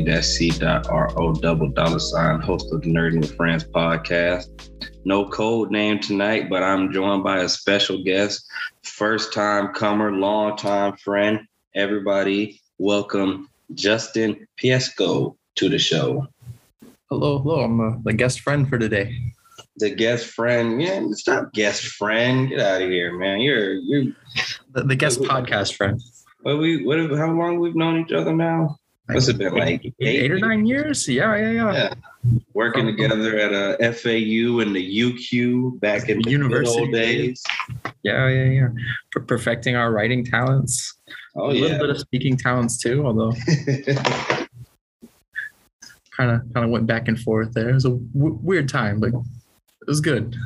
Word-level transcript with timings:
Money. 0.00 0.12
That's 0.14 0.28
C 0.28 0.50
dot 0.50 0.88
R 0.88 1.10
O 1.16 1.32
double 1.34 1.68
dollar 1.68 1.98
sign, 1.98 2.40
host 2.40 2.72
of 2.72 2.80
the 2.82 2.88
Nerding 2.88 3.20
with 3.20 3.36
Friends 3.36 3.64
podcast. 3.64 4.46
No 5.04 5.28
code 5.28 5.70
name 5.70 5.98
tonight, 5.98 6.48
but 6.48 6.62
I'm 6.62 6.92
joined 6.92 7.22
by 7.24 7.40
a 7.40 7.48
special 7.48 8.02
guest, 8.02 8.46
first 8.82 9.32
time 9.32 9.72
comer, 9.74 10.12
long 10.12 10.56
time 10.56 10.96
friend. 10.96 11.40
Everybody, 11.74 12.60
welcome 12.78 13.48
Justin 13.74 14.46
Piesco 14.62 15.36
to 15.56 15.68
the 15.68 15.78
show. 15.78 16.26
Hello, 17.10 17.38
hello. 17.38 17.60
I'm 17.60 17.80
uh, 17.80 17.96
the 18.02 18.12
guest 18.12 18.40
friend 18.40 18.68
for 18.68 18.78
today. 18.78 19.16
The 19.76 19.90
guest 19.94 20.26
friend, 20.26 20.80
yeah, 20.80 21.02
stop 21.12 21.52
guest 21.52 21.84
friend. 21.84 22.48
Get 22.48 22.60
out 22.60 22.82
of 22.82 22.88
here, 22.88 23.18
man. 23.18 23.40
You're 23.40 23.74
you're 23.74 24.12
The, 24.72 24.84
the 24.84 24.96
guest 24.96 25.20
podcast 25.20 25.74
friend. 25.74 26.00
what 26.42 26.58
we 26.58 26.84
what 26.84 26.98
how 26.98 27.32
long 27.32 27.58
we've 27.58 27.76
known 27.76 28.00
each 28.00 28.12
other 28.12 28.32
now? 28.32 28.79
What's 29.14 29.28
it 29.28 29.38
been 29.38 29.54
like 29.54 29.84
Eight, 29.84 29.94
eight 30.00 30.32
or 30.32 30.38
nine 30.38 30.66
years? 30.66 31.08
Yeah, 31.08 31.36
yeah, 31.36 31.50
yeah. 31.50 31.72
Yeah. 31.72 31.94
Working 32.54 32.88
um, 32.88 32.96
together 32.96 33.38
at 33.38 33.52
a 33.52 33.92
FAU 33.92 34.60
and 34.60 34.74
the 34.76 35.00
UQ 35.00 35.80
back 35.80 36.08
in 36.08 36.20
the 36.20 36.30
University 36.30 36.80
old 36.80 36.92
days. 36.92 37.42
Yeah, 38.02 38.28
yeah, 38.28 38.44
yeah. 38.44 38.68
Per- 39.12 39.20
perfecting 39.22 39.76
our 39.76 39.92
writing 39.92 40.24
talents. 40.24 40.94
Oh 41.36 41.46
a 41.46 41.52
little 41.52 41.70
yeah. 41.70 41.78
bit 41.78 41.90
of 41.90 41.98
speaking 41.98 42.36
talents 42.36 42.78
too, 42.78 43.06
although 43.06 43.32
kind 46.20 46.30
of 46.30 46.52
kind 46.52 46.64
of 46.64 46.70
went 46.70 46.86
back 46.86 47.08
and 47.08 47.18
forth 47.18 47.52
there. 47.52 47.70
It 47.70 47.74
was 47.74 47.84
a 47.84 47.90
w- 47.90 48.38
weird 48.42 48.68
time, 48.68 49.00
but 49.00 49.08
it 49.08 49.86
was 49.86 50.00
good. 50.00 50.36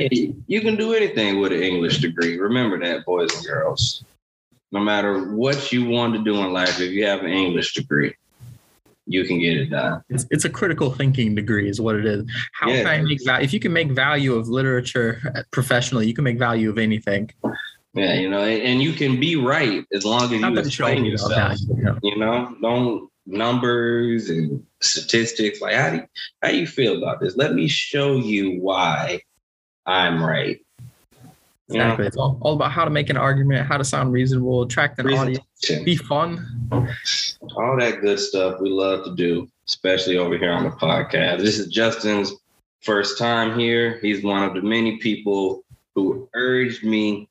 You 0.00 0.60
can 0.60 0.76
do 0.76 0.94
anything 0.94 1.40
with 1.40 1.52
an 1.52 1.62
English 1.62 1.98
degree. 1.98 2.38
Remember 2.38 2.78
that, 2.80 3.04
boys 3.04 3.34
and 3.36 3.46
girls. 3.46 4.04
No 4.70 4.80
matter 4.80 5.34
what 5.34 5.72
you 5.72 5.86
want 5.88 6.14
to 6.14 6.22
do 6.22 6.36
in 6.44 6.52
life, 6.52 6.80
if 6.80 6.90
you 6.92 7.06
have 7.06 7.20
an 7.20 7.30
English 7.30 7.74
degree, 7.74 8.14
you 9.06 9.24
can 9.24 9.38
get 9.40 9.56
it 9.56 9.66
done. 9.70 10.02
It's, 10.10 10.26
it's 10.30 10.44
a 10.44 10.50
critical 10.50 10.90
thinking 10.92 11.34
degree, 11.34 11.68
is 11.68 11.80
what 11.80 11.96
it 11.96 12.04
is. 12.04 12.24
How 12.52 12.68
Yeah. 12.68 12.82
can 12.82 12.86
I 12.86 13.02
make 13.02 13.24
value? 13.24 13.44
If 13.44 13.52
you 13.54 13.60
can 13.60 13.72
make 13.72 13.90
value 13.90 14.34
of 14.34 14.48
literature 14.48 15.44
professionally, 15.50 16.06
you 16.06 16.12
can 16.14 16.24
make 16.24 16.38
value 16.38 16.68
of 16.68 16.76
anything. 16.76 17.30
Yeah, 17.94 18.14
you 18.14 18.28
know, 18.28 18.44
and, 18.44 18.82
you 18.82 18.92
can 18.92 19.18
be 19.18 19.34
right 19.36 19.84
as 19.92 20.04
long 20.04 20.24
as 20.32 20.40
Not 20.40 20.50
you 20.50 20.54
that 20.56 20.66
it 20.66 20.70
should 20.72 20.86
explain 20.86 20.98
about 20.98 21.10
yourself. 21.10 21.32
value. 21.32 21.76
you 21.76 21.82
know. 21.84 21.98
You 22.02 22.16
know, 22.18 22.56
don't 22.60 23.10
numbers 23.26 24.28
and 24.30 24.64
statistics. 24.80 25.60
Like, 25.62 25.74
how 25.74 25.90
do 25.90 25.96
you, 25.96 26.02
how 26.42 26.50
you 26.50 26.66
feel 26.66 26.98
about 26.98 27.20
this? 27.20 27.36
Let 27.36 27.54
me 27.54 27.66
show 27.68 28.16
you 28.16 28.60
why 28.60 29.22
I'm 29.86 30.22
right. 30.22 30.60
Exactly. 31.68 32.06
It's 32.06 32.16
all, 32.16 32.38
all 32.40 32.54
about 32.54 32.72
how 32.72 32.84
to 32.84 32.90
make 32.90 33.10
an 33.10 33.16
argument, 33.16 33.66
how 33.66 33.76
to 33.76 33.84
sound 33.84 34.12
reasonable, 34.12 34.62
attract 34.62 34.98
an 34.98 35.12
audience, 35.12 35.44
be 35.84 35.96
fun. 35.96 36.46
all 36.72 37.76
that 37.78 38.00
good 38.00 38.18
stuff 38.18 38.58
we 38.60 38.70
love 38.70 39.04
to 39.04 39.14
do, 39.14 39.48
especially 39.66 40.16
over 40.16 40.38
here 40.38 40.52
on 40.52 40.64
the 40.64 40.70
podcast. 40.70 41.40
This 41.40 41.58
is 41.58 41.66
Justin's 41.66 42.32
first 42.80 43.18
time 43.18 43.58
here. 43.58 43.98
He's 44.00 44.24
one 44.24 44.42
of 44.44 44.54
the 44.54 44.62
many 44.62 44.96
people 44.98 45.62
who 45.94 46.28
urged 46.32 46.84
me 46.84 47.28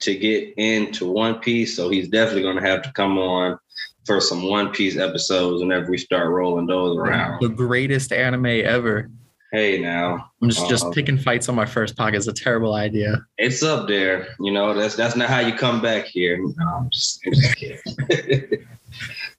to 0.00 0.14
get 0.14 0.52
into 0.58 1.10
One 1.10 1.36
Piece, 1.36 1.74
so 1.74 1.88
he's 1.88 2.08
definitely 2.08 2.42
going 2.42 2.56
to 2.56 2.68
have 2.68 2.82
to 2.82 2.92
come 2.92 3.18
on 3.18 3.58
for 4.04 4.20
some 4.20 4.42
One 4.48 4.70
Piece 4.70 4.98
episodes 4.98 5.62
whenever 5.62 5.90
we 5.90 5.98
start 5.98 6.28
rolling 6.28 6.66
those 6.66 6.96
around. 6.96 7.40
The 7.40 7.48
greatest 7.48 8.12
anime 8.12 8.46
ever. 8.46 9.10
Hey, 9.52 9.80
now 9.80 10.30
I'm 10.42 10.50
just 10.50 10.68
just 10.68 10.84
Uh-oh. 10.84 10.92
picking 10.92 11.16
fights 11.16 11.48
on 11.48 11.54
my 11.54 11.64
first 11.64 11.96
podcast. 11.96 12.16
It's 12.16 12.26
a 12.26 12.32
terrible 12.34 12.74
idea. 12.74 13.24
it's 13.38 13.62
up 13.62 13.88
there. 13.88 14.28
You 14.40 14.52
know, 14.52 14.74
that's 14.74 14.94
that's 14.94 15.16
not 15.16 15.28
how 15.30 15.40
you 15.40 15.54
come 15.54 15.80
back 15.80 16.04
here. 16.04 16.38
No, 16.38 16.66
I'm 16.66 16.90
just, 16.90 17.20
I'm 17.26 17.32
just 17.32 17.56
kidding. 17.56 17.80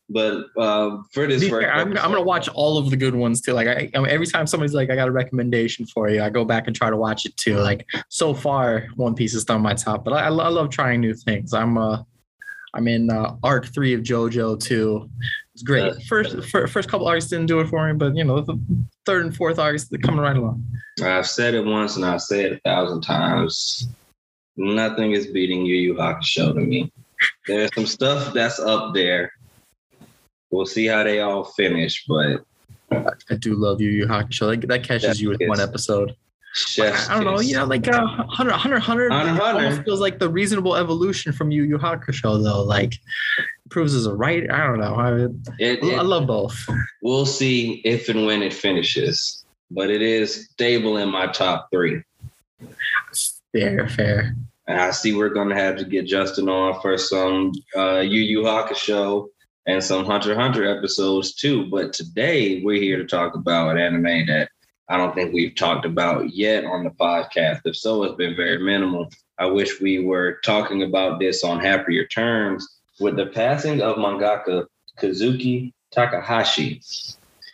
but 0.10 0.46
uh, 0.58 0.98
for 1.12 1.28
this, 1.28 1.52
I'm, 1.52 1.90
I'm 1.90 1.94
gonna 1.94 2.24
watch 2.24 2.50
all 2.50 2.80
of 2.80 2.90
the 2.90 2.98
good 2.98 3.14
ones 3.14 3.42
too. 3.42 3.54
Like 3.54 3.68
I, 3.68 3.92
I 3.94 4.00
mean, 4.00 4.08
every 4.08 4.26
time 4.26 4.48
somebody's 4.48 4.74
like, 4.74 4.90
"I 4.90 4.96
got 4.96 5.08
a 5.08 5.12
recommendation 5.12 5.86
for 5.86 6.10
you," 6.10 6.24
I 6.24 6.32
go 6.32 6.44
back 6.44 6.66
and 6.66 6.76
try 6.76 6.90
to 6.90 6.98
watch 6.98 7.28
it 7.28 7.38
too. 7.38 7.58
Like 7.58 7.86
so 8.10 8.34
far, 8.34 8.88
One 8.96 9.14
Piece 9.14 9.36
is 9.36 9.48
on 9.48 9.62
my 9.62 9.76
top, 9.76 10.04
but 10.04 10.14
I, 10.14 10.22
I, 10.22 10.28
I 10.30 10.50
love 10.50 10.72
trying 10.72 11.02
new 11.02 11.14
things. 11.14 11.54
I'm 11.54 11.78
uh, 11.78 12.02
I'm 12.74 12.88
in 12.88 13.12
uh, 13.12 13.36
arc 13.44 13.68
three 13.68 13.94
of 13.94 14.02
JoJo 14.02 14.60
too. 14.60 15.10
It's 15.60 15.64
great. 15.66 15.84
Yeah. 15.84 16.00
First, 16.08 16.42
fir- 16.46 16.68
first 16.68 16.88
couple 16.88 17.06
artists 17.06 17.30
didn't 17.30 17.48
do 17.48 17.60
it 17.60 17.68
for 17.68 17.86
me, 17.86 17.92
but 17.92 18.16
you 18.16 18.24
know, 18.24 18.40
the 18.40 18.58
third 19.06 19.26
and 19.26 19.36
fourth 19.36 19.60
artists 19.60 19.90
they're 19.90 20.00
coming 20.00 20.22
right 20.22 20.38
along. 20.38 20.64
I've 21.04 21.28
said 21.28 21.54
it 21.54 21.66
once 21.66 21.98
and 21.98 22.06
I've 22.06 22.22
said 22.22 22.46
it 22.46 22.54
a 22.54 22.60
thousand 22.60 23.02
times. 23.02 23.90
Nothing 24.56 25.12
is 25.12 25.28
beating 25.28 25.66
Yu 25.66 25.76
Yu 25.76 25.94
Hakusho 25.96 26.54
to 26.54 26.62
me. 26.62 26.94
There's 27.46 27.70
some 27.76 27.86
stuff 27.86 28.34
that's 28.34 28.58
up 28.58 28.94
there. 28.94 29.34
We'll 30.50 30.66
see 30.66 30.86
how 30.86 31.04
they 31.04 31.20
all 31.20 31.44
finish, 31.44 32.06
but 32.08 32.46
I 33.30 33.36
do 33.36 33.56
love 33.56 33.82
Yu 33.82 33.90
Yu 33.90 34.06
Hakusho. 34.06 34.62
That, 34.62 34.66
that 34.70 34.84
catches 34.84 35.22
you 35.22 35.28
with 35.28 35.42
one 35.46 35.60
episode. 35.60 36.16
Chef's 36.54 37.10
I 37.10 37.16
don't 37.16 37.26
know, 37.26 37.42
you 37.42 37.56
know, 37.56 37.66
like 37.66 37.88
uh, 37.88 38.06
Hunter, 38.06 38.54
Hunter, 38.54 38.80
Hunter, 38.80 39.10
Hunter, 39.10 39.34
Hunter. 39.34 39.44
almost 39.44 39.84
feels 39.84 40.00
like 40.00 40.20
the 40.20 40.30
reasonable 40.30 40.76
evolution 40.76 41.34
from 41.34 41.52
Yu 41.52 41.64
Yu 41.64 41.78
Hakusho, 41.78 42.42
though. 42.42 42.64
Like, 42.64 42.96
proves 43.70 43.94
as 43.96 44.06
a 44.06 44.14
writer. 44.16 44.52
I 44.54 44.66
don't 44.68 44.80
know. 44.80 44.96
I, 44.96 45.54
It- 45.60 45.84
I 45.84 46.02
love 46.02 46.28
both. 46.28 46.58
we'll 47.02 47.26
see 47.26 47.82
if 47.86 48.10
and 48.10 48.26
when 48.26 48.42
it 48.42 48.54
finishes, 48.54 49.44
but 49.72 49.90
it 49.90 50.02
is 50.02 50.48
stable 50.52 50.98
in 50.98 51.10
my 51.10 51.28
top 51.28 51.70
three. 51.72 52.02
Fair, 53.54 53.88
fair. 53.90 54.36
And 54.68 54.80
I 54.80 54.92
see 54.92 55.16
we're 55.16 55.30
gonna 55.30 55.56
have 55.56 55.78
to 55.78 55.86
get 55.86 56.06
Justin 56.06 56.48
on 56.50 56.80
for 56.82 56.98
some 56.98 57.52
uh, 57.76 58.00
Yu 58.00 58.22
Yu 58.22 58.42
Hakusho 58.44 59.28
and 59.66 59.84
some 59.84 60.06
Hunter 60.06 60.36
Hunter 60.36 60.66
episodes 60.78 61.34
too. 61.34 61.66
But 61.72 61.92
today 61.94 62.62
we're 62.64 62.80
here 62.82 62.98
to 62.98 63.06
talk 63.06 63.34
about 63.36 63.72
an 63.76 63.82
anime 63.82 64.28
that 64.28 64.50
I 64.88 64.98
don't 64.98 65.16
think 65.16 65.34
we've 65.34 65.56
talked 65.56 65.86
about 65.86 66.34
yet 66.36 66.66
on 66.66 66.84
the 66.84 66.92
podcast. 66.92 67.62
If 67.66 67.78
so, 67.78 68.04
it's 68.04 68.16
been 68.16 68.36
very 68.36 68.60
minimal. 68.60 69.08
I 69.40 69.46
wish 69.48 69.82
we 69.82 70.04
were 70.06 70.40
talking 70.46 70.84
about 70.84 71.20
this 71.20 71.44
on 71.44 71.60
happier 71.60 72.06
terms 72.06 72.68
with 73.00 73.16
the 73.16 73.28
passing 73.28 73.82
of 73.82 73.98
mangaka 73.98 74.66
Kazuki 75.00 75.74
Takahashi. 75.92 76.82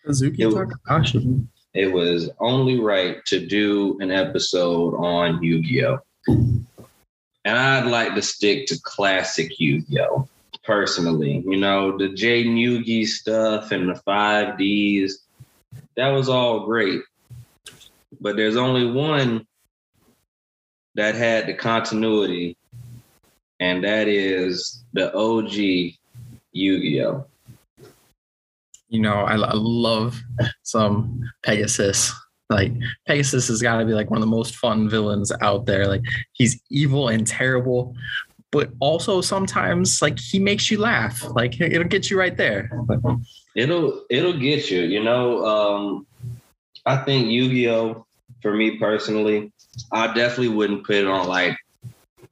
Kazuki 0.06 0.40
It- 0.40 0.52
Takahashi. 0.54 1.42
It 1.74 1.92
was 1.92 2.30
only 2.40 2.80
right 2.80 3.24
to 3.26 3.46
do 3.46 3.98
an 4.00 4.10
episode 4.10 4.96
on 4.96 5.44
Yu-Gi-Oh! 5.44 6.00
And 6.28 7.58
I'd 7.58 7.88
like 7.88 8.16
to 8.16 8.22
stick 8.22 8.66
to 8.68 8.80
classic 8.82 9.60
Yu-Gi-Oh! 9.60 10.28
personally. 10.64 11.44
You 11.46 11.58
know, 11.58 11.98
the 11.98 12.10
J 12.10 12.44
Yugi 12.46 13.06
stuff 13.06 13.72
and 13.72 13.90
the 13.90 14.02
5Ds, 14.08 15.14
that 15.96 16.10
was 16.10 16.28
all 16.30 16.66
great. 16.66 17.02
But 18.20 18.36
there's 18.36 18.56
only 18.56 18.90
one 18.90 19.46
that 20.96 21.14
had 21.16 21.46
the 21.46 21.54
continuity, 21.54 22.58
and 23.60 23.84
that 23.84 24.08
is 24.08 24.84
the 24.96 25.14
OG 25.14 25.94
Yu-Gi-Oh! 26.54 27.26
You 28.88 29.02
know, 29.02 29.14
I, 29.14 29.36
I 29.36 29.54
love 29.54 30.22
some 30.64 31.22
Pegasus. 31.44 32.14
Like 32.50 32.72
Pegasus 33.08 33.48
has 33.50 33.62
got 33.62 33.80
to 33.80 33.86
be 33.86 33.94
like 33.94 34.10
one 34.10 34.18
of 34.18 34.22
the 34.22 34.36
most 34.36 34.56
fun 34.56 34.90
villains 34.90 35.32
out 35.42 35.66
there. 35.66 35.88
Like 35.88 36.04
he's 36.32 36.62
evil 36.70 37.10
and 37.10 37.28
terrible, 37.28 37.96
but 38.52 38.70
also 38.80 39.20
sometimes 39.20 40.02
like 40.02 40.18
he 40.18 40.40
makes 40.40 40.72
you 40.72 40.80
laugh. 40.80 41.24
Like 41.32 41.60
it'll 41.60 41.88
get 41.88 42.10
you 42.10 42.18
right 42.18 42.38
there. 42.38 42.72
It'll 43.56 44.06
it'll 44.10 44.40
get 44.40 44.72
you. 44.72 44.82
You 44.84 45.04
know, 45.04 45.46
um, 45.46 46.08
I 46.86 46.98
think 46.98 47.28
Yu-Gi-Oh! 47.28 48.06
For 48.42 48.54
me 48.54 48.78
personally, 48.78 49.52
I 49.92 50.08
definitely 50.14 50.50
wouldn't 50.50 50.86
put 50.86 50.98
it 50.98 51.08
on 51.08 51.28
like 51.28 51.58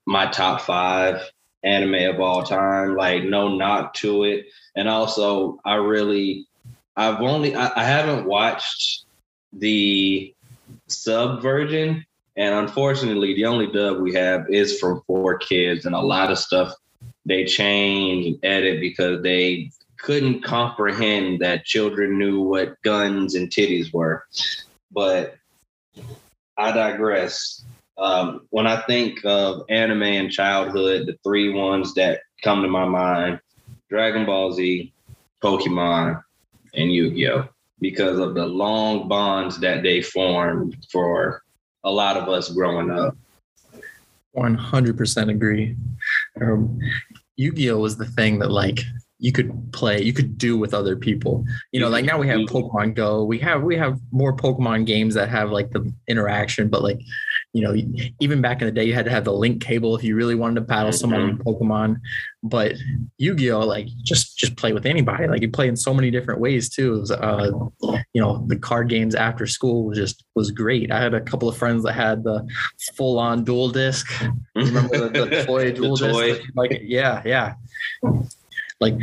my 0.06 0.28
top 0.28 0.62
five 0.62 1.28
anime 1.64 2.10
of 2.14 2.20
all 2.20 2.44
time. 2.44 2.96
Like 2.96 3.24
no 3.24 3.56
knock 3.56 3.94
to 3.96 4.24
it. 4.24 4.48
And 4.76 4.88
also, 4.90 5.60
I 5.66 5.76
really, 5.76 6.48
I've 6.96 7.22
only, 7.22 7.56
I, 7.56 7.72
I 7.76 7.84
haven't 7.84 8.26
watched 8.26 9.06
the 9.52 10.34
sub 10.88 11.42
version, 11.42 12.06
and 12.36 12.56
unfortunately, 12.56 13.36
the 13.36 13.46
only 13.46 13.68
dub 13.68 14.00
we 14.00 14.14
have 14.16 14.50
is 14.50 14.80
from 14.80 15.02
4Kids, 15.08 15.86
and 15.86 15.96
a 15.96 16.00
lot 16.00 16.32
of 16.32 16.40
stuff 16.40 16.74
they 17.26 17.46
change 17.46 18.26
and 18.26 18.40
edit 18.44 18.80
because 18.80 19.22
they 19.22 19.72
couldn't 19.98 20.44
comprehend 20.44 21.40
that 21.40 21.66
children 21.66 22.18
knew 22.18 22.42
what 22.42 22.82
guns 22.82 23.36
and 23.36 23.50
titties 23.50 23.94
were. 23.94 24.26
But 24.92 25.36
I 26.58 26.72
digress. 26.72 27.64
Um, 27.98 28.48
when 28.50 28.68
I 28.68 28.82
think 28.82 29.24
of 29.24 29.64
anime 29.70 30.04
and 30.04 30.32
childhood, 30.32 31.08
the 31.08 31.18
three 31.24 31.54
ones 31.54 31.94
that 31.94 32.22
come 32.44 32.62
to 32.62 32.68
my 32.68 32.86
mind 32.86 33.40
Dragon 33.90 34.26
Ball 34.26 34.52
Z, 34.52 34.92
Pokemon, 35.44 36.22
and 36.74 36.92
Yu 36.92 37.12
Gi 37.12 37.30
Oh! 37.30 37.48
because 37.80 38.18
of 38.18 38.34
the 38.34 38.46
long 38.46 39.08
bonds 39.08 39.60
that 39.60 39.84
they 39.84 40.02
formed 40.02 40.78
for 40.92 41.44
a 41.84 41.92
lot 41.92 42.18
of 42.18 42.30
us 42.30 42.50
growing 42.50 42.90
up. 42.90 43.16
100% 44.36 45.30
agree. 45.30 45.76
Um, 46.42 46.80
Yu-Gi-Oh 47.36 47.78
was 47.78 47.98
the 47.98 48.06
thing 48.06 48.40
that 48.40 48.52
like 48.52 48.80
you 49.20 49.32
could 49.32 49.72
play, 49.74 50.02
you 50.02 50.14
could 50.14 50.38
do 50.38 50.58
with 50.58 50.74
other 50.74 50.96
people. 50.96 51.46
You 51.72 51.80
know, 51.80 51.90
like 51.90 52.06
now 52.06 52.18
we 52.18 52.28
have 52.28 52.42
Pokemon 52.42 52.96
Go. 52.96 53.24
We 53.24 53.40
have 53.40 53.64
we 53.64 53.78
have 53.78 54.00
more 54.12 54.36
Pokemon 54.36 54.86
games 54.86 55.14
that 55.16 55.30
have 55.30 55.52
like 55.52 55.72
the 55.72 55.92
interaction, 56.08 56.68
but 56.68 56.84
like 56.84 57.00
you 57.54 57.62
know, 57.62 57.76
even 58.20 58.42
back 58.42 58.62
in 58.62 58.66
the 58.66 58.72
day, 58.72 58.84
you 58.84 58.96
had 58.96 59.06
to 59.06 59.12
have 59.12 59.26
the 59.26 59.32
link 59.32 59.62
cable 59.64 59.96
if 59.96 60.04
you 60.04 60.16
really 60.16 60.34
wanted 60.34 60.56
to 60.56 60.62
battle 60.62 60.92
someone 60.92 61.22
in 61.22 61.38
Mm-hmm. 61.38 61.48
Pokemon. 61.48 61.98
But 62.42 62.74
Yu-Gi-Oh, 63.20 63.60
like 63.60 63.88
just 64.04 64.38
just 64.38 64.58
play 64.58 64.74
with 64.74 64.88
anybody. 64.88 65.28
Like 65.28 65.42
you 65.42 65.50
play 65.52 65.68
in 65.68 65.76
so 65.78 65.94
many 65.94 66.10
different 66.10 66.42
ways 66.42 66.68
too. 66.70 66.96
It 66.96 67.00
was, 67.02 67.12
uh, 67.12 67.52
you 68.14 68.22
know, 68.22 68.44
the 68.48 68.58
card 68.58 68.90
games 68.90 69.14
after 69.14 69.46
school 69.46 69.86
was 69.86 69.98
just 70.00 70.26
was 70.34 70.50
great. 70.50 70.92
I 70.92 71.00
had 71.00 71.14
a 71.14 71.22
couple 71.22 71.48
of 71.48 71.56
friends 71.56 71.84
that 71.84 71.94
had 71.94 72.24
the 72.24 72.46
full-on 72.96 73.44
Duel 73.44 73.70
Disk. 73.70 74.12
Remember 74.56 75.08
the, 75.10 75.26
the 75.26 75.44
toy 75.46 75.72
dual 75.72 75.96
toy. 75.96 76.34
disc? 76.34 76.42
Like 76.56 76.82
yeah, 76.84 77.22
yeah. 77.24 77.54
Like 78.82 78.96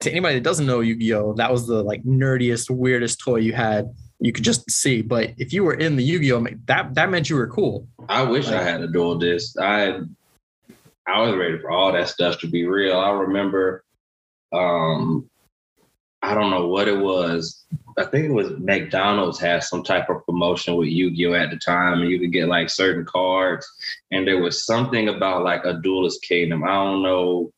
to 0.00 0.10
anybody 0.10 0.34
that 0.34 0.44
doesn't 0.44 0.66
know 0.66 0.80
Yu-Gi-Oh, 0.80 1.32
that 1.34 1.50
was 1.50 1.66
the 1.66 1.82
like 1.82 2.04
nerdiest, 2.04 2.68
weirdest 2.70 3.20
toy 3.20 3.36
you 3.36 3.54
had. 3.54 3.92
You 4.20 4.32
could 4.32 4.44
just 4.44 4.70
see. 4.70 5.02
But 5.02 5.34
if 5.38 5.52
you 5.52 5.64
were 5.64 5.74
in 5.74 5.96
the 5.96 6.02
Yu-Gi-Oh, 6.02 6.46
that 6.66 6.94
that 6.94 7.10
meant 7.10 7.30
you 7.30 7.36
were 7.36 7.46
cool. 7.46 7.86
I 8.08 8.22
wish 8.22 8.48
I 8.48 8.62
had 8.62 8.80
a 8.80 8.88
Duel 8.88 9.16
Disk. 9.16 9.58
I 9.60 10.00
I 11.06 11.20
was 11.20 11.36
ready 11.36 11.58
for 11.58 11.70
all 11.70 11.92
that 11.92 12.08
stuff 12.08 12.40
to 12.40 12.48
be 12.48 12.66
real. 12.66 12.98
I 12.98 13.10
remember 13.10 13.84
um 14.52 15.28
I 16.20 16.34
don't 16.34 16.50
know 16.50 16.66
what 16.66 16.88
it 16.88 16.98
was. 16.98 17.64
I 17.96 18.04
think 18.04 18.26
it 18.26 18.32
was 18.32 18.50
McDonald's 18.58 19.38
had 19.38 19.62
some 19.62 19.82
type 19.82 20.08
of 20.08 20.24
promotion 20.24 20.76
with 20.76 20.88
Yu-Gi-Oh 20.88 21.34
at 21.34 21.50
the 21.50 21.56
time, 21.56 22.00
and 22.00 22.10
you 22.10 22.18
could 22.18 22.32
get 22.32 22.48
like 22.48 22.70
certain 22.70 23.04
cards. 23.04 23.68
And 24.10 24.26
there 24.26 24.40
was 24.40 24.64
something 24.64 25.08
about 25.08 25.44
like 25.44 25.64
a 25.64 25.74
duelist 25.74 26.22
kingdom. 26.22 26.64
I 26.64 26.74
don't 26.74 27.02
know. 27.02 27.52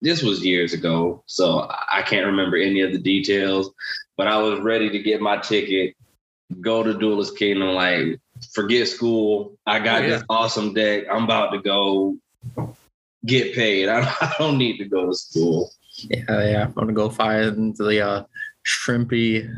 This 0.00 0.22
was 0.22 0.44
years 0.44 0.74
ago, 0.74 1.22
so 1.26 1.68
I 1.70 2.02
can't 2.02 2.26
remember 2.26 2.56
any 2.56 2.82
of 2.82 2.92
the 2.92 2.98
details. 2.98 3.72
But 4.16 4.28
I 4.28 4.38
was 4.38 4.60
ready 4.60 4.90
to 4.90 4.98
get 4.98 5.20
my 5.20 5.38
ticket, 5.38 5.94
go 6.60 6.82
to 6.82 6.94
Duelist 6.98 7.36
Kingdom, 7.38 7.68
like 7.74 8.20
forget 8.52 8.88
school. 8.88 9.56
I 9.66 9.78
got 9.80 10.02
Oh, 10.02 10.06
yeah. 10.06 10.10
this 10.16 10.24
awesome 10.28 10.72
deck. 10.74 11.04
I'm 11.10 11.24
about 11.24 11.50
to 11.52 11.58
go 11.58 12.16
get 13.26 13.54
paid. 13.54 13.88
I, 13.88 14.00
I 14.20 14.34
don't 14.38 14.58
need 14.58 14.78
to 14.78 14.84
go 14.84 15.06
to 15.06 15.14
school. 15.14 15.70
Yeah, 15.96 16.24
yeah. 16.28 16.64
I'm 16.66 16.72
gonna 16.72 16.92
go 16.92 17.08
find 17.08 17.76
the 17.76 18.00
uh, 18.04 18.24
shrimpy 18.66 19.48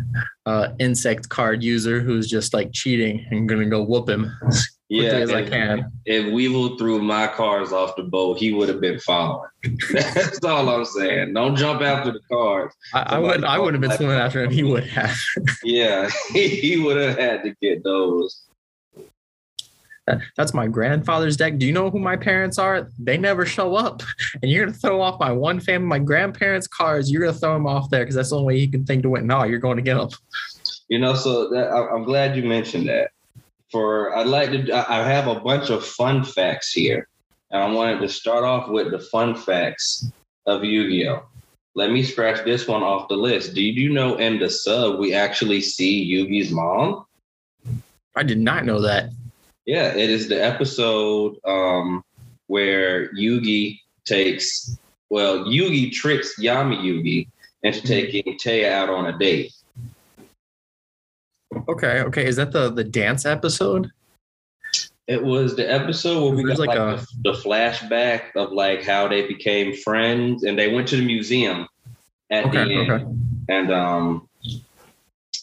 uh, 0.44 0.68
insect 0.78 1.28
card 1.28 1.62
user 1.62 2.00
who's 2.00 2.28
just 2.28 2.52
like 2.52 2.72
cheating 2.72 3.24
and 3.30 3.48
gonna 3.48 3.66
go 3.66 3.82
whoop 3.82 4.08
him 4.08 4.30
Yeah, 4.88 5.12
as 5.14 5.32
I 5.32 5.40
if- 5.40 5.50
can. 5.50 5.90
If 6.04 6.32
Weevil 6.32 6.78
threw 6.78 7.00
my 7.02 7.26
cars 7.26 7.72
off 7.72 7.96
the 7.96 8.04
boat, 8.04 8.38
he 8.38 8.52
would 8.52 8.68
have 8.68 8.80
been 8.80 9.00
following. 9.00 9.48
That's 9.92 10.42
all 10.44 10.68
I'm 10.68 10.84
saying. 10.84 11.34
Don't 11.34 11.56
jump 11.56 11.82
after 11.82 12.12
the 12.12 12.20
cars. 12.30 12.72
I, 12.94 13.16
I 13.16 13.18
would 13.18 13.42
I 13.42 13.58
would 13.58 13.74
have 13.74 13.80
been 13.80 13.90
swimming 13.92 14.16
after 14.16 14.42
him. 14.44 14.50
He 14.50 14.62
would 14.62 14.84
have. 14.86 15.16
Yeah, 15.64 16.08
he 16.32 16.78
would 16.78 16.96
have 16.96 17.18
had 17.18 17.42
to 17.42 17.54
get 17.60 17.82
those. 17.82 18.42
That's 20.36 20.54
my 20.54 20.68
grandfather's 20.68 21.36
deck. 21.36 21.58
Do 21.58 21.66
you 21.66 21.72
know 21.72 21.90
who 21.90 21.98
my 21.98 22.14
parents 22.14 22.58
are? 22.58 22.88
They 22.96 23.18
never 23.18 23.44
show 23.44 23.74
up. 23.74 24.02
And 24.40 24.48
you're 24.48 24.64
gonna 24.64 24.76
throw 24.78 25.00
off 25.00 25.18
my 25.18 25.32
one 25.32 25.58
family, 25.58 25.88
my 25.88 25.98
grandparents' 25.98 26.68
cars. 26.68 27.10
You're 27.10 27.22
gonna 27.22 27.36
throw 27.36 27.54
them 27.54 27.66
off 27.66 27.90
there 27.90 28.02
because 28.04 28.14
that's 28.14 28.30
the 28.30 28.36
only 28.36 28.46
way 28.54 28.60
he 28.60 28.68
can 28.68 28.84
think 28.84 29.02
to 29.02 29.10
win. 29.10 29.26
No, 29.26 29.42
you're 29.42 29.58
going 29.58 29.76
to 29.78 29.82
get 29.82 29.96
them. 29.96 30.10
You 30.88 31.00
know, 31.00 31.14
so 31.14 31.48
that, 31.50 31.72
I'm 31.72 32.04
glad 32.04 32.36
you 32.36 32.44
mentioned 32.44 32.88
that. 32.88 33.10
For 33.70 34.16
I'd 34.16 34.26
like 34.26 34.50
to, 34.52 34.90
I 34.90 35.02
have 35.02 35.26
a 35.26 35.40
bunch 35.40 35.70
of 35.70 35.84
fun 35.84 36.24
facts 36.24 36.72
here, 36.72 37.08
and 37.50 37.62
I 37.62 37.70
wanted 37.70 38.00
to 38.00 38.08
start 38.08 38.44
off 38.44 38.68
with 38.68 38.90
the 38.90 39.00
fun 39.00 39.34
facts 39.34 40.10
of 40.46 40.64
Yu-Gi-Oh. 40.64 41.24
Let 41.74 41.90
me 41.90 42.02
scratch 42.02 42.44
this 42.44 42.66
one 42.66 42.82
off 42.82 43.08
the 43.08 43.16
list. 43.16 43.54
Did 43.54 43.76
you 43.76 43.92
know 43.92 44.16
in 44.16 44.38
the 44.38 44.48
sub 44.48 44.98
we 44.98 45.12
actually 45.12 45.60
see 45.60 46.10
Yugi's 46.10 46.50
mom? 46.50 47.04
I 48.14 48.22
did 48.22 48.38
not 48.38 48.64
know 48.64 48.80
that. 48.80 49.10
Yeah, 49.66 49.88
it 49.88 50.08
is 50.08 50.28
the 50.28 50.42
episode 50.42 51.36
um, 51.44 52.02
where 52.46 53.12
Yugi 53.12 53.80
takes, 54.04 54.78
well, 55.10 55.44
Yugi 55.44 55.92
tricks 55.92 56.38
Yami 56.40 56.78
Yugi 56.78 57.28
into 57.62 57.82
taking 57.82 58.38
Téa 58.38 58.70
out 58.70 58.88
on 58.88 59.06
a 59.06 59.18
date. 59.18 59.52
Okay, 61.68 62.00
okay. 62.02 62.26
Is 62.26 62.36
that 62.36 62.52
the 62.52 62.70
the 62.70 62.84
dance 62.84 63.26
episode? 63.26 63.90
It 65.06 65.22
was 65.22 65.54
the 65.54 65.70
episode 65.70 66.20
where 66.24 66.36
we 66.36 66.44
There's 66.44 66.58
got 66.58 66.66
like 66.66 66.78
like, 66.78 67.00
a- 67.00 67.06
the, 67.22 67.32
the 67.32 67.38
flashback 67.38 68.34
of 68.34 68.52
like 68.52 68.82
how 68.84 69.06
they 69.08 69.26
became 69.26 69.74
friends 69.76 70.42
and 70.42 70.58
they 70.58 70.72
went 70.72 70.88
to 70.88 70.96
the 70.96 71.04
museum 71.06 71.68
at 72.30 72.50
the 72.50 72.58
end. 72.60 72.90
okay. 72.90 73.04
And 73.48 73.72
um 73.72 74.28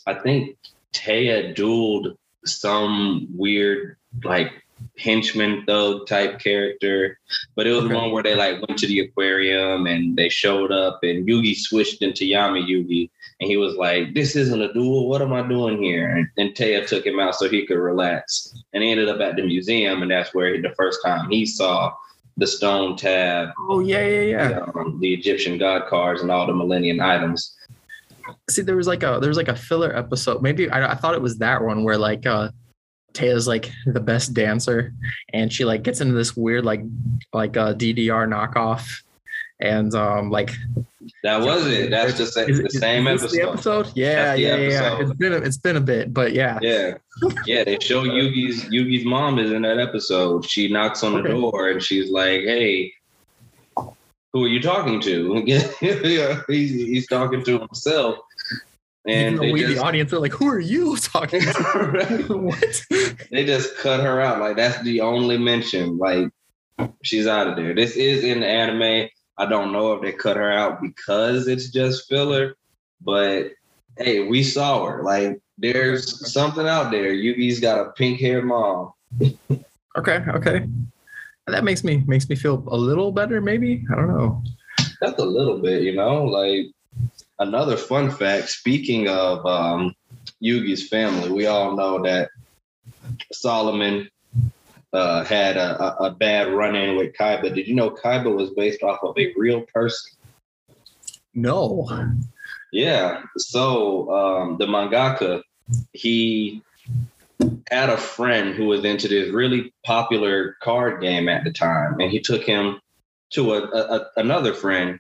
I 0.06 0.14
think 0.16 0.58
Téa 0.94 1.56
dueled 1.56 2.18
some 2.46 3.28
weird 3.34 3.96
like 4.24 4.52
henchman 4.98 5.64
thug 5.66 6.08
type 6.08 6.40
character. 6.40 7.20
But 7.56 7.68
it 7.68 7.72
was 7.72 7.86
Okay. 7.86 7.94
one 7.96 8.12
where 8.12 8.24
they 8.24 8.36
like 8.36 8.56
went 8.68 8.78
to 8.80 8.88
the 8.88 9.00
aquarium 9.02 9.88
and 9.88 10.16
they 10.16 10.30
showed 10.30 10.72
up 10.72 11.00
and 11.04 11.28
Yugi 11.28 11.56
switched 11.56 12.02
into 12.02 12.26
Yami 12.26 12.68
Yugi 12.68 13.10
and 13.40 13.50
he 13.50 13.58
was 13.58 13.76
like, 13.76 14.14
This 14.14 14.36
isn't 14.36 14.62
a 14.62 14.72
duel. 14.74 15.10
What 15.10 15.22
am 15.22 15.34
I 15.34 15.48
doing 15.48 15.82
here? 15.82 16.10
And, 16.10 16.28
and 16.38 16.56
Téa 16.56 16.88
took 16.88 17.06
him 17.06 17.20
out 17.20 17.36
so 17.36 17.50
he 17.50 17.66
could 17.66 17.78
relax. 17.80 18.54
And 18.74 18.84
he 18.84 18.92
ended 18.92 19.10
up 19.10 19.20
at 19.22 19.36
the 19.36 19.44
museum, 19.44 20.02
and 20.02 20.12
that's 20.12 20.34
where 20.34 20.54
he, 20.54 20.62
the 20.62 20.74
first 20.76 21.00
time 21.04 21.30
he 21.30 21.46
saw 21.46 21.94
the 22.38 22.48
stone 22.48 22.96
tab, 22.98 23.50
Oh 23.60 23.80
yeah, 23.80 24.08
yeah, 24.08 24.50
yeah. 24.50 24.60
um, 24.76 24.98
the 25.00 25.14
Egyptian 25.14 25.58
god 25.60 25.88
cards, 25.88 26.22
and 26.22 26.32
all 26.32 26.48
the 26.48 26.54
Millennium 26.54 27.00
items. 27.02 27.56
See, 28.50 28.62
there 28.64 28.76
was 28.76 28.88
like 28.88 29.04
a 29.04 29.20
there 29.20 29.28
was 29.30 29.38
like 29.38 29.50
a 29.50 29.56
filler 29.56 29.96
episode. 29.96 30.42
Maybe 30.42 30.70
I, 30.70 30.94
I 30.94 30.96
thought 30.96 31.14
it 31.14 31.22
was 31.22 31.38
that 31.40 31.62
one 31.62 31.84
where 31.84 31.98
like 31.98 32.26
uh 32.26 32.50
Téa's 33.14 33.48
like 33.48 33.72
the 33.86 34.00
best 34.00 34.34
dancer, 34.34 34.94
and 35.34 35.52
she 35.54 35.66
like 35.66 35.84
gets 35.84 36.02
into 36.02 36.14
this 36.16 36.36
weird 36.36 36.66
like 36.66 36.82
like 37.34 37.56
uh 37.58 37.74
DDR 37.74 38.28
knockoff, 38.28 39.02
and 39.60 39.94
um 39.96 40.30
like 40.32 40.52
That 41.24 41.42
was 41.42 41.68
it. 41.68 41.90
That's 41.92 42.18
sa- 42.34 42.42
is 42.42 42.60
the 42.62 42.70
same 42.70 43.08
episode. 43.08 43.32
The 43.32 43.42
episode? 43.50 43.92
Yeah, 43.96 44.34
yeah, 44.34 44.56
yeah. 44.56 45.00
It's 45.00 45.14
been 45.14 45.34
a, 45.34 45.38
it's 45.38 45.58
been 45.58 45.76
a 45.78 45.82
bit, 45.82 46.14
but 46.14 46.34
yeah. 46.34 46.60
Yeah, 46.62 46.96
yeah. 47.46 47.64
They 47.64 47.78
show 47.80 48.04
Yugi's 48.04 48.64
Yugi's 48.66 49.06
mom 49.06 49.38
is 49.40 49.52
in 49.52 49.62
that 49.64 49.80
episode. 49.80 50.46
She 50.50 50.68
knocks 50.70 51.04
on 51.04 51.14
the 51.14 51.20
Okay. 51.20 51.30
door 51.34 51.70
and 51.70 51.82
she's 51.84 52.10
like, 52.10 52.42
"Hey, 52.42 52.94
who 54.32 54.46
are 54.46 54.48
you 54.48 54.62
talking 54.62 55.00
to?" 55.02 55.44
yeah, 55.46 56.42
he's, 56.48 56.72
he's 56.72 57.08
talking 57.08 57.44
to 57.44 57.60
himself, 57.60 58.18
and 59.06 59.36
Even 59.36 59.36
though 59.36 59.42
they 59.42 59.52
we, 59.52 59.60
just, 59.62 59.76
the 59.76 59.84
audience, 59.84 60.14
are 60.14 60.20
like, 60.20 60.32
"Who 60.34 60.48
are 60.48 60.60
you 60.60 60.96
talking 61.02 61.42
to?" 61.42 62.24
what? 62.30 62.82
they 63.32 63.46
just 63.46 63.78
cut 63.78 64.00
her 64.02 64.22
out. 64.22 64.40
Like 64.40 64.56
that's 64.56 64.82
the 64.84 65.02
only 65.02 65.38
mention. 65.38 65.98
Like 65.98 66.30
she's 67.04 67.28
out 67.28 67.48
of 67.48 67.56
there. 67.56 67.76
This 67.76 67.96
is 67.96 68.24
in 68.24 68.40
the 68.40 68.48
anime. 68.48 69.10
I 69.38 69.46
don't 69.46 69.72
know 69.72 69.94
if 69.94 70.02
they 70.02 70.12
cut 70.12 70.38
her 70.38 70.52
out 70.52 70.82
because 70.82 71.48
it's 71.48 71.70
just 71.70 72.08
filler, 72.08 72.56
but 73.02 73.52
hey, 73.98 74.28
we 74.28 74.44
saw 74.44 74.86
her. 74.86 75.04
Like 75.04 75.42
there's 75.58 76.32
something 76.32 76.68
out 76.68 76.92
there. 76.92 77.12
Yugi's 77.12 77.60
got 77.60 77.86
a 77.86 77.92
pink 77.92 78.20
haired 78.20 78.46
mom. 78.46 78.94
Okay, 79.98 80.24
okay. 80.30 80.68
That 81.48 81.64
makes 81.64 81.84
me 81.84 82.04
makes 82.08 82.30
me 82.30 82.36
feel 82.36 82.64
a 82.68 82.78
little 82.78 83.12
better. 83.12 83.42
Maybe 83.42 83.86
I 83.92 83.96
don't 83.96 84.08
know. 84.08 84.44
That's 85.02 85.20
a 85.20 85.26
little 85.26 85.60
bit, 85.60 85.84
you 85.84 85.94
know. 85.94 86.24
Like 86.24 86.68
another 87.44 87.78
fun 87.78 88.10
fact. 88.10 88.50
Speaking 88.50 89.08
of 89.08 89.46
um, 89.46 89.96
Yugi's 90.42 90.88
family, 90.88 91.30
we 91.30 91.46
all 91.46 91.76
know 91.76 92.02
that 92.04 92.30
Solomon 93.32 94.10
uh, 94.92 95.24
had 95.24 95.58
a, 95.58 96.04
a, 96.04 96.12
bad 96.12 96.54
run-in 96.54 96.98
with 96.98 97.14
Kaiba. 97.14 97.54
Did 97.54 97.68
you 97.68 97.76
know 97.76 97.90
Kaiba 97.90 98.34
was 98.34 98.52
based 98.52 98.84
off 98.84 99.00
of 99.04 99.18
a 99.18 99.34
real 99.36 99.62
person? 99.74 100.12
No. 101.34 101.90
Yeah. 102.72 103.24
So 103.38 104.12
um, 104.12 104.58
the 104.58 104.66
mangaka, 104.66 105.42
he 105.94 106.62
had 107.70 107.90
a 107.90 107.98
friend 107.98 108.54
who 108.54 108.66
was 108.66 108.86
into 108.86 109.08
this 109.08 109.34
really 109.34 109.74
popular 109.84 110.58
card 110.62 111.02
game 111.02 111.28
at 111.28 111.44
the 111.44 111.52
time, 111.52 112.00
and 112.00 112.12
he 112.12 112.20
took 112.20 112.44
him 112.44 112.80
to 113.32 113.54
a, 113.54 113.64
a, 113.64 113.98
a- 113.98 114.08
another 114.18 114.54
friend 114.54 115.00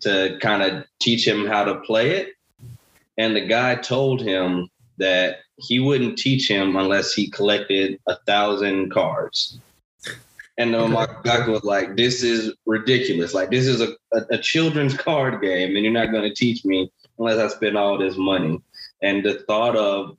to 0.00 0.38
kind 0.40 0.62
of 0.62 0.84
teach 1.00 1.26
him 1.26 1.46
how 1.46 1.64
to 1.64 1.76
play 1.80 2.10
it. 2.10 2.34
And 3.18 3.34
the 3.34 3.46
guy 3.46 3.76
told 3.76 4.20
him 4.20 4.68
that 4.98 5.38
he 5.58 5.80
wouldn't 5.80 6.18
teach 6.18 6.50
him 6.50 6.76
unless 6.76 7.12
he 7.14 7.30
collected 7.30 7.98
a 8.06 8.16
thousand 8.26 8.90
cards. 8.90 9.58
And 10.58 10.72
my 10.72 11.06
mangaka 11.06 11.48
was 11.48 11.64
like, 11.64 11.96
"This 11.96 12.22
is 12.22 12.54
ridiculous. 12.64 13.34
Like 13.34 13.50
this 13.50 13.66
is 13.66 13.82
a, 13.82 13.94
a, 14.12 14.22
a 14.30 14.38
children's 14.38 14.96
card 15.08 15.42
game, 15.42 15.76
and 15.76 15.84
you're 15.84 15.92
not 15.92 16.12
going 16.12 16.28
to 16.28 16.34
teach 16.34 16.64
me 16.64 16.90
unless 17.18 17.38
I 17.38 17.48
spend 17.54 17.76
all 17.76 17.98
this 17.98 18.16
money." 18.16 18.60
And 19.02 19.22
the 19.22 19.40
thought 19.46 19.76
of 19.76 20.16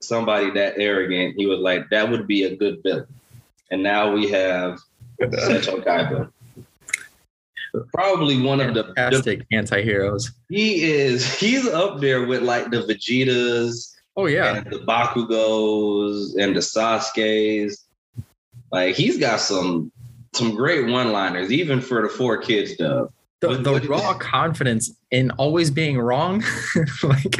somebody 0.00 0.50
that 0.52 0.74
arrogant, 0.76 1.34
he 1.36 1.46
was 1.46 1.58
like, 1.58 1.90
"That 1.90 2.08
would 2.08 2.28
be 2.28 2.44
a 2.44 2.54
good 2.54 2.80
villain." 2.84 3.06
And 3.72 3.82
now 3.82 4.12
we 4.12 4.28
have 4.30 4.78
uh, 5.20 5.26
Seto 5.26 5.84
Kaiba. 5.84 6.30
Probably 7.94 8.40
one 8.40 8.60
of 8.60 8.74
the, 8.74 8.82
the 8.84 8.94
fantastic 8.94 9.46
anti-heroes. 9.52 10.32
he 10.48 10.82
is 10.90 11.32
he's 11.38 11.66
up 11.68 12.00
there 12.00 12.26
with 12.26 12.42
like 12.42 12.70
the 12.70 12.82
Vegetas 12.82 13.94
Oh 14.16 14.26
yeah, 14.26 14.56
and 14.56 14.66
the 14.70 14.78
Bakugos 14.80 16.36
and 16.38 16.54
the 16.54 16.60
Sasuke's. 16.60 17.86
Like 18.72 18.94
he's 18.94 19.18
got 19.18 19.40
some 19.40 19.90
some 20.34 20.54
great 20.54 20.86
one-liners, 20.88 21.50
even 21.50 21.80
for 21.80 22.02
the 22.02 22.08
4Kids 22.08 22.76
dub. 22.76 23.10
the, 23.40 23.48
What- 23.48 23.64
the 23.64 23.72
what- 23.72 23.88
raw 23.88 24.14
confidence 24.14 24.92
in 25.10 25.30
always 25.32 25.70
being 25.72 25.98
wrong, 25.98 26.44
like, 27.02 27.34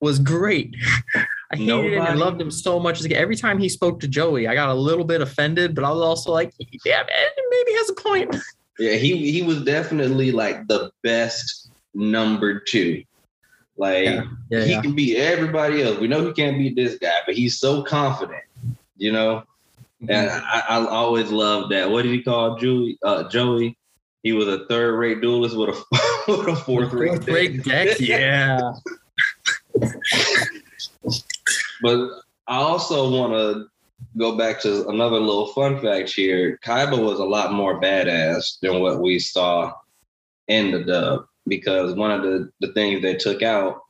was 0.00 0.18
great. 0.18 0.74
I 1.50 1.56
hated 1.56 1.94
him 1.94 2.02
and 2.04 2.18
loved 2.18 2.38
him 2.40 2.50
so 2.50 2.78
much. 2.78 3.00
Like, 3.02 3.12
every 3.12 3.36
time 3.36 3.58
he 3.58 3.70
spoke 3.70 4.00
to 4.00 4.08
Joey, 4.08 4.46
I 4.48 4.54
got 4.54 4.68
a 4.68 4.74
little 4.74 5.04
bit 5.04 5.22
offended, 5.22 5.74
but 5.74 5.82
I 5.84 5.90
was 5.90 6.02
also 6.02 6.30
like, 6.32 6.52
yeah, 6.84 6.98
man, 6.98 7.28
maybe 7.50 7.70
he 7.70 7.76
has 7.78 7.88
a 7.90 7.94
point. 7.94 8.36
Yeah, 8.78 8.94
he 8.94 9.30
he 9.30 9.42
was 9.42 9.62
definitely 9.62 10.32
like 10.32 10.66
the 10.66 10.90
best 11.02 11.70
number 11.94 12.60
two. 12.60 13.04
Like 13.76 14.04
Yeah, 14.04 14.24
Yeah, 14.50 14.64
he 14.64 14.70
yeah. 14.72 14.82
can 14.82 14.94
beat 14.94 15.16
everybody 15.16 15.82
else. 15.82 15.98
We 15.98 16.08
know 16.08 16.24
he 16.26 16.32
can't 16.32 16.58
beat 16.58 16.76
this 16.76 16.98
guy, 16.98 17.18
but 17.26 17.34
he's 17.34 17.58
so 17.58 17.82
confident, 17.82 18.42
you 18.96 19.12
know. 19.12 19.44
And 20.08 20.30
I, 20.30 20.64
I 20.68 20.86
always 20.86 21.30
loved 21.30 21.72
that. 21.72 21.90
What 21.90 22.02
did 22.02 22.12
he 22.12 22.22
call 22.22 22.56
Joey? 22.56 22.98
Uh, 23.02 23.28
Joey. 23.28 23.76
He 24.22 24.32
was 24.32 24.48
a 24.48 24.66
third-rate 24.66 25.20
duelist 25.20 25.56
with 25.56 25.68
a 25.70 25.84
with 26.28 26.48
a 26.48 26.56
fourth-rate 26.56 27.08
Fourth 27.08 27.28
rate 27.28 27.62
deck, 27.62 27.96
yeah. 28.00 28.72
But 31.82 32.08
I 32.46 32.56
also 32.56 33.10
want 33.10 33.32
to 33.32 33.66
go 34.16 34.36
back 34.36 34.60
to 34.62 34.88
another 34.88 35.18
little 35.18 35.48
fun 35.48 35.80
fact 35.80 36.12
here. 36.12 36.58
Kaiba 36.64 37.02
was 37.02 37.18
a 37.18 37.24
lot 37.24 37.52
more 37.52 37.80
badass 37.80 38.58
than 38.60 38.80
what 38.80 39.00
we 39.00 39.18
saw 39.18 39.72
in 40.48 40.70
the 40.70 40.84
dub 40.84 41.26
because 41.46 41.94
one 41.94 42.10
of 42.10 42.22
the, 42.22 42.50
the 42.60 42.72
things 42.72 43.02
they 43.02 43.14
took 43.14 43.42
out 43.42 43.82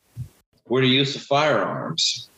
were 0.66 0.80
the 0.80 0.88
use 0.88 1.14
of 1.14 1.22
firearms. 1.22 2.28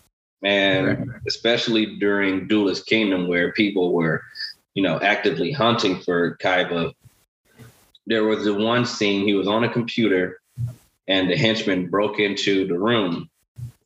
And 0.42 1.12
especially 1.26 1.96
during 1.98 2.46
Duelist 2.46 2.86
Kingdom, 2.86 3.26
where 3.26 3.52
people 3.52 3.92
were, 3.92 4.22
you 4.74 4.82
know, 4.82 5.00
actively 5.00 5.50
hunting 5.50 6.00
for 6.00 6.36
Kaiba, 6.36 6.92
there 8.06 8.24
was 8.24 8.44
the 8.44 8.54
one 8.54 8.84
scene 8.84 9.26
he 9.26 9.34
was 9.34 9.48
on 9.48 9.64
a 9.64 9.72
computer 9.72 10.40
and 11.08 11.30
the 11.30 11.36
henchman 11.36 11.88
broke 11.88 12.18
into 12.18 12.66
the 12.66 12.78
room 12.78 13.30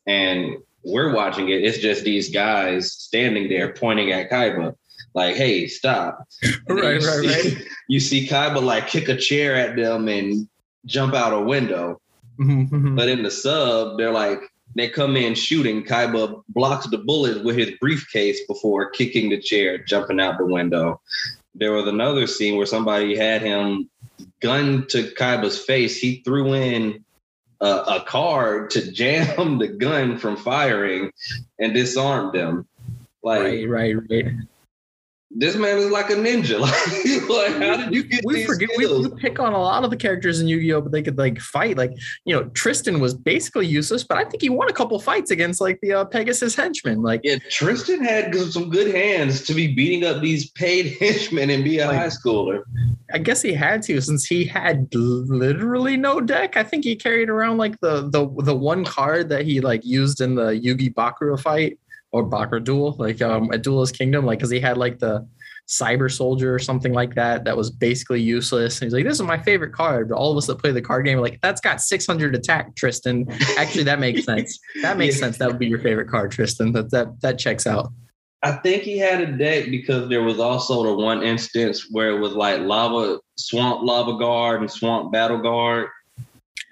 and 0.05 0.57
we're 0.83 1.13
watching 1.13 1.49
it. 1.49 1.63
It's 1.63 1.77
just 1.77 2.03
these 2.03 2.29
guys 2.29 2.91
standing 2.91 3.49
there 3.49 3.73
pointing 3.73 4.11
at 4.11 4.29
Kaiba, 4.31 4.75
like, 5.13 5.35
"Hey, 5.35 5.67
stop!" 5.67 6.27
Right, 6.67 7.01
right, 7.01 7.01
see- 7.01 7.27
right. 7.27 7.67
You 7.89 7.99
see 7.99 8.25
Kaiba 8.27 8.63
like 8.63 8.87
kick 8.87 9.09
a 9.09 9.17
chair 9.17 9.55
at 9.55 9.75
them 9.75 10.07
and 10.07 10.47
jump 10.85 11.13
out 11.13 11.33
a 11.33 11.41
window. 11.41 11.99
Mhm. 12.39 12.95
But 12.95 13.09
in 13.09 13.21
the 13.23 13.31
sub, 13.31 13.97
they're 13.97 14.11
like 14.13 14.39
they 14.75 14.87
come 14.87 15.17
in 15.17 15.35
shooting. 15.35 15.83
Kaiba 15.83 16.41
blocks 16.49 16.87
the 16.87 16.97
bullet 16.99 17.43
with 17.43 17.57
his 17.57 17.71
briefcase 17.81 18.39
before 18.47 18.89
kicking 18.91 19.29
the 19.29 19.41
chair, 19.41 19.77
jumping 19.77 20.21
out 20.21 20.37
the 20.37 20.45
window. 20.45 21.01
There 21.53 21.73
was 21.73 21.87
another 21.87 22.27
scene 22.27 22.55
where 22.55 22.65
somebody 22.65 23.17
had 23.17 23.41
him 23.41 23.89
gun 24.39 24.85
to 24.87 25.11
Kaiba's 25.19 25.59
face. 25.59 25.97
He 25.97 26.21
threw 26.23 26.53
in 26.53 27.03
a, 27.61 27.65
a 27.65 28.03
card 28.05 28.71
to 28.71 28.91
jam 28.91 29.57
the 29.59 29.67
gun 29.67 30.17
from 30.17 30.35
firing 30.35 31.11
and 31.59 31.73
disarm 31.73 32.35
them. 32.35 32.67
Like 33.23 33.41
right, 33.41 33.69
right, 33.69 33.95
right. 34.09 34.25
This 35.37 35.55
man 35.55 35.77
is 35.77 35.89
like 35.91 36.09
a 36.09 36.15
ninja. 36.15 36.59
Like, 37.31 37.51
like 37.51 37.61
how 37.61 37.77
did 37.77 37.93
you 37.93 38.03
get 38.03 38.21
we 38.25 38.35
these 38.35 38.45
forget 38.47 38.69
we, 38.77 38.85
we 38.87 39.09
pick 39.21 39.39
on 39.39 39.53
a 39.53 39.57
lot 39.57 39.83
of 39.85 39.89
the 39.89 39.95
characters 39.95 40.41
in 40.41 40.47
Yu-Gi-Oh, 40.47 40.81
but 40.81 40.91
they 40.91 41.01
could 41.01 41.17
like 41.17 41.39
fight. 41.39 41.77
Like 41.77 41.91
you 42.25 42.35
know, 42.35 42.43
Tristan 42.49 42.99
was 42.99 43.13
basically 43.13 43.67
useless, 43.67 44.03
but 44.03 44.17
I 44.17 44.25
think 44.25 44.41
he 44.41 44.49
won 44.49 44.69
a 44.69 44.73
couple 44.73 44.99
fights 44.99 45.31
against 45.31 45.61
like 45.61 45.79
the 45.81 45.93
uh, 45.93 46.05
Pegasus 46.05 46.55
henchmen. 46.55 47.01
Like 47.01 47.21
Yeah, 47.23 47.37
Tristan 47.49 48.03
had 48.03 48.35
some 48.35 48.69
good 48.69 48.93
hands 48.93 49.43
to 49.45 49.53
be 49.53 49.73
beating 49.73 50.05
up 50.05 50.21
these 50.21 50.49
paid 50.51 50.97
henchmen 50.99 51.49
and 51.49 51.63
be 51.63 51.79
a 51.79 51.87
Like- 51.87 51.97
high 51.97 52.07
schooler. 52.07 52.63
I 53.13 53.17
guess 53.17 53.41
he 53.41 53.53
had 53.53 53.83
to 53.83 53.99
since 54.01 54.25
he 54.25 54.45
had 54.45 54.87
literally 54.93 55.97
no 55.97 56.21
deck. 56.21 56.57
I 56.57 56.63
think 56.63 56.83
he 56.83 56.95
carried 56.95 57.29
around 57.29 57.57
like 57.57 57.79
the 57.81 58.09
the 58.09 58.27
the 58.43 58.55
one 58.55 58.83
card 58.85 59.29
that 59.29 59.45
he 59.45 59.61
like 59.61 59.85
used 59.85 60.21
in 60.21 60.35
the 60.35 60.51
Yugi 60.51 60.93
Bakura 60.93 61.39
fight 61.39 61.77
or 62.11 62.23
Bakura 62.29 62.63
duel, 62.63 62.95
like 62.99 63.21
um 63.21 63.51
at 63.53 63.61
Duelist 63.63 63.97
Kingdom, 63.97 64.25
like 64.25 64.39
because 64.39 64.49
he 64.51 64.59
had 64.59 64.77
like 64.77 64.99
the 64.99 65.27
Cyber 65.67 66.11
Soldier 66.11 66.53
or 66.53 66.59
something 66.59 66.91
like 66.91 67.15
that 67.15 67.45
that 67.45 67.55
was 67.55 67.69
basically 67.71 68.19
useless. 68.21 68.81
And 68.81 68.87
he's 68.87 68.93
like, 68.93 69.05
"This 69.05 69.15
is 69.19 69.21
my 69.25 69.37
favorite 69.37 69.71
card." 69.73 70.09
But 70.09 70.15
all 70.15 70.31
of 70.31 70.37
us 70.37 70.47
that 70.47 70.57
play 70.57 70.71
the 70.71 70.81
card 70.81 71.05
game 71.05 71.17
are 71.17 71.21
like, 71.21 71.39
"That's 71.41 71.61
got 71.61 71.81
600 71.81 72.35
attack, 72.35 72.75
Tristan." 72.75 73.25
Actually, 73.57 73.83
that 73.85 73.99
makes 73.99 74.25
sense. 74.25 74.59
That 74.81 74.97
makes 74.97 75.15
Yeah. 75.19 75.25
sense. 75.27 75.37
That 75.37 75.47
would 75.47 75.59
be 75.59 75.67
your 75.67 75.79
favorite 75.79 76.09
card, 76.09 76.31
Tristan. 76.31 76.73
That 76.73 76.91
that 76.91 77.21
that 77.21 77.39
checks 77.39 77.65
out. 77.65 77.91
I 78.43 78.53
think 78.53 78.81
he 78.83 78.97
had 78.97 79.21
a 79.21 79.37
deck 79.37 79.65
because 79.69 80.09
there 80.09 80.23
was 80.23 80.39
also 80.39 80.83
the 80.83 80.93
one 80.95 81.21
instance 81.23 81.87
where 81.91 82.09
it 82.09 82.19
was 82.19 82.33
like 82.33 82.59
lava 82.61 83.19
swamp 83.37 83.83
lava 83.83 84.17
guard 84.17 84.61
and 84.61 84.69
swamp 84.69 85.11
battle 85.13 85.37
guard. 85.37 85.87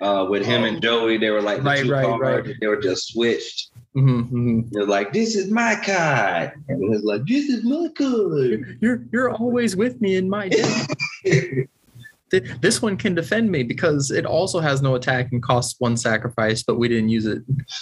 Uh, 0.01 0.25
with 0.29 0.45
him 0.45 0.63
and 0.63 0.81
Joey, 0.81 1.17
they 1.17 1.29
were 1.29 1.41
like 1.41 1.57
the 1.57 1.63
Right, 1.63 1.83
two 1.83 1.91
right, 1.91 2.05
cards, 2.05 2.47
right. 2.47 2.55
They 2.61 2.67
were 2.67 2.79
just 2.81 3.11
switched. 3.13 3.71
Mhm, 3.99 4.31
mhm. 4.31 4.67
They're 4.71 4.85
like, 4.85 5.11
"This 5.11 5.35
is 5.35 5.51
my 5.51 5.75
card," 5.75 6.53
and 6.67 6.83
it 6.83 6.89
was 6.89 7.03
like, 7.03 7.25
"This 7.27 7.49
is 7.49 7.63
my 7.63 7.87
card." 7.97 8.77
You're 8.81 9.03
you're 9.11 9.31
always 9.31 9.75
with 9.75 9.99
me 9.99 10.15
in 10.15 10.29
my 10.29 10.49
deck. 10.49 10.87
Th- 12.31 12.43
this 12.61 12.79
one 12.81 12.95
can 12.95 13.15
defend 13.15 13.49
me 13.51 13.63
because 13.63 14.11
it 14.11 14.23
also 14.25 14.59
has 14.59 14.83
no 14.83 14.93
attack 14.93 15.31
and 15.31 15.41
costs 15.41 15.79
one 15.79 15.97
sacrifice, 15.97 16.61
but 16.61 16.77
we 16.77 16.87
didn't 16.87 17.09
use 17.09 17.25
it 17.25 17.41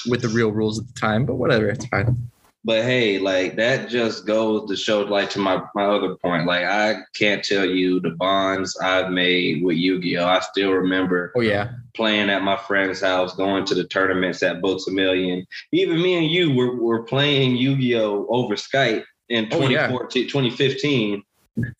with 0.09 0.21
the 0.21 0.29
real 0.29 0.53
rules 0.53 0.79
at 0.79 0.88
the 0.88 0.93
time. 0.93 1.25
But 1.25 1.36
whatever, 1.36 1.67
it's 1.69 1.86
fine. 1.88 2.29
But 2.67 2.83
hey, 2.83 3.17
like 3.17 3.55
that 3.55 3.88
just 3.88 4.25
goes 4.25 4.67
to 4.67 4.75
show, 4.75 5.00
like 5.03 5.29
to 5.29 5.39
my 5.39 5.63
my 5.74 5.86
other 5.86 6.15
point. 6.15 6.45
Like 6.45 6.65
I 6.65 6.97
can't 7.15 7.41
tell 7.41 7.65
you 7.65 8.01
the 8.01 8.09
bonds 8.09 8.77
I've 8.83 9.09
made 9.09 9.63
with 9.63 9.77
Yu-Gi-Oh. 9.77 10.25
I 10.25 10.41
still 10.41 10.74
remember 10.74 11.31
Oh 11.38 11.39
yeah, 11.39 11.69
playing 11.95 12.29
at 12.29 12.43
my 12.43 12.57
friend's 12.57 13.00
house, 13.00 13.33
going 13.38 13.63
to 13.67 13.74
the 13.74 13.86
tournaments 13.86 14.43
at 14.43 14.62
Books 14.62 14.86
a 14.89 14.91
Million. 14.91 15.47
Even 15.71 16.01
me 16.01 16.17
and 16.17 16.27
you 16.27 16.53
were, 16.53 16.75
were 16.75 17.03
playing 17.03 17.55
Yu-Gi-Oh 17.55 18.27
over 18.27 18.55
Skype 18.55 19.05
in 19.29 19.47
Oh, 19.53 19.62
yeah. 19.62 19.88
2014, 19.88 20.27
2015. 20.27 21.24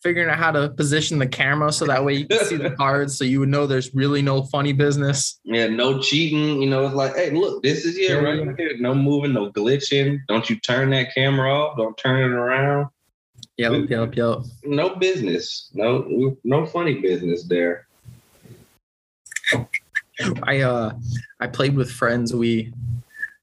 Figuring 0.02 0.28
out 0.28 0.38
how 0.38 0.50
to 0.50 0.70
position 0.70 1.18
the 1.18 1.26
camera 1.26 1.72
so 1.72 1.86
that 1.86 2.04
way 2.04 2.14
you 2.14 2.26
can 2.26 2.44
see 2.44 2.56
the 2.56 2.70
cards, 2.78 3.16
so 3.16 3.24
you 3.24 3.40
would 3.40 3.48
know 3.48 3.66
there's 3.66 3.94
really 3.94 4.22
no 4.22 4.42
funny 4.44 4.72
business. 4.72 5.40
Yeah, 5.44 5.66
no 5.66 6.00
cheating. 6.00 6.60
You 6.62 6.70
know, 6.70 6.86
it's 6.86 6.94
like, 6.94 7.14
hey, 7.14 7.30
look, 7.30 7.62
this 7.62 7.84
is 7.84 7.96
it 7.96 8.10
Yeah, 8.10 8.16
right 8.16 8.58
here. 8.58 8.76
No 8.78 8.94
moving, 8.94 9.32
no 9.32 9.50
glitching. 9.50 10.20
Don't 10.28 10.48
you 10.48 10.56
turn 10.60 10.90
that 10.90 11.14
camera 11.14 11.52
off. 11.52 11.76
Don't 11.76 11.96
turn 11.96 12.22
it 12.22 12.34
around. 12.34 12.88
Yep, 13.56 13.90
yep, 13.90 14.16
yep. 14.16 14.38
No 14.64 14.96
business. 14.96 15.70
No, 15.74 16.36
no 16.44 16.66
funny 16.66 17.00
business 17.00 17.44
there. 17.44 17.86
I 20.42 20.60
uh 20.60 20.92
I 21.40 21.46
played 21.46 21.74
with 21.74 21.90
friends. 21.90 22.34
We, 22.34 22.72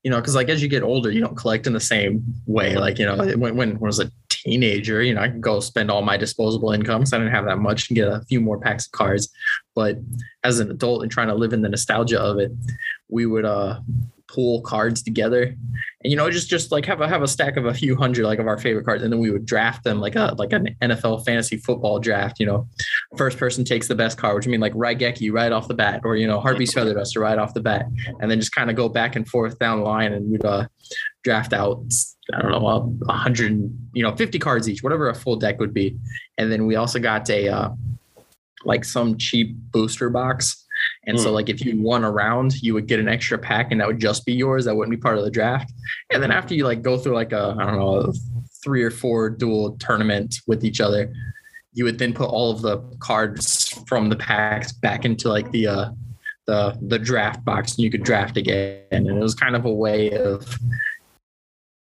you 0.03 0.11
know, 0.11 0.17
because 0.17 0.35
like 0.35 0.49
as 0.49 0.61
you 0.61 0.69
get 0.69 0.83
older, 0.83 1.11
you 1.11 1.19
don't 1.19 1.35
collect 1.35 1.67
in 1.67 1.73
the 1.73 1.79
same 1.79 2.23
way. 2.45 2.77
Like 2.77 2.99
you 2.99 3.05
know, 3.05 3.17
when 3.17 3.55
when, 3.55 3.55
when 3.55 3.79
was 3.79 3.99
a 3.99 4.09
teenager, 4.45 5.01
you 5.01 5.13
know, 5.13 5.21
I 5.21 5.29
could 5.29 5.41
go 5.41 5.59
spend 5.59 5.89
all 5.91 6.01
my 6.01 6.17
disposable 6.17 6.71
income. 6.71 7.05
So 7.05 7.17
I 7.17 7.19
didn't 7.19 7.33
have 7.33 7.45
that 7.45 7.57
much 7.57 7.89
and 7.89 7.95
get 7.95 8.07
a 8.07 8.21
few 8.29 8.39
more 8.39 8.59
packs 8.59 8.85
of 8.85 8.91
cards. 8.91 9.29
But 9.73 9.97
as 10.43 10.59
an 10.59 10.71
adult 10.71 11.03
and 11.03 11.11
trying 11.11 11.27
to 11.27 11.35
live 11.35 11.53
in 11.53 11.61
the 11.61 11.69
nostalgia 11.69 12.21
of 12.21 12.39
it, 12.39 12.51
we 13.09 13.25
would 13.25 13.45
uh 13.45 13.79
pool 14.27 14.59
cards 14.61 15.03
together 15.03 15.43
and 15.43 15.55
you 16.03 16.15
know 16.15 16.29
just 16.29 16.49
just 16.49 16.71
like 16.71 16.83
have 16.85 16.99
a 16.99 17.07
have 17.07 17.21
a 17.21 17.27
stack 17.27 17.57
of 17.57 17.65
a 17.65 17.73
few 17.73 17.95
hundred 17.95 18.25
like 18.25 18.39
of 18.39 18.47
our 18.47 18.57
favorite 18.57 18.83
cards 18.83 19.03
and 19.03 19.13
then 19.13 19.19
we 19.19 19.29
would 19.29 19.45
draft 19.45 19.83
them 19.83 19.99
like 19.99 20.15
a 20.15 20.35
like 20.37 20.51
an 20.51 20.75
NFL 20.81 21.23
fantasy 21.23 21.57
football 21.57 21.99
draft 21.99 22.39
you 22.39 22.45
know 22.45 22.67
first 23.17 23.37
person 23.37 23.63
takes 23.63 23.87
the 23.87 23.95
best 23.95 24.17
card 24.17 24.35
which 24.35 24.47
I 24.47 24.49
mean 24.49 24.59
like 24.59 24.73
Raigeki 24.73 25.31
right 25.31 25.51
off 25.51 25.67
the 25.67 25.75
bat 25.75 26.01
or 26.03 26.15
you 26.15 26.27
know 26.27 26.41
Harpie's 26.41 26.73
Feather 26.73 26.95
Duster 26.95 27.19
right 27.19 27.37
off 27.37 27.53
the 27.53 27.61
bat 27.61 27.85
and 28.19 28.29
then 28.29 28.39
just 28.39 28.53
kind 28.53 28.69
of 28.69 28.75
go 28.75 28.89
back 28.89 29.15
and 29.15 29.27
forth 29.27 29.59
down 29.59 29.79
the 29.79 29.85
line 29.85 30.11
and 30.11 30.29
we'd 30.31 30.43
uh 30.43 30.67
draft 31.23 31.53
out 31.53 31.83
I 32.33 32.41
don't 32.41 32.51
know 32.51 32.97
a 33.07 33.13
hundred 33.13 33.51
you 33.93 34.03
know 34.03 34.15
50 34.15 34.39
cards 34.39 34.67
each 34.67 34.81
whatever 34.81 35.09
a 35.09 35.15
full 35.15 35.35
deck 35.35 35.59
would 35.59 35.73
be 35.73 35.95
and 36.37 36.51
then 36.51 36.65
we 36.65 36.75
also 36.75 36.99
got 36.99 37.29
a 37.29 37.47
uh 37.49 37.69
like 38.63 38.83
some 38.83 39.17
cheap 39.17 39.55
booster 39.71 40.09
box 40.09 40.65
and 41.07 41.19
so, 41.19 41.29
Hmm. 41.29 41.35
like, 41.35 41.49
if 41.49 41.63
you 41.63 41.81
won 41.81 42.03
a 42.03 42.11
round, 42.11 42.61
you 42.61 42.73
would 42.73 42.87
get 42.87 42.99
an 42.99 43.07
extra 43.07 43.37
pack, 43.37 43.71
and 43.71 43.79
that 43.79 43.87
would 43.87 43.99
just 43.99 44.25
be 44.25 44.33
yours. 44.33 44.65
That 44.65 44.75
wouldn't 44.75 44.95
be 44.95 45.01
part 45.01 45.17
of 45.17 45.23
the 45.23 45.31
draft. 45.31 45.71
And 46.11 46.21
then 46.21 46.31
after 46.31 46.53
you 46.53 46.63
like 46.65 46.81
go 46.81 46.97
through 46.97 47.13
like 47.15 47.31
a 47.31 47.55
I 47.59 47.65
don't 47.65 47.77
know 47.77 47.95
a 47.97 48.13
three 48.63 48.83
or 48.83 48.91
four 48.91 49.29
dual 49.29 49.77
tournament 49.79 50.35
with 50.47 50.63
each 50.63 50.81
other, 50.81 51.13
you 51.73 51.83
would 51.85 51.97
then 51.99 52.13
put 52.13 52.29
all 52.29 52.51
of 52.51 52.61
the 52.61 52.79
cards 52.99 53.69
from 53.87 54.09
the 54.09 54.15
packs 54.15 54.71
back 54.71 55.05
into 55.05 55.29
like 55.29 55.49
the 55.51 55.67
uh 55.67 55.89
the 56.47 56.77
the 56.81 56.99
draft 56.99 57.43
box, 57.45 57.75
and 57.75 57.79
you 57.83 57.89
could 57.89 58.03
draft 58.03 58.37
again. 58.37 58.81
And 58.91 59.07
it 59.07 59.13
was 59.13 59.35
kind 59.35 59.55
of 59.55 59.65
a 59.65 59.73
way 59.73 60.11
of 60.11 60.57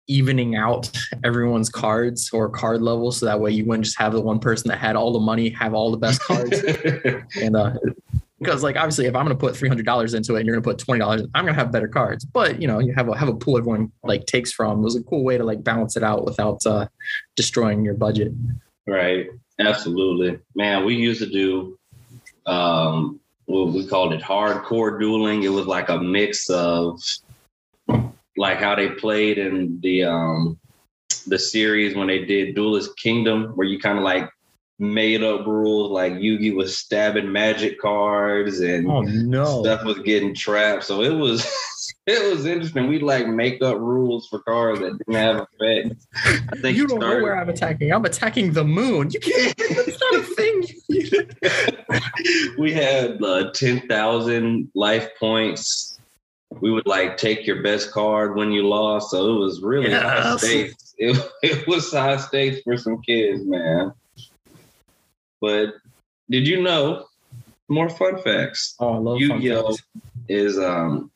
evening 0.08 0.56
out 0.56 0.92
everyone's 1.24 1.70
cards 1.70 2.30
or 2.34 2.50
card 2.50 2.82
levels 2.82 3.18
so 3.18 3.26
that 3.26 3.40
way 3.40 3.52
you 3.52 3.66
wouldn't 3.66 3.86
just 3.86 3.98
have 3.98 4.14
the 4.14 4.22
one 4.22 4.40
person 4.40 4.70
that 4.70 4.78
had 4.78 4.96
all 4.96 5.12
the 5.14 5.20
money 5.20 5.50
have 5.50 5.74
all 5.74 5.92
the 5.92 5.98
best 5.98 6.22
cards. 6.22 6.62
And 7.42 7.56
uh 7.56 7.74
because 8.40 8.64
like 8.64 8.76
obviously 8.76 9.06
if 9.06 9.16
i'm 9.16 9.26
going 9.26 9.38
to 9.38 9.40
put 9.40 9.54
$300 9.54 10.16
into 10.16 10.36
it 10.36 10.40
and 10.40 10.48
you're 10.48 10.60
going 10.60 10.78
to 10.78 10.86
put 10.86 11.00
$20 11.00 11.30
i'm 11.36 11.46
going 11.46 11.54
to 11.54 11.60
have 11.60 11.72
better 11.72 11.88
cards. 11.88 12.26
But 12.26 12.62
you 12.62 12.68
know 12.68 12.80
you 12.80 12.94
have 12.94 13.08
a 13.08 13.18
have 13.18 13.30
a 13.30 13.36
pool 13.36 13.58
everyone 13.58 13.92
like 14.04 14.26
takes 14.26 14.52
from. 14.52 14.80
It 14.80 14.84
was 14.84 14.96
a 14.96 15.04
cool 15.04 15.24
way 15.24 15.38
to 15.38 15.44
like 15.44 15.64
balance 15.64 15.96
it 15.96 16.04
out 16.04 16.26
without 16.26 16.66
uh 16.66 16.88
destroying 17.36 17.84
your 17.86 17.94
budget. 17.94 18.34
Right. 18.88 19.30
Absolutely. 19.60 20.40
Man 20.56 20.86
we 20.86 20.96
used 20.96 21.22
to 21.22 21.30
do 21.30 21.78
um 22.46 23.20
well, 23.48 23.70
we 23.70 23.86
called 23.86 24.14
it 24.14 24.22
hardcore 24.22 25.00
dueling. 25.00 25.44
It 25.44 25.50
was 25.50 25.66
like 25.66 25.90
a 25.90 26.00
mix 26.00 26.50
of 26.50 27.02
like 28.38 28.58
how 28.58 28.76
they 28.76 28.90
played 28.90 29.38
in 29.38 29.80
the 29.82 30.04
um 30.04 30.60
the 31.28 31.40
series 31.40 31.96
when 31.96 32.08
they 32.08 32.26
did 32.26 32.56
Duelist 32.56 32.98
Kingdom, 32.98 33.52
where 33.56 33.68
you 33.68 33.80
kind 33.80 33.98
of 33.98 34.04
like 34.04 34.30
made 34.80 35.24
up 35.24 35.46
rules, 35.46 35.92
like 35.92 36.14
Yugi 36.14 36.54
was 36.54 36.76
stabbing 36.78 37.32
magic 37.32 37.80
cards 37.80 38.60
and 38.62 38.90
oh 38.90 39.02
no 39.02 39.62
stuff 39.62 39.84
was 39.84 40.00
getting 40.00 40.34
trapped. 40.34 40.84
So 40.84 41.02
it 41.02 41.14
was 41.14 41.46
it 42.08 42.34
was 42.34 42.46
interesting. 42.46 42.88
We 42.88 43.00
like 43.00 43.28
make 43.28 43.62
up 43.62 43.78
rules 43.78 44.28
for 44.28 44.40
cards 44.40 44.80
that 44.80 44.98
didn't 44.98 45.14
have 45.14 45.46
effect. 45.60 45.96
I 46.16 46.56
think 46.58 46.78
you 46.78 46.88
don't 46.88 47.00
started, 47.00 47.18
know 47.18 47.24
where 47.24 47.38
I'm 47.38 47.50
attacking. 47.50 47.94
I'm 47.94 48.06
attacking 48.06 48.54
the 48.54 48.64
moon. 48.64 49.12
You 49.12 49.20
can't. 49.20 49.58
That's 49.76 50.00
not 50.00 50.16
a 50.16 50.24
thing. 50.24 50.64
we 52.58 52.74
had 52.74 53.24
uh, 53.24 53.52
ten 53.52 53.88
thousand 53.88 54.72
life 54.74 55.10
points 55.20 55.91
we 56.60 56.72
would 56.72 56.86
like 56.86 57.18
take 57.18 57.48
your 57.48 57.62
best 57.64 57.92
card 57.92 58.36
when 58.36 58.52
you 58.52 58.68
lost. 58.68 59.12
So 59.12 59.36
it 59.36 59.40
was 59.40 59.62
really 59.62 59.90
yes. 59.90 60.04
high 60.04 60.38
stakes. 60.38 60.88
It, 61.04 61.18
it 61.42 61.68
was 61.68 61.92
high 61.92 62.18
stakes 62.18 62.62
for 62.62 62.78
some 62.78 63.02
kids, 63.02 63.44
man. 63.44 63.92
But 65.40 65.74
did 66.30 66.48
you 66.48 66.62
know 66.62 67.06
more 67.68 67.90
fun 67.90 68.22
facts? 68.22 68.76
Oh, 68.80 68.94
I 68.94 68.98
love 68.98 69.20
Yu-Gi-Oh 69.20 69.78
is 70.28 70.60
um 70.60 71.10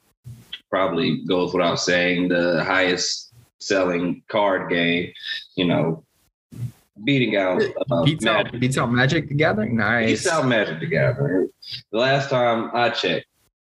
probably 0.72 1.24
goes 1.26 1.54
without 1.54 1.80
saying 1.80 2.30
the 2.30 2.64
highest 2.64 3.32
selling 3.60 4.24
card 4.28 4.72
game. 4.72 5.14
You 5.56 5.66
know, 5.66 6.04
beating 7.04 7.36
out 7.36 7.62
uh, 7.92 8.04
beats 8.04 8.26
Magic. 8.26 8.54
out 8.54 8.60
beats 8.60 8.78
out 8.78 8.92
Magic 8.92 9.28
the 9.28 9.36
Gathering. 9.36 9.78
Nice. 9.78 10.10
Beats 10.10 10.28
out 10.28 10.48
Magic 10.48 10.80
the 10.80 10.88
Gathering. 10.88 11.50
The 11.92 11.98
last 11.98 12.32
time 12.32 12.72
I 12.74 12.90
checked, 12.90 13.28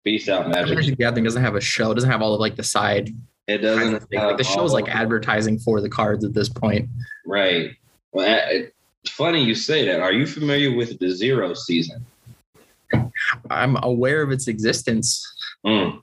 Beast 0.05 0.29
out 0.29 0.49
Magic. 0.49 0.77
Magic 0.77 0.99
Gathering 0.99 1.25
doesn't 1.25 1.43
have 1.43 1.55
a 1.55 1.61
show. 1.61 1.93
It 1.93 1.95
doesn't 1.95 2.11
have 2.11 2.23
all 2.23 2.35
of 2.35 2.41
like 2.41 2.57
the 2.57 2.65
side. 2.65 3.11
It 3.47 3.59
doesn't. 3.59 4.13
Like 4.13 4.37
the 4.37 4.45
show's 4.45 4.73
like 4.73 4.89
advertising 4.89 5.59
for 5.59 5.81
the 5.81 5.89
cards 5.89 6.25
at 6.25 6.35
this 6.35 6.49
point. 6.49 6.89
Right. 7.27 7.77
Well, 8.13 8.47
it's 8.51 9.11
funny 9.11 9.43
you 9.43 9.55
say 9.55 9.87
that. 9.87 10.01
Are 10.01 10.13
you 10.13 10.27
familiar 10.27 10.75
with 10.75 10.99
the 10.99 11.11
Zero 11.11 11.55
season? 11.55 12.05
I'm 13.51 13.83
aware 13.83 14.23
of 14.23 14.31
its 14.31 14.49
existence. 14.49 15.25
Mm. 15.65 16.01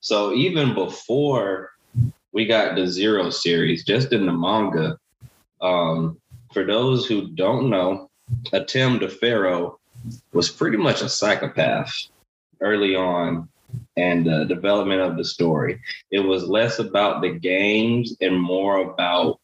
So 0.00 0.32
even 0.32 0.74
before 0.74 1.70
we 2.32 2.46
got 2.46 2.76
the 2.76 2.86
Zero 2.86 3.30
series, 3.30 3.84
just 3.84 4.12
in 4.12 4.26
the 4.26 4.32
manga, 4.32 4.98
um, 5.60 6.18
for 6.52 6.64
those 6.64 7.06
who 7.06 7.28
don't 7.28 7.70
know, 7.70 8.10
Atem 8.52 9.00
the 9.00 9.08
Pharaoh 9.08 9.78
was 10.32 10.48
pretty 10.48 10.76
much 10.76 11.02
a 11.02 11.08
psychopath 11.08 11.92
early 12.60 12.94
on 12.94 13.48
and 13.96 14.26
the 14.26 14.44
development 14.44 15.00
of 15.00 15.16
the 15.16 15.24
story. 15.24 15.80
It 16.10 16.20
was 16.20 16.48
less 16.48 16.78
about 16.78 17.22
the 17.22 17.30
games 17.30 18.16
and 18.20 18.40
more 18.40 18.90
about 18.90 19.40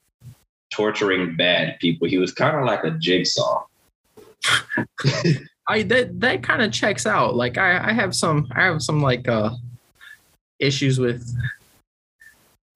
torturing 0.70 1.36
bad 1.36 1.78
people. 1.80 2.08
He 2.08 2.18
was 2.18 2.32
kind 2.32 2.56
of 2.56 2.64
like 2.64 2.84
a 2.84 2.90
jigsaw. 2.92 3.64
I 5.68 5.82
that 5.82 6.20
that 6.20 6.42
kind 6.42 6.62
of 6.62 6.72
checks 6.72 7.06
out. 7.06 7.34
Like 7.34 7.58
I, 7.58 7.90
I 7.90 7.92
have 7.92 8.14
some 8.14 8.48
I 8.54 8.64
have 8.64 8.82
some 8.82 9.02
like 9.02 9.28
uh 9.28 9.50
issues 10.58 10.98
with 10.98 11.28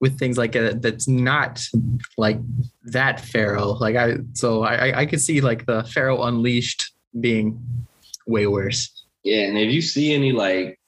with 0.01 0.17
things 0.17 0.37
like 0.37 0.53
that's 0.53 1.07
not 1.07 1.63
like 2.17 2.39
that 2.83 3.19
Pharaoh. 3.19 3.73
Like 3.73 3.95
I 3.95 4.17
so 4.33 4.63
I 4.63 5.01
I 5.01 5.05
could 5.05 5.21
see 5.21 5.41
like 5.41 5.65
the 5.65 5.83
Pharaoh 5.83 6.23
Unleashed 6.23 6.91
being 7.19 7.59
way 8.27 8.47
worse. 8.47 9.00
Yeah, 9.23 9.43
and 9.43 9.57
if 9.57 9.71
you 9.71 9.81
see 9.81 10.13
any 10.13 10.31
like 10.31 10.79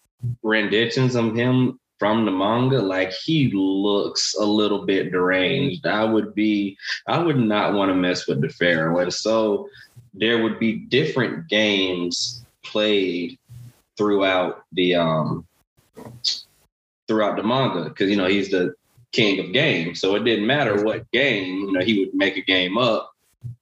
renditions 0.42 1.16
of 1.16 1.36
him 1.36 1.80
from 2.00 2.26
the 2.26 2.32
manga, 2.32 2.82
like 2.82 3.12
he 3.12 3.52
looks 3.54 4.36
a 4.36 4.46
little 4.46 4.86
bit 4.86 5.12
deranged. 5.12 5.86
I 5.86 6.04
would 6.04 6.34
be, 6.36 6.78
I 7.08 7.20
would 7.20 7.38
not 7.38 7.74
want 7.74 7.90
to 7.90 7.96
mess 7.96 8.28
with 8.28 8.42
the 8.42 8.50
Pharaoh. 8.50 9.00
And 9.00 9.14
so 9.14 9.70
there 10.14 10.42
would 10.42 10.60
be 10.60 10.74
different 10.74 11.48
games 11.48 12.44
played 12.64 13.38
throughout 13.98 14.64
the 14.72 14.96
um 14.96 15.46
throughout 17.08 17.36
the 17.36 17.44
manga 17.44 17.86
because 17.86 18.10
you 18.10 18.16
know 18.16 18.28
he's 18.28 18.50
the 18.50 18.74
king 19.12 19.40
of 19.40 19.54
games. 19.54 20.02
So 20.02 20.16
it 20.16 20.24
didn't 20.24 20.48
matter 20.48 20.84
what 20.84 21.10
game, 21.12 21.46
you 21.46 21.72
know, 21.72 21.86
he 21.86 22.00
would 22.00 22.14
make 22.14 22.36
a 22.36 22.42
game 22.42 22.78
up 22.78 23.13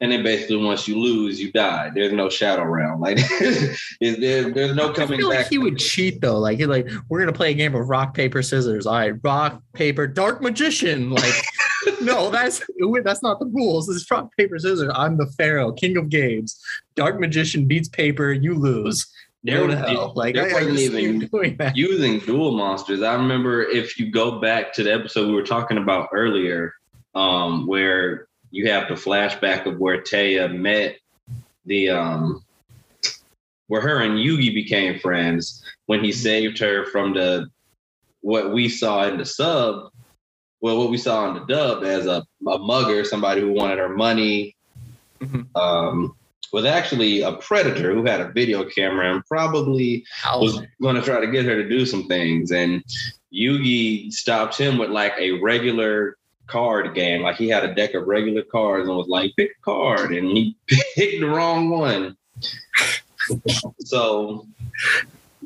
and 0.02 0.12
then 0.12 0.24
basically 0.24 0.58
once 0.58 0.88
you 0.88 1.00
lose, 1.00 1.40
you 1.40 1.52
die. 1.52 1.92
There's 1.94 2.12
no 2.12 2.28
shadow 2.28 2.64
round. 2.64 3.02
Like 3.02 3.18
there, 4.02 4.50
there's 4.52 4.76
no 4.76 4.92
coming 4.92 5.14
I 5.14 5.18
feel 5.18 5.30
back. 5.30 5.40
Like 5.40 5.48
he 5.48 5.58
would 5.60 5.78
cheat 5.78 6.22
though. 6.22 6.40
Like 6.40 6.58
he 6.58 6.66
like 6.66 6.90
we're 7.08 7.20
gonna 7.20 7.34
play 7.34 7.52
a 7.52 7.54
game 7.54 7.76
of 7.76 7.88
rock 7.88 8.14
paper 8.14 8.42
scissors. 8.42 8.88
All 8.88 8.96
right, 8.96 9.14
rock 9.24 9.62
paper 9.74 10.08
dark 10.08 10.42
magician. 10.42 11.12
Like 11.12 11.34
no, 12.02 12.32
that's 12.32 12.62
that's 13.04 13.22
not 13.22 13.40
the 13.40 13.46
rules. 13.46 13.88
This 13.88 13.98
is 13.98 14.12
rock 14.12 14.30
paper 14.38 14.58
scissors. 14.58 14.92
I'm 14.96 15.18
the 15.18 15.28
pharaoh, 15.38 15.72
king 15.72 15.98
of 15.98 16.10
games. 16.10 16.60
Dark 16.96 17.20
magician 17.20 17.68
beats 17.68 17.90
paper. 17.90 18.32
You 18.32 18.56
lose. 18.56 19.12
Hell. 19.48 20.14
like, 20.16 20.36
there 20.36 20.54
wasn't 20.54 20.78
even 20.78 21.28
using 21.76 22.20
duel 22.20 22.52
monsters. 22.52 23.02
I 23.02 23.14
remember 23.14 23.64
if 23.64 23.98
you 24.00 24.12
go 24.12 24.40
back 24.40 24.72
to 24.74 24.84
the 24.84 24.94
episode 24.94 25.28
we 25.28 25.34
were 25.34 25.42
talking 25.42 25.80
about 25.80 26.10
earlier, 26.14 26.76
um, 27.16 27.66
where 27.66 28.28
you 28.52 28.70
have 28.70 28.88
the 28.88 28.94
flashback 28.94 29.66
of 29.66 29.80
where 29.80 30.02
Téa 30.02 30.54
met 30.54 30.98
the 31.66 31.90
um 31.90 32.44
where 33.68 33.82
her 33.82 34.02
and 34.02 34.20
Yugi 34.20 34.54
became 34.54 35.00
friends 35.00 35.64
when 35.86 36.04
he 36.04 36.12
saved 36.12 36.60
her 36.60 36.86
from 36.86 37.14
the 37.14 37.48
what 38.22 38.54
we 38.54 38.70
saw 38.70 39.08
in 39.08 39.18
the 39.18 39.26
sub, 39.26 39.92
well, 40.62 40.78
what 40.78 40.92
we 40.92 40.98
saw 40.98 41.28
in 41.28 41.34
the 41.36 41.46
dub 41.46 41.84
as 41.84 42.06
a, 42.06 42.26
a 42.48 42.58
mugger, 42.60 43.04
somebody 43.04 43.42
who 43.42 43.52
wanted 43.52 43.80
her 43.80 43.90
money, 43.90 44.56
mm-hmm. 45.20 45.42
um, 45.56 46.16
was 46.54 46.66
actually 46.66 47.22
a 47.22 47.34
predator 47.34 47.94
who 47.94 48.06
had 48.06 48.22
a 48.22 48.32
video 48.32 48.64
camera 48.64 49.14
and 49.14 49.26
probably 49.26 50.06
was 50.36 50.62
going 50.82 50.96
to 50.96 51.02
try 51.02 51.20
to 51.20 51.32
get 51.32 51.46
her 51.46 51.56
to 51.56 51.68
do 51.68 51.86
some 51.86 52.08
things. 52.08 52.52
And 52.52 52.84
Yugi 53.34 54.12
stopped 54.12 54.58
him 54.58 54.78
with 54.78 54.92
like 54.92 55.14
a 55.18 55.32
regular 55.32 56.18
card 56.52 56.94
game. 56.94 57.22
Like 57.22 57.38
he 57.38 57.48
had 57.48 57.64
a 57.64 57.74
deck 57.74 57.94
of 57.94 58.08
regular 58.08 58.44
cards 58.44 58.88
and 58.88 58.98
was 58.98 59.08
like, 59.08 59.32
pick 59.38 59.52
a 59.52 59.62
card, 59.64 60.12
and 60.12 60.28
he 60.28 60.56
picked 60.96 61.22
the 61.22 61.28
wrong 61.28 61.70
one. 61.70 62.18
so 63.80 64.46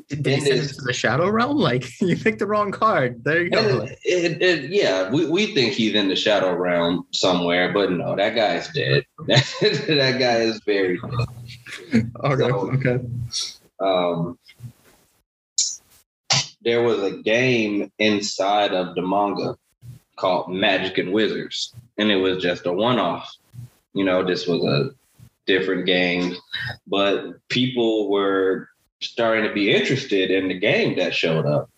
did 0.08 0.26
he 0.26 0.40
send 0.40 0.68
to 0.68 0.82
the 0.82 0.92
shadow 0.92 1.28
realm? 1.28 1.56
Like 1.56 1.84
you 2.00 2.16
picked 2.16 2.38
the 2.38 2.46
wrong 2.46 2.70
card. 2.70 3.24
There 3.24 3.42
you 3.42 3.50
go. 3.50 3.82
It, 3.82 3.98
it, 4.04 4.42
it, 4.42 4.70
yeah, 4.70 5.10
we, 5.10 5.28
we 5.28 5.54
think 5.54 5.72
he's 5.72 5.94
in 5.94 6.08
the 6.08 6.16
shadow 6.16 6.54
realm 6.54 7.06
somewhere, 7.12 7.72
but 7.72 7.90
no, 7.90 8.14
that 8.16 8.34
guy 8.34 8.56
is 8.56 8.68
dead. 8.68 9.04
that 9.26 10.16
guy 10.18 10.36
is 10.38 10.60
very 10.64 10.98
dead. 10.98 12.10
Okay. 12.24 12.48
So, 12.48 12.72
okay. 12.72 13.04
Um, 13.78 14.38
there 16.62 16.82
was 16.82 17.02
a 17.02 17.22
game 17.22 17.90
inside 17.98 18.72
of 18.72 18.94
the 18.94 19.02
manga 19.02 19.56
called 20.16 20.50
Magic 20.50 20.98
and 20.98 21.12
Wizards, 21.12 21.74
and 21.98 22.10
it 22.10 22.16
was 22.16 22.42
just 22.42 22.66
a 22.66 22.72
one-off. 22.72 23.32
You 23.92 24.04
know, 24.04 24.24
this 24.24 24.46
was 24.46 24.62
a 24.64 24.90
different 25.46 25.86
game, 25.86 26.34
but 26.86 27.36
people 27.48 28.10
were 28.10 28.68
starting 29.00 29.44
to 29.46 29.54
be 29.54 29.74
interested 29.74 30.30
in 30.30 30.48
the 30.48 30.58
game 30.58 30.96
that 30.98 31.14
showed 31.14 31.46
up. 31.46 31.70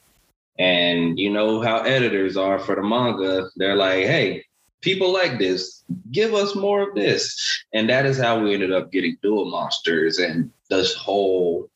And 0.58 1.18
you 1.18 1.30
know 1.30 1.60
how 1.60 1.80
editors 1.80 2.36
are 2.36 2.58
for 2.58 2.74
the 2.74 2.82
manga. 2.82 3.48
They're 3.56 3.76
like, 3.76 4.06
hey, 4.06 4.44
people 4.80 5.12
like 5.12 5.38
this. 5.38 5.84
Give 6.10 6.34
us 6.34 6.56
more 6.56 6.88
of 6.88 6.94
this. 6.94 7.64
And 7.72 7.88
that 7.90 8.06
is 8.06 8.18
how 8.18 8.40
we 8.40 8.54
ended 8.54 8.72
up 8.72 8.90
getting 8.90 9.16
Duel 9.22 9.50
Monsters 9.50 10.18
and 10.18 10.50
this 10.68 10.94
whole 10.94 11.68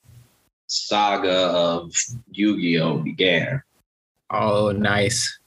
saga 0.67 1.31
of 1.31 1.95
Yu-Gi-Oh 2.33 2.99
began. 2.99 3.63
Oh, 4.31 4.73
nice. 4.73 5.39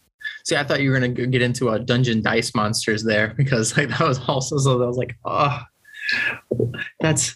See, 0.45 0.55
I 0.55 0.63
thought 0.63 0.81
you 0.81 0.91
were 0.91 0.99
gonna 0.99 1.09
get 1.09 1.41
into 1.41 1.69
a 1.69 1.79
dungeon 1.79 2.21
dice 2.21 2.53
monsters 2.53 3.03
there 3.03 3.33
because 3.37 3.75
like 3.77 3.89
that 3.89 4.07
was 4.07 4.19
also 4.27 4.57
so 4.57 4.81
I 4.81 4.85
was 4.85 4.97
like, 4.97 5.15
oh, 5.25 5.59
that's 6.99 7.35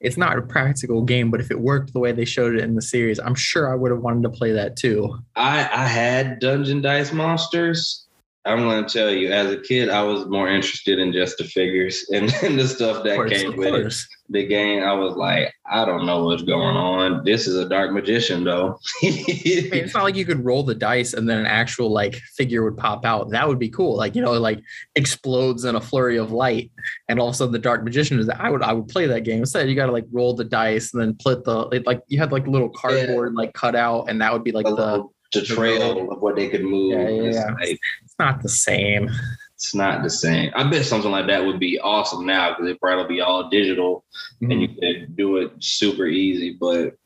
it's 0.00 0.16
not 0.16 0.38
a 0.38 0.42
practical 0.42 1.02
game, 1.02 1.30
but 1.30 1.40
if 1.40 1.50
it 1.50 1.60
worked 1.60 1.92
the 1.92 1.98
way 1.98 2.12
they 2.12 2.24
showed 2.24 2.54
it 2.54 2.62
in 2.62 2.74
the 2.74 2.82
series, 2.82 3.18
I'm 3.18 3.34
sure 3.34 3.70
I 3.70 3.74
would 3.74 3.90
have 3.90 4.00
wanted 4.00 4.22
to 4.22 4.30
play 4.30 4.52
that 4.52 4.76
too. 4.76 5.18
I 5.34 5.58
I 5.58 5.86
had 5.86 6.38
dungeon 6.38 6.80
dice 6.80 7.12
monsters. 7.12 8.05
I'm 8.46 8.60
going 8.60 8.84
to 8.84 8.90
tell 8.90 9.10
you, 9.10 9.32
as 9.32 9.50
a 9.50 9.60
kid, 9.60 9.90
I 9.90 10.02
was 10.02 10.26
more 10.26 10.48
interested 10.48 10.98
in 10.98 11.12
just 11.12 11.38
the 11.38 11.44
figures 11.44 12.06
and, 12.12 12.32
and 12.42 12.58
the 12.58 12.68
stuff 12.68 13.02
that 13.04 13.16
course, 13.16 13.32
came 13.32 13.56
with 13.56 13.74
it. 13.74 13.94
The 14.28 14.44
game, 14.44 14.82
I 14.82 14.92
was 14.92 15.14
like, 15.16 15.52
I 15.70 15.84
don't 15.84 16.04
know 16.04 16.24
what's 16.24 16.42
going 16.42 16.76
on. 16.76 17.24
This 17.24 17.46
is 17.46 17.56
a 17.56 17.68
dark 17.68 17.92
magician, 17.92 18.42
though. 18.42 18.78
I 19.02 19.10
mean, 19.10 19.24
it's 19.28 19.94
not 19.94 20.02
like 20.02 20.16
you 20.16 20.24
could 20.24 20.44
roll 20.44 20.64
the 20.64 20.74
dice 20.74 21.12
and 21.14 21.28
then 21.28 21.38
an 21.38 21.46
actual 21.46 21.90
like 21.90 22.16
figure 22.36 22.64
would 22.64 22.76
pop 22.76 23.04
out. 23.04 23.30
That 23.30 23.46
would 23.46 23.60
be 23.60 23.68
cool. 23.68 23.96
Like 23.96 24.16
you 24.16 24.22
know, 24.22 24.34
it, 24.34 24.40
like 24.40 24.60
explodes 24.96 25.64
in 25.64 25.76
a 25.76 25.80
flurry 25.80 26.16
of 26.16 26.32
light, 26.32 26.72
and 27.08 27.20
all 27.20 27.28
of 27.28 27.34
a 27.34 27.36
sudden 27.36 27.52
the 27.52 27.58
dark 27.60 27.84
magician 27.84 28.18
is. 28.18 28.28
I 28.28 28.50
would 28.50 28.62
I 28.62 28.72
would 28.72 28.88
play 28.88 29.06
that 29.06 29.20
game 29.20 29.40
instead. 29.40 29.68
You 29.68 29.76
got 29.76 29.86
to 29.86 29.92
like 29.92 30.06
roll 30.10 30.34
the 30.34 30.44
dice 30.44 30.92
and 30.92 31.00
then 31.00 31.16
put 31.22 31.44
the 31.44 31.68
it, 31.68 31.86
like 31.86 32.00
you 32.08 32.18
had 32.18 32.32
like 32.32 32.48
little 32.48 32.70
cardboard 32.70 33.34
like 33.34 33.52
cut 33.54 33.76
out, 33.76 34.06
and 34.08 34.20
that 34.20 34.32
would 34.32 34.44
be 34.44 34.52
like 34.52 34.66
A 34.66 34.70
the. 34.70 34.74
little- 34.74 35.12
trail 35.32 36.10
of 36.10 36.20
what 36.20 36.36
they 36.36 36.48
could 36.48 36.64
move. 36.64 36.92
Yeah, 36.92 37.08
yeah, 37.08 37.22
It's 37.22 37.36
yeah. 37.36 37.54
like, 37.54 37.78
It's 38.04 38.14
not 38.18 38.42
the 38.42 38.48
same. 38.48 39.10
it's 39.54 39.74
not 39.74 40.02
the 40.02 40.10
same. 40.10 40.50
I 40.54 40.68
bet 40.68 40.84
something 40.84 41.10
like 41.10 41.26
that 41.26 41.44
would 41.44 41.60
be 41.60 41.78
awesome 41.80 42.26
now 42.26 42.50
because 42.50 42.70
it 42.70 42.80
probably 42.80 43.16
be 43.16 43.20
all 43.20 43.48
digital 43.48 44.04
and 44.40 44.50
mm-hmm. 44.50 44.60
you 44.60 44.68
could 44.68 45.16
do 45.16 45.36
it 45.38 45.52
super 45.60 46.06
easy. 46.06 46.56
But 46.58 46.96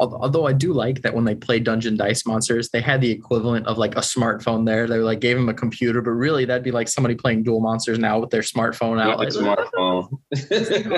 Although 0.00 0.46
I 0.46 0.52
do 0.52 0.72
like 0.72 1.02
that 1.02 1.14
when 1.14 1.24
they 1.24 1.36
play 1.36 1.60
Dungeon 1.60 1.96
Dice 1.96 2.26
Monsters, 2.26 2.68
they 2.70 2.80
had 2.80 3.00
the 3.00 3.10
equivalent 3.10 3.66
of 3.66 3.78
like 3.78 3.94
a 3.94 4.00
smartphone 4.00 4.66
there. 4.66 4.88
They 4.88 4.98
like 4.98 5.20
gave 5.20 5.36
him 5.36 5.48
a 5.48 5.54
computer, 5.54 6.02
but 6.02 6.10
really 6.10 6.44
that'd 6.44 6.64
be 6.64 6.72
like 6.72 6.88
somebody 6.88 7.14
playing 7.14 7.44
Duel 7.44 7.60
Monsters 7.60 7.98
now 7.98 8.18
with 8.18 8.30
their 8.30 8.42
smartphone 8.42 9.00
out. 9.00 9.18
Like, 9.18 9.28
smartphone, 9.28 10.18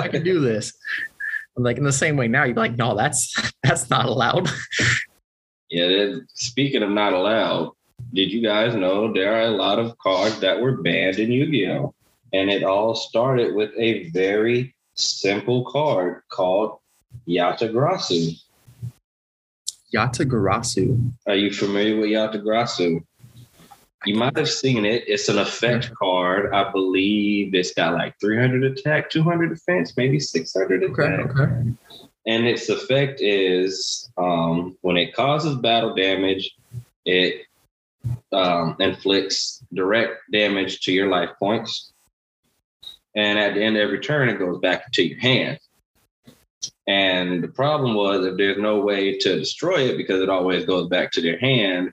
I 0.00 0.08
can 0.08 0.24
do 0.24 0.40
this. 0.40 0.72
I'm 1.56 1.62
like 1.62 1.76
in 1.76 1.84
the 1.84 1.92
same 1.92 2.16
way 2.16 2.26
now, 2.26 2.44
you're 2.44 2.56
like, 2.56 2.76
no, 2.76 2.96
that's 2.96 3.52
that's 3.62 3.90
not 3.90 4.06
allowed. 4.06 4.48
yeah. 5.70 6.16
Speaking 6.34 6.82
of 6.82 6.90
not 6.90 7.12
allowed, 7.12 7.72
did 8.12 8.30
you 8.30 8.42
guys 8.42 8.74
know 8.74 9.12
there 9.12 9.34
are 9.34 9.42
a 9.46 9.50
lot 9.50 9.78
of 9.78 9.96
cards 9.98 10.38
that 10.40 10.60
were 10.60 10.80
banned 10.82 11.18
in 11.18 11.32
Yu-Gi-Oh, 11.32 11.94
and 12.32 12.50
it 12.50 12.62
all 12.62 12.94
started 12.94 13.54
with 13.54 13.70
a 13.76 14.08
very 14.10 14.74
simple 14.94 15.64
card 15.64 16.22
called 16.30 16.78
Yatagrasu. 17.28 18.38
Yatagarasu. 19.94 21.12
Are 21.26 21.34
you 21.36 21.52
familiar 21.52 21.96
with 21.96 22.10
Yatagarasu? 22.10 23.02
You 24.04 24.14
might 24.14 24.36
have 24.36 24.48
seen 24.48 24.84
it. 24.84 25.04
It's 25.06 25.28
an 25.28 25.38
effect 25.38 25.92
card. 25.94 26.52
I 26.54 26.70
believe 26.70 27.54
it's 27.54 27.72
got 27.72 27.94
like 27.94 28.14
300 28.20 28.64
attack, 28.64 29.10
200 29.10 29.48
defense, 29.48 29.96
maybe 29.96 30.20
600 30.20 30.84
Okay, 30.84 31.02
attack. 31.02 31.30
okay. 31.30 31.72
And 32.26 32.46
its 32.46 32.68
effect 32.68 33.20
is 33.20 34.10
um, 34.16 34.76
when 34.80 34.96
it 34.96 35.14
causes 35.14 35.56
battle 35.56 35.94
damage, 35.94 36.56
it 37.04 37.42
um, 38.32 38.76
inflicts 38.80 39.62
direct 39.72 40.20
damage 40.32 40.80
to 40.80 40.92
your 40.92 41.08
life 41.08 41.30
points. 41.38 41.92
And 43.14 43.38
at 43.38 43.54
the 43.54 43.62
end 43.62 43.76
of 43.76 43.82
every 43.82 44.00
turn, 44.00 44.28
it 44.28 44.38
goes 44.38 44.58
back 44.60 44.90
to 44.92 45.02
your 45.02 45.18
hand. 45.18 45.58
And 46.86 47.42
the 47.42 47.48
problem 47.48 47.94
was 47.94 48.26
if 48.26 48.36
there's 48.36 48.58
no 48.58 48.80
way 48.80 49.18
to 49.18 49.38
destroy 49.38 49.88
it 49.88 49.96
because 49.96 50.20
it 50.20 50.28
always 50.28 50.64
goes 50.64 50.88
back 50.88 51.12
to 51.12 51.22
their 51.22 51.38
hand, 51.38 51.92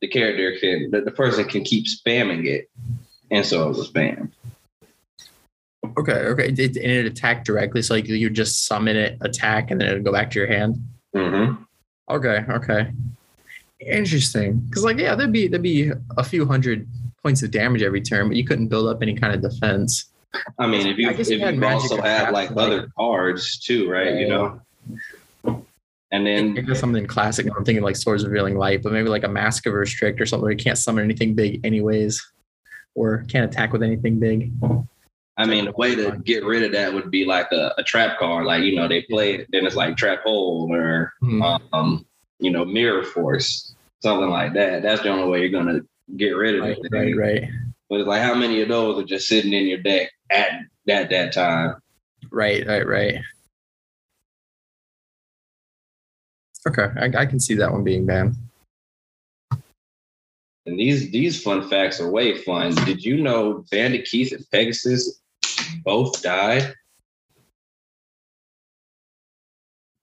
the 0.00 0.08
character 0.08 0.56
can, 0.58 0.90
the, 0.90 1.02
the 1.02 1.10
person 1.10 1.44
can 1.44 1.64
keep 1.64 1.86
spamming 1.86 2.46
it. 2.46 2.70
And 3.30 3.44
so 3.44 3.68
it 3.70 3.76
was 3.76 3.90
banned. 3.90 4.32
Okay, 5.98 6.12
okay. 6.12 6.48
It, 6.48 6.76
and 6.76 6.92
it 6.92 7.06
attacked 7.06 7.44
directly, 7.44 7.82
so 7.82 7.94
like 7.94 8.06
you 8.06 8.30
just 8.30 8.66
summon 8.66 8.96
it, 8.96 9.18
attack, 9.20 9.70
and 9.70 9.80
then 9.80 9.88
it'd 9.88 10.04
go 10.04 10.12
back 10.12 10.30
to 10.30 10.38
your 10.38 10.46
hand. 10.46 10.76
Mm-hmm. 11.14 11.62
Okay, 12.10 12.44
okay. 12.48 12.92
Interesting. 13.80 14.60
Because 14.60 14.84
like, 14.84 14.98
yeah, 14.98 15.14
there'd 15.14 15.32
be 15.32 15.48
there'd 15.48 15.62
be 15.62 15.90
a 16.16 16.24
few 16.24 16.46
hundred 16.46 16.86
points 17.22 17.42
of 17.42 17.50
damage 17.50 17.82
every 17.82 18.00
turn, 18.00 18.28
but 18.28 18.36
you 18.36 18.44
couldn't 18.44 18.68
build 18.68 18.88
up 18.88 19.02
any 19.02 19.14
kind 19.14 19.34
of 19.34 19.40
defense. 19.40 20.06
I 20.58 20.66
mean, 20.66 20.86
if 20.86 20.98
you 20.98 21.08
I 21.08 21.12
if 21.12 21.16
guess 21.16 21.30
you 21.30 21.38
you 21.38 21.44
had 21.44 21.56
magic 21.56 21.90
also 21.90 21.96
have 22.02 22.28
attack, 22.28 22.32
like 22.32 22.50
like- 22.50 22.66
other 22.66 22.88
cards 22.96 23.58
too, 23.58 23.90
right? 23.90 24.14
You 24.16 24.28
know. 24.28 24.62
And 26.10 26.26
then 26.26 26.54
guess 26.54 26.80
something 26.80 27.06
classic. 27.06 27.46
I'm 27.54 27.64
thinking 27.66 27.84
like 27.84 27.96
Swords 27.96 28.22
of 28.22 28.30
Revealing 28.30 28.56
Light, 28.56 28.82
but 28.82 28.92
maybe 28.92 29.10
like 29.10 29.24
a 29.24 29.28
Mask 29.28 29.66
of 29.66 29.74
Restrict 29.74 30.18
or 30.18 30.24
something 30.24 30.42
where 30.42 30.52
you 30.52 30.56
can't 30.56 30.78
summon 30.78 31.04
anything 31.04 31.34
big 31.34 31.60
anyways, 31.66 32.24
or 32.94 33.24
can't 33.28 33.44
attack 33.50 33.72
with 33.74 33.82
anything 33.82 34.18
big. 34.18 34.52
I 35.38 35.46
mean, 35.46 35.66
the 35.66 35.72
way 35.72 35.94
to 35.94 36.18
get 36.24 36.44
rid 36.44 36.64
of 36.64 36.72
that 36.72 36.92
would 36.92 37.12
be 37.12 37.24
like 37.24 37.52
a, 37.52 37.72
a 37.78 37.84
trap 37.84 38.18
card. 38.18 38.44
Like, 38.44 38.64
you 38.64 38.74
know, 38.74 38.88
they 38.88 39.02
play 39.02 39.34
it, 39.36 39.46
then 39.52 39.64
it's 39.64 39.76
like 39.76 39.96
trap 39.96 40.22
hole 40.24 40.68
or, 40.74 41.12
Hmm. 41.20 41.42
um, 41.72 42.04
you 42.40 42.50
know, 42.50 42.64
mirror 42.64 43.04
force, 43.04 43.72
something 44.00 44.30
like 44.30 44.54
that. 44.54 44.82
That's 44.82 45.02
the 45.02 45.10
only 45.10 45.28
way 45.28 45.40
you're 45.40 45.50
going 45.62 45.66
to 45.66 45.86
get 46.16 46.30
rid 46.30 46.56
of 46.56 46.62
Right, 46.62 46.76
it. 46.82 46.92
right, 46.92 47.16
right, 47.16 47.44
But 47.88 48.00
it's 48.00 48.08
like, 48.08 48.20
how 48.22 48.34
many 48.34 48.60
of 48.62 48.68
those 48.68 49.00
are 49.00 49.06
just 49.06 49.28
sitting 49.28 49.52
in 49.52 49.68
your 49.68 49.78
deck 49.78 50.10
at 50.28 50.50
that, 50.86 51.08
that 51.10 51.32
time? 51.32 51.76
right, 52.32 52.66
right, 52.66 52.86
right. 52.86 53.14
Okay, 56.66 56.88
I, 57.00 57.22
I 57.22 57.26
can 57.26 57.38
see 57.38 57.54
that 57.54 57.70
one 57.72 57.84
being 57.84 58.06
banned. 58.06 58.34
And 60.66 60.78
these, 60.78 61.10
these 61.12 61.40
fun 61.40 61.68
facts 61.70 62.00
are 62.00 62.10
way 62.10 62.36
fun. 62.42 62.74
Did 62.84 63.02
you 63.04 63.22
know 63.22 63.64
Bandit 63.70 64.04
Keith 64.04 64.32
and 64.32 64.44
Pegasus 64.50 65.20
both 65.84 66.22
died? 66.22 66.74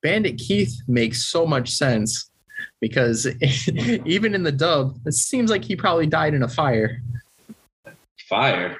Bandit 0.01 0.37
Keith 0.37 0.81
makes 0.87 1.25
so 1.25 1.47
much 1.47 1.71
sense 1.71 2.29
because 2.79 3.27
even 4.05 4.35
in 4.35 4.43
the 4.43 4.51
dub, 4.51 4.97
it 5.05 5.13
seems 5.13 5.49
like 5.49 5.63
he 5.63 5.75
probably 5.75 6.05
died 6.05 6.33
in 6.33 6.43
a 6.43 6.47
fire. 6.47 7.01
Fire. 8.29 8.77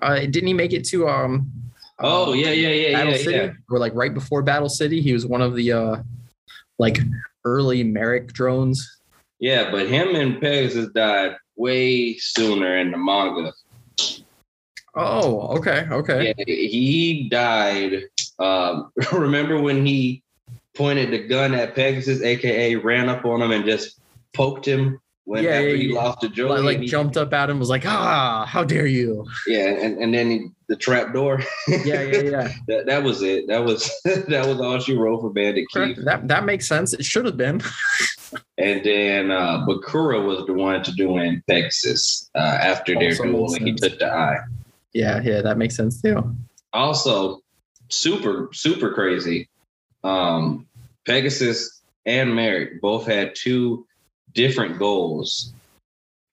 Uh, 0.00 0.20
didn't 0.20 0.46
he 0.46 0.54
make 0.54 0.72
it 0.72 0.84
to 0.86 1.08
um? 1.08 1.50
Oh, 1.98 2.32
um, 2.32 2.38
yeah, 2.38 2.50
yeah, 2.50 2.68
yeah, 2.68 2.92
Battle 2.92 3.12
yeah, 3.12 3.18
City, 3.18 3.36
yeah. 3.36 3.52
or 3.70 3.78
like 3.78 3.94
right 3.94 4.12
before 4.12 4.42
Battle 4.42 4.68
City, 4.68 5.00
he 5.00 5.12
was 5.12 5.26
one 5.26 5.42
of 5.42 5.54
the 5.54 5.72
uh, 5.72 5.96
like 6.78 6.98
early 7.44 7.84
Marik 7.84 8.32
drones. 8.32 9.00
Yeah, 9.38 9.70
but 9.70 9.88
him 9.88 10.14
and 10.14 10.40
Pegasus 10.40 10.88
died 10.94 11.36
way 11.56 12.16
sooner 12.18 12.78
in 12.78 12.90
the 12.90 12.98
manga. 12.98 13.52
Oh, 14.96 15.56
okay, 15.58 15.86
okay. 15.90 16.34
Yeah, 16.38 16.44
he 16.46 17.28
died. 17.28 18.04
Um, 18.38 18.92
remember 19.12 19.60
when 19.60 19.84
he 19.84 20.22
pointed 20.74 21.10
the 21.10 21.26
gun 21.26 21.54
at 21.54 21.74
Pegasus, 21.74 22.22
aka 22.22 22.74
ran 22.76 23.08
up 23.08 23.24
on 23.24 23.42
him 23.42 23.50
and 23.50 23.64
just 23.64 23.98
poked 24.32 24.66
him 24.66 25.00
when 25.24 25.42
Yeah, 25.44 25.50
after 25.52 25.68
yeah, 25.70 25.76
he 25.76 25.88
yeah. 25.94 26.02
lost 26.02 26.20
to 26.20 26.28
Joey? 26.28 26.48
Like, 26.50 26.62
like 26.64 26.80
he- 26.80 26.86
jumped 26.86 27.16
up 27.16 27.32
at 27.32 27.48
him, 27.50 27.58
was 27.58 27.70
like, 27.70 27.86
"Ah, 27.86 28.44
how 28.46 28.62
dare 28.62 28.86
you!" 28.86 29.26
Yeah, 29.46 29.68
and, 29.68 29.98
and 29.98 30.12
then 30.14 30.30
he, 30.30 30.46
the 30.68 30.76
trap 30.76 31.12
door. 31.14 31.40
Yeah, 31.68 32.02
yeah, 32.02 32.20
yeah. 32.22 32.52
that, 32.68 32.86
that 32.86 33.02
was 33.02 33.22
it. 33.22 33.46
That 33.48 33.64
was 33.64 33.90
that 34.04 34.46
was 34.46 34.60
all 34.60 34.78
she 34.80 34.94
wrote 34.96 35.20
for 35.22 35.30
Bandit 35.30 35.66
Keith. 35.72 35.96
that 36.04 36.28
that 36.28 36.44
makes 36.44 36.66
sense. 36.68 36.92
It 36.92 37.04
should 37.04 37.24
have 37.24 37.36
been. 37.36 37.62
And 38.58 38.84
then 38.84 39.30
uh, 39.30 39.64
Bakura 39.66 40.24
was 40.24 40.44
the 40.46 40.54
one 40.54 40.82
to 40.82 40.92
doing 40.92 41.40
Pegasus 41.48 42.28
uh, 42.34 42.38
after 42.60 42.94
their 42.94 43.14
duel, 43.14 43.54
and 43.54 43.66
he 43.66 43.74
took 43.74 43.98
the 43.98 44.12
eye. 44.12 44.38
Yeah, 44.94 45.20
yeah, 45.22 45.42
that 45.42 45.58
makes 45.58 45.76
sense 45.76 46.00
too. 46.00 46.34
also 46.72 47.40
super 47.90 48.48
super 48.52 48.92
crazy 48.92 49.48
um 50.02 50.66
pegasus 51.06 51.82
and 52.06 52.34
marik 52.34 52.80
both 52.80 53.06
had 53.06 53.34
two 53.36 53.86
different 54.32 54.78
goals 54.78 55.52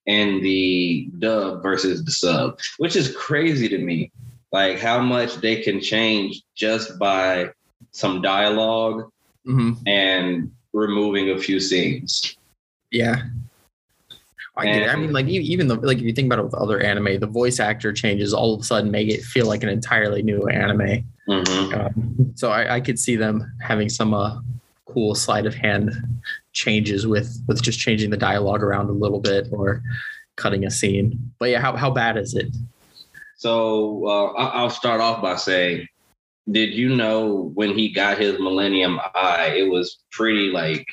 in 0.06 0.41
the 0.41 1.10
dub 1.19 1.62
versus 1.62 2.04
the 2.06 2.12
sub 2.12 2.58
which 2.78 2.95
is 2.95 3.13
crazy 3.15 3.67
to 3.69 3.78
me 3.78 4.12
like 4.54 4.80
how 4.80 5.00
much 5.00 5.36
they 5.36 5.62
can 5.62 5.80
change 5.82 6.41
just 6.56 6.97
by 6.97 7.50
some 7.91 8.21
dialogue 8.21 9.12
hmm 9.45 9.74
and 9.86 10.50
removing 10.74 11.30
a 11.32 11.38
few 11.38 11.60
scenes 11.60 12.36
Yeah. 12.91 13.24
I 14.58 14.66
get 14.66 14.82
it. 14.84 14.90
I 14.90 14.96
mean, 14.96 15.14
like 15.14 15.28
even 15.28 15.68
the 15.68 15.76
like 15.76 15.98
if 15.98 16.04
you 16.04 16.14
think 16.14 16.26
about 16.28 16.40
it 16.40 16.44
with 16.44 16.54
other 16.54 16.80
anime, 16.82 17.20
the 17.20 17.28
voice 17.28 17.60
actor 17.60 17.94
changes 17.94 18.34
all 18.34 18.54
of 18.54 18.62
a 18.62 18.64
sudden 18.64 18.92
make 18.92 19.10
it 19.10 19.22
feel 19.22 19.48
like 19.48 19.64
an 19.64 19.70
entirely 19.70 20.22
new 20.22 20.48
anime. 20.48 21.06
Mhm. 21.30 21.74
Um, 21.74 22.34
so 22.36 22.52
I, 22.52 22.76
I 22.76 22.82
could 22.82 23.00
see 23.00 23.16
them 23.16 23.50
having 23.62 23.88
some 23.88 24.14
uh, 24.14 24.40
cool 24.86 25.16
sleight 25.16 25.46
of 25.46 25.56
hand 25.56 25.94
changes 26.52 27.08
with 27.08 27.42
with 27.48 27.62
just 27.62 27.80
changing 27.80 28.10
the 28.10 28.18
dialogue 28.18 28.62
around 28.62 28.90
a 28.90 28.94
little 28.94 29.20
bit 29.20 29.48
or 29.52 29.82
cutting 30.36 30.66
a 30.66 30.72
scene. 30.72 31.32
But 31.40 31.50
yeah, 31.50 31.62
how 31.62 31.76
how 31.78 31.90
bad 31.90 32.18
is 32.18 32.34
it? 32.34 32.54
So 33.38 34.06
uh, 34.06 34.34
I'll 34.34 34.70
start 34.70 35.02
off 35.02 35.22
by 35.22 35.36
saying, 35.36 35.88
did 36.52 36.74
you 36.74 36.96
know 36.96 37.52
when 37.56 37.74
he 37.74 37.90
got 37.90 38.18
his 38.18 38.38
Millennium 38.40 39.00
Eye, 39.16 39.56
it 39.58 39.72
was 39.72 40.00
pretty 40.12 40.50
like 40.52 40.86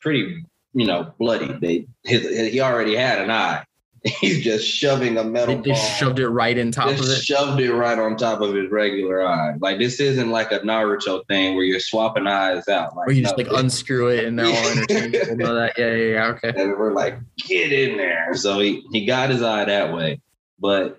pretty 0.00 0.44
you 0.74 0.86
know 0.86 1.12
bloody. 1.18 1.52
They 1.52 1.86
his, 2.04 2.22
he 2.52 2.60
already 2.60 2.94
had 2.94 3.20
an 3.20 3.30
eye, 3.30 3.64
he's 4.04 4.42
just 4.44 4.66
shoving 4.68 5.16
a 5.16 5.24
metal 5.24 5.56
They, 5.62 5.70
ball. 5.70 5.78
shoved 5.80 6.18
it 6.18 6.28
right 6.28 6.56
in 6.58 6.70
top 6.70 6.88
of 6.88 7.00
it. 7.00 7.22
shoved 7.22 7.58
it 7.60 7.72
right 7.72 7.98
on 7.98 8.16
top 8.16 8.40
of 8.42 8.54
his 8.54 8.70
regular 8.70 9.26
eye. 9.26 9.54
Like 9.60 9.78
this 9.78 9.98
isn't 10.00 10.30
like 10.30 10.52
a 10.52 10.60
Naruto 10.60 11.26
thing 11.26 11.54
where 11.54 11.64
you're 11.64 11.80
swapping 11.80 12.26
eyes 12.26 12.68
out. 12.68 12.94
Like 12.96 13.08
Or 13.08 13.12
you 13.12 13.22
just 13.22 13.38
no, 13.38 13.44
like 13.44 13.52
unscrew 13.52 14.08
it 14.08 14.24
and 14.26 14.38
they're 14.38 14.46
all 14.46 14.72
interchangeable. 14.72 15.36
That? 15.54 15.72
Yeah, 15.78 15.94
yeah, 15.94 16.12
yeah. 16.12 16.26
Okay. 16.28 16.52
and 16.54 16.72
we're 16.78 16.92
like, 16.92 17.18
get 17.38 17.72
in 17.72 17.96
there. 17.96 18.34
So 18.34 18.58
he, 18.60 18.82
he 18.92 19.06
got 19.06 19.30
his 19.30 19.42
eye 19.42 19.64
that 19.64 19.94
way. 19.94 20.20
But 20.58 20.98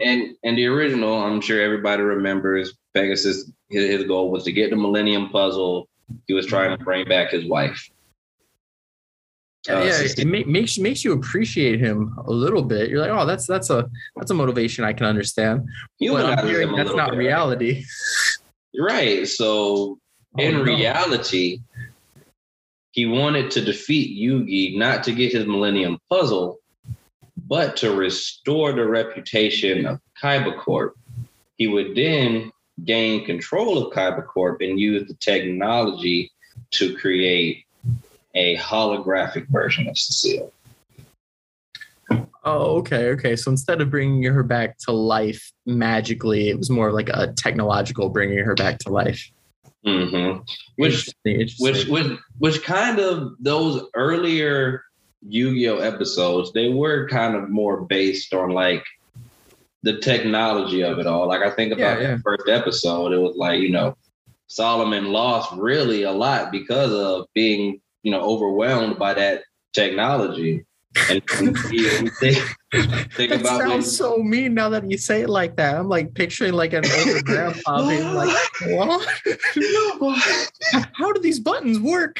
and 0.00 0.34
and 0.42 0.56
the 0.56 0.66
original, 0.66 1.14
I'm 1.22 1.40
sure 1.42 1.60
everybody 1.60 2.02
remembers 2.02 2.72
Pegasus. 2.94 3.50
His, 3.68 3.86
his 3.90 4.04
goal 4.04 4.30
was 4.30 4.44
to 4.44 4.52
get 4.52 4.70
the 4.70 4.76
Millennium 4.76 5.28
Puzzle. 5.28 5.88
He 6.26 6.32
was 6.32 6.46
trying 6.46 6.76
to 6.76 6.82
bring 6.82 7.06
back 7.06 7.30
his 7.32 7.44
wife. 7.44 7.90
Uh, 9.68 9.80
yeah, 9.80 10.00
it 10.02 10.26
ma- 10.26 10.50
makes 10.50 10.78
makes 10.78 11.04
you 11.04 11.12
appreciate 11.12 11.80
him 11.80 12.14
a 12.26 12.30
little 12.30 12.62
bit. 12.62 12.88
You're 12.90 13.00
like, 13.00 13.10
oh, 13.10 13.26
that's 13.26 13.46
that's 13.46 13.70
a 13.70 13.90
that's 14.16 14.30
a 14.30 14.34
motivation 14.34 14.84
I 14.84 14.92
can 14.92 15.06
understand. 15.06 15.68
But 16.00 16.24
I'm 16.38 16.46
hearing 16.46 16.74
that's 16.76 16.94
not 16.94 17.10
bit, 17.10 17.18
reality. 17.18 17.84
Right. 18.78 19.26
So 19.26 19.98
in 20.38 20.54
Oh, 20.54 20.58
no. 20.58 20.64
reality, 20.64 21.60
he 22.92 23.06
wanted 23.06 23.50
to 23.52 23.60
defeat 23.64 24.16
Yugi 24.18 24.78
not 24.78 25.02
to 25.04 25.12
get 25.12 25.32
his 25.32 25.46
Millennium 25.46 25.98
Puzzle, 26.08 26.58
but 27.36 27.76
to 27.78 27.94
restore 27.94 28.72
the 28.72 28.86
reputation 28.86 29.86
of 29.86 30.00
Kaiba 30.22 30.56
Corp. 30.58 30.94
He 31.56 31.66
would 31.66 31.94
then 31.96 32.52
gain 32.84 33.24
control 33.26 33.78
of 33.86 33.92
Kaiba 33.92 34.24
Corp 34.26 34.60
and 34.60 34.78
use 34.78 35.08
the 35.08 35.14
technology 35.14 36.30
to 36.72 36.96
create 36.96 37.64
a 38.34 38.56
holographic 38.56 39.48
version 39.48 39.88
of 39.88 39.96
Cecile. 39.98 40.52
Oh, 42.44 42.78
okay, 42.78 43.10
okay. 43.10 43.36
So 43.36 43.50
instead 43.50 43.80
of 43.80 43.90
bringing 43.90 44.22
her 44.22 44.42
back 44.42 44.78
to 44.86 44.92
life 44.92 45.52
magically, 45.66 46.48
it 46.48 46.56
was 46.56 46.70
more 46.70 46.92
like 46.92 47.10
a 47.10 47.32
technological 47.34 48.08
bringing 48.08 48.38
her 48.38 48.54
back 48.54 48.78
to 48.80 48.90
life. 48.90 49.30
hmm 49.84 50.38
Which 50.76 50.94
Interesting, 50.94 51.40
interesting. 51.40 51.64
which 51.64 51.86
which 51.88 52.18
which 52.38 52.62
kind 52.62 52.98
of 52.98 53.32
those 53.40 53.82
earlier 53.94 54.82
Yu-Gi-Oh 55.26 55.78
episodes, 55.78 56.52
they 56.52 56.68
were 56.68 57.08
kind 57.08 57.34
of 57.34 57.50
more 57.50 57.82
based 57.82 58.32
on 58.32 58.50
like 58.50 58.84
the 59.82 59.98
technology 59.98 60.82
of 60.82 60.98
it 60.98 61.06
all. 61.06 61.28
Like 61.28 61.42
I 61.42 61.50
think 61.50 61.72
about 61.72 62.00
Yeah, 62.00 62.08
yeah. 62.10 62.16
the 62.16 62.22
first 62.22 62.48
episode, 62.48 63.12
it 63.12 63.18
was 63.18 63.36
like, 63.36 63.60
you 63.60 63.70
know, 63.70 63.96
Solomon 64.46 65.06
lost 65.12 65.52
really 65.56 66.04
a 66.04 66.12
lot 66.12 66.50
because 66.50 66.92
of 66.92 67.26
being, 67.34 67.80
you 68.02 68.12
know, 68.12 68.20
overwhelmed 68.20 68.98
by 68.98 69.14
that 69.14 69.42
technology. 69.72 70.64
And, 71.10 71.22
you 71.70 72.08
think, 72.08 72.38
think 73.12 73.30
that 73.30 73.40
about 73.40 73.58
when, 73.58 73.68
sounds 73.68 73.96
so 73.96 74.16
mean 74.16 74.54
now 74.54 74.68
that 74.70 74.90
you 74.90 74.96
say 74.98 75.22
it 75.22 75.28
like 75.28 75.56
that. 75.56 75.76
I'm 75.76 75.88
like 75.88 76.14
picturing 76.14 76.54
like 76.54 76.72
an 76.72 76.84
older 76.86 77.22
grandpa 77.24 77.86
being 77.86 78.14
like, 78.14 78.34
"What? 78.62 79.06
How 80.94 81.12
do 81.12 81.20
these 81.20 81.40
buttons 81.40 81.78
work?" 81.78 82.18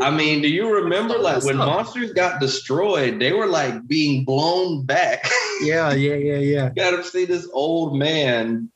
I 0.00 0.10
mean, 0.10 0.42
do 0.42 0.48
you 0.48 0.72
remember 0.72 1.18
like 1.18 1.44
when 1.44 1.56
monsters 1.56 2.12
got 2.12 2.40
destroyed, 2.40 3.20
they 3.20 3.32
were 3.32 3.46
like 3.46 3.86
being 3.86 4.24
blown 4.24 4.84
back. 4.84 5.28
yeah, 5.62 5.92
yeah, 5.92 6.14
yeah, 6.14 6.38
yeah. 6.38 6.70
you 6.76 6.82
got 6.82 6.90
to 6.96 7.04
see 7.04 7.24
this 7.24 7.48
old 7.52 7.96
man 7.96 8.70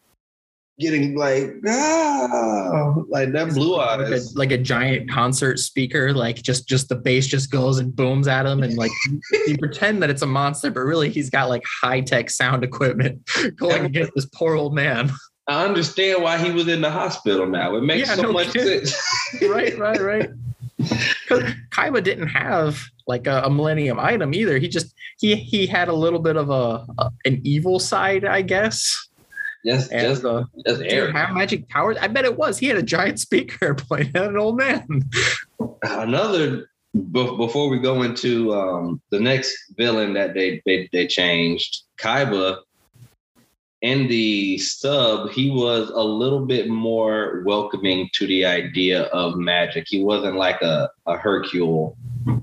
getting 0.78 1.16
like 1.16 1.50
ah 1.66 2.94
like 3.08 3.32
that 3.32 3.48
blue 3.54 3.76
Like 3.76 4.00
a, 4.00 4.14
eyes. 4.14 4.36
like 4.36 4.52
a 4.52 4.58
giant 4.58 5.10
concert 5.10 5.58
speaker, 5.58 6.12
like 6.12 6.36
just 6.42 6.68
just 6.68 6.88
the 6.88 6.94
bass 6.96 7.26
just 7.26 7.50
goes 7.50 7.78
and 7.78 7.94
booms 7.94 8.28
at 8.28 8.46
him, 8.46 8.62
and 8.62 8.76
like 8.76 8.90
you 9.46 9.58
pretend 9.58 10.02
that 10.02 10.10
it's 10.10 10.22
a 10.22 10.26
monster, 10.26 10.70
but 10.70 10.80
really 10.80 11.10
he's 11.10 11.30
got 11.30 11.48
like 11.48 11.62
high 11.82 12.00
tech 12.00 12.30
sound 12.30 12.64
equipment 12.64 13.20
going 13.56 13.84
against 13.84 14.12
this 14.14 14.26
poor 14.26 14.54
old 14.54 14.74
man. 14.74 15.10
I 15.46 15.64
understand 15.64 16.22
why 16.22 16.36
he 16.38 16.50
was 16.50 16.68
in 16.68 16.82
the 16.82 16.90
hospital 16.90 17.46
now. 17.46 17.74
It 17.76 17.82
makes 17.82 18.06
Yeah, 18.08 18.16
so 18.16 18.22
no 18.22 18.32
much 18.32 18.52
kidding. 18.52 18.84
sense. 18.84 19.42
right, 19.48 19.78
right, 19.78 20.00
right. 20.00 20.30
Kaiba 21.70 22.02
didn't 22.04 22.28
have 22.28 22.80
like 23.06 23.26
a, 23.26 23.42
a 23.44 23.50
Millennium 23.50 23.98
item 23.98 24.34
either. 24.34 24.58
He 24.58 24.68
just 24.68 24.94
he 25.18 25.34
he 25.36 25.66
had 25.66 25.88
a 25.88 25.92
little 25.94 26.18
bit 26.20 26.36
of 26.36 26.50
a, 26.50 26.84
a 26.98 27.10
an 27.24 27.40
evil 27.44 27.78
side, 27.78 28.24
I 28.24 28.42
guess. 28.42 29.07
Just, 29.68 29.92
And 29.92 30.00
just, 30.00 30.24
uh, 30.24 30.44
just 30.66 30.82
air. 30.82 31.12
have 31.12 31.34
magic 31.34 31.68
powers? 31.68 31.98
I 32.00 32.08
bet 32.08 32.24
it 32.24 32.38
was. 32.38 32.58
He 32.58 32.66
had 32.66 32.78
a 32.78 32.82
giant 32.82 33.20
speaker 33.26 33.74
pointing 33.88 34.16
at 34.16 34.24
an 34.28 34.36
old 34.36 34.56
man. 34.56 35.08
Another 35.82 36.70
before 37.12 37.68
we 37.68 37.78
go 37.78 38.02
into 38.02 38.54
um, 38.54 39.00
the 39.10 39.20
next 39.20 39.56
villain 39.76 40.14
that 40.14 40.34
they 40.34 40.62
they, 40.64 40.88
they 40.92 41.06
changed, 41.06 41.82
Kaiba. 41.98 42.58
In 43.80 44.08
the 44.08 44.58
sub, 44.58 45.30
he 45.30 45.50
was 45.50 45.90
a 45.90 46.02
little 46.02 46.44
bit 46.44 46.68
more 46.68 47.44
welcoming 47.46 48.08
to 48.14 48.26
the 48.26 48.44
idea 48.44 49.02
of 49.04 49.36
magic. 49.36 49.84
He 49.86 50.02
wasn't 50.02 50.34
like 50.34 50.60
a, 50.62 50.90
a 51.06 51.16
Hercule 51.16 51.96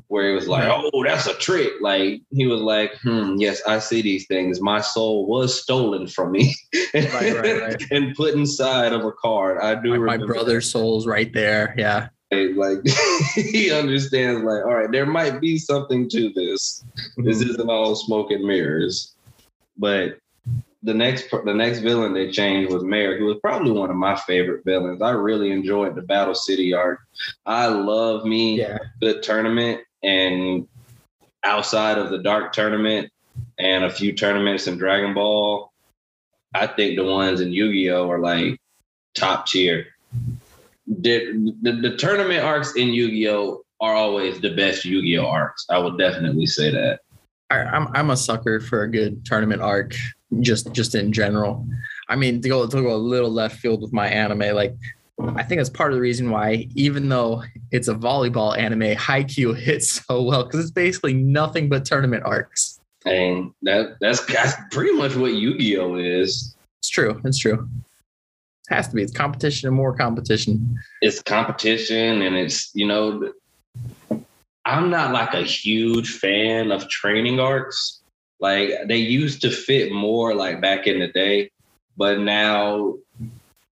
where 0.08 0.30
he 0.30 0.36
was 0.36 0.48
like, 0.48 0.64
oh, 0.72 1.04
that's 1.04 1.28
a 1.28 1.34
trick. 1.36 1.72
Like 1.82 2.22
he 2.32 2.46
was 2.46 2.62
like, 2.62 2.94
hmm, 3.02 3.36
yes, 3.38 3.62
I 3.68 3.80
see 3.80 4.02
these 4.02 4.28
things. 4.28 4.62
My 4.62 4.82
soul 4.82 5.26
was 5.28 5.60
stolen 5.62 6.08
from 6.08 6.32
me 6.32 6.56
Right, 6.94 7.12
right, 7.14 7.62
right. 7.62 7.84
and 7.92 8.16
put 8.16 8.34
inside 8.36 8.94
of 8.94 9.04
a 9.04 9.12
card. 9.12 9.58
I 9.62 9.76
do 9.82 10.00
My, 10.00 10.18
my 10.18 10.26
brother's 10.26 10.70
soul's 10.72 11.06
right 11.08 11.32
there. 11.34 11.74
Yeah. 11.78 12.08
like 12.32 12.80
he 13.36 13.72
understands 13.72 14.44
like 14.44 14.66
all 14.66 14.74
right 14.76 14.92
there 14.92 15.06
might 15.06 15.40
be 15.40 15.58
something 15.58 16.10
to 16.10 16.32
this 16.34 16.84
this 17.18 17.42
Mhm. 17.42 17.50
isn't 17.50 17.70
all 17.70 17.96
smoke 17.96 18.32
and 18.32 18.44
mirrors 18.44 19.16
but 19.78 20.18
the 20.86 20.94
next 20.94 21.30
the 21.32 21.54
next 21.54 21.80
villain 21.80 22.14
they 22.14 22.30
changed 22.32 22.72
was 22.72 22.84
mayor 22.84 23.18
who 23.18 23.26
was 23.26 23.38
probably 23.42 23.72
one 23.72 23.90
of 23.90 23.96
my 23.96 24.16
favorite 24.16 24.64
villains 24.64 25.02
i 25.02 25.10
really 25.10 25.52
enjoyed 25.52 25.96
the 25.96 26.02
battle 26.02 26.36
city 26.36 26.74
arc 26.74 27.00
i 27.46 27.68
love 27.68 28.26
me 28.26 28.60
Yeah. 28.60 28.78
good 29.02 29.24
tournament 29.24 29.82
and 30.04 30.68
outside 31.44 31.98
of 31.98 32.10
the 32.10 32.20
dark 32.20 32.54
tournament 32.54 33.12
and 33.60 33.84
a 33.84 33.90
few 33.90 34.14
tournaments 34.14 34.68
in 34.68 34.78
dragon 34.78 35.14
ball 35.14 35.72
i 36.54 36.68
think 36.68 36.96
the 36.96 37.04
ones 37.04 37.42
in 37.42 37.52
yu-gi-oh 37.52 38.10
are 38.10 38.20
like 38.20 38.60
top 39.16 39.48
tier 39.48 39.88
the, 40.88 41.54
the, 41.62 41.72
the 41.72 41.98
tournament 41.98 42.44
arcs 42.44 42.76
in 42.76 42.90
Yu-Gi-Oh 42.90 43.64
are 43.82 43.94
always 43.96 44.40
the 44.40 44.56
best 44.56 44.86
Yu-Gi-Oh 44.86 45.26
arcs. 45.26 45.66
I 45.70 45.80
would 45.80 45.98
definitely 45.98 46.46
say 46.46 46.72
that. 46.72 47.00
I, 47.50 47.58
I'm 47.60 47.88
I'm 47.96 48.10
a 48.10 48.18
sucker 48.18 48.60
for 48.60 48.84
a 48.84 48.92
good 48.92 49.26
tournament 49.26 49.62
arc, 49.62 49.96
just 50.42 50.72
just 50.74 50.96
in 50.96 51.14
general. 51.14 51.68
I 52.10 52.16
mean, 52.16 52.42
to 52.42 52.50
go 52.50 52.68
to 52.68 52.82
go 52.82 52.94
a 52.94 52.98
little 52.98 53.32
left 53.32 53.58
field 53.60 53.82
with 53.82 53.94
my 53.94 54.08
anime, 54.08 54.56
like 54.56 54.76
I 55.20 55.44
think 55.44 55.60
that's 55.60 55.70
part 55.70 55.92
of 55.92 55.96
the 55.96 56.02
reason 56.02 56.30
why, 56.30 56.68
even 56.76 57.08
though 57.08 57.44
it's 57.72 57.88
a 57.88 57.96
volleyball 57.96 58.58
anime, 58.58 58.96
Haikyuu 58.96 59.58
hits 59.60 60.06
so 60.06 60.22
well 60.22 60.44
because 60.44 60.60
it's 60.60 60.72
basically 60.72 61.14
nothing 61.14 61.70
but 61.70 61.86
tournament 61.86 62.24
arcs. 62.26 62.80
And 63.06 63.54
that 63.62 63.98
that's, 64.02 64.26
that's 64.26 64.56
pretty 64.72 64.94
much 64.94 65.16
what 65.16 65.34
Yu-Gi-Oh 65.34 65.98
is. 65.98 66.56
It's 66.80 66.90
true. 66.90 67.22
It's 67.24 67.38
true. 67.38 67.70
It 68.70 68.74
has 68.74 68.88
to 68.90 68.96
be. 68.96 69.04
It's 69.04 69.14
competition 69.14 69.68
and 69.68 69.78
more 69.78 69.96
competition. 69.96 70.78
It's 71.02 71.22
competition 71.22 72.24
and 72.24 72.36
it's, 72.36 72.72
you 72.74 72.88
know, 72.88 73.32
I'm 74.66 74.90
not 74.90 75.12
like 75.12 75.34
a 75.34 75.44
huge 75.44 76.18
fan 76.18 76.72
of 76.72 76.90
training 76.90 77.40
arcs. 77.40 78.02
Like 78.40 78.72
they 78.88 78.98
used 78.98 79.42
to 79.42 79.52
fit 79.52 79.92
more 79.92 80.34
like 80.34 80.60
back 80.60 80.88
in 80.88 81.00
the 81.00 81.08
day, 81.08 81.52
but 81.98 82.20
now 82.20 82.96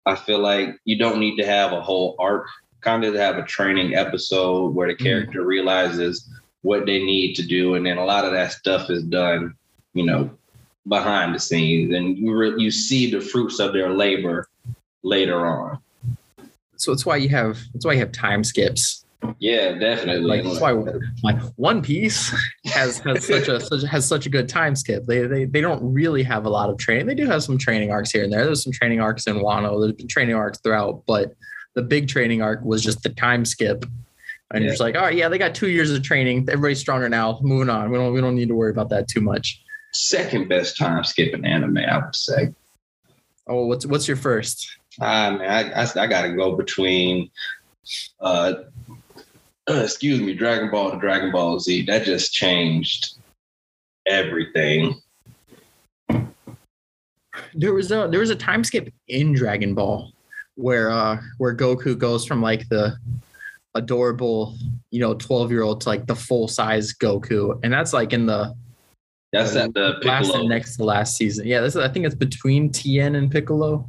I 0.06 0.16
feel 0.16 0.38
like 0.38 0.76
you 0.84 0.98
don't 0.98 1.18
need 1.18 1.36
to 1.36 1.46
have 1.46 1.72
a 1.72 1.80
whole 1.80 2.14
arc. 2.18 2.46
Kind 2.80 3.04
of 3.04 3.14
have 3.14 3.36
a 3.36 3.44
training 3.44 3.94
episode 3.94 4.74
where 4.74 4.88
the 4.88 4.94
mm. 4.94 5.04
character 5.04 5.44
realizes 5.44 6.28
what 6.62 6.86
they 6.86 7.02
need 7.02 7.34
to 7.34 7.42
do, 7.42 7.74
and 7.74 7.86
then 7.86 7.98
a 7.98 8.04
lot 8.04 8.24
of 8.24 8.32
that 8.32 8.52
stuff 8.52 8.90
is 8.90 9.02
done, 9.04 9.54
you 9.94 10.04
know, 10.04 10.30
behind 10.88 11.34
the 11.34 11.40
scenes, 11.40 11.94
and 11.94 12.18
you 12.18 12.34
re- 12.34 12.54
you 12.56 12.70
see 12.70 13.10
the 13.10 13.20
fruits 13.20 13.58
of 13.60 13.72
their 13.72 13.90
labor 13.90 14.48
later 15.02 15.46
on. 15.46 15.78
So 16.76 16.92
it's 16.92 17.06
why 17.06 17.16
you 17.16 17.28
have. 17.30 17.58
That's 17.72 17.84
why 17.84 17.92
you 17.94 18.00
have 18.00 18.12
time 18.12 18.44
skips. 18.44 19.01
Yeah, 19.38 19.72
definitely. 19.72 20.22
Like 20.22 20.44
that's 20.44 20.60
why 20.60 20.72
like 21.22 21.40
One 21.56 21.82
Piece 21.82 22.32
has 22.66 22.98
has 22.98 23.26
such 23.26 23.48
a 23.48 23.60
such, 23.60 23.82
has 23.82 24.06
such 24.06 24.26
a 24.26 24.28
good 24.28 24.48
time 24.48 24.74
skip. 24.76 25.04
They, 25.06 25.26
they 25.26 25.44
they 25.44 25.60
don't 25.60 25.92
really 25.92 26.22
have 26.22 26.46
a 26.46 26.50
lot 26.50 26.70
of 26.70 26.78
training. 26.78 27.06
They 27.06 27.14
do 27.14 27.26
have 27.26 27.42
some 27.42 27.58
training 27.58 27.90
arcs 27.90 28.10
here 28.10 28.24
and 28.24 28.32
there. 28.32 28.44
There's 28.44 28.62
some 28.62 28.72
training 28.72 29.00
arcs 29.00 29.26
in 29.26 29.36
Wano. 29.36 29.80
There's 29.80 29.94
been 29.94 30.08
training 30.08 30.34
arcs 30.34 30.58
throughout, 30.60 31.02
but 31.06 31.34
the 31.74 31.82
big 31.82 32.08
training 32.08 32.42
arc 32.42 32.62
was 32.64 32.82
just 32.82 33.02
the 33.02 33.08
time 33.10 33.44
skip. 33.44 33.84
And 34.52 34.62
you're 34.62 34.72
just 34.72 34.82
like, 34.82 34.96
oh 34.96 35.08
yeah, 35.08 35.28
they 35.28 35.38
got 35.38 35.54
two 35.54 35.70
years 35.70 35.90
of 35.90 36.02
training. 36.02 36.46
Everybody's 36.50 36.80
stronger 36.80 37.08
now. 37.08 37.38
Moving 37.42 37.70
on. 37.70 37.90
We 37.90 37.96
don't 37.98 38.12
we 38.12 38.20
don't 38.20 38.34
need 38.34 38.48
to 38.48 38.54
worry 38.54 38.70
about 38.70 38.90
that 38.90 39.08
too 39.08 39.20
much. 39.20 39.62
second 39.92 40.48
best 40.48 40.76
time 40.76 41.04
skipping 41.04 41.44
anime, 41.44 41.78
I 41.78 41.98
would 42.04 42.14
say. 42.14 42.52
Oh, 43.46 43.66
what's 43.66 43.86
what's 43.86 44.06
your 44.06 44.16
first? 44.16 44.78
Ah, 45.00 45.36
man, 45.38 45.72
I, 45.74 45.82
I, 45.82 46.02
I 46.02 46.06
got 46.06 46.22
to 46.22 46.32
go 46.34 46.54
between, 46.54 47.30
uh, 48.20 48.52
uh, 49.68 49.74
excuse 49.82 50.20
me, 50.20 50.34
Dragon 50.34 50.70
Ball 50.70 50.92
to 50.92 50.98
Dragon 50.98 51.30
Ball 51.30 51.58
Z. 51.58 51.86
That 51.86 52.04
just 52.04 52.32
changed 52.32 53.18
everything. 54.06 55.00
There 57.54 57.72
was 57.72 57.90
a 57.90 58.08
there 58.10 58.20
was 58.20 58.30
a 58.30 58.36
time 58.36 58.64
skip 58.64 58.92
in 59.08 59.32
Dragon 59.32 59.74
Ball 59.74 60.12
where 60.56 60.90
uh 60.90 61.18
where 61.38 61.54
Goku 61.54 61.96
goes 61.96 62.26
from 62.26 62.42
like 62.42 62.68
the 62.68 62.96
adorable, 63.74 64.54
you 64.90 65.00
know, 65.00 65.14
12 65.14 65.50
year 65.50 65.62
old 65.62 65.80
to 65.82 65.88
like 65.88 66.06
the 66.06 66.14
full 66.14 66.48
size 66.48 66.92
Goku. 66.92 67.58
And 67.62 67.72
that's 67.72 67.92
like 67.92 68.12
in 68.12 68.26
the 68.26 68.54
That's 69.32 69.56
at 69.56 69.72
the 69.72 69.98
last 70.02 70.34
and 70.34 70.48
next 70.48 70.76
to 70.76 70.84
last 70.84 71.16
season. 71.16 71.46
Yeah, 71.46 71.60
this 71.60 71.74
is, 71.74 71.80
I 71.80 71.88
think 71.88 72.04
it's 72.04 72.14
between 72.14 72.70
Tien 72.70 73.14
and 73.14 73.30
Piccolo. 73.30 73.88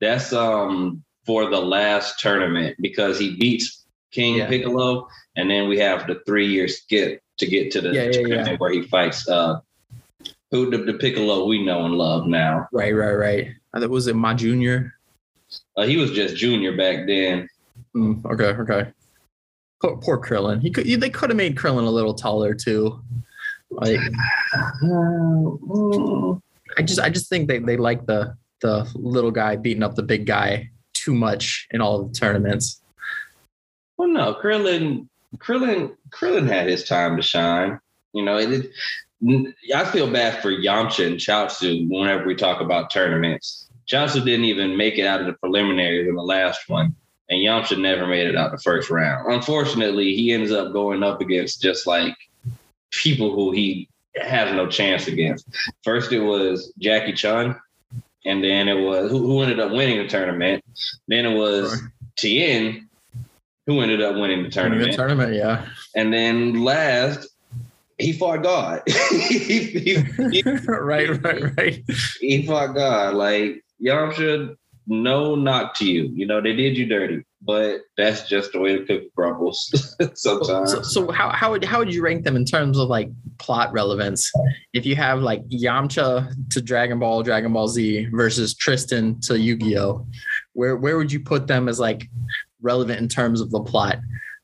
That's 0.00 0.32
um 0.32 1.02
for 1.26 1.50
the 1.50 1.60
last 1.60 2.18
tournament 2.18 2.76
because 2.80 3.18
he 3.18 3.36
beats 3.36 3.79
King 4.10 4.36
Yeah. 4.36 4.48
Piccolo, 4.48 5.08
and 5.36 5.50
then 5.50 5.68
we 5.68 5.78
have 5.78 6.06
the 6.06 6.20
three 6.26 6.46
year 6.46 6.68
skip 6.68 7.22
to 7.38 7.46
get 7.46 7.70
to 7.72 7.80
the 7.80 7.90
Yeah, 7.92 8.10
yeah, 8.26 8.56
where 8.56 8.72
he 8.72 8.82
fights 8.82 9.28
uh 9.28 9.60
who 10.50 10.70
the, 10.70 10.78
the 10.78 10.94
Piccolo 10.94 11.46
we 11.46 11.64
know 11.64 11.84
and 11.84 11.94
love 11.94 12.26
now. 12.26 12.68
Right, 12.72 12.94
right, 12.94 13.12
right. 13.12 13.48
I 13.72 13.78
think 13.78 13.90
was 13.90 14.08
it 14.08 14.16
my 14.16 14.34
Junior? 14.34 14.94
Uh, 15.76 15.82
he 15.82 15.96
was 15.96 16.12
just 16.12 16.36
junior 16.36 16.76
back 16.76 17.06
then. 17.06 17.48
Mm, 17.96 18.24
okay, 18.24 18.60
okay. 18.60 18.92
Poor, 19.80 19.96
poor 19.96 20.18
Krillin. 20.18 20.60
He 20.60 20.70
could. 20.70 20.86
They 20.86 21.10
could 21.10 21.30
have 21.30 21.36
made 21.36 21.56
Krillin 21.56 21.86
a 21.86 21.90
little 21.90 22.14
taller 22.14 22.54
too. 22.54 23.00
Like 23.70 23.98
I 26.76 26.82
just, 26.82 27.00
I 27.00 27.08
just 27.08 27.28
think 27.28 27.48
they 27.48 27.58
they 27.58 27.76
like 27.76 28.06
the 28.06 28.36
the 28.60 28.88
little 28.94 29.30
guy 29.30 29.56
beating 29.56 29.82
up 29.82 29.94
the 29.94 30.02
big 30.02 30.26
guy 30.26 30.70
too 30.92 31.14
much 31.14 31.66
in 31.70 31.80
all 31.80 32.00
of 32.00 32.12
the 32.12 32.18
tournaments. 32.18 32.79
Well, 34.00 34.08
no, 34.08 34.32
Krillin, 34.32 35.08
Krillin, 35.36 35.94
Krillin 36.08 36.48
had 36.48 36.68
his 36.68 36.84
time 36.84 37.18
to 37.18 37.22
shine. 37.22 37.78
You 38.14 38.24
know, 38.24 38.38
it. 38.38 38.70
it 39.20 39.54
I 39.76 39.84
feel 39.84 40.10
bad 40.10 40.40
for 40.40 40.50
Yamcha 40.50 41.06
and 41.06 41.16
Chaozu 41.16 41.86
whenever 41.86 42.24
we 42.24 42.34
talk 42.34 42.62
about 42.62 42.90
tournaments. 42.90 43.68
Chaozu 43.86 44.24
didn't 44.24 44.46
even 44.46 44.78
make 44.78 44.96
it 44.96 45.04
out 45.04 45.20
of 45.20 45.26
the 45.26 45.34
preliminaries 45.34 46.08
in 46.08 46.14
the 46.14 46.22
last 46.22 46.66
one, 46.66 46.94
and 47.28 47.40
Yamcha 47.40 47.78
never 47.78 48.06
made 48.06 48.26
it 48.26 48.36
out 48.36 48.52
the 48.52 48.62
first 48.62 48.88
round. 48.88 49.30
Unfortunately, 49.30 50.16
he 50.16 50.32
ends 50.32 50.50
up 50.50 50.72
going 50.72 51.02
up 51.02 51.20
against 51.20 51.60
just 51.60 51.86
like 51.86 52.16
people 52.92 53.34
who 53.34 53.52
he 53.52 53.86
has 54.16 54.50
no 54.54 54.66
chance 54.66 55.08
against. 55.08 55.46
First, 55.84 56.10
it 56.10 56.20
was 56.20 56.72
Jackie 56.78 57.12
Chun, 57.12 57.54
and 58.24 58.42
then 58.42 58.66
it 58.66 58.80
was 58.80 59.10
who, 59.10 59.18
who 59.18 59.42
ended 59.42 59.60
up 59.60 59.72
winning 59.72 59.98
the 59.98 60.08
tournament. 60.08 60.64
Then 61.06 61.26
it 61.26 61.36
was 61.36 61.68
Sure. 61.68 61.92
Tien, 62.16 62.89
who 63.70 63.80
ended 63.80 64.02
up 64.02 64.16
winning 64.16 64.20
the 64.20 64.42
Winning 64.42 64.50
tournament. 64.50 64.90
The 64.90 64.96
tournament, 64.96 65.34
yeah. 65.34 65.66
And 65.94 66.12
then 66.12 66.64
last, 66.64 67.28
he 67.98 68.12
fought 68.12 68.42
God. 68.42 68.82
he, 69.10 69.28
he, 69.28 69.94
he, 70.32 70.42
right, 70.66 71.22
right, 71.22 71.56
right. 71.56 71.84
he 72.20 72.44
fought 72.44 72.74
God. 72.74 73.14
Like 73.14 73.64
Yamcha, 73.80 74.56
no 74.88 75.36
knock 75.36 75.74
to 75.76 75.84
you. 75.88 76.10
You 76.12 76.26
know, 76.26 76.40
they 76.40 76.52
did 76.52 76.76
you 76.76 76.86
dirty, 76.86 77.22
but 77.42 77.82
that's 77.96 78.28
just 78.28 78.50
the 78.52 78.58
way 78.58 78.76
the 78.76 78.84
cookie 78.86 79.10
crumbles 79.14 79.94
sometimes. 80.14 80.72
So, 80.72 80.82
so 80.82 81.12
how 81.12 81.30
how 81.30 81.52
would 81.52 81.64
how 81.64 81.78
would 81.78 81.94
you 81.94 82.02
rank 82.02 82.24
them 82.24 82.34
in 82.34 82.44
terms 82.44 82.76
of 82.76 82.88
like 82.88 83.08
plot 83.38 83.72
relevance? 83.72 84.32
If 84.72 84.84
you 84.84 84.96
have 84.96 85.20
like 85.20 85.46
Yamcha 85.48 86.34
to 86.50 86.60
Dragon 86.60 86.98
Ball, 86.98 87.22
Dragon 87.22 87.52
Ball 87.52 87.68
Z 87.68 88.08
versus 88.10 88.52
Tristan 88.52 89.20
to 89.20 89.38
Yu 89.38 89.56
Gi 89.56 89.78
Oh, 89.78 90.06
where 90.54 90.76
where 90.76 90.96
would 90.96 91.12
you 91.12 91.20
put 91.20 91.46
them 91.46 91.68
as 91.68 91.78
like 91.78 92.08
relevant 92.62 93.00
in 93.00 93.08
terms 93.08 93.40
of 93.40 93.50
the 93.50 93.60
plot? 93.60 93.98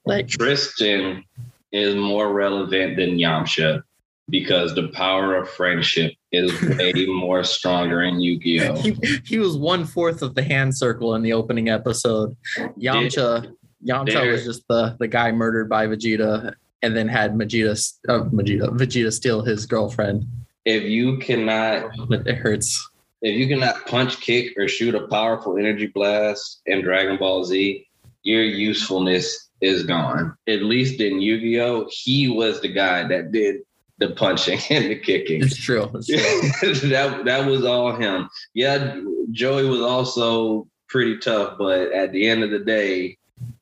Like 0.05 0.29
Tristan 0.29 1.25
is 1.73 1.95
more 1.97 2.33
relevant 2.33 2.97
than 2.97 3.19
Yamcha 3.19 3.83
because 4.29 4.75
the 4.75 4.89
power 4.89 5.37
of 5.37 5.49
friendship 5.49 6.13
is 6.33 6.51
way 6.79 6.93
more 7.09 7.45
stronger 7.45 8.03
in 8.03 8.21
Yu-Gi-Oh. 8.21 8.75
he, 8.77 8.97
he 9.25 9.39
was 9.39 9.57
one 9.57 9.85
fourth 9.85 10.21
of 10.23 10.35
the 10.35 10.43
hand 10.43 10.77
circle 10.77 11.15
in 11.15 11.23
the 11.23 11.33
opening 11.33 11.69
episode. 11.69 12.37
Yamcha 12.81 13.53
Yamcha 13.87 14.07
there- 14.13 14.33
was 14.33 14.45
just 14.45 14.67
the 14.69 14.97
the 14.99 15.09
guy 15.09 15.31
murdered 15.33 15.69
by 15.69 15.87
Vegeta, 15.87 16.55
and 16.83 16.97
then 16.97 17.09
had 17.09 17.35
Vegeta 17.35 17.73
uh, 18.09 18.25
Vegeta 18.25 18.69
Vegeta 18.77 19.13
steal 19.13 19.43
his 19.43 19.67
girlfriend. 19.67 20.25
If 20.65 20.83
you 20.85 21.19
cannot 21.19 21.91
it 22.11 22.37
hurts. 22.37 22.91
if 23.23 23.37
you 23.39 23.47
cannot 23.47 23.87
punch, 23.87 24.21
kick, 24.21 24.55
or 24.59 24.67
shoot 24.67 24.95
a 24.97 25.07
powerful 25.07 25.57
energy 25.57 25.87
blast 25.87 26.63
in 26.67 26.83
Dragon 26.83 27.17
Ball 27.17 27.45
Z, 27.45 27.86
your 28.27 28.43
usefulness 28.43 29.49
is 29.61 29.85
gone. 29.85 30.37
At 30.49 30.63
least 30.63 31.01
in 31.01 31.21
Yu-Gi-Oh, 31.21 31.89
he 31.91 32.29
was 32.29 32.61
the 32.61 32.69
guy 32.69 33.07
that 33.07 33.31
did 33.31 33.63
the 33.99 34.11
punching 34.11 34.59
and 34.71 34.91
the 34.91 34.97
kicking. 34.97 35.43
It's 35.43 35.57
true. 35.57 35.91
It's 35.95 36.09
true. 36.09 36.89
that 36.91 37.25
that 37.25 37.47
was 37.47 37.65
all 37.65 37.95
him. 37.95 38.29
Yeah, 38.53 39.01
Joey 39.31 39.67
was 39.67 39.81
also 39.81 40.67
pretty 40.89 41.19
tough, 41.19 41.57
but 41.57 41.93
at 41.93 42.13
the 42.13 42.29
end 42.29 42.43
of 42.43 42.51
the 42.51 42.59
day, 42.59 43.17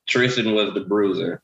Tristan 0.07 0.55
was 0.55 0.75
the 0.75 0.81
bruiser. 0.81 1.43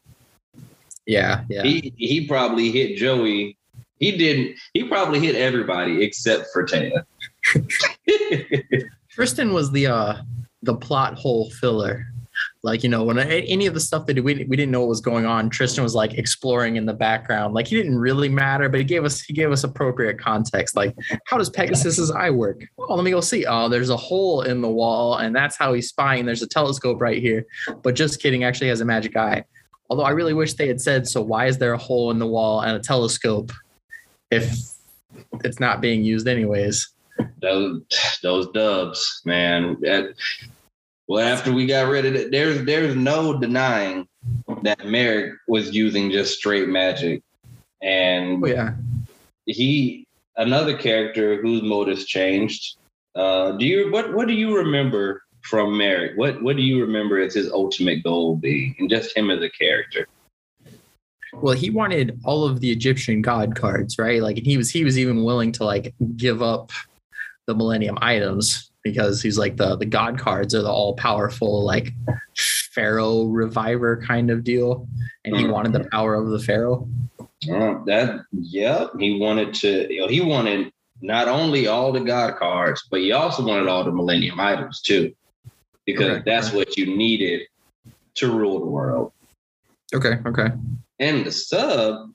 Yeah, 1.07 1.45
yeah. 1.49 1.63
He 1.63 1.93
he 1.97 2.27
probably 2.27 2.71
hit 2.71 2.97
Joey. 2.97 3.57
He 3.99 4.17
didn't. 4.17 4.57
He 4.73 4.85
probably 4.85 5.21
hit 5.21 5.35
everybody 5.37 6.03
except 6.03 6.47
for 6.53 6.67
Téa. 6.67 7.05
Tristan 9.11 9.53
was 9.53 9.71
the 9.73 9.89
uh 9.89 10.23
the 10.63 10.75
plot 10.75 11.15
hole 11.15 11.51
filler. 11.51 12.07
Like 12.63 12.83
you 12.83 12.89
know, 12.89 13.05
when 13.05 13.19
I, 13.19 13.41
any 13.41 13.67
of 13.67 13.75
the 13.75 13.81
stuff 13.81 14.07
that 14.07 14.17
we 14.17 14.45
we 14.45 14.57
didn't 14.57 14.71
know 14.71 14.81
what 14.81 14.89
was 14.89 15.01
going 15.01 15.27
on, 15.27 15.51
Tristan 15.51 15.83
was 15.85 15.95
like 15.95 16.15
exploring 16.15 16.77
in 16.77 16.87
the 16.87 16.93
background. 16.93 17.55
Like 17.55 17.67
he 17.67 17.77
didn't 17.77 17.99
really 17.99 18.29
matter, 18.29 18.69
but 18.69 18.79
he 18.79 18.85
gave 18.85 19.05
us 19.05 19.21
he 19.21 19.33
gave 19.33 19.51
us 19.51 19.65
appropriate 19.65 20.19
context. 20.19 20.77
Like, 20.77 20.95
how 21.27 21.39
does 21.39 21.51
Pegasus's 21.51 22.11
eye 22.11 22.31
work? 22.31 22.61
Oh, 22.79 22.95
let 22.95 23.05
me 23.05 23.11
go 23.11 23.21
see. 23.21 23.47
Oh, 23.47 23.69
there's 23.69 23.91
a 23.91 23.97
hole 23.97 24.43
in 24.43 24.61
the 24.61 24.69
wall, 24.69 25.17
and 25.17 25.35
that's 25.35 25.57
how 25.57 25.73
he's 25.73 25.89
spying. 25.89 26.27
There's 26.27 26.43
a 26.43 26.49
telescope 26.49 27.01
right 27.01 27.21
here. 27.21 27.47
But 27.83 27.95
just 27.95 28.21
kidding, 28.21 28.45
actually 28.45 28.69
has 28.69 28.81
a 28.81 28.85
magic 28.85 29.17
eye. 29.17 29.45
Although 29.89 30.05
I 30.05 30.11
really 30.11 30.35
wish 30.35 30.55
they 30.55 30.69
had 30.69 30.81
said, 30.81 31.09
so 31.09 31.21
why 31.21 31.47
is 31.47 31.59
there 31.59 31.73
a 31.73 31.79
hole 31.79 32.11
in 32.13 32.19
the 32.21 32.27
wall 32.27 32.61
and 32.61 32.77
a 32.77 32.81
telescope 32.81 33.51
if 34.31 34.55
it's 35.43 35.59
not 35.59 35.81
being 35.81 36.05
used 36.05 36.29
anyways? 36.29 36.93
those 37.41 37.83
those 38.23 38.49
dubs, 38.49 39.23
man. 39.25 39.77
Well, 41.11 41.27
after 41.27 41.53
we 41.53 41.67
got 41.67 41.89
rid 41.89 42.07
of 42.07 42.15
it, 42.15 42.31
there's 42.31 42.65
there's 42.65 42.95
no 42.95 43.37
denying 43.37 44.07
that 44.63 44.87
Marik 44.87 45.33
was 45.49 45.75
using 45.75 46.09
just 46.09 46.39
straight 46.39 46.69
magic, 46.69 47.25
and 47.83 48.41
Oh 48.45 48.47
yeah. 48.47 48.75
he 49.45 50.07
another 50.37 50.79
character 50.79 51.43
whose 51.43 51.63
motives 51.63 52.05
changed. 52.05 52.77
Uh, 53.17 53.57
do 53.57 53.67
you 53.67 53.91
what 53.91 54.15
what 54.15 54.29
do 54.29 54.35
you 54.35 54.57
remember 54.57 55.25
from 55.43 55.77
Marik? 55.77 56.17
What 56.17 56.45
what 56.45 56.55
do 56.55 56.63
you 56.63 56.81
remember 56.81 57.19
as 57.19 57.35
his 57.35 57.51
ultimate 57.51 58.05
goal 58.05 58.37
being, 58.37 58.77
and 58.79 58.89
just 58.89 59.17
him 59.17 59.33
as 59.33 59.43
a 59.43 59.51
character? 59.51 60.07
Well, 61.33 61.57
he 61.57 61.71
wanted 61.71 62.21
all 62.25 62.45
of 62.45 62.61
the 62.61 62.71
Egyptian 62.71 63.21
god 63.21 63.57
cards, 63.57 63.99
right? 63.99 64.23
Like 64.23 64.39
he 64.39 64.57
was 64.57 64.71
he 64.71 64.85
was 64.85 64.97
even 64.97 65.25
willing 65.25 65.51
to 65.59 65.65
like 65.65 65.93
give 66.17 66.41
up 66.41 66.71
the 67.49 67.55
Millennium 67.57 67.99
items 68.01 68.70
because 68.83 69.23
he's 69.23 69.39
like 69.39 69.57
the 69.57 69.77
the 69.77 69.87
god 69.87 70.19
cards 70.19 70.55
are 70.55 70.63
the 70.63 70.71
all 70.71 70.95
powerful 70.95 71.65
like 71.65 71.93
pharaoh 72.73 73.25
reviver 73.25 74.03
kind 74.07 74.31
of 74.31 74.45
deal, 74.45 74.89
and 75.25 75.37
he 75.37 75.47
wanted 75.47 75.73
the 75.73 75.89
power 75.91 76.15
of 76.15 76.29
the 76.29 76.39
pharaoh. 76.39 76.89
Uh, 77.51 77.83
that 77.87 78.21
yep, 78.33 78.91
he 78.99 79.19
wanted 79.19 79.55
to. 79.55 79.93
You 79.93 80.03
know, 80.03 80.09
he 80.09 80.21
wanted 80.21 80.73
not 81.01 81.29
only 81.29 81.67
all 81.67 81.93
the 81.93 82.01
god 82.01 82.37
cards, 82.37 82.87
but 82.91 83.01
he 83.01 83.13
also 83.13 83.45
wanted 83.45 83.69
all 83.69 83.85
the 83.85 83.93
Millennium 83.93 84.39
items 84.39 84.83
too, 84.83 85.13
because 85.87 86.11
Okay. 86.11 86.23
that's 86.25 86.53
what 86.53 86.77
you 86.77 86.97
needed 86.97 87.43
to 88.17 88.31
rule 88.31 88.61
the 88.61 88.67
world. 88.67 89.13
Okay, 89.95 90.19
okay. 90.27 90.49
And 90.99 91.25
the 91.25 91.33
sub, 91.33 92.11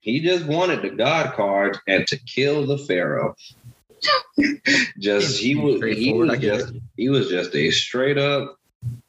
he 0.00 0.20
just 0.20 0.46
wanted 0.46 0.82
the 0.82 0.90
god 0.90 1.34
cards 1.34 1.78
and 1.86 2.06
to 2.08 2.18
kill 2.18 2.66
the 2.66 2.78
pharaoh. 2.78 3.34
just 4.98 5.38
he 5.38 5.54
was 5.54 5.80
he 5.82 6.12
was 6.12 6.38
just 6.38 6.72
he 6.96 7.08
was 7.08 7.28
just 7.28 7.54
a 7.54 7.70
straight 7.70 8.18
up 8.18 8.58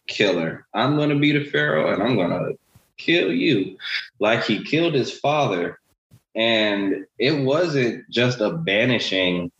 killer. 0.07 0.65
I'm 0.73 0.97
gonna 0.97 1.17
be 1.17 1.31
the 1.31 1.45
pharaoh 1.45 1.93
and 1.93 2.03
I'm 2.03 2.17
gonna 2.17 2.51
kill 2.97 3.31
you, 3.31 3.77
like 4.19 4.43
he 4.43 4.63
killed 4.63 4.93
his 4.93 5.17
father. 5.17 5.79
And 6.35 7.05
it 7.19 7.43
wasn't 7.43 8.09
just 8.09 8.41
a 8.41 8.51
banishing 8.51 9.51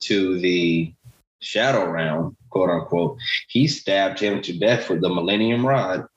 to 0.00 0.40
the 0.40 0.92
shadow 1.40 1.90
realm, 1.90 2.36
quote 2.48 2.70
unquote. 2.70 3.18
He 3.48 3.68
stabbed 3.68 4.18
him 4.20 4.40
to 4.42 4.58
death 4.58 4.88
with 4.88 5.02
the 5.02 5.10
Millennium 5.10 5.66
Rod. 5.66 6.08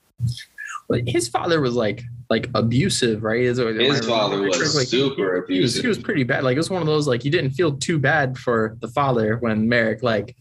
But 0.87 1.07
his 1.07 1.27
father 1.27 1.59
was 1.59 1.75
like 1.75 2.03
like 2.29 2.49
abusive, 2.55 3.23
right? 3.23 3.41
Is 3.41 3.57
His 3.57 4.05
father 4.05 4.41
was 4.41 4.57
correctly? 4.57 4.85
super 4.85 5.45
he 5.47 5.61
was 5.61 5.75
abusive. 5.75 5.81
he 5.81 5.87
was 5.87 5.97
pretty 5.97 6.23
bad. 6.23 6.43
Like 6.43 6.55
it 6.55 6.59
was 6.59 6.69
one 6.69 6.81
of 6.81 6.87
those 6.87 7.07
like 7.07 7.23
you 7.23 7.31
didn't 7.31 7.51
feel 7.51 7.73
too 7.77 7.99
bad 7.99 8.37
for 8.37 8.75
the 8.81 8.87
father 8.89 9.37
when 9.37 9.67
Marik 9.69 10.03
like 10.03 10.35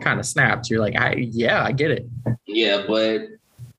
kind 0.00 0.18
of 0.18 0.26
snapped. 0.26 0.70
You're 0.70 0.80
like, 0.80 0.96
I 0.96 1.14
yeah, 1.30 1.62
I 1.62 1.72
get 1.72 1.90
it. 1.90 2.06
Yeah, 2.46 2.84
but 2.86 3.22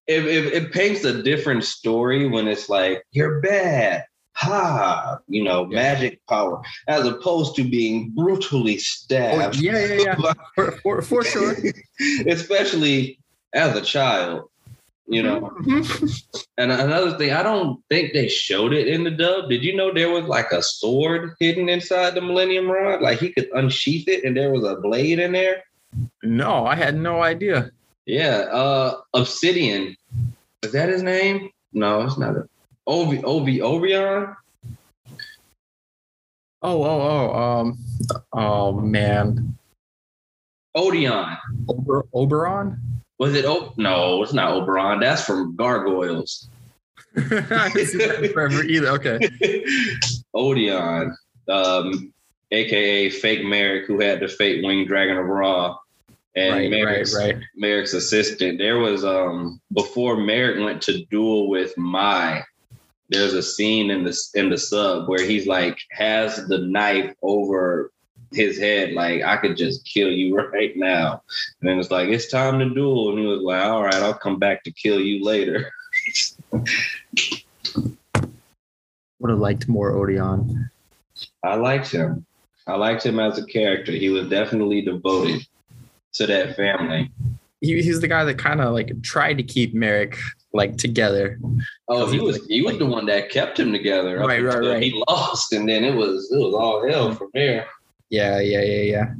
it, 0.08 0.26
it, 0.26 0.53
it 0.53 0.72
paints 0.72 1.03
a 1.03 1.22
different 1.24 1.64
story 1.64 2.28
when 2.30 2.47
it's 2.47 2.70
like, 2.70 3.03
you're 3.12 3.41
bad. 3.41 4.05
ha, 4.34 5.18
you 5.28 5.43
know, 5.43 5.68
Yeah. 5.72 5.76
magic 5.82 6.22
power, 6.28 6.62
as 6.88 7.05
opposed 7.08 7.55
to 7.55 7.64
being 7.64 8.12
brutally 8.12 8.76
Oh, 8.76 8.78
stabbed. 8.78 9.55
yeah, 9.60 9.84
yeah, 9.95 10.16
yeah. 10.24 10.34
For, 10.55 10.72
for, 10.84 11.01
for 11.01 11.24
sure. 11.24 11.55
Especially 12.28 13.20
as 13.53 13.76
a 13.76 13.82
child, 13.82 14.49
you 15.08 15.24
know. 15.24 15.51
Mhm. 15.62 16.24
And 16.58 16.72
another 16.72 17.18
thing, 17.18 17.32
I 17.32 17.43
don't 17.43 17.82
think 17.89 18.14
they 18.14 18.28
showed 18.28 18.74
it 18.74 18.88
in 18.88 19.03
the 19.03 19.12
dub. 19.12 19.49
Did 19.49 19.64
you 19.64 19.76
know 19.76 19.93
there 19.93 20.10
was 20.10 20.26
like 20.26 20.51
a 20.51 20.62
sword 20.62 21.36
hidden 21.39 21.70
inside 21.70 22.16
the 22.16 22.22
Millennium 22.22 22.70
Rod? 22.70 23.01
Like 23.01 23.20
he 23.20 23.32
could 23.32 23.49
unsheath 23.53 24.08
it 24.08 24.24
and 24.24 24.36
there 24.36 24.51
was 24.51 24.64
a 24.64 24.76
blade 24.76 25.20
in 25.20 25.32
there? 25.32 25.64
No, 26.24 26.66
I 26.66 26.76
had 26.76 26.97
no 26.97 27.22
idea. 27.24 27.72
Yeah, 28.05 28.47
uh 28.51 29.01
Obsidian. 29.14 29.95
Is 30.64 30.72
that 30.72 30.89
his 30.89 31.03
name? 31.03 31.49
No, 31.74 32.01
it's 32.01 32.18
not. 32.18 32.36
A, 32.36 32.47
Ovi 32.88 33.22
Ovi 33.22 33.60
Ovion? 33.60 34.36
Oh, 36.62 36.84
oh, 36.84 37.01
oh. 37.01 37.39
Um, 37.39 37.78
oh 38.34 38.74
man, 38.74 39.58
Odion. 40.76 41.38
Ober, 41.70 42.05
Oberon. 42.14 42.96
Was 43.20 43.34
it 43.34 43.45
oh 43.45 43.74
no, 43.78 44.22
it's 44.24 44.34
not 44.34 44.53
Oberon. 44.53 44.99
That's 44.99 45.24
from 45.24 45.55
Gargoyles. 45.55 46.49
I 47.18 47.70
seen 47.70 48.01
either. 48.70 48.89
Okay. 48.89 49.18
Odion, 50.36 51.15
um, 51.49 52.13
aka 52.51 53.09
Fake 53.09 53.43
Marik, 53.43 53.86
who 53.88 53.99
had 53.99 54.20
the 54.20 54.28
fake 54.28 54.63
winged 54.63 54.88
dragon 54.88 55.18
of 55.18 55.26
Ra. 55.26 55.78
And 56.36 56.53
Right, 56.53 56.72
right, 56.72 56.72
Marik's, 56.72 57.15
right. 57.15 57.38
Marik's 57.59 57.93
assistant. 57.93 58.59
There 58.59 58.78
was 58.78 59.03
um 59.03 59.59
before 59.74 60.18
Marik 60.18 60.63
went 60.63 60.82
to 60.84 61.03
duel 61.05 61.49
with 61.49 61.76
Mai. 61.78 62.43
There's 63.09 63.34
a 63.34 63.41
scene 63.41 63.89
in 63.89 64.03
the 64.03 64.15
in 64.36 64.49
the 64.49 64.57
sub 64.57 65.09
where 65.09 65.26
he's 65.26 65.47
like 65.47 65.80
has 65.89 66.45
the 66.47 66.59
knife 66.59 67.15
over 67.24 67.91
his 68.32 68.57
head, 68.57 68.93
like 68.93 69.23
I 69.23 69.38
could 69.38 69.57
just 69.57 69.86
kill 69.86 70.09
you 70.09 70.36
right 70.53 70.75
now. 70.75 71.23
And 71.61 71.69
then 71.69 71.80
it's 71.80 71.91
like 71.91 72.09
it's 72.09 72.30
time 72.30 72.59
to 72.59 72.69
duel, 72.69 73.09
and 73.09 73.19
he 73.19 73.25
was 73.25 73.41
like, 73.41 73.63
"All 73.63 73.84
right, 73.84 73.95
I'll 73.95 74.13
come 74.13 74.39
back 74.39 74.63
to 74.63 74.71
kill 74.71 74.99
you 74.99 75.23
later." 75.23 75.71
Would 79.19 79.32
have 79.32 79.39
liked 79.39 79.67
more 79.67 79.93
Odion. 79.93 80.69
I 81.43 81.55
liked 81.55 81.91
him. 81.91 82.25
I 82.67 82.75
liked 82.75 83.05
him 83.05 83.19
as 83.19 83.38
a 83.38 83.45
character. 83.45 83.91
He 83.91 84.09
was 84.09 84.30
definitely 84.30 84.82
devoted 84.82 85.41
to 86.13 86.28
that 86.28 86.55
family. 86.55 87.09
He, 87.61 87.82
he's 87.82 88.01
the 88.01 88.07
guy 88.07 88.23
that 88.25 88.38
kind 88.38 88.61
of 88.61 88.73
like 88.73 89.01
tried 89.01 89.38
to 89.38 89.43
keep 89.43 89.73
Marik 89.73 90.19
like 90.53 90.78
together. 90.78 91.39
Oh, 91.88 92.11
he 92.11 92.19
was 92.19 92.45
he 92.47 92.61
was 92.61 92.78
the 92.78 92.86
one 92.86 93.05
that 93.07 93.32
kept 93.32 93.59
him 93.59 93.71
together. 93.71 94.19
Right, 94.19 94.43
right, 94.43 94.59
right. 94.59 94.84
He 94.84 95.03
lost, 95.07 95.53
and 95.53 95.67
then 95.67 95.84
it 95.84 95.95
was 95.95 96.32
it 96.32 96.38
was 96.38 96.53
all 96.53 96.88
hell 96.88 97.15
from 97.15 97.30
there. 97.34 97.67
Yeah, 98.10 98.39
yeah, 98.39 98.62
yeah, 98.62 98.82
yeah. 98.82 99.14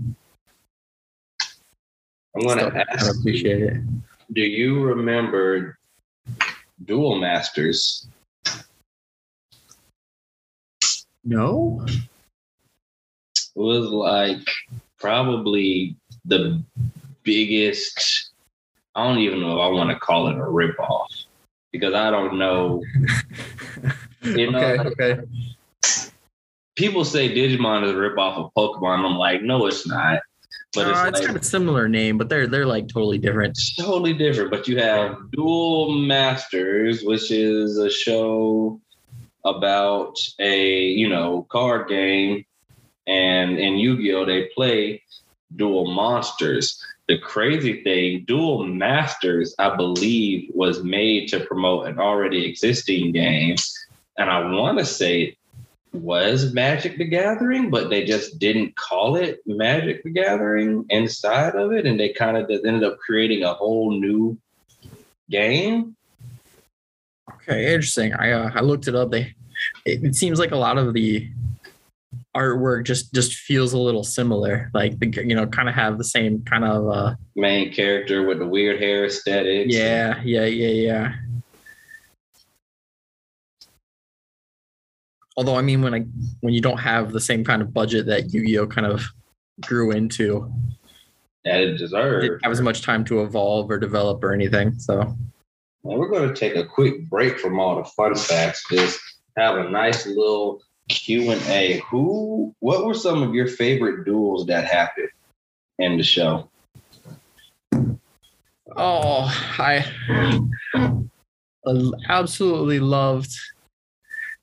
I'm 2.36 2.42
gonna 2.46 2.62
Still, 2.62 2.78
I 2.78 2.86
ask. 2.94 3.06
you, 3.16 3.20
appreciate 3.20 3.64
it. 3.64 3.78
Do 4.34 4.42
you 4.42 4.84
remember 4.84 5.78
Duel 6.86 7.16
Masters? 7.20 8.08
No. 11.26 11.86
It 11.88 13.60
was 13.60 13.90
like 13.90 14.48
probably 15.00 15.96
the 16.26 16.64
biggest. 17.24 18.30
I 18.96 19.04
don't 19.04 19.20
even 19.20 19.42
know 19.42 19.54
if 19.54 19.60
I 19.60 19.68
want 19.68 19.90
to 19.90 20.00
call 20.00 20.28
it 20.30 20.38
a 20.38 20.42
ripoff 20.42 21.08
because 21.72 21.94
I 21.94 22.10
don't 22.12 22.38
know. 22.38 22.84
You 24.24 24.52
know, 24.52 24.60
okay, 24.60 24.90
okay. 24.90 25.22
People 26.78 27.03
say 27.03 27.28
Digimon 27.28 27.84
is 27.84 27.91
a 27.91 27.95
ripoff 27.95 28.38
of 28.38 28.53
Pokemon. 28.55 29.03
I'm 29.03 29.17
like, 29.17 29.41
no, 29.41 29.65
it's 29.65 29.88
not. 29.88 30.21
But 30.73 30.88
Uh, 30.88 30.89
it's, 30.89 30.99
it's 30.99 31.11
like, 31.13 31.25
kind 31.25 31.38
of 31.38 31.41
a 31.41 31.45
similar 31.45 31.89
name, 31.89 32.17
but 32.17 32.30
they're 32.30 32.45
they're 32.45 32.65
like 32.65 32.88
totally 32.88 33.17
different. 33.17 33.57
totally 33.78 34.13
different. 34.13 34.51
But 34.51 34.67
you 34.67 34.80
have 34.80 35.17
Duel 35.32 35.91
Masters, 35.91 37.03
which 37.03 37.32
is 37.32 37.78
a 37.78 37.89
show 37.89 38.80
about 39.43 40.15
a 40.39 40.88
you 40.89 41.09
know 41.09 41.47
card 41.49 41.88
game, 41.88 42.45
and 43.07 43.57
in 43.57 43.78
Yu-Gi-Oh 43.78 44.25
they 44.25 44.49
play 44.55 45.01
Duel 45.55 45.89
Monsters. 45.91 46.84
The 47.07 47.17
crazy 47.17 47.82
thing, 47.84 48.25
Duel 48.28 48.65
Masters, 48.65 49.55
I 49.57 49.73
believe, 49.75 50.51
was 50.53 50.84
made 50.84 51.30
to 51.30 51.39
promote 51.39 51.88
an 51.88 51.99
already 51.99 52.45
existing 52.45 53.13
game, 53.13 53.55
and 54.17 54.30
I 54.30 54.47
want 54.51 54.78
to 54.80 54.86
say 54.86 55.38
was 55.98 56.54
Magic 56.54 56.98
the 56.98 57.06
Gathering, 57.06 57.70
but 57.70 57.89
they 57.89 58.04
just 58.06 58.39
didn't 58.39 58.76
call 58.76 59.16
it 59.16 59.39
Magic 59.45 60.04
the 60.04 60.10
Gathering 60.10 60.86
inside 60.89 61.56
of 61.56 61.72
it, 61.72 61.86
and 61.86 62.00
they 62.00 62.10
kind 62.10 62.38
of 62.38 62.50
just 62.50 62.66
ended 62.66 62.84
up 62.84 62.98
creating 63.00 63.43
a 63.43 63.54
whole 63.54 63.91
new 63.91 64.38
game. 65.30 65.95
Okay, 67.36 67.74
interesting. 67.74 68.14
I 68.14 68.32
uh, 68.32 68.52
I 68.54 68.62
looked 68.62 68.88
it 68.88 68.95
up. 68.95 69.12
They 69.12 69.36
it, 69.86 70.04
it 70.04 70.16
seems 70.16 70.39
like 70.39 70.52
a 70.52 70.58
lot 70.58 70.78
of 70.78 70.93
the 70.93 71.30
artwork 72.36 72.86
just 72.86 73.14
just 73.14 73.34
feels 73.34 73.74
a 73.74 73.80
little 73.80 74.04
similar. 74.04 74.70
Like 74.74 75.00
the 75.00 75.08
you 75.26 75.36
know 75.36 75.48
kind 75.48 75.70
of 75.70 75.76
have 75.76 75.98
the 75.98 76.04
same 76.04 76.43
kind 76.43 76.64
of 76.64 76.88
uh 76.88 77.16
Main 77.36 77.74
character 77.74 78.26
with 78.26 78.39
the 78.39 78.48
weird 78.48 78.82
hair 78.82 79.06
aesthetics. 79.06 79.74
yeah 79.74 80.22
yeah 80.24 80.45
yeah 80.45 80.68
yeah. 80.68 81.14
Although 85.38 85.56
I 85.56 85.62
mean 85.62 85.82
when 85.84 85.94
I 85.94 86.00
when 86.42 86.54
you 86.54 86.62
don't 86.62 86.80
have 86.80 87.14
the 87.14 87.22
same 87.22 87.44
kind 87.44 87.62
of 87.62 87.74
budget 87.74 88.08
that 88.08 88.34
Yu-Gi-Oh 88.34 88.68
kind 88.68 88.88
of 88.88 89.06
grew 89.62 89.92
into, 89.92 90.52
that 91.46 91.62
it 91.62 91.78
deserved. 91.78 92.24
didn't 92.24 92.44
have 92.44 92.52
as 92.52 92.62
much 92.62 92.82
time 92.82 93.06
to 93.06 93.22
evolve 93.22 93.70
or 93.70 93.78
develop 93.78 94.24
or 94.24 94.34
anything. 94.34 94.78
So 94.80 95.02
And 95.02 96.00
we're 96.00 96.10
going 96.10 96.28
to 96.28 96.36
take 96.36 96.56
a 96.56 96.66
quick 96.66 97.10
break 97.10 97.40
from 97.40 97.60
all 97.60 97.78
the 97.78 97.86
fun 97.86 98.16
facts. 98.16 98.66
Just 98.70 99.00
have 99.38 99.58
a 99.58 99.70
nice 99.70 100.06
little 100.06 100.62
Q 100.90 101.32
and 101.32 101.42
A. 101.44 101.82
Who? 101.90 102.56
What 102.60 102.86
were 102.86 102.94
some 102.94 103.22
of 103.24 103.34
your 103.34 103.48
favorite 103.48 104.06
duels 104.06 104.48
that 104.48 104.66
happened 104.66 105.10
in 105.80 105.98
the 105.98 106.04
show? 106.04 106.50
Oh, 108.76 109.56
I 109.60 109.86
absolutely 112.10 112.80
loved 112.80 113.32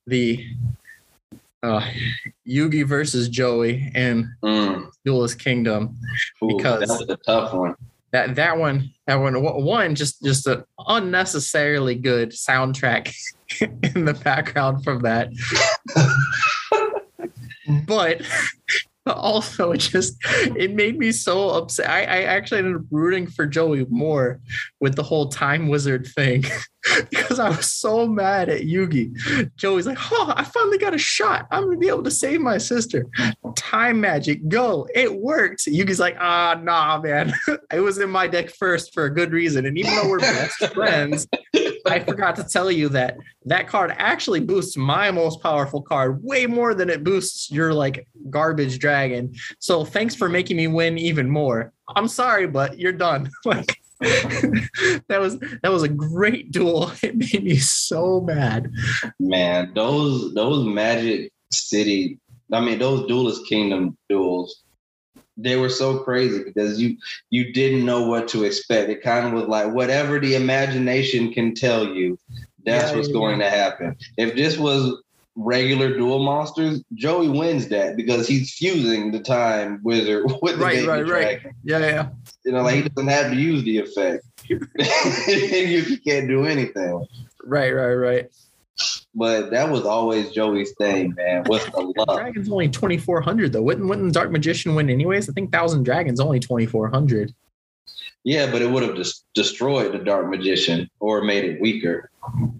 the 0.06 0.44
uh, 1.64 1.84
Yugi 2.46 2.86
versus 2.86 3.28
Joey 3.28 3.90
in 3.94 4.30
Mm, 4.44 4.90
Duelist 5.04 5.38
Kingdom. 5.38 5.96
ooh, 6.42 6.56
Because- 6.56 6.88
that's 6.88 7.10
a 7.10 7.16
tough 7.24 7.54
one. 7.54 7.74
That 8.12 8.36
that 8.36 8.58
one, 8.58 8.92
that 9.08 9.16
one, 9.16 9.42
one 9.42 9.96
just 9.96 10.22
just 10.22 10.46
an 10.46 10.62
unnecessarily 10.86 11.96
good 11.96 12.30
soundtrack 12.30 13.12
in 13.60 14.04
the 14.04 14.14
background 14.14 14.84
from 14.84 15.00
that. 15.02 15.30
but 17.86 18.22
also 19.06 19.72
it 19.72 19.78
just 19.78 20.16
it 20.56 20.72
made 20.74 20.96
me 20.98 21.10
so 21.10 21.50
upset. 21.50 21.90
I, 21.90 22.02
I 22.02 22.22
actually 22.22 22.58
ended 22.58 22.76
up 22.76 22.82
rooting 22.90 23.26
for 23.26 23.46
Joey 23.46 23.84
more 23.90 24.40
with 24.80 24.94
the 24.94 25.02
whole 25.02 25.28
time 25.28 25.68
wizard 25.68 26.06
thing 26.06 26.44
because 27.10 27.38
I 27.38 27.48
was 27.50 27.70
so 27.70 28.06
mad 28.06 28.48
at 28.48 28.62
Yugi. 28.62 29.14
Joey's 29.56 29.86
like, 29.86 29.98
oh, 30.12 30.32
I 30.36 30.44
finally 30.44 30.78
got 30.78 30.94
a 30.94 30.98
shot. 30.98 31.46
I'm 31.50 31.64
gonna 31.64 31.76
be 31.76 31.88
able 31.88 32.02
to 32.04 32.10
save 32.10 32.40
my 32.40 32.58
sister. 32.58 33.06
Time 33.56 34.00
magic, 34.00 34.48
go. 34.48 34.86
It 34.94 35.14
worked. 35.14 35.66
Yugi's 35.66 36.00
like, 36.00 36.16
ah, 36.20 36.58
nah, 36.62 37.00
man. 37.00 37.32
it 37.72 37.80
was 37.80 37.98
in 37.98 38.10
my 38.10 38.26
deck 38.26 38.50
first 38.50 38.92
for 38.94 39.04
a 39.04 39.14
good 39.14 39.32
reason. 39.32 39.66
And 39.66 39.78
even 39.78 39.94
though 39.94 40.08
we're 40.08 40.20
best 40.20 40.66
friends, 40.74 41.26
I 41.86 42.00
forgot 42.00 42.36
to 42.36 42.44
tell 42.44 42.70
you 42.70 42.88
that 42.90 43.16
that 43.46 43.68
card 43.68 43.94
actually 43.96 44.40
boosts 44.40 44.76
my 44.76 45.10
most 45.10 45.42
powerful 45.42 45.82
card 45.82 46.22
way 46.22 46.46
more 46.46 46.74
than 46.74 46.88
it 46.88 47.04
boosts 47.04 47.50
your 47.50 47.74
like 47.74 48.06
garbage 48.30 48.78
dragon. 48.78 49.34
So 49.58 49.84
thanks 49.84 50.14
for 50.14 50.28
making 50.28 50.56
me 50.56 50.66
win 50.66 50.98
even 50.98 51.28
more. 51.28 51.72
I'm 51.94 52.08
sorry, 52.08 52.46
but 52.46 52.78
you're 52.78 52.92
done. 52.92 53.30
like 53.44 53.78
that 54.00 55.18
was 55.20 55.38
that 55.38 55.70
was 55.72 55.82
a 55.82 55.88
great 55.88 56.50
duel. 56.50 56.92
It 57.02 57.16
made 57.16 57.44
me 57.44 57.56
so 57.56 58.20
mad. 58.20 58.72
Man, 59.20 59.72
those 59.74 60.34
those 60.34 60.66
Magic 60.66 61.32
City, 61.52 62.18
I 62.52 62.60
mean 62.60 62.78
those 62.78 63.06
Duelist 63.06 63.46
Kingdom 63.46 63.96
duels, 64.08 64.62
they 65.36 65.56
were 65.56 65.68
so 65.68 65.98
crazy 66.00 66.42
because 66.44 66.80
you 66.80 66.96
you 67.30 67.52
didn't 67.52 67.84
know 67.84 68.06
what 68.06 68.28
to 68.28 68.44
expect. 68.44 68.90
It 68.90 69.02
kind 69.02 69.26
of 69.26 69.32
was 69.32 69.46
like 69.46 69.72
whatever 69.72 70.18
the 70.18 70.34
imagination 70.34 71.32
can 71.32 71.54
tell 71.54 71.86
you, 71.86 72.18
that's 72.64 72.90
Yeah, 72.90 72.96
what's 72.96 73.08
yeah, 73.08 73.14
going 73.14 73.38
to 73.40 73.50
happen. 73.50 73.96
If 74.16 74.34
this 74.34 74.58
was 74.58 75.02
regular 75.36 75.96
duel 75.96 76.22
monsters, 76.22 76.82
Joey 76.94 77.28
wins 77.28 77.68
that 77.68 77.96
because 77.96 78.28
he's 78.28 78.52
fusing 78.54 79.10
the 79.10 79.20
time 79.20 79.80
wizard 79.82 80.24
with 80.42 80.58
the 80.58 80.64
Right, 80.64 80.86
right, 80.86 81.06
right. 81.06 81.40
Yeah, 81.64 81.78
yeah. 81.78 82.08
You 82.44 82.52
know, 82.52 82.62
like 82.62 82.74
he 82.74 82.80
mm-hmm. 82.82 82.94
doesn't 82.94 83.10
have 83.10 83.32
to 83.32 83.38
use 83.38 83.62
the 83.64 83.78
effect. 83.78 84.24
you 84.48 85.98
can't 85.98 86.28
do 86.28 86.44
anything. 86.44 87.06
Right, 87.42 87.72
right, 87.72 87.94
right. 87.94 88.30
But 89.14 89.50
that 89.50 89.70
was 89.70 89.84
always 89.84 90.32
Joey's 90.32 90.72
thing, 90.72 91.14
man. 91.16 91.44
What's 91.46 91.64
the 91.66 91.92
love? 91.96 92.18
Dragon's 92.18 92.50
only 92.50 92.68
2,400 92.68 93.52
though. 93.52 93.62
Wouldn't, 93.62 93.88
wouldn't 93.88 94.12
Dark 94.12 94.30
Magician 94.30 94.74
win 94.74 94.90
anyways? 94.90 95.28
I 95.28 95.32
think 95.32 95.52
Thousand 95.52 95.84
Dragons 95.84 96.20
only 96.20 96.40
2,400. 96.40 97.32
Yeah, 98.24 98.50
but 98.50 98.62
it 98.62 98.70
would 98.70 98.82
have 98.82 98.96
just 98.96 99.26
destroyed 99.34 99.92
the 99.92 99.98
Dark 99.98 100.28
Magician 100.28 100.90
or 100.98 101.22
made 101.22 101.44
it 101.44 101.60
weaker. 101.60 102.10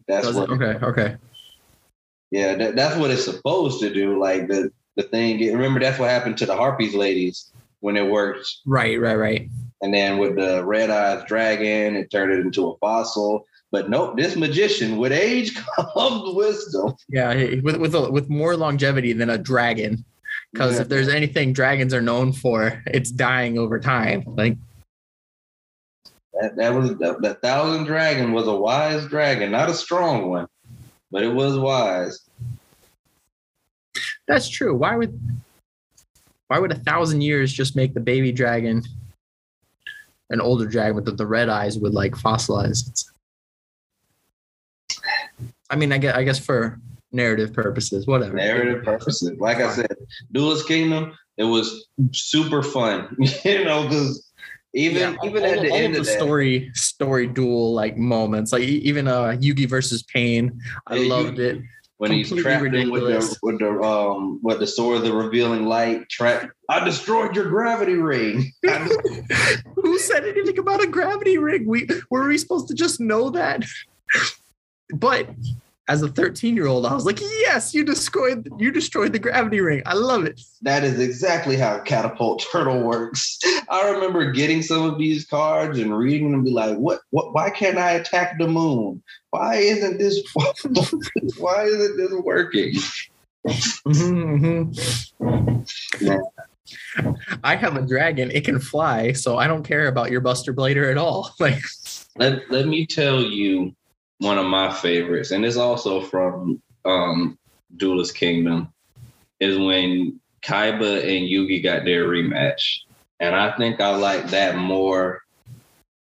That's 0.07 0.26
Does 0.26 0.37
what. 0.37 0.51
it? 0.51 0.53
Okay, 0.53 0.85
okay. 0.85 1.16
Yeah, 2.30 2.55
that, 2.55 2.76
that's 2.76 2.97
what 2.97 3.11
it's 3.11 3.24
supposed 3.24 3.80
to 3.80 3.93
do. 3.93 4.18
Like 4.20 4.47
the 4.47 4.70
the 4.97 5.03
thing. 5.03 5.41
Remember, 5.53 5.80
that's 5.80 5.99
what 5.99 6.11
happened 6.11 6.37
to 6.39 6.47
the 6.47 6.55
Harpies 6.55 6.95
ladies 6.95 7.51
when 7.80 7.97
it 7.97 8.09
worked. 8.09 8.47
Right, 8.66 9.01
right, 9.01 9.16
right. 9.16 9.49
And 9.82 9.92
then 9.92 10.18
with 10.18 10.36
the 10.36 10.64
red 10.64 10.90
eyes 10.90 11.24
dragon, 11.26 11.96
it 11.96 12.10
turned 12.10 12.32
it 12.32 12.40
into 12.40 12.68
a 12.70 12.76
fossil. 12.78 13.46
But 13.70 13.90
nope, 13.90 14.16
this 14.16 14.36
magician 14.36 14.96
with 14.96 15.12
age 15.12 15.54
comes 15.94 16.34
wisdom. 16.34 16.94
Yeah, 17.08 17.34
with 17.62 17.76
with 17.76 17.94
a, 17.94 18.10
with 18.10 18.30
more 18.30 18.56
longevity 18.56 19.12
than 19.12 19.30
a 19.30 19.38
dragon. 19.38 20.04
Because 20.52 20.76
Yeah. 20.76 20.82
if 20.82 20.88
there's 20.88 21.08
anything 21.08 21.52
dragons 21.52 21.92
are 21.92 22.00
known 22.00 22.32
for, 22.32 22.82
it's 22.86 23.10
dying 23.10 23.58
over 23.58 23.80
time. 23.80 24.22
Like 24.26 24.56
That, 26.40 26.54
that 26.56 26.72
was 26.74 26.90
the, 26.90 27.18
the 27.20 27.34
thousand 27.42 27.84
dragon 27.84 28.32
was 28.32 28.46
a 28.46 28.54
wise 28.54 29.06
dragon, 29.08 29.50
not 29.50 29.68
a 29.68 29.74
strong 29.74 30.30
one, 30.30 30.46
but 31.10 31.24
it 31.24 31.34
was 31.34 31.58
wise. 31.58 32.20
that's 34.28 34.48
true. 34.48 34.74
Why 34.74 34.96
would 34.96 35.18
why 36.46 36.58
would 36.60 36.72
a 36.72 36.76
thousand 36.78 37.22
years 37.22 37.52
just 37.52 37.74
make 37.74 37.92
the 37.94 38.00
baby 38.00 38.30
dragon 38.32 38.82
an 40.30 40.40
older 40.40 40.66
dragon 40.66 40.96
with 40.96 41.04
the, 41.04 41.12
the 41.12 41.26
red 41.26 41.48
eyes 41.48 41.78
would 41.78 41.94
like 41.94 42.12
fossilize? 42.14 42.82
It's- 42.88 43.10
I 45.70 45.76
mean, 45.76 45.92
I 45.92 45.98
guess 45.98 46.14
I 46.14 46.24
guess 46.24 46.38
for 46.38 46.78
narrative 47.10 47.52
purposes, 47.52 48.06
whatever. 48.06 48.36
Narrative 48.36 48.84
purposes. 48.84 49.32
Like 49.38 49.58
I 49.58 49.72
said, 49.74 49.96
Duelist 50.32 50.68
Kingdom, 50.68 51.12
it 51.36 51.44
was 51.44 51.88
super 52.12 52.62
fun. 52.62 53.16
you 53.44 53.64
know, 53.64 53.84
because 53.84 54.30
even 54.74 55.00
Yeah, 55.00 55.16
even 55.24 55.42
all, 55.44 55.50
at 55.50 55.62
the 55.62 55.70
all 55.70 55.76
end 55.78 55.96
of 55.96 56.04
the 56.04 56.10
that, 56.10 56.18
story 56.18 56.70
story 56.74 57.26
duel 57.26 57.72
like 57.72 57.96
moments, 57.96 58.52
like 58.52 58.62
even 58.62 59.08
uh 59.08 59.36
Yugi 59.40 59.68
versus 59.68 60.02
Panik, 60.02 60.50
I 60.86 60.96
Yeah, 60.96 61.08
loved 61.08 61.38
it. 61.38 61.62
When 61.99 62.11
he's 62.11 62.30
trapped 62.30 62.74
in 62.74 62.90
with 62.90 63.03
the 63.03 63.38
with 63.42 63.59
the 63.59 63.80
um 63.80 64.40
with 64.42 64.59
the 64.59 64.66
sword 64.66 64.99
of 64.99 65.05
the 65.05 65.12
revealing 65.12 65.66
light 65.66 66.09
trap. 66.09 66.51
I 66.68 66.84
destroyed 66.84 67.36
your 67.36 67.49
gravity 67.49 67.95
ring. 67.95 68.53
Who 69.76 69.99
said 69.99 70.24
anything 70.24 70.59
about 70.59 70.82
a 70.82 70.86
gravity 70.86 71.38
ring? 71.38 71.66
We 71.66 71.88
were 72.11 72.26
we 72.26 72.38
supposed 72.38 72.68
to 72.68 72.74
just 72.74 73.01
know 73.01 73.30
that? 73.30 73.64
But 74.95 75.28
as 75.89 76.03
a 76.03 76.09
13 76.09 76.57
year 76.57 76.66
old, 76.66 76.87
I 76.87 76.95
was 76.95 77.05
like, 77.05 77.20
yes, 77.20 77.74
you 77.74 77.85
destroyed 77.85 78.49
you 78.59 78.70
destroyed 78.72 79.12
the 79.12 79.18
gravity 79.18 79.61
ring. 79.61 79.82
I 79.87 79.95
love 79.95 80.24
it. 80.24 80.41
that 80.62 80.82
is 80.85 80.99
exactly 80.99 81.57
how 81.57 81.78
catapult 81.80 82.45
turtle 82.51 82.82
works. 82.82 83.39
I 83.68 83.91
remember 83.91 84.32
getting 84.32 84.62
some 84.62 84.82
of 84.82 84.99
these 84.99 85.26
cards 85.26 85.78
and 85.78 85.97
reading 85.97 86.30
them 86.30 86.41
and 86.41 86.45
be 86.45 86.53
like, 86.53 86.76
what 86.78 87.01
what 87.11 87.35
why 87.35 87.51
can't 87.51 87.76
I 87.78 87.93
attack 87.93 88.39
the 88.39 88.49
moon? 88.49 89.03
Why 89.30 89.57
isn't 89.57 89.99
this 89.99 90.20
why 91.39 91.64
isn't 91.64 91.97
this 91.97 92.12
working? 92.12 92.74
Mhm, 93.87 94.74
mhm. 95.20 96.22
I 97.43 97.57
have 97.57 97.76
a 97.76 97.82
dragon. 97.82 98.30
It 98.30 98.45
can 98.45 98.59
fly, 98.59 99.12
so 99.12 99.37
I 99.37 99.47
don't 99.47 99.64
care 99.64 99.89
about 99.89 100.11
your 100.11 100.20
Buster 100.22 100.55
Blader 100.55 100.91
at 100.91 100.97
all. 100.97 101.30
Like, 101.41 101.61
Let, 102.16 102.51
let 102.51 102.68
me 102.68 102.87
tell 102.87 103.20
you 103.20 103.74
one 104.24 104.38
of 104.38 104.46
my 104.46 104.72
favorites, 104.72 105.30
and 105.30 105.44
it's 105.44 105.56
also 105.56 106.00
from 106.00 106.62
um 106.84 107.38
Duelist 107.76 108.16
Kingdom, 108.16 108.72
is 109.38 109.58
when 109.58 110.20
Kaiba 110.42 111.00
and 111.02 111.28
Yugi 111.28 111.62
got 111.62 111.84
their 111.84 112.06
rematch. 112.08 112.80
And 113.20 113.34
I 113.34 113.56
think 113.56 113.80
I 113.80 113.94
like 113.96 114.28
that 114.30 114.56
more 114.56 115.20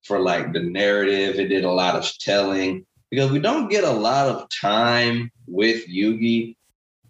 for 0.05 0.19
like 0.19 0.53
the 0.53 0.61
narrative. 0.61 1.39
It 1.39 1.49
did 1.49 1.65
a 1.65 1.71
lot 1.71 1.95
of 1.95 2.19
telling 2.19 2.87
because 3.11 3.31
we 3.31 3.39
don't 3.39 3.69
get 3.69 3.85
a 3.85 3.91
lot 3.91 4.29
of 4.29 4.49
time 4.61 5.31
with 5.47 5.87
Yugi 5.89 6.57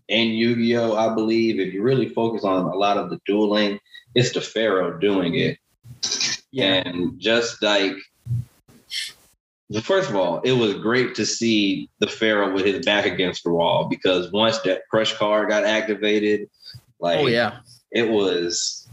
and 0.08 0.30
Yu-Gi-Oh! 0.30 0.96
I 0.96 1.14
believe 1.14 1.60
if 1.60 1.74
you 1.74 1.82
really 1.82 2.08
focus 2.08 2.44
on 2.44 2.64
a 2.64 2.76
lot 2.76 2.96
of 2.96 3.10
the 3.10 3.20
dueling, 3.26 3.78
it's 4.14 4.32
the 4.32 4.40
Pharaoh 4.40 4.98
doing 4.98 5.34
it. 5.34 5.58
And 6.56 7.20
just 7.20 7.62
like, 7.62 7.96
first 9.82 10.10
of 10.10 10.16
all, 10.16 10.40
it 10.40 10.52
was 10.52 10.74
great 10.74 11.14
to 11.16 11.26
see 11.26 11.90
the 11.98 12.06
Pharaoh 12.06 12.52
with 12.52 12.64
his 12.64 12.84
back 12.84 13.06
against 13.06 13.44
the 13.44 13.50
wall 13.50 13.88
because 13.88 14.32
once 14.32 14.58
that 14.60 14.82
crush 14.90 15.16
card 15.16 15.48
got 15.48 15.64
activated, 15.64 16.48
like, 17.00 17.18
oh 17.18 17.26
yeah, 17.26 17.58
it 17.92 18.08
was, 18.08 18.88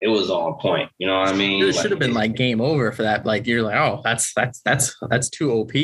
it 0.00 0.08
was 0.08 0.30
on 0.30 0.54
point. 0.54 0.90
You 0.98 1.06
know 1.06 1.20
what 1.20 1.28
I 1.28 1.32
mean? 1.34 1.62
it 1.62 1.74
should 1.74 1.90
have 1.90 2.00
been 2.00 2.14
like 2.14 2.34
game 2.34 2.60
over 2.60 2.90
for 2.92 3.02
that. 3.02 3.26
Like, 3.26 3.46
you're 3.46 3.62
like, 3.62 3.76
oh, 3.76 4.00
that's 4.02 4.32
that's 4.34 4.60
that's 4.60 4.96
that's 5.08 5.28
too 5.28 5.52
OP. 5.52 5.74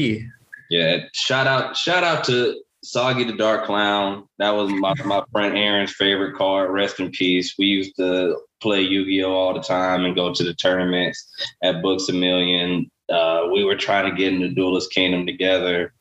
Yeah, 0.71 0.99
shout 1.13 1.47
out, 1.47 1.77
shout 1.77 2.03
out 2.03 2.25
to 2.25 2.61
Saggi 2.85 3.27
the 3.27 3.37
Dark 3.37 3.65
Clown. 3.65 4.25
That 4.39 4.51
was 4.55 4.71
my, 4.71 4.95
my 5.05 5.23
friend 5.33 5.57
Aaron's 5.57 5.93
favorite 5.93 6.37
card. 6.37 6.71
Rest 6.71 7.01
in 7.01 7.11
peace. 7.11 7.55
We 7.59 7.67
used 7.67 7.97
to 7.97 8.39
play 8.61 8.81
Yu-Gi-Oh 8.81 9.33
all 9.33 9.55
the 9.55 9.61
time 9.61 10.05
and 10.05 10.15
go 10.15 10.33
to 10.33 10.45
the 10.45 10.55
tournaments 10.55 11.29
at 11.63 11.83
Books 11.83 12.09
a 12.09 12.13
Million. 12.13 12.91
Uh, 13.09 13.49
we 13.53 13.65
were 13.65 13.77
trying 13.77 14.11
to 14.11 14.17
get 14.17 14.33
in 14.33 14.41
the 14.41 14.49
Duelist 14.49 14.91
Kingdom 14.91 15.27
together. 15.27 15.93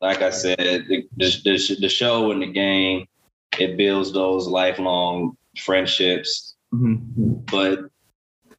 Like 0.00 0.22
I 0.22 0.30
said, 0.30 0.58
the, 0.58 1.06
the, 1.16 1.76
the, 1.80 1.88
show 1.88 2.30
and 2.30 2.42
the 2.42 2.46
game 2.46 3.06
it 3.58 3.76
builds 3.76 4.12
those 4.12 4.46
lifelong 4.46 5.36
friendships. 5.58 6.54
Mhm. 6.72 7.46
But 7.50 7.80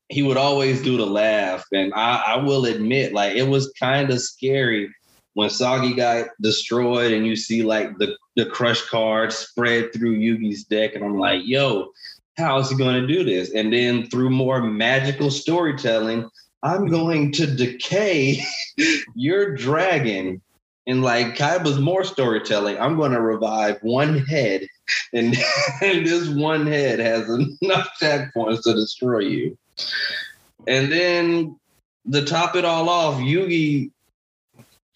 he 0.09 0.23
would 0.23 0.37
always 0.37 0.81
do 0.81 0.97
the 0.97 1.05
laugh, 1.05 1.65
and 1.73 1.93
I, 1.93 2.23
I 2.27 2.37
will 2.37 2.65
admit, 2.65 3.13
like 3.13 3.35
it 3.35 3.47
was 3.47 3.73
kind 3.79 4.11
of 4.11 4.21
scary 4.21 4.93
when 5.33 5.49
Saggi 5.49 5.95
got 5.95 6.27
destroyed 6.41 7.11
and 7.11 7.27
you 7.27 7.35
see 7.35 7.61
like 7.63 7.97
the, 7.97 8.15
the 8.35 8.45
crush 8.45 8.81
card 8.83 9.33
spread 9.33 9.93
through 9.93 10.17
Yugi's 10.17 10.63
deck, 10.63 10.95
and 10.95 11.03
I'm 11.03 11.17
like, 11.17 11.41
yo, 11.43 11.89
how 12.37 12.57
is 12.59 12.69
he 12.69 12.77
going 12.77 13.01
to 13.01 13.07
do 13.07 13.23
this? 13.23 13.53
And 13.53 13.71
then 13.71 14.09
through 14.09 14.29
more 14.29 14.61
magical 14.61 15.31
storytelling, 15.31 16.29
I'm 16.65 16.87
going 16.87 17.31
to 17.33 17.45
decay 17.45 18.43
your 19.15 19.55
dragon. 19.55 20.41
And 20.87 21.03
like 21.03 21.35
Kaiba's 21.35 21.79
more 21.79 22.03
storytelling, 22.03 22.79
I'm 22.79 22.97
going 22.97 23.11
to 23.11 23.21
revive 23.21 23.77
one 23.81 24.19
head, 24.19 24.67
and, 25.13 25.35
and 25.81 26.05
this 26.05 26.27
one 26.27 26.65
head 26.65 26.99
has 26.99 27.29
enough 27.29 27.89
attack 27.95 28.33
points 28.33 28.63
to 28.63 28.73
destroy 28.73 29.19
you. 29.19 29.57
And 30.67 30.91
then 30.91 31.59
to 32.11 32.25
top 32.25 32.55
it 32.55 32.65
all 32.65 32.89
off, 32.89 33.19
Yugi 33.19 33.91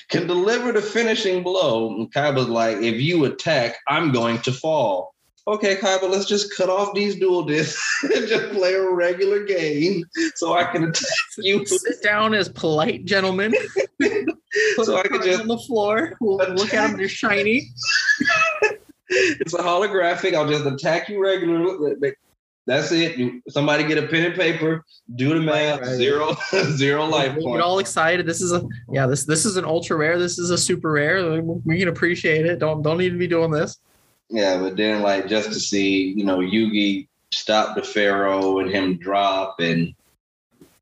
can 0.10 0.26
deliver 0.26 0.72
the 0.72 0.82
finishing 0.82 1.44
blow. 1.44 1.96
And 1.96 2.12
Kaiba's 2.12 2.50
like, 2.50 2.78
if 2.78 3.00
you 3.00 3.26
attack, 3.26 3.78
I'm 3.88 4.12
going 4.12 4.40
to 4.40 4.52
fall. 4.52 5.14
Okay, 5.48 5.76
Kaiba, 5.78 6.10
let's 6.10 6.26
just 6.26 6.56
cut 6.56 6.70
off 6.70 6.94
these 6.94 7.16
Duel 7.16 7.44
Disks 7.44 7.82
and 8.16 8.28
just 8.28 8.52
play 8.52 8.74
a 8.74 8.90
regular 8.92 9.44
game 9.46 10.04
so 10.36 10.54
I 10.54 10.66
can 10.66 10.84
attack 10.86 11.10
you. 11.38 11.66
Sit 11.66 12.04
down 12.04 12.34
as 12.36 12.50
polite 12.50 13.06
gentlemen. 13.06 13.54
Put 14.00 14.86
So 14.86 14.98
I 14.98 15.02
could 15.04 15.12
cards 15.12 15.26
just- 15.26 15.42
on 15.42 15.48
the 15.48 15.58
floor. 15.58 16.16
We'll 16.22 16.38
look 16.38 16.74
at 16.74 16.88
them. 16.88 16.98
They're 16.98 17.08
shiny. 17.10 17.70
It's 19.12 19.56
a 19.56 19.58
holographic. 19.58 20.36
I'll 20.36 20.48
just 20.48 20.68
attack 20.68 21.10
you 21.10 21.20
regularly. 21.20 21.96
That's 22.68 22.92
it. 22.92 23.42
Somebody 23.50 23.84
get 23.86 23.98
a 23.98 24.06
pen 24.06 24.26
and 24.28 24.36
paper, 24.36 24.86
do 25.16 25.30
the 25.30 25.40
math, 25.42 25.80
Right, 25.80 25.88
right. 25.88 25.96
zero, 25.96 26.38
zero 26.76 27.06
life 27.08 27.36
We 27.36 27.44
get 27.54 27.60
all 27.62 27.80
excited. 27.80 28.28
This 28.28 28.40
is 28.40 28.52
a 28.52 28.62
yeah. 28.92 29.08
This 29.08 29.24
this 29.26 29.46
is 29.46 29.58
an 29.58 29.66
ultra 29.66 29.98
rare. 29.98 30.20
This 30.20 30.38
is 30.38 30.52
a 30.52 30.58
super 30.60 30.92
rare. 30.92 31.42
We 31.66 31.80
can 31.80 31.88
appreciate 31.88 32.46
it. 32.46 32.60
Don't 32.60 32.84
don't 32.84 33.00
need 33.00 33.10
to 33.10 33.18
be 33.18 33.26
doing 33.26 33.50
this. 33.50 33.80
Yeah, 34.30 34.60
but 34.60 34.78
then 34.78 35.02
like 35.02 35.28
just 35.28 35.52
to 35.52 35.60
see, 35.60 36.14
you 36.16 36.24
know, 36.24 36.40
Yugi 36.40 37.08
stop 37.32 37.76
the 37.76 37.84
Pharaoh 37.84 38.60
and 38.60 38.70
him 38.70 38.98
drop 38.98 39.60
and 39.60 39.94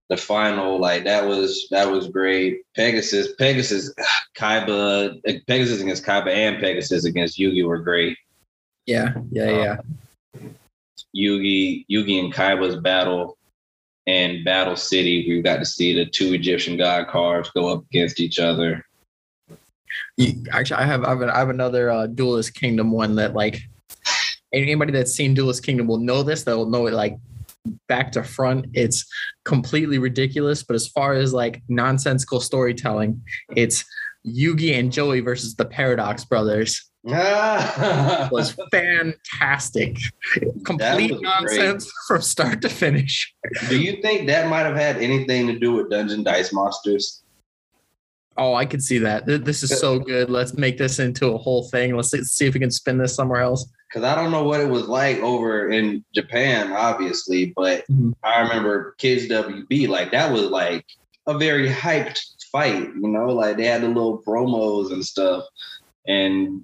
the 0.10 0.18
final, 0.18 0.80
like 0.80 1.04
that 1.04 1.26
was 1.26 1.68
that 1.72 1.90
was 1.90 2.08
great. 2.08 2.62
Pegasus, 2.76 3.34
Pegasus, 3.36 3.94
Kaiba, 4.38 5.22
Pegasus 5.48 5.82
against 5.82 6.06
Kaiba 6.06 6.30
and 6.30 6.62
Pegasus 6.62 7.06
against 7.06 7.38
Yugi 7.38 7.66
were 7.66 7.80
great. 7.80 8.18
Yeah, 8.86 9.14
yeah, 9.32 9.44
um, 9.44 9.56
yeah. 9.56 9.78
Yugi, 11.16 11.86
Yugi 11.90 12.24
and 12.24 12.34
Kaiba's 12.34 12.78
battle 12.78 13.38
and 14.08 14.46
Battle 14.46 14.78
City, 14.78 15.26
we 15.28 15.42
got 15.42 15.58
to 15.58 15.66
see 15.66 15.94
the 15.94 16.06
two 16.06 16.34
Egyptian 16.34 16.78
god 16.78 17.08
cards 17.08 17.50
go 17.52 17.68
up 17.68 17.84
against 17.92 18.22
each 18.22 18.40
other. 18.40 18.87
You- 20.18 20.44
Actually, 20.52 20.82
I 20.82 20.86
have 20.86 21.04
I 21.04 21.10
have, 21.10 21.22
I 21.22 21.38
have 21.40 21.50
another 21.50 21.90
uh, 21.90 22.08
Duelist 22.08 22.54
Kingdom 22.56 22.92
one 22.92 23.16
that 23.16 23.34
like 23.34 23.62
anybody 24.54 24.92
that's 24.92 25.14
seen 25.14 25.34
Duelist 25.34 25.64
Kingdom 25.64 25.88
will 25.88 26.00
know 26.00 26.24
this. 26.24 26.44
They'll 26.44 26.70
know 26.70 26.88
it 26.88 26.94
like 26.94 27.18
back 27.88 28.12
to 28.14 28.24
front. 28.24 28.68
It's 28.74 29.06
completely 29.46 30.00
ridiculous, 30.00 30.64
but 30.64 30.76
as 30.76 30.88
far 30.88 31.14
as 31.14 31.34
like 31.34 31.62
nonsensical 31.70 32.40
storytelling, 32.40 33.22
it's 33.56 33.86
Yugi 34.26 34.78
and 34.78 34.92
Joey 34.92 35.20
versus 35.22 35.56
the 35.56 35.66
Paradox 35.66 36.26
Brothers 36.26 36.90
was 38.32 38.56
fantastic. 38.72 39.98
Complete 40.66 41.12
was 41.12 41.22
nonsense 41.22 41.92
from 42.08 42.22
start 42.22 42.62
to 42.64 42.70
finish. 42.70 43.34
Do 43.70 43.80
you 43.80 44.02
think 44.02 44.28
that 44.28 44.50
might 44.50 44.66
have 44.66 44.76
had 44.76 44.98
anything 44.98 45.48
to 45.48 45.58
do 45.58 45.72
with 45.74 45.90
Dungeon 45.90 46.24
Dice 46.24 46.52
Monsters? 46.52 47.24
Oh, 48.38 48.54
I 48.54 48.66
could 48.66 48.84
see 48.84 49.00
that. 49.00 49.26
This 49.26 49.64
is 49.64 49.80
so 49.80 50.00
good. 50.00 50.30
Let's 50.30 50.54
make 50.54 50.78
this 50.78 51.00
into 51.00 51.28
a 51.34 51.38
whole 51.38 51.68
thing. 51.70 51.96
Let's 51.96 52.12
see, 52.12 52.46
if 52.46 52.54
we 52.54 52.60
can 52.60 52.70
spin 52.70 53.00
this 53.00 53.16
somewhere 53.16 53.42
else. 53.42 53.68
Because 53.90 54.04
I 54.04 54.14
don't 54.16 54.32
know 54.32 54.44
what 54.44 54.60
it 54.60 54.70
was 54.70 54.88
like 54.88 55.18
over 55.20 55.72
in 55.72 56.04
Japan, 56.14 56.72
obviously, 56.72 57.54
but 57.56 57.86
Mhm. 57.88 58.14
I 58.24 58.42
remember 58.42 58.96
Kids 59.00 59.28
WB, 59.28 59.88
like 59.88 60.12
that 60.12 60.32
was 60.32 60.44
like 60.44 60.86
a 61.26 61.38
very 61.38 61.68
hyped 61.70 62.20
fight, 62.52 62.84
you 62.84 63.08
know, 63.08 63.28
like 63.28 63.58
they 63.58 63.66
had 63.66 63.82
the 63.82 63.88
little 63.88 64.22
promos 64.22 64.92
and 64.92 65.04
stuff. 65.04 65.46
And 66.06 66.64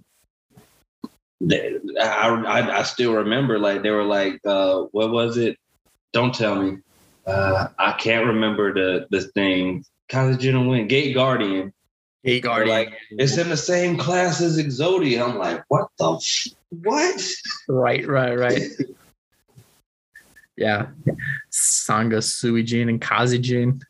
they, 1.42 1.78
I, 2.00 2.28
I, 2.30 2.80
I 2.80 2.84
still 2.84 3.14
remember 3.14 3.58
like 3.58 3.82
they 3.82 3.92
were 3.92 4.04
like, 4.04 4.40
uh, 4.46 4.84
what 4.92 5.12
was 5.12 5.38
it? 5.38 5.58
Don't 6.12 6.36
tell 6.36 6.56
me. 6.62 6.78
Uh, 7.26 7.68
I 7.80 7.94
can't 7.94 8.28
remember 8.28 8.74
the 8.74 9.08
the 9.10 9.22
thing. 9.22 9.86
Kazejin 10.10 10.70
win 10.70 10.88
Gate 10.88 11.14
Guardian. 11.14 11.74
Hey, 12.24 12.40
They're 12.40 12.66
like, 12.68 12.94
it's 13.12 13.38
in 13.38 13.50
the 13.50 13.58
same 13.58 13.98
class 13.98 14.40
as 14.40 14.58
Exodia. 14.58 15.28
I'm 15.28 15.38
like, 15.38 15.62
what 15.68 15.90
the 16.00 16.14
f- 16.14 16.48
what? 16.70 17.22
right, 17.68 18.08
right, 18.08 18.38
right. 18.40 18.62
yeah, 20.58 20.88
Sanga, 21.50 22.18
Suijin, 22.18 22.88
and 22.90 23.02
Kazejin, 23.02 23.82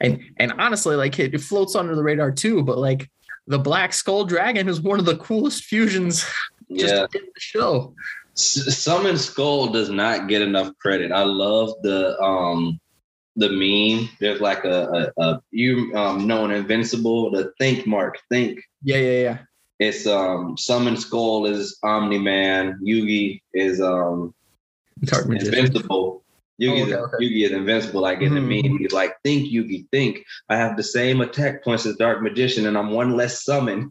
and 0.00 0.20
and 0.38 0.52
honestly, 0.58 0.94
like 0.96 1.18
it, 1.18 1.34
it 1.34 1.40
floats 1.40 1.74
under 1.74 1.94
the 1.94 2.02
radar 2.02 2.30
too. 2.32 2.62
But 2.62 2.76
like 2.78 3.08
the 3.46 3.58
Black 3.58 3.92
Skull 3.94 4.24
Dragon 4.26 4.68
is 4.68 4.80
one 4.82 4.98
of 4.98 5.06
the 5.06 5.16
coolest 5.16 5.64
fusions 5.64 6.24
just 6.76 6.94
Yeah. 6.94 7.06
in 7.14 7.22
the 7.34 7.40
show. 7.40 7.94
S- 8.36 8.76
Summon 8.76 9.16
Skull 9.16 9.68
does 9.68 9.88
not 9.88 10.28
get 10.28 10.42
enough 10.42 10.70
credit. 10.78 11.12
I 11.12 11.22
love 11.24 11.72
the 11.82 12.20
um 12.20 12.78
the 13.40 13.50
meme. 13.50 14.08
There's 14.20 14.40
like 14.40 14.64
a, 14.64 15.12
a, 15.18 15.22
a 15.22 15.42
you 15.50 15.92
um 15.96 16.26
know 16.26 16.44
an 16.44 16.52
invincible, 16.52 17.30
the 17.30 17.52
think 17.58 17.86
mark, 17.86 18.18
think. 18.30 18.60
Yeah, 18.82 18.98
yeah, 18.98 19.20
yeah. 19.22 19.38
It's 19.80 20.06
um 20.06 20.56
Summon 20.56 20.96
Skull 20.96 21.46
is 21.46 21.78
Omni 21.82 22.18
Man, 22.18 22.78
Yugi 22.86 23.40
is 23.54 23.80
um 23.80 24.32
Dark 25.02 25.26
invincible. 25.26 26.22
Yugi, 26.60 26.80
Oh, 26.80 26.82
okay, 26.82 26.94
okay. 26.94 27.24
Yugi 27.24 27.46
is 27.46 27.52
invincible. 27.52 28.02
Like 28.02 28.20
in 28.20 28.34
the 28.34 28.40
Mhm. 28.40 28.62
meme, 28.64 28.78
he's 28.78 28.92
like, 28.92 29.14
think 29.24 29.50
Yugi, 29.50 29.86
think. 29.90 30.22
I 30.50 30.56
have 30.56 30.76
the 30.76 30.82
same 30.82 31.22
attack 31.22 31.64
points 31.64 31.86
as 31.86 31.96
Dark 31.96 32.22
Magician, 32.22 32.66
and 32.66 32.76
I'm 32.76 32.90
one 32.90 33.16
less 33.16 33.42
summon. 33.42 33.90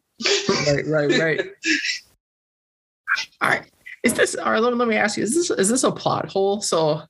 right, 0.68 0.86
right, 0.86 1.20
right. 1.20 1.40
all 3.42 3.50
right. 3.50 3.66
Is 4.04 4.14
this 4.14 4.36
all 4.36 4.52
right? 4.52 4.62
Let, 4.62 4.78
let 4.78 4.88
me 4.88 4.98
ask 4.98 5.18
you: 5.18 5.24
Is 5.24 5.34
this 5.34 5.50
is 5.50 5.70
this 5.70 5.84
a 5.84 5.92
plot 5.92 6.30
hole? 6.30 6.62
So, 6.62 7.02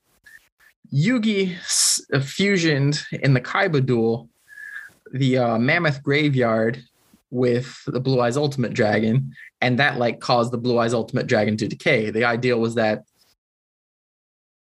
Yugi 0.92 1.56
s- 1.56 2.00
fusioned 2.22 3.02
in 3.12 3.34
the 3.34 3.40
Kaiba 3.40 3.84
duel, 3.84 4.28
the 5.12 5.38
uh, 5.38 5.58
Mammoth 5.58 6.02
Graveyard 6.02 6.82
with 7.30 7.80
the 7.86 8.00
Blue 8.00 8.20
Eyes 8.20 8.36
Ultimate 8.36 8.72
Dragon, 8.74 9.32
and 9.60 9.78
that 9.78 9.98
like 9.98 10.20
caused 10.20 10.52
the 10.52 10.58
Blue 10.58 10.78
Eyes 10.78 10.94
Ultimate 10.94 11.26
Dragon 11.26 11.56
to 11.58 11.68
decay. 11.68 12.10
The 12.10 12.24
idea 12.24 12.56
was 12.56 12.74
that 12.74 13.04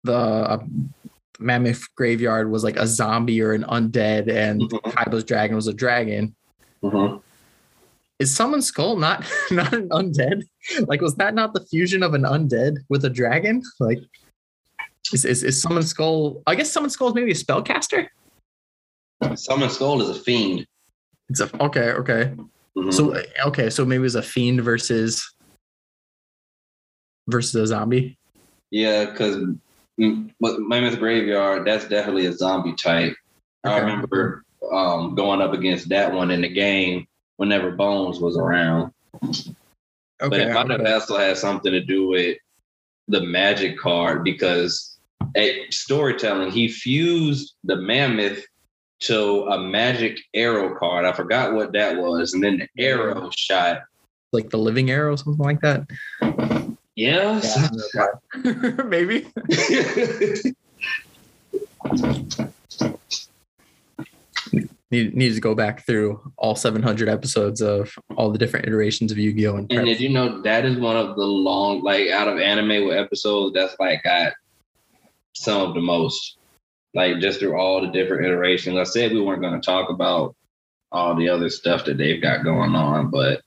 the 0.04 0.14
uh, 0.14 0.58
Mammoth 1.38 1.82
Graveyard 1.94 2.50
was 2.50 2.64
like 2.64 2.76
a 2.76 2.86
zombie 2.86 3.40
or 3.40 3.52
an 3.52 3.64
undead, 3.64 4.28
and 4.30 4.60
Mhm. 4.62 4.80
Kaiba's 4.92 5.24
dragon 5.24 5.56
was 5.56 5.66
a 5.68 5.72
dragon 5.74 6.34
Mhm. 6.82 7.22
is 8.18 8.34
Summon 8.34 8.60
Skull 8.62 8.96
not 8.96 9.24
not 9.50 9.72
an 9.72 9.88
undead? 9.90 10.42
Like, 10.86 11.00
was 11.00 11.14
that 11.16 11.34
not 11.34 11.54
the 11.54 11.64
fusion 11.66 12.02
of 12.02 12.12
an 12.14 12.22
undead 12.22 12.76
with 12.90 13.04
a 13.06 13.10
dragon? 13.10 13.62
Like, 13.78 14.00
is 15.12 15.24
is, 15.24 15.42
is 15.42 15.60
Summon 15.60 15.82
Skull? 15.82 16.42
I 16.46 16.54
guess 16.54 16.70
Summon 16.72 16.90
Skull 16.90 17.08
is 17.08 17.14
maybe 17.14 17.32
a 17.32 17.34
spellcaster. 17.34 18.08
Summon 19.34 19.70
Skull 19.70 20.00
is 20.02 20.08
a 20.10 20.14
fiend. 20.20 20.66
It's 21.28 21.40
a 21.40 21.62
okay, 21.62 21.92
okay. 21.92 22.34
Mhm. 22.76 22.92
So 22.92 23.20
okay, 23.46 23.70
so 23.70 23.84
maybe 23.84 24.04
it's 24.04 24.14
a 24.14 24.22
fiend 24.22 24.62
versus 24.62 25.34
versus 27.28 27.54
a 27.54 27.66
zombie. 27.66 28.18
Yeah, 28.70 29.06
because 29.06 29.44
Mammoth 29.98 30.98
Graveyard, 30.98 31.66
that's 31.66 31.86
definitely 31.88 32.26
a 32.26 32.32
zombie 32.32 32.74
type. 32.74 33.14
I 33.64 33.78
remember 33.78 34.44
um, 34.72 35.14
going 35.14 35.40
up 35.42 35.52
against 35.52 35.88
that 35.90 36.12
one 36.12 36.30
in 36.30 36.40
the 36.40 36.48
game 36.48 37.06
whenever 37.36 37.72
Bones 37.72 38.20
was 38.20 38.36
around. 38.36 38.92
but 39.20 39.52
Okay, 40.22 40.42
it 40.42 40.54
might 40.54 40.70
have 40.70 40.80
okay. 40.80 40.92
also 40.92 41.16
had 41.16 41.36
something 41.36 41.72
to 41.72 41.80
do 41.80 42.08
with 42.08 42.38
the 43.10 43.20
magic 43.22 43.78
card 43.78 44.24
because 44.24 44.98
at 45.36 45.54
storytelling, 45.70 46.50
he 46.50 46.68
fused 46.68 47.54
the 47.64 47.76
mammoth 47.76 48.44
to 49.00 49.44
a 49.46 49.58
magic 49.58 50.20
arrow 50.34 50.76
card. 50.78 51.04
I 51.04 51.12
forgot 51.12 51.54
what 51.54 51.72
that 51.72 51.96
was. 51.96 52.34
And 52.34 52.42
then 52.42 52.58
the 52.58 52.82
arrow 52.82 53.30
shot. 53.36 53.82
like 54.32 54.50
the 54.50 54.58
living 54.58 54.90
arrow, 54.90 55.16
something 55.16 55.44
like 55.44 55.60
that. 55.60 55.86
Yeah. 56.94 57.40
maybe. 58.86 59.26
Need 64.92 65.14
need 65.14 65.34
to 65.34 65.40
go 65.40 65.54
back 65.54 65.86
through 65.86 66.20
all 66.36 66.56
700 66.56 67.08
episodes 67.08 67.60
of 67.60 67.96
all 68.16 68.32
the 68.32 68.38
different 68.38 68.66
iterations 68.66 69.12
of 69.12 69.18
Yu-Gi-Oh! 69.18 69.56
and 69.56 69.70
And 69.70 69.86
did 69.86 70.00
you 70.00 70.08
know 70.08 70.42
that 70.42 70.64
is 70.64 70.78
one 70.78 70.96
of 70.96 71.14
the 71.14 71.24
long, 71.24 71.82
like 71.82 72.08
out 72.08 72.26
of 72.26 72.40
anime 72.40 72.86
with 72.86 72.96
episodes, 72.96 73.54
that's 73.54 73.76
like 73.78 74.02
got 74.02 74.32
some 75.32 75.62
of 75.62 75.74
the 75.74 75.80
most, 75.80 76.38
like 76.92 77.20
just 77.20 77.38
through 77.38 77.56
all 77.56 77.80
the 77.80 77.86
different 77.86 78.26
iterations. 78.26 78.76
I 78.76 78.82
said 78.82 79.12
we 79.12 79.20
weren't 79.20 79.42
going 79.42 79.60
to 79.60 79.64
talk 79.64 79.90
about 79.90 80.34
all 80.90 81.14
the 81.14 81.28
other 81.28 81.50
stuff 81.50 81.84
that 81.84 81.96
they've 81.96 82.20
got 82.20 82.42
going 82.42 82.74
on, 82.74 83.10
but 83.10 83.42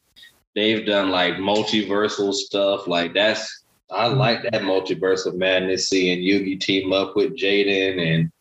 they've 0.55 0.85
done 0.85 1.11
like 1.11 1.33
multiversal 1.33 2.33
stuff. 2.33 2.87
Like 2.87 3.13
that's, 3.13 3.65
I 3.91 4.07
like 4.07 4.43
that 4.43 4.61
multiversal 4.61 5.35
madness, 5.35 5.89
seeing 5.89 6.19
Yugi 6.19 6.57
team 6.59 6.93
up 6.93 7.17
with 7.17 7.37
Jaden 7.37 7.99
and 7.99 8.31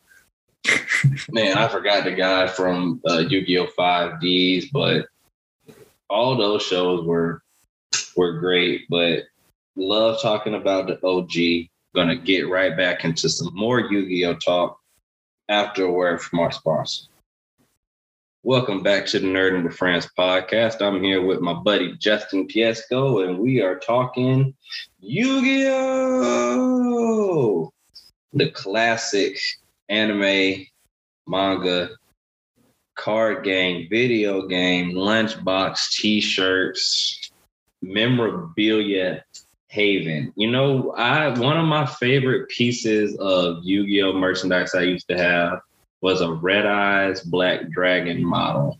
man, 1.29 1.57
I 1.57 1.67
forgot 1.67 2.03
the 2.03 2.11
guy 2.11 2.47
from 2.47 3.01
uh, 3.09 3.19
Yu-Gi-Oh! 3.19 3.67
5Ds, 3.77 4.65
but 4.71 5.07
all 6.09 6.35
those 6.35 6.63
shows 6.63 7.05
were 7.05 7.41
were 8.15 8.39
great, 8.39 8.85
but 8.89 9.23
love 9.75 10.21
talking 10.21 10.55
about 10.55 10.87
the 10.87 10.99
OG. 11.05 11.67
Gonna 11.95 12.15
get 12.15 12.49
right 12.49 12.75
back 12.75 13.05
into 13.05 13.29
some 13.29 13.51
more 13.53 13.79
Yu-Gi-Oh 13.79 14.35
talk 14.35 14.79
after 15.49 15.85
a 15.85 15.91
word 15.91 16.21
from 16.21 16.39
our 16.39 16.51
sponsor. 16.51 17.07
Welcome 18.43 18.83
back 18.83 19.05
to 19.07 19.19
the 19.19 19.27
Nerding 19.27 19.63
with 19.63 19.77
Friends 19.77 20.09
podcast. 20.17 20.81
I'm 20.81 21.01
here 21.01 21.21
with 21.25 21.39
my 21.39 21.53
buddy 21.53 21.95
Justin 21.97 22.47
Piesco, 22.47 23.25
and 23.25 23.39
we 23.39 23.61
are 23.61 23.79
talking 23.79 24.53
Yu-Gi-Oh! 24.99 25.73
The 28.33 28.49
classic 28.51 29.39
anime, 29.93 30.65
manga, 31.27 31.89
card 32.95 33.43
game, 33.43 33.87
video 33.89 34.47
game, 34.47 34.91
lunchbox, 34.93 35.91
t-shirts, 35.91 37.31
memorabilia 37.81 39.23
haven. 39.67 40.33
You 40.35 40.51
know, 40.51 40.93
I 40.97 41.29
one 41.37 41.57
of 41.57 41.65
my 41.65 41.85
favorite 41.85 42.49
pieces 42.49 43.15
of 43.19 43.57
Yu-Gi-Oh 43.63 44.13
merchandise 44.13 44.75
I 44.75 44.81
used 44.81 45.07
to 45.09 45.17
have 45.17 45.59
was 46.01 46.21
a 46.21 46.31
Red 46.31 46.65
Eyes 46.65 47.21
Black 47.21 47.69
Dragon 47.69 48.23
model. 48.23 48.79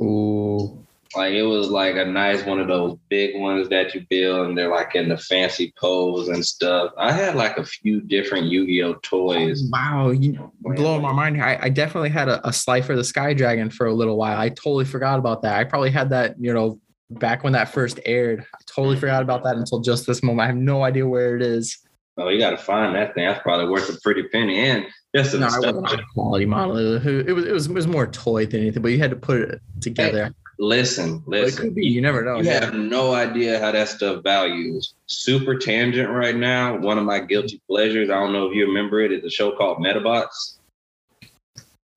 Ooh. 0.00 0.83
Like 1.16 1.32
it 1.32 1.42
was 1.42 1.68
like 1.68 1.96
a 1.96 2.04
nice 2.04 2.44
one 2.44 2.60
of 2.60 2.68
those 2.68 2.96
big 3.08 3.38
ones 3.38 3.68
that 3.68 3.94
you 3.94 4.04
build 4.10 4.48
and 4.48 4.58
they're 4.58 4.70
like 4.70 4.94
in 4.94 5.08
the 5.08 5.16
fancy 5.16 5.72
pose 5.78 6.28
and 6.28 6.44
stuff. 6.44 6.92
I 6.98 7.12
had 7.12 7.36
like 7.36 7.56
a 7.56 7.64
few 7.64 8.00
different 8.00 8.46
Yu-Gi-Oh 8.46 8.94
toys. 9.02 9.62
Oh, 9.64 9.68
wow, 9.72 10.10
you 10.10 10.50
blowing 10.60 11.02
my 11.02 11.12
mind. 11.12 11.42
I, 11.42 11.58
I 11.62 11.68
definitely 11.68 12.10
had 12.10 12.28
a, 12.28 12.46
a 12.46 12.52
Slifer 12.52 12.96
the 12.96 13.04
Sky 13.04 13.34
Dragon 13.34 13.70
for 13.70 13.86
a 13.86 13.94
little 13.94 14.16
while. 14.16 14.38
I 14.38 14.48
totally 14.48 14.84
forgot 14.84 15.18
about 15.18 15.42
that. 15.42 15.56
I 15.56 15.64
probably 15.64 15.90
had 15.90 16.10
that, 16.10 16.34
you 16.38 16.52
know, 16.52 16.80
back 17.10 17.44
when 17.44 17.52
that 17.52 17.68
first 17.68 18.00
aired. 18.04 18.44
I 18.54 18.58
totally 18.66 18.96
forgot 18.96 19.22
about 19.22 19.44
that 19.44 19.56
until 19.56 19.80
just 19.80 20.06
this 20.06 20.22
moment. 20.22 20.42
I 20.42 20.46
have 20.46 20.56
no 20.56 20.82
idea 20.82 21.06
where 21.06 21.36
it 21.36 21.42
is. 21.42 21.78
Oh, 22.16 22.28
you 22.28 22.38
got 22.38 22.50
to 22.50 22.56
find 22.56 22.94
that 22.94 23.14
thing. 23.14 23.26
That's 23.26 23.42
probably 23.42 23.68
worth 23.68 23.88
a 23.88 24.00
pretty 24.00 24.22
penny. 24.24 24.58
And 24.60 24.86
just 25.14 25.34
a 25.34 25.38
No, 25.38 25.48
a 25.48 25.98
quality 26.14 26.46
model. 26.46 26.76
It, 26.76 27.28
it 27.28 27.32
was 27.32 27.44
it 27.44 27.52
was 27.52 27.66
it 27.66 27.72
was 27.72 27.86
more 27.86 28.06
toy 28.06 28.46
than 28.46 28.60
anything, 28.60 28.82
but 28.82 28.92
you 28.92 28.98
had 28.98 29.10
to 29.10 29.16
put 29.16 29.40
it 29.40 29.60
together. 29.80 30.32
Listen, 30.58 31.22
But 31.26 31.38
it 31.38 31.44
listen. 31.46 31.62
could 31.64 31.74
be. 31.74 31.86
You 31.86 32.00
never 32.00 32.24
know. 32.24 32.38
You 32.38 32.44
Yeah. 32.44 32.64
have 32.64 32.74
no 32.74 33.12
idea 33.14 33.58
how 33.58 33.72
that 33.72 33.88
stuff 33.88 34.22
values. 34.22 34.94
Super 35.06 35.56
tangent 35.58 36.10
right 36.10 36.36
now. 36.36 36.76
One 36.78 36.96
of 36.98 37.04
my 37.04 37.18
guilty 37.20 37.60
pleasures. 37.68 38.08
I 38.10 38.14
don't 38.14 38.32
know 38.32 38.46
if 38.48 38.54
you 38.54 38.66
remember 38.66 39.00
it. 39.00 39.12
It's 39.12 39.26
a 39.26 39.30
show 39.30 39.50
called 39.52 39.78
Medabots. 39.78 40.58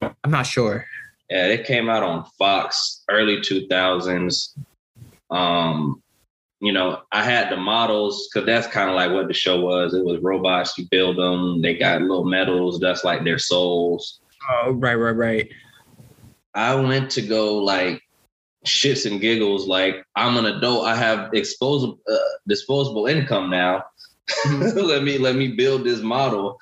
I'm 0.01 0.31
not 0.31 0.45
sure. 0.45 0.85
Yeah, 1.29 1.47
it 1.47 1.65
came 1.65 1.89
out 1.89 2.03
on 2.03 2.25
Fox 2.39 3.03
early 3.09 3.37
2000s. 3.41 4.55
Um, 5.29 6.01
you 6.59 6.71
know, 6.71 7.01
I 7.11 7.23
had 7.23 7.51
the 7.51 7.57
models 7.57 8.29
because 8.33 8.45
that's 8.45 8.67
kind 8.67 8.89
of 8.89 8.95
like 8.95 9.11
what 9.11 9.27
the 9.27 9.33
show 9.33 9.59
was. 9.59 9.93
It 9.93 10.05
was 10.05 10.19
robots, 10.21 10.77
you 10.77 10.85
build 10.89 11.17
them, 11.17 11.61
they 11.61 11.75
got 11.75 12.01
little 12.01 12.23
medals, 12.25 12.79
that's 12.79 13.03
like 13.03 13.23
their 13.23 13.37
souls. 13.37 14.19
Oh, 14.49 14.71
right, 14.71 14.95
right, 14.95 15.11
right. 15.11 15.49
I 16.55 16.73
went 16.75 17.11
to 17.11 17.21
go 17.21 17.57
like 17.57 18.01
shits 18.67 19.09
and 19.09 19.21
giggles, 19.21 19.67
like 19.67 20.05
I'm 20.15 20.37
an 20.37 20.45
adult, 20.45 20.85
I 20.85 20.95
have 20.95 21.31
exposable, 21.31 21.99
uh, 22.11 22.17
disposable 22.47 23.07
income 23.07 23.49
now. 23.49 23.83
let 24.49 25.03
me 25.03 25.17
let 25.17 25.35
me 25.35 25.49
build 25.49 25.85
this 25.85 26.01
model, 26.01 26.57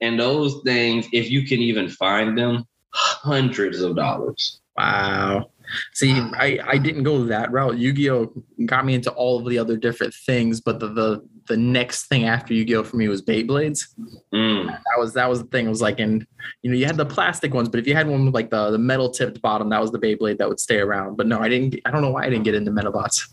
and 0.00 0.18
those 0.18 0.60
things, 0.64 1.06
if 1.12 1.30
you 1.30 1.44
can 1.44 1.58
even 1.58 1.88
find 1.88 2.38
them, 2.38 2.66
hundreds 2.92 3.80
of 3.80 3.96
dollars. 3.96 4.60
Wow. 4.76 5.50
See, 5.92 6.12
I, 6.12 6.58
I 6.66 6.78
didn't 6.78 7.04
go 7.04 7.24
that 7.24 7.52
route. 7.52 7.78
Yu-Gi-Oh 7.78 8.32
got 8.66 8.84
me 8.84 8.94
into 8.94 9.12
all 9.12 9.38
of 9.38 9.48
the 9.48 9.58
other 9.58 9.76
different 9.76 10.14
things, 10.26 10.60
but 10.60 10.80
the 10.80 10.88
the, 10.88 11.28
the 11.50 11.56
next 11.56 12.06
thing 12.06 12.24
after 12.24 12.54
Yu-Gi-Oh 12.54 12.84
for 12.84 12.96
me 12.96 13.08
was 13.08 13.20
Beyblades. 13.20 13.88
Mm. 14.32 14.68
That 14.68 14.98
was 14.98 15.12
that 15.14 15.28
was 15.28 15.42
the 15.42 15.48
thing. 15.48 15.66
It 15.66 15.68
was 15.68 15.82
like 15.82 15.98
in 15.98 16.24
you 16.62 16.70
know 16.70 16.76
you 16.76 16.86
had 16.86 16.96
the 16.96 17.04
plastic 17.04 17.52
ones, 17.52 17.68
but 17.68 17.80
if 17.80 17.88
you 17.88 17.94
had 17.94 18.06
one 18.06 18.24
with 18.24 18.34
like 18.34 18.50
the 18.50 18.70
the 18.70 18.78
metal 18.78 19.10
tipped 19.10 19.42
bottom, 19.42 19.68
that 19.70 19.80
was 19.80 19.90
the 19.90 19.98
Beyblade 19.98 20.38
that 20.38 20.48
would 20.48 20.60
stay 20.60 20.78
around. 20.78 21.16
But 21.16 21.26
no, 21.26 21.40
I 21.40 21.48
didn't. 21.48 21.80
I 21.84 21.90
don't 21.90 22.02
know 22.02 22.10
why 22.10 22.24
I 22.24 22.30
didn't 22.30 22.44
get 22.44 22.54
into 22.54 22.70
Medabots. 22.70 23.32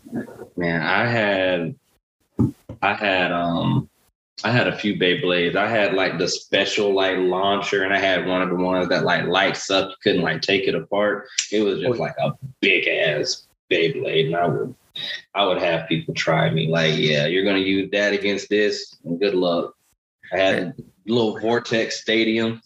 Man, 0.56 0.82
I 0.82 1.06
had 1.06 1.76
I 2.82 2.94
had 2.94 3.30
um 3.30 3.88
I 4.42 4.50
had 4.50 4.66
a 4.66 4.76
few 4.76 4.96
Beyblades. 4.96 5.54
I 5.54 5.68
had 5.68 5.94
like 5.94 6.18
the 6.18 6.28
special 6.28 6.92
like 6.92 7.18
launcher, 7.18 7.84
and 7.84 7.94
I 7.94 7.98
had 8.00 8.26
one 8.26 8.42
of 8.42 8.48
the 8.48 8.56
ones 8.56 8.88
that 8.88 9.04
like 9.04 9.26
lights 9.26 9.70
up. 9.70 9.90
You 9.90 9.96
couldn't 10.02 10.22
like 10.22 10.42
take 10.42 10.66
it 10.66 10.74
apart. 10.74 11.28
It 11.52 11.62
was 11.62 11.80
just 11.80 12.00
like 12.00 12.14
a 12.20 12.32
big 12.60 12.88
ass 12.88 13.46
Beyblade, 13.70 14.26
and 14.26 14.36
I 14.36 14.48
would 14.48 14.74
I 15.34 15.44
would 15.46 15.58
have 15.58 15.88
people 15.88 16.14
try 16.14 16.50
me 16.50 16.68
like, 16.68 16.96
yeah, 16.96 17.26
you're 17.26 17.44
gonna 17.44 17.58
use 17.58 17.90
that 17.92 18.12
against 18.12 18.48
this. 18.48 18.96
Good 19.18 19.34
luck. 19.34 19.74
I 20.32 20.38
had 20.38 20.58
a 20.58 20.74
little 21.06 21.38
Vortex 21.38 22.00
Stadium. 22.00 22.60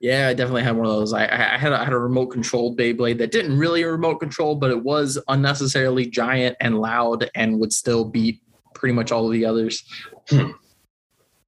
Yeah, 0.00 0.28
I 0.28 0.34
definitely 0.34 0.64
had 0.64 0.76
one 0.76 0.86
of 0.86 0.92
those. 0.92 1.12
I, 1.12 1.24
I 1.26 1.56
had 1.56 1.72
a, 1.72 1.80
I 1.80 1.84
had 1.84 1.92
a 1.92 1.98
remote 1.98 2.26
controlled 2.26 2.76
Beyblade 2.76 3.18
that 3.18 3.30
didn't 3.30 3.56
really 3.56 3.84
remote 3.84 4.16
control, 4.16 4.56
but 4.56 4.72
it 4.72 4.82
was 4.82 5.16
unnecessarily 5.28 6.06
giant 6.06 6.56
and 6.60 6.80
loud 6.80 7.30
and 7.36 7.60
would 7.60 7.72
still 7.72 8.04
beat 8.04 8.42
pretty 8.74 8.94
much 8.94 9.12
all 9.12 9.26
of 9.26 9.32
the 9.32 9.44
others. 9.44 9.84
Hmm. 10.28 10.50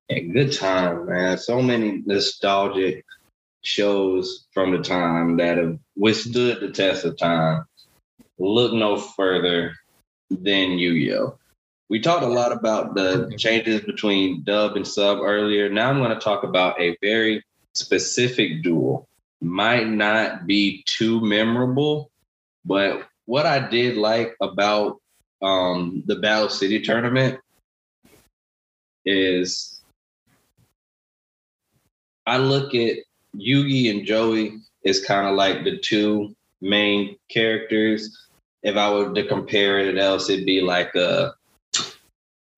Yeah, 0.09 0.21
good 0.21 0.53
time, 0.53 1.07
man. 1.07 1.37
So 1.39 1.61
many 1.61 2.03
nostalgic 2.07 3.05
shows 3.63 4.47
from 4.53 4.71
the 4.71 4.83
time 4.83 5.37
that 5.39 5.59
have 5.59 5.79
withstood 5.97 6.61
the 6.61 6.71
test 6.71 7.05
of 7.05 7.19
time. 7.19 7.65
Look 8.39 8.73
no 8.73 8.97
further 8.97 9.75
than 10.31 10.79
Yu-Gi-Oh. 10.79 11.39
We 11.91 12.01
talked 12.01 12.25
a 12.25 12.29
lot 12.29 12.53
about 12.53 12.95
the 12.95 13.33
changes 13.37 13.83
between 13.83 14.43
dub 14.43 14.77
and 14.77 14.87
sub 14.87 15.19
earlier. 15.21 15.69
Now 15.69 15.91
I'm 15.91 15.99
going 15.99 16.11
to 16.11 16.25
talk 16.25 16.43
about 16.43 16.81
a 16.81 16.97
very 17.03 17.45
specific 17.75 18.63
duel. 18.63 19.07
Might 19.41 19.89
not 19.89 20.47
be 20.47 20.83
too 20.87 21.21
memorable, 21.21 22.11
but 22.65 23.07
what 23.27 23.45
I 23.47 23.69
did 23.69 23.97
like 23.97 24.35
about 24.41 25.01
um, 25.43 26.03
the 26.07 26.17
Battle 26.17 26.49
City 26.49 26.81
tournament 26.81 27.39
is 29.05 29.83
I 32.27 32.39
look 32.39 32.75
at 32.75 32.97
Yugi 33.37 33.91
and 33.91 34.07
Joey 34.07 34.61
as 34.85 35.05
kind 35.05 35.29
of 35.29 35.35
like 35.35 35.65
the 35.65 35.79
two 35.79 36.35
main 36.61 37.17
characters. 37.29 38.24
If 38.65 38.77
I 38.77 38.91
were 38.91 39.13
to 39.13 39.27
compare 39.27 39.79
it 39.79 39.99
else, 39.99 40.29
it'd 40.31 40.47
be 40.47 40.61
like 40.63 40.95
a 40.95 41.35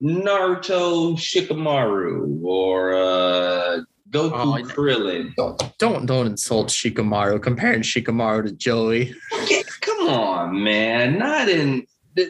Naruto 0.03 1.17
Shikamaru 1.17 2.43
or 2.45 2.95
uh, 2.95 3.81
Goku 4.11 4.33
Oh, 4.33 4.63
Krillin. 4.65 5.35
Don't 5.37 5.79
don't 5.79 6.07
don't 6.07 6.27
insult 6.27 6.69
Shikamaru. 6.69 7.43
Comparing 7.43 7.83
Shikamaru 7.83 8.47
to 8.47 8.53
Joey. 8.53 9.15
Okay, 9.43 9.65
Come 9.81 10.09
on, 10.09 10.63
man. 10.63 11.19
Not 11.19 11.49
in 11.49 11.87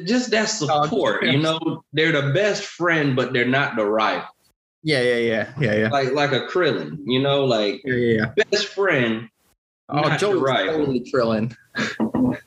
just 0.06 0.30
that 0.30 0.48
support. 0.48 1.24
You 1.24 1.38
know, 1.38 1.82
they're 1.92 2.12
the 2.12 2.32
best 2.32 2.62
friend, 2.64 3.14
but 3.14 3.32
they're 3.32 3.44
not 3.46 3.76
the 3.76 3.84
rival. 3.84 4.26
Yeah, 4.82 5.02
yeah, 5.02 5.16
yeah, 5.16 5.52
yeah, 5.60 5.74
yeah. 5.74 5.88
Like 5.90 6.12
like 6.12 6.32
a 6.32 6.46
Krillin. 6.46 6.98
You 7.04 7.20
know, 7.20 7.44
like 7.44 7.82
Yeah, 7.84 7.94
yeah, 7.94 8.26
yeah. 8.36 8.44
best 8.50 8.68
friend. 8.68 9.28
Oh, 9.88 10.00
not 10.00 10.12
the 10.12 10.16
Joey's 10.26 10.40
rival. 10.40 10.78
totally 10.78 11.00
Krillin. 11.12 11.54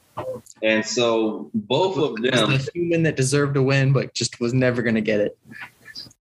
And 0.64 0.86
so 0.86 1.50
both 1.54 1.98
of 1.98 2.16
them, 2.22 2.52
the 2.52 2.70
human 2.74 3.04
that 3.04 3.16
deserved 3.16 3.54
to 3.56 3.64
win, 3.64 3.94
but 3.94 4.14
just 4.14 4.40
was 4.40 4.54
never 4.54 4.82
gonna 4.82 5.02
get 5.02 5.20
it. 5.20 5.38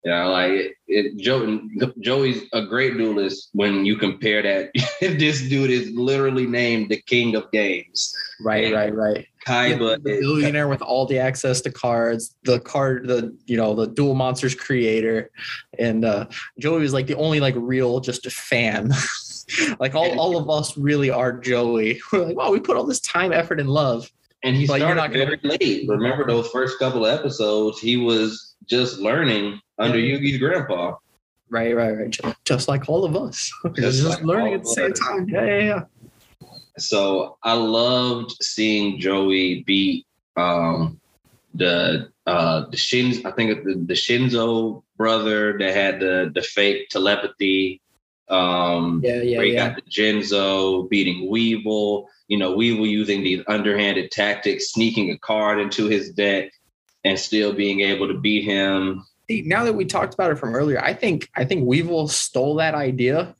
yeah, 0.04 0.24
like 0.26 0.50
it, 0.52 0.76
it, 0.86 1.16
Joe, 1.16 1.60
Joey's 2.00 2.42
a 2.52 2.66
great 2.66 2.96
duelist 2.96 3.50
when 3.52 3.84
you 3.84 3.96
compare 3.96 4.42
that. 4.42 4.70
this 5.00 5.48
dude 5.48 5.70
is 5.70 5.90
literally 5.90 6.46
named 6.46 6.90
the 6.90 7.00
king 7.02 7.34
of 7.34 7.50
games. 7.52 8.14
Right, 8.40 8.72
right, 8.72 8.94
right. 8.94 9.26
Kaiba 9.46 10.02
the 10.02 10.18
billionaire 10.20 10.68
with 10.68 10.82
all 10.82 11.06
the 11.06 11.18
access 11.18 11.60
to 11.62 11.70
cards, 11.70 12.34
the 12.44 12.60
card, 12.60 13.08
the 13.08 13.36
you 13.46 13.56
know, 13.56 13.74
the 13.74 13.86
Duel 13.86 14.14
Monsters 14.14 14.54
creator, 14.54 15.30
and 15.78 16.04
uh, 16.04 16.26
Joey 16.58 16.80
was 16.80 16.92
like 16.92 17.06
the 17.06 17.14
only 17.14 17.40
like 17.40 17.54
real 17.56 18.00
just 18.00 18.26
a 18.26 18.30
fan. 18.30 18.92
like 19.80 19.94
all, 19.94 20.18
all 20.18 20.36
of 20.36 20.50
us 20.50 20.76
really 20.76 21.10
are 21.10 21.32
Joey. 21.32 22.00
We're 22.12 22.26
like, 22.26 22.36
wow, 22.36 22.50
we 22.50 22.60
put 22.60 22.76
all 22.76 22.84
this 22.84 23.00
time, 23.00 23.32
effort, 23.32 23.60
and 23.60 23.70
love. 23.70 24.10
And 24.44 24.54
he 24.54 24.66
you're 24.66 24.78
started 24.78 25.12
very 25.12 25.40
late. 25.42 25.88
Remember 25.88 26.26
those 26.26 26.48
first 26.48 26.78
couple 26.78 27.04
of 27.04 27.18
episodes? 27.18 27.80
He 27.80 27.96
was 27.96 28.54
just 28.66 28.98
learning 28.98 29.60
under 29.78 29.98
Yugi's 29.98 30.38
grandpa. 30.38 30.96
Right, 31.50 31.74
right, 31.74 31.96
right. 31.96 32.10
Just, 32.10 32.44
just 32.44 32.68
like 32.68 32.88
all 32.88 33.04
of 33.04 33.16
us. 33.16 33.52
Just, 33.74 34.04
like 34.04 34.22
learning 34.22 34.54
at 34.54 34.64
the 34.64 34.68
same 34.68 34.92
us. 34.92 34.98
time. 34.98 35.28
Yeah, 35.28 35.44
yeah, 35.46 35.58
yeah. 35.60 36.48
So 36.76 37.38
I 37.42 37.54
loved 37.54 38.32
seeing 38.42 39.00
Joey 39.00 39.62
beat 39.62 40.06
um, 40.36 41.00
the 41.54 42.10
uh, 42.26 42.66
the 42.70 42.76
Jinzo. 42.76 43.24
I 43.24 43.30
think 43.32 43.64
the, 43.64 43.74
the 43.74 43.94
Jinzo 43.94 44.82
brother 44.96 45.56
that 45.58 45.74
had 45.74 46.00
the 46.00 46.30
the 46.34 46.42
fake 46.42 46.88
telepathy. 46.90 47.80
Um, 48.30 49.00
Yeah, 49.04 49.22
yeah, 49.22 49.38
where 49.38 49.46
he 49.46 49.52
yeah. 49.54 49.68
got 49.68 49.76
the 49.76 49.82
Jinzo 49.90 50.88
beating 50.88 51.30
Weevil. 51.30 52.08
You 52.28 52.38
know, 52.38 52.54
Weevil 52.54 52.86
using 52.86 53.22
these 53.22 53.42
underhanded 53.48 54.10
tactics, 54.10 54.72
sneaking 54.72 55.10
a 55.10 55.18
card 55.18 55.58
into 55.58 55.86
his 55.86 56.10
deck, 56.10 56.50
and 57.04 57.18
still 57.18 57.52
being 57.54 57.80
able 57.80 58.06
to 58.08 58.14
beat 58.14 58.44
him. 58.44 59.04
See, 59.30 59.42
now 59.46 59.64
that 59.64 59.72
we 59.74 59.84
talked 59.84 60.14
about 60.14 60.30
it 60.30 60.38
from 60.38 60.54
earlier, 60.54 60.80
I 60.82 60.92
think 60.94 61.28
I 61.36 61.44
think 61.44 61.66
Weevil 61.66 62.08
stole 62.08 62.54
that 62.56 62.74
idea 62.74 63.34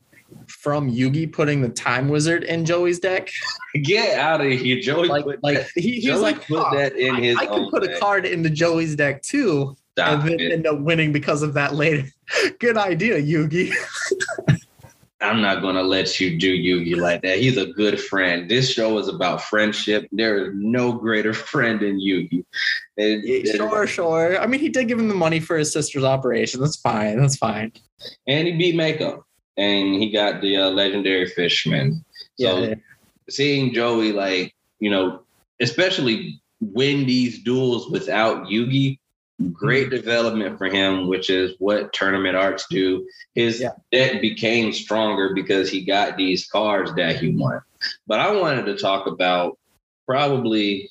from 0.47 0.91
Yugi 0.91 1.31
putting 1.31 1.63
the 1.63 1.69
Time 1.71 2.09
Wizard 2.09 2.45
in 2.45 2.65
Joey's 2.65 2.99
deck. 2.99 3.31
Get 3.83 4.19
out 4.19 4.41
of 4.41 4.51
here, 4.53 4.81
Joey! 4.81 5.09
Like, 5.09 5.25
like 5.43 5.57
that, 5.59 5.69
he, 5.75 5.93
he 6.01 6.01
Joey 6.07 6.19
like, 6.21 6.47
put 6.47 6.59
"Huh, 6.63 6.75
that 6.75 6.97
in 6.97 7.17
I- 7.17 7.21
his. 7.21 7.37
I 7.39 7.47
could 7.47 7.69
put 7.71 7.85
a 7.85 7.99
card 7.99 8.25
into 8.27 8.49
Joey's 8.51 8.97
deck 8.97 9.23
too, 9.23 9.77
Stop 9.93 10.21
and 10.21 10.29
then 10.31 10.41
it. 10.41 10.53
end 10.53 10.67
up 10.67 10.79
winning 10.81 11.13
because 11.13 11.43
of 11.43 11.53
that 11.55 11.75
later. 11.75 12.07
Good 12.59 12.77
idea, 12.79 13.21
Yugi. 13.21 13.73
I'm 15.21 15.41
not 15.41 15.63
gonna 15.63 15.83
let 15.83 16.21
you 16.21 16.39
do 16.39 16.57
Yugi 16.57 16.97
like 16.97 17.23
that. 17.23 17.39
He's 17.39 17.57
a 17.57 17.67
good 17.67 18.01
friend. 18.01 18.49
This 18.49 18.71
show 18.71 18.99
is 18.99 19.09
about 19.09 19.43
friendship. 19.43 20.07
There 20.13 20.45
is 20.47 20.53
no 20.55 20.93
greater 20.93 21.35
friend 21.53 21.81
than 21.81 21.99
Yugi. 22.01 22.45
And- 22.97 23.25
Yeah, 23.25 23.53
sure, 23.57 23.87
sure. 23.87 24.41
I 24.41 24.47
mean, 24.47 24.61
he 24.61 24.69
did 24.69 24.87
give 24.89 24.99
him 24.99 25.09
the 25.09 25.15
money 25.15 25.41
for 25.41 25.57
his 25.59 25.73
sister's 25.73 26.05
operation. 26.05 26.61
That's 26.61 26.77
fine. 26.77 27.21
That's 27.21 27.37
fine. 27.37 27.73
and 28.29 28.47
he 28.47 28.57
beat 28.57 28.77
Mako, 28.77 29.25
and 29.57 29.95
he 30.01 30.11
got 30.13 30.41
the 30.41 30.57
uh, 30.57 30.71
legendary 30.71 31.27
Fishman. 31.27 32.05
So 32.39 32.61
Yeah, 32.61 32.69
yeah. 32.69 32.75
seeing 33.29 33.73
Joey, 33.75 34.13
like 34.13 34.55
you 34.79 34.91
know, 34.91 35.23
especially 35.61 36.41
win 36.61 37.07
these 37.07 37.43
duels 37.43 37.91
without 37.91 38.47
Yugi, 38.47 38.99
great 39.53 39.91
development 39.91 40.59
for 40.59 40.67
him, 40.67 41.07
which 41.07 41.31
is 41.31 41.55
what 41.59 41.93
tournament 41.93 42.37
arts 42.37 42.67
do. 42.71 43.07
His 43.35 43.61
Yeah. 43.61 43.71
deck 43.93 44.21
became 44.21 44.73
stronger 44.73 45.33
because 45.35 45.71
he 45.71 45.85
got 45.85 46.17
these 46.17 46.47
cards 46.49 46.93
that 46.97 47.17
he 47.17 47.35
won. 47.35 47.61
But 48.07 48.19
I 48.21 48.33
wanted 48.41 48.67
to 48.67 48.77
talk 48.77 49.07
about 49.07 49.57
probably 50.07 50.91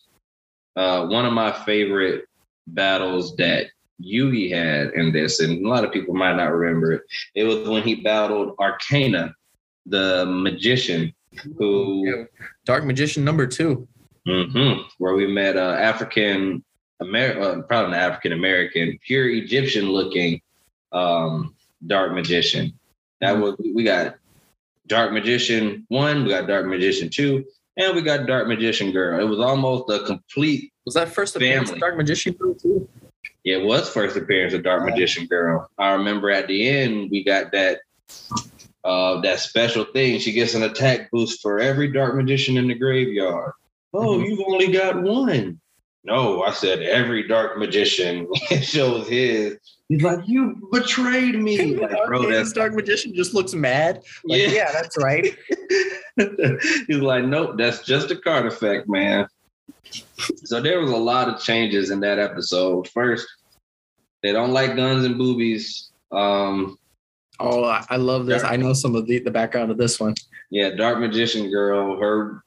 uh, 0.77 1.07
one 1.07 1.25
of 1.25 1.33
my 1.33 1.51
favorite 1.65 2.25
battles 2.67 3.35
that 3.37 3.67
Yugi 4.01 4.51
had 4.51 4.93
in 4.93 5.11
this, 5.11 5.39
and 5.39 5.65
a 5.65 5.67
lot 5.67 5.83
of 5.83 5.91
people 5.91 6.13
might 6.13 6.35
not 6.35 6.53
remember 6.53 6.93
it. 6.93 7.01
It 7.33 7.43
was 7.45 7.67
when 7.67 7.81
he 7.81 7.95
battled 7.95 8.55
Arcana, 8.59 9.33
the 9.87 10.25
magician, 10.27 11.13
who 11.57 12.03
Yeah. 12.05 12.23
Dark 12.65 12.85
Magician 12.85 13.25
number 13.25 13.47
two. 13.47 13.87
hmm 14.27 14.81
where 14.99 15.15
we 15.15 15.25
met 15.25 15.55
uh, 15.57 15.75
African 15.79 16.63
American, 16.99 17.43
uh, 17.43 17.61
probably 17.63 17.91
not 17.91 17.99
African 18.01 18.33
American, 18.33 18.97
pure 19.05 19.29
Egyptian 19.29 19.89
looking 19.89 20.41
um, 20.91 21.55
dark 21.85 22.13
magician. 22.13 22.73
That 23.21 23.35
Mhm. 23.35 23.41
was 23.41 23.55
we 23.73 23.83
got 23.83 24.15
Dark 24.87 25.11
Magician 25.11 25.85
one, 25.89 26.23
we 26.23 26.29
got 26.29 26.47
Dark 26.47 26.65
Magician 26.65 27.09
two, 27.09 27.45
and 27.75 27.95
we 27.95 28.01
got 28.01 28.25
Dark 28.25 28.47
Magician 28.47 28.91
Girl. 28.91 29.19
It 29.19 29.25
was 29.27 29.39
almost 29.39 29.89
a 29.89 29.99
complete. 30.05 30.71
Was 30.85 30.95
that 30.95 31.09
first 31.09 31.35
appearance 31.35 31.69
Family. 31.69 31.77
of 31.77 31.81
Dark 31.81 31.97
Magician 31.97 32.33
Girl 32.33 32.53
too? 32.53 32.87
It 33.43 33.63
was 33.63 33.89
first 33.89 34.15
appearance 34.17 34.53
of 34.53 34.63
Dark 34.63 34.85
Magician 34.85 35.25
Girl. 35.27 35.69
I 35.77 35.91
remember 35.91 36.31
at 36.31 36.47
the 36.47 36.67
end 36.69 37.09
we 37.11 37.23
got 37.23 37.51
that. 37.51 37.79
Uh, 38.83 39.19
that 39.19 39.39
special 39.41 39.83
thing. 39.83 40.17
She 40.17 40.31
gets 40.31 40.53
an 40.53 40.63
attack 40.63 41.11
boost 41.11 41.41
for 41.41 41.59
every 41.59 41.91
dark 41.91 42.15
magician 42.15 42.55
in 42.55 42.69
the 42.69 42.73
graveyard. 42.73 43.51
Oh, 43.93 44.17
Mhm. 44.17 44.25
you've 44.29 44.39
only 44.47 44.67
got 44.71 45.01
one. 45.01 45.59
No, 46.07 46.41
I 46.43 46.51
said 46.51 46.81
every 46.81 47.27
dark 47.27 47.57
magician 47.57 48.27
shows 48.61 49.07
his. 49.09 49.57
He's 49.89 50.01
like, 50.01 50.19
you 50.25 50.67
betrayed 50.71 51.35
me. 51.35 51.75
Like, 51.75 51.91
bro, 52.07 52.19
Okay, 52.21 52.31
this 52.31 52.51
Dark 52.53 52.73
Magician 52.73 53.13
just 53.15 53.33
looks 53.33 53.53
mad. 53.53 54.01
Like, 54.25 54.41
Yeah. 54.41 54.47
yeah. 54.47 54.71
that's 54.73 54.97
right. 54.97 55.25
He's 56.87 56.97
like, 56.99 57.25
nope, 57.25 57.55
that's 57.57 57.83
just 57.85 58.11
a 58.11 58.15
card 58.15 58.45
effect, 58.45 58.87
man. 58.89 59.27
So 60.45 60.59
there 60.61 60.79
was 60.81 60.91
a 60.91 60.97
lot 60.97 61.29
of 61.29 61.41
changes 61.41 61.91
in 61.91 61.99
that 62.01 62.19
episode. 62.19 62.87
First, 62.89 63.27
they 64.23 64.31
don't 64.31 64.51
like 64.51 64.75
guns 64.75 65.05
and 65.05 65.17
boobies. 65.17 65.91
Um, 66.11 66.77
Oh, 67.39 67.63
I 67.65 67.97
love 67.97 68.25
this. 68.25 68.43
I 68.43 68.55
know 68.57 68.73
some 68.73 68.95
of 68.95 69.05
the, 69.05 69.19
the 69.19 69.29
background 69.29 69.69
of 69.69 69.77
this 69.77 69.99
one. 69.99 70.15
yeah, 70.49 70.71
Dark 70.71 70.99
Magician 70.99 71.51
Girl, 71.51 71.99
her 71.99 72.43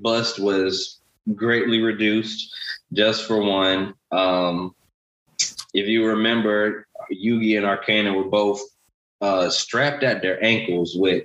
bust 0.00 0.38
was 0.40 1.00
greatly 1.36 1.82
reduced 1.82 2.50
just 2.92 3.26
for 3.26 3.42
one. 3.42 3.94
Um, 4.10 4.74
if 5.74 5.86
you 5.88 6.06
remember, 6.06 6.86
Yugi 7.12 7.56
and 7.56 7.66
Arcana 7.66 8.12
were 8.12 8.28
both 8.28 8.60
uh, 9.20 9.48
strapped 9.50 10.02
at 10.02 10.22
their 10.22 10.42
ankles 10.44 10.94
with 10.96 11.24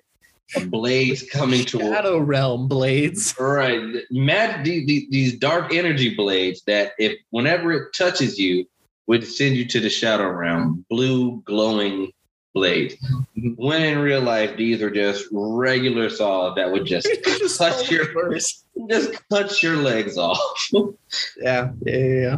blades 0.67 1.23
coming 1.29 1.65
to 1.65 1.79
Shadow 1.79 2.19
Realm 2.19 2.67
blades. 2.67 3.35
Right. 3.39 3.81
Mad 4.11 4.63
the- 4.63 4.85
the- 4.85 5.07
these 5.09 5.37
dark 5.37 5.73
energy 5.73 6.15
blades 6.15 6.61
that 6.67 6.93
if 6.97 7.17
whenever 7.31 7.73
it 7.73 7.93
touches 7.93 8.39
you 8.39 8.65
would 9.07 9.25
send 9.25 9.55
you 9.55 9.65
to 9.65 9.79
the 9.79 9.89
shadow 9.89 10.29
realm, 10.29 10.85
blue 10.89 11.41
glowing 11.45 12.11
blades. 12.53 12.95
Mhm. 13.37 13.55
When 13.57 13.81
in 13.83 13.99
real 13.99 14.21
life, 14.21 14.57
these 14.57 14.81
are 14.81 14.89
just 14.89 15.25
regular 15.31 16.09
saws 16.09 16.55
that 16.55 16.71
would 16.71 16.85
just 16.85 17.07
Just 17.25 17.57
Touch 17.59 17.91
your- 17.91 18.05
reverse. 18.07 18.63
just 18.89 19.11
cut 19.29 19.61
your 19.63 19.75
legs 19.77 20.17
off. 20.17 20.39
Yeah, 21.41 21.71
yeah, 21.85 21.97
yeah. 21.97 22.37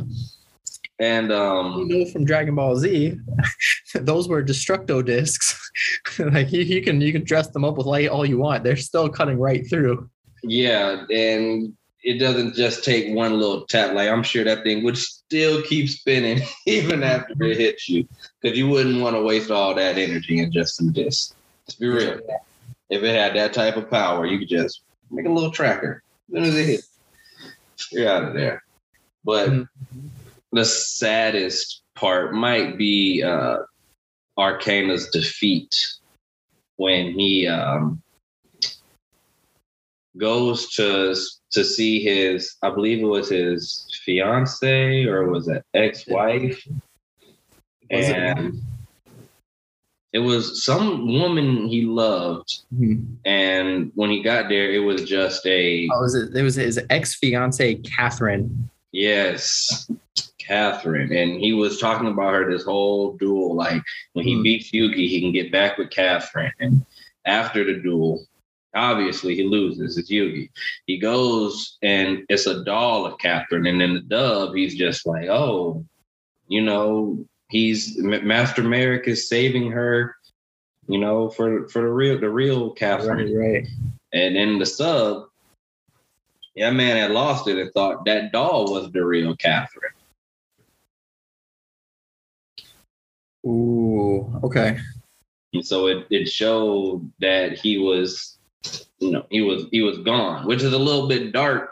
And 1.01 1.29
You 1.29 1.35
um 1.35 1.87
know 1.87 2.05
from 2.05 2.25
Dragon 2.25 2.55
Ball 2.55 2.75
Z, 2.75 3.17
those 3.95 4.27
were 4.27 4.43
destructo 4.43 5.03
discs. 5.05 5.57
like 6.19 6.51
you, 6.51 6.61
you 6.63 6.81
can 6.81 6.99
you 6.99 7.11
can 7.13 7.23
dress 7.23 7.47
them 7.49 7.63
up 7.63 7.77
with 7.77 7.87
light 7.87 8.09
all 8.09 8.25
you 8.25 8.37
want. 8.37 8.63
They're 8.65 8.75
still 8.75 9.07
cutting 9.09 9.39
right 9.39 9.67
through. 9.69 10.09
yeah, 10.43 11.05
and 11.09 11.73
it 12.03 12.17
doesn't 12.19 12.55
just 12.55 12.83
take 12.83 13.13
one 13.15 13.33
little 13.39 13.65
tap. 13.67 13.93
Like 13.93 14.09
I'm 14.09 14.23
sure 14.23 14.43
that 14.43 14.63
thing 14.63 14.83
would 14.83 14.97
still 15.29 15.61
keep 15.61 15.87
spinning 15.87 16.41
even 16.65 17.03
after 17.03 17.33
it 17.43 17.57
hits 17.57 17.87
you. 17.87 18.07
Because 18.41 18.57
you 18.57 18.67
wouldn't 18.67 18.99
want 18.99 19.15
to 19.15 19.21
waste 19.21 19.51
all 19.51 19.75
that 19.75 19.97
energy 19.97 20.39
in 20.39 20.51
just 20.51 20.75
some 20.75 20.91
discs. 20.91 21.35
Let's 21.67 21.77
be 21.77 21.87
real. 21.87 22.19
if 22.89 23.03
it 23.03 23.15
had 23.15 23.35
that 23.35 23.53
type 23.53 23.77
of 23.77 23.91
power, 23.91 24.25
you 24.25 24.39
could 24.39 24.49
just 24.49 24.81
make 25.11 25.27
a 25.27 25.31
little 25.31 25.51
tracker. 25.51 26.01
As 26.29 26.33
soon 26.35 26.43
as 26.45 26.55
it 26.55 26.65
hit, 26.65 26.81
you're 27.91 28.09
out 28.09 28.23
of 28.23 28.33
there. 28.33 28.63
But 29.23 29.49
Mhm. 29.49 29.67
the 30.51 30.65
saddest 30.65 31.83
part 31.93 32.33
might 32.33 32.77
be 32.77 33.21
uh, 33.21 33.57
Arcana's 34.35 35.09
defeat 35.11 35.75
when 36.77 37.11
he 37.11 37.45
um, 37.45 38.01
goes 40.17 40.73
to 40.75 41.15
to 41.51 41.63
see 41.63 42.01
his, 42.01 42.55
I 42.61 42.69
believe 42.69 42.99
it 42.99 43.05
was 43.05 43.29
his 43.29 43.87
fiance 44.05 45.05
or 45.05 45.29
was 45.29 45.47
it 45.47 45.63
ex-wife, 45.73 46.63
Was 47.91 48.09
it? 48.09 48.15
and 48.15 48.61
it 50.13 50.19
was 50.19 50.63
some 50.63 51.07
woman 51.19 51.67
he 51.67 51.83
loved 51.85 52.61
Mhm. 52.73 53.05
and 53.25 53.91
when 53.95 54.09
he 54.09 54.21
got 54.23 54.49
there, 54.49 54.71
it 54.71 54.79
was 54.79 55.03
just 55.05 55.45
a 55.45 55.87
Oh, 55.91 56.01
was 56.01 56.15
it? 56.15 56.35
It 56.35 56.43
was 56.43 56.55
his 56.55 56.79
ex 56.89 57.15
fiance 57.15 57.75
Catherine. 57.75 58.69
yes, 58.91 59.89
Catherine. 60.39 61.13
And 61.15 61.39
he 61.39 61.53
was 61.53 61.79
talking 61.79 62.07
about 62.07 62.33
her 62.33 62.51
this 62.51 62.63
whole 62.63 63.15
duel. 63.17 63.55
Like 63.55 63.83
when 64.13 64.25
he 64.25 64.35
Hmm. 64.35 64.41
beats 64.43 64.71
Yugi, 64.71 65.07
he 65.07 65.21
can 65.21 65.31
get 65.31 65.51
back 65.51 65.77
with 65.77 65.91
Catherine. 65.91 66.51
And 66.59 66.83
after 67.25 67.63
the 67.63 67.75
duel, 67.75 68.25
obviously 68.75 69.35
he 69.35 69.43
loses. 69.43 69.97
It's 69.97 70.11
Yugi. 70.11 70.49
He 70.85 70.97
goes 70.97 71.77
and 71.81 72.25
it's 72.29 72.47
a 72.47 72.63
doll 72.63 73.05
of 73.05 73.17
Catherine. 73.19 73.67
And 73.67 73.81
in 73.81 73.93
the 73.93 74.01
dub, 74.01 74.55
he's 74.55 74.75
just 74.75 75.05
like, 75.05 75.27
oh, 75.27 75.85
you 76.47 76.61
know, 76.61 77.25
he's 77.49 77.97
Master 77.97 78.63
Marik 78.63 79.07
is 79.07 79.29
saving 79.29 79.71
her. 79.71 80.15
You 80.87 80.97
know, 80.97 81.29
for 81.29 81.67
for 81.69 81.81
the 81.83 81.87
real 81.87 82.19
the 82.19 82.29
real 82.29 82.71
Catherine. 82.71 83.35
Right, 83.35 83.53
right. 83.53 83.67
And 84.11 84.35
in 84.35 84.57
the 84.57 84.65
sub, 84.65 85.27
yeah, 86.55 86.71
man 86.71 86.97
had 86.97 87.11
lost 87.11 87.47
it 87.47 87.59
and 87.59 87.71
thought 87.73 88.05
that 88.05 88.31
doll 88.31 88.73
was 88.73 88.91
the 88.91 89.05
real 89.05 89.35
Catherine. 89.35 89.93
Ooh, 93.45 94.39
okay. 94.43 94.79
And 95.53 95.65
so 95.65 95.87
it, 95.87 96.07
it 96.09 96.27
showed 96.27 97.09
that 97.19 97.57
he 97.57 97.77
was, 97.77 98.38
you 98.99 99.11
know, 99.11 99.25
he 99.29 99.41
was 99.41 99.65
he 99.71 99.81
was 99.81 99.97
gone, 99.99 100.45
which 100.45 100.61
is 100.63 100.73
a 100.73 100.77
little 100.77 101.07
bit 101.07 101.31
dark, 101.31 101.69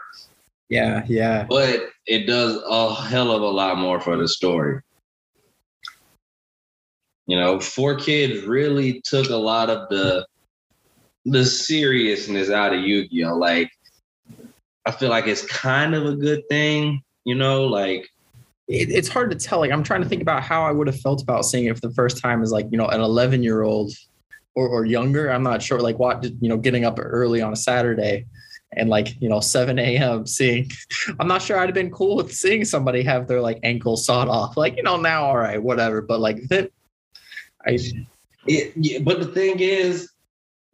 Yeah, 0.68 1.04
yeah. 1.06 1.46
but 1.48 1.80
it 2.06 2.26
does 2.26 2.60
a 2.66 2.94
hell 2.94 3.30
of 3.30 3.42
a 3.42 3.46
lot 3.46 3.78
more 3.78 4.00
for 4.00 4.16
the 4.16 4.28
story. 4.28 4.80
You 7.26 7.38
know, 7.38 7.58
4Kids 7.58 8.46
really 8.48 9.02
took 9.04 9.28
a 9.28 9.36
lot 9.36 9.68
of 9.68 9.88
the 9.90 10.26
the 11.26 11.44
seriousness 11.44 12.48
out 12.48 12.72
of 12.72 12.80
Yu-Gi-Oh! 12.80 13.36
Like, 13.36 13.70
I 14.86 14.90
feel 14.92 15.10
like 15.10 15.26
it's 15.26 15.44
kind 15.46 15.94
of 15.94 16.06
a 16.06 16.16
good 16.16 16.42
thing, 16.48 17.02
you 17.24 17.34
know, 17.34 17.66
like 17.66 18.08
It, 18.66 18.88
it's 18.88 19.08
hard 19.08 19.30
to 19.32 19.36
tell. 19.36 19.58
Like 19.58 19.70
I'm 19.70 19.82
trying 19.82 20.02
to 20.02 20.08
think 20.08 20.22
about 20.22 20.42
how 20.42 20.62
I 20.62 20.72
would 20.72 20.86
have 20.86 20.98
felt 20.98 21.20
about 21.22 21.44
seeing 21.44 21.66
it 21.66 21.74
for 21.74 21.86
the 21.86 21.92
first 21.94 22.16
time 22.22 22.42
as 22.42 22.50
like 22.50 22.66
you 22.70 22.78
know 22.78 22.86
an 22.86 23.02
11 23.02 23.42
year 23.42 23.62
old 23.62 23.92
or, 24.58 24.68
or 24.68 24.84
younger. 24.84 25.30
I'm 25.30 25.44
not 25.44 25.62
sure. 25.62 25.80
Like 25.80 25.98
what 25.98 26.24
you 26.24 26.48
know, 26.48 26.56
getting 26.56 26.84
up 26.84 26.98
early 27.00 27.40
on 27.40 27.52
a 27.52 27.56
Saturday 27.56 28.26
and 28.72 28.90
like 28.90 29.16
you 29.20 29.28
know 29.28 29.40
7 29.40 29.78
a.m. 29.78 30.26
seeing. 30.26 30.70
I'm 31.20 31.28
not 31.28 31.42
sure 31.42 31.58
I'd 31.58 31.68
have 31.68 31.74
been 31.74 31.90
cool 31.90 32.16
with 32.16 32.34
seeing 32.34 32.64
somebody 32.64 33.02
have 33.02 33.28
their 33.28 33.40
like 33.40 33.60
ankle 33.62 33.96
sawed 33.96 34.28
off. 34.28 34.56
Like 34.56 34.76
you 34.76 34.82
know 34.82 34.96
now, 34.96 35.24
all 35.24 35.38
right, 35.38 35.62
whatever. 35.62 36.02
But 36.02 36.18
like 36.20 36.40
then, 36.48 36.68
I 37.64 37.78
It, 38.46 38.72
yeah, 38.76 38.98
but 38.98 39.20
the 39.20 39.28
thing 39.28 39.60
is, 39.60 40.10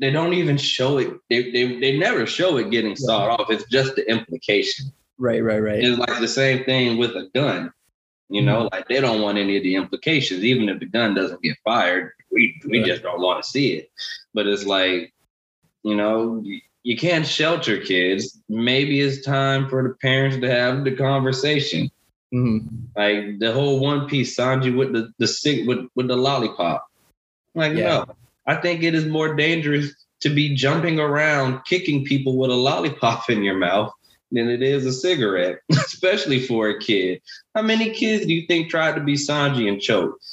they 0.00 0.10
don't 0.10 0.32
even 0.32 0.56
show 0.56 0.98
it. 0.98 1.12
They, 1.28 1.50
they, 1.50 1.78
they 1.78 1.98
never 1.98 2.26
show 2.26 2.56
it 2.56 2.70
getting 2.70 2.96
sawed 2.96 3.38
off. 3.38 3.50
It's 3.50 3.68
just 3.70 3.96
the 3.96 4.10
implication. 4.10 4.86
right, 5.18 5.42
right, 5.42 5.60
right. 5.60 5.84
It's 5.84 5.98
like 5.98 6.20
the 6.20 6.28
same 6.28 6.64
thing 6.64 6.96
with 6.96 7.10
a 7.10 7.28
gun. 7.34 7.72
You 8.30 8.42
know, 8.42 8.64
mm-hmm. 8.64 8.74
like 8.74 8.88
they 8.88 9.00
don't 9.00 9.20
want 9.20 9.36
any 9.36 9.58
of 9.58 9.62
the 9.62 9.76
implications, 9.76 10.42
even 10.42 10.70
if 10.70 10.80
the 10.80 10.86
gun 10.86 11.14
doesn't 11.14 11.42
get 11.42 11.58
fired. 11.62 12.12
We 12.66 12.78
Right. 12.78 12.86
just 12.86 13.02
don't 13.02 13.20
want 13.20 13.42
to 13.42 13.48
see 13.48 13.74
it. 13.74 13.90
But 14.32 14.46
it's 14.46 14.64
like, 14.64 15.12
you 15.82 15.94
know, 15.94 16.42
you, 16.82 16.96
can't 16.96 17.26
shelter 17.26 17.78
kids. 17.78 18.40
Maybe 18.48 19.00
it's 19.00 19.24
time 19.24 19.68
for 19.68 19.82
the 19.82 19.94
parents 19.94 20.36
to 20.38 20.50
have 20.50 20.84
the 20.84 20.92
conversation. 20.92 21.90
Mhm. 22.32 22.66
Like 22.96 23.38
the 23.38 23.52
whole 23.52 23.78
One 23.80 24.06
Piece 24.08 24.36
Sanji 24.36 24.74
with 24.74 24.92
the 24.92 25.12
the 25.18 25.26
sick 25.26 25.66
with 25.66 25.86
with 25.94 26.08
the 26.08 26.16
lollipop. 26.16 26.86
Like 27.54 27.76
Yeah. 27.76 27.84
no, 27.88 28.06
I 28.46 28.56
think 28.56 28.82
it 28.82 28.94
is 28.94 29.06
more 29.06 29.34
dangerous 29.34 29.94
to 30.20 30.30
be 30.30 30.54
jumping 30.54 30.98
around 30.98 31.60
kicking 31.64 32.04
people 32.04 32.36
with 32.36 32.50
a 32.50 32.54
lollipop 32.54 33.28
in 33.30 33.42
your 33.44 33.56
mouth 33.56 33.92
than 34.32 34.48
it 34.48 34.62
is 34.62 34.84
a 34.84 34.92
cigarette, 34.92 35.58
especially 35.70 36.40
for 36.40 36.68
a 36.70 36.78
kid. 36.80 37.20
How 37.54 37.62
many 37.62 37.90
kids 37.90 38.26
do 38.26 38.32
you 38.34 38.46
think 38.48 38.68
tried 38.68 38.94
to 38.96 39.00
be 39.00 39.14
Sanji 39.14 39.68
and 39.68 39.80
choked? 39.80 40.24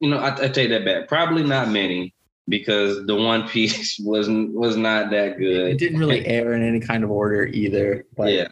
You 0.00 0.10
know, 0.10 0.18
I, 0.18 0.44
I 0.44 0.48
take 0.48 0.70
that 0.70 0.84
back. 0.84 1.08
Probably 1.08 1.42
not 1.42 1.70
many 1.70 2.14
because 2.48 3.04
the 3.06 3.14
One 3.14 3.48
Piece 3.48 3.98
wasn't 4.04 4.52
was 4.52 4.76
not 4.76 5.10
that 5.10 5.38
good. 5.38 5.70
It 5.70 5.78
didn't 5.78 5.98
really 5.98 6.26
air 6.26 6.52
in 6.54 6.62
any 6.62 6.80
kind 6.80 7.04
of 7.04 7.10
order 7.10 7.46
either. 7.46 8.04
But 8.16 8.32
Yeah, 8.32 8.48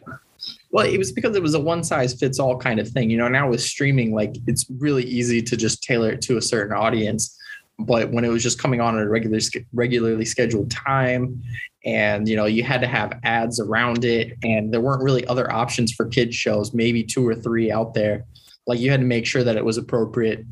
Well, 0.70 0.86
it 0.86 0.98
was 0.98 1.12
because 1.12 1.36
it 1.36 1.42
was 1.42 1.54
a 1.54 1.60
one 1.60 1.84
size 1.84 2.14
fits 2.14 2.38
all 2.38 2.58
kind 2.58 2.80
of 2.80 2.88
thing. 2.88 3.10
You 3.10 3.18
know, 3.18 3.28
now 3.28 3.48
with 3.48 3.60
streaming, 3.60 4.14
like 4.14 4.36
it's 4.46 4.66
really 4.78 5.04
easy 5.04 5.42
to 5.42 5.56
just 5.56 5.82
tailor 5.82 6.12
it 6.12 6.22
to 6.22 6.36
a 6.36 6.42
certain 6.42 6.76
audience. 6.76 7.38
But 7.76 8.12
when 8.12 8.24
it 8.24 8.28
was 8.28 8.42
just 8.42 8.60
coming 8.60 8.80
on 8.80 8.96
at 8.96 9.04
a 9.04 9.08
regular, 9.08 9.40
regularly 9.72 10.24
scheduled 10.24 10.70
time, 10.70 11.42
and 11.84 12.28
you 12.28 12.36
know, 12.36 12.46
you 12.46 12.62
had 12.62 12.80
to 12.80 12.86
have 12.86 13.18
ads 13.24 13.58
around 13.58 14.04
it, 14.04 14.38
and 14.44 14.72
there 14.72 14.80
weren't 14.80 15.02
really 15.02 15.26
other 15.26 15.52
options 15.52 15.92
for 15.92 16.06
kids 16.06 16.36
shows, 16.36 16.72
maybe 16.72 17.02
two 17.02 17.26
or 17.26 17.34
three 17.34 17.72
out 17.72 17.92
there. 17.92 18.24
Like 18.66 18.78
you 18.78 18.90
had 18.90 19.00
to 19.00 19.06
make 19.06 19.26
sure 19.26 19.42
that 19.42 19.56
it 19.56 19.64
was 19.64 19.76
appropriate 19.76 20.46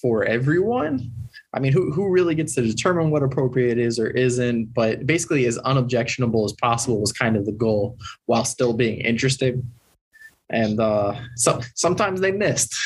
for 0.00 0.24
everyone. 0.24 1.10
I 1.52 1.60
mean, 1.60 1.72
who 1.72 1.92
who 1.92 2.08
really 2.10 2.34
gets 2.34 2.54
to 2.56 2.62
determine 2.62 3.10
what 3.10 3.22
appropriate 3.22 3.78
is 3.78 3.98
or 3.98 4.08
isn't? 4.08 4.74
But 4.74 5.06
basically, 5.06 5.46
as 5.46 5.56
unobjectionable 5.58 6.44
as 6.44 6.52
possible 6.52 7.00
was 7.00 7.12
kind 7.12 7.36
of 7.36 7.46
the 7.46 7.52
goal, 7.52 7.96
while 8.26 8.44
still 8.44 8.72
being 8.72 9.00
interesting. 9.00 9.62
And 10.50 10.78
uh, 10.80 11.14
so 11.36 11.60
sometimes 11.74 12.20
they 12.20 12.32
missed. 12.32 12.74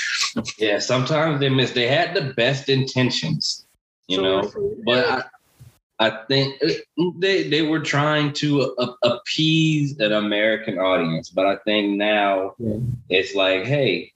Yeah, 0.59 0.79
sometimes 0.79 1.41
they 1.41 1.49
missed. 1.49 1.75
They 1.75 1.89
had 1.89 2.15
the 2.15 2.35
best 2.35 2.69
intentions, 2.69 3.67
you 4.09 4.17
So- 4.17 4.23
know, 4.23 4.75
but 4.85 5.09
I, 5.09 6.07
I 6.07 6.11
think 6.29 6.63
uh, 6.63 7.05
they 7.19 7.49
they 7.49 7.63
were 7.63 7.81
trying 7.81 8.35
to 8.35 8.75
a- 8.79 8.95
appease 9.09 9.99
an 9.99 10.13
American 10.13 10.79
audience. 10.79 11.31
But 11.31 11.47
I 11.47 11.57
think 11.65 11.97
now 11.97 12.55
Yeah. 12.59 12.77
it's 13.09 13.35
like, 13.35 13.65
hey, 13.65 14.13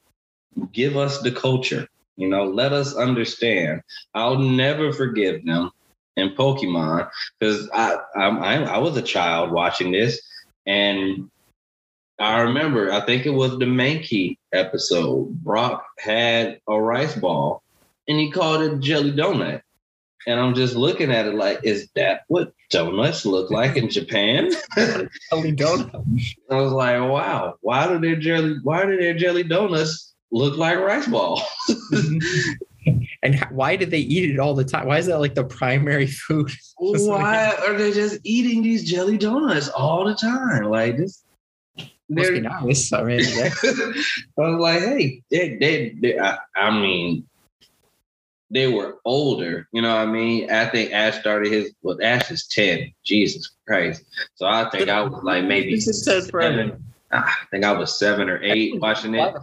give 0.72 0.96
us 0.98 1.22
the 1.22 1.32
culture. 1.32 1.88
You 2.16 2.28
know, 2.28 2.44
let 2.44 2.72
us 2.72 2.94
understand. 2.94 3.82
I'll 4.14 4.38
never 4.38 4.92
forgive 4.92 5.44
them 5.44 5.70
in 6.16 6.30
Pokemon 6.30 7.08
because 7.38 7.68
I, 7.72 7.96
I 8.14 8.62
I 8.64 8.78
was 8.78 8.96
a 8.96 9.02
child 9.02 9.50
watching 9.50 9.92
this, 9.92 10.20
and 10.66 11.30
I 12.18 12.40
remember 12.40 12.92
I 12.92 13.00
think 13.00 13.26
it 13.26 13.30
was 13.30 13.58
the 13.58 13.64
Mankey 13.64 14.38
episode. 14.52 15.42
Brock 15.42 15.84
had 15.98 16.60
a 16.68 16.80
rice 16.80 17.16
ball, 17.16 17.62
and 18.06 18.18
he 18.18 18.30
called 18.30 18.62
it 18.62 18.80
jelly 18.80 19.12
donut. 19.12 19.62
And 20.24 20.38
I'm 20.38 20.54
just 20.54 20.76
looking 20.76 21.10
at 21.10 21.26
it 21.26 21.34
like, 21.34 21.60
is 21.64 21.88
that 21.96 22.22
what 22.28 22.52
donuts 22.70 23.26
look 23.26 23.50
like 23.50 23.76
in 23.76 23.90
Japan? 23.90 24.52
Jelly 24.76 25.52
donut. 25.52 26.06
I 26.48 26.54
was 26.54 26.72
like, 26.72 27.00
wow, 27.00 27.56
why 27.60 27.88
do 27.88 27.98
their 27.98 28.14
jelly 28.14 28.56
why 28.62 28.86
do 28.86 28.96
their 28.96 29.14
jelly 29.14 29.42
donuts 29.42 30.11
look 30.32 30.56
like 30.56 30.78
rice 30.78 31.06
balls? 31.06 31.42
And 33.24 33.38
why 33.52 33.76
did 33.76 33.92
they 33.92 34.00
eat 34.00 34.30
it 34.30 34.40
all 34.40 34.54
the 34.54 34.64
time? 34.64 34.88
Why 34.88 34.98
is 34.98 35.06
that 35.06 35.20
like 35.20 35.36
the 35.36 35.44
primary 35.44 36.06
food? 36.26 36.48
Just 36.48 36.74
like- 37.06 37.22
why 37.22 37.54
are 37.68 37.78
they 37.78 37.92
just 37.92 38.18
eating 38.24 38.60
these 38.64 38.82
jelly 38.90 39.16
donuts 39.16 39.68
all 39.68 40.04
the 40.04 40.16
time? 40.16 40.64
Like 40.64 40.96
this 40.96 41.22
Must 41.76 41.86
be 42.08 42.40
they're- 42.40 42.40
nice. 42.40 42.92
I 42.92 43.04
mean, 43.04 43.20
yeah. 43.20 43.50
I 43.62 44.48
was 44.48 44.58
like, 44.60 44.80
hey, 44.80 45.22
they, 45.30 45.56
they, 45.58 45.96
they 46.00 46.18
I, 46.18 46.38
I 46.56 46.70
mean, 46.72 47.24
they 48.50 48.66
were 48.66 48.98
older, 49.04 49.68
you 49.72 49.80
know 49.80 49.94
what 49.94 50.08
I 50.08 50.10
mean? 50.10 50.50
I 50.50 50.66
think 50.66 50.90
Ash 50.92 51.20
started 51.20 51.52
his, 51.52 51.72
well, 51.82 51.98
Ash 52.02 52.32
is 52.32 52.48
10. 52.48 52.92
Jesus 53.04 53.48
Christ. 53.64 54.02
So 54.34 54.46
I 54.46 54.68
think 54.70 54.88
I 54.88 55.02
was 55.02 55.22
like 55.22 55.44
maybe 55.44 55.70
He's 55.70 56.04
been 56.04 56.20
dead 56.20 56.28
forever. 56.30 56.78
Seven. 57.12 57.24
I 57.28 57.46
think 57.50 57.64
I 57.64 57.72
was 57.72 57.98
seven 57.98 58.28
or 58.28 58.42
eight 58.42 58.80
watching 58.80 59.14
it. 59.14 59.34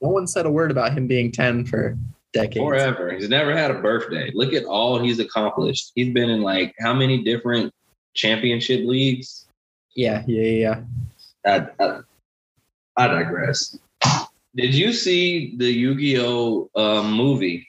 No 0.00 0.08
one 0.08 0.26
said 0.26 0.46
a 0.46 0.50
word 0.50 0.70
about 0.70 0.92
him 0.92 1.06
being 1.06 1.30
10 1.32 1.66
for 1.66 1.96
decades. 2.32 2.64
Forever. 2.64 3.12
He's 3.12 3.28
never 3.28 3.56
had 3.56 3.70
a 3.70 3.80
birthday. 3.80 4.30
Look 4.34 4.52
at 4.52 4.64
all 4.64 4.98
he's 4.98 5.20
accomplished. 5.20 5.92
He's 5.94 6.12
been 6.12 6.30
in 6.30 6.42
like 6.42 6.74
how 6.78 6.94
many 6.94 7.22
different 7.22 7.72
championship 8.14 8.84
leagues? 8.84 9.46
Yeah, 9.94 10.22
yeah, 10.26 10.42
yeah. 10.42 10.80
I, 11.78 11.84
I, 11.84 12.00
I 12.96 13.08
digress. 13.08 13.78
Did 14.54 14.74
you 14.74 14.92
see 14.92 15.56
the 15.56 15.70
Yu-Gi-Oh 15.70 16.70
uh, 16.74 17.02
movie? 17.02 17.66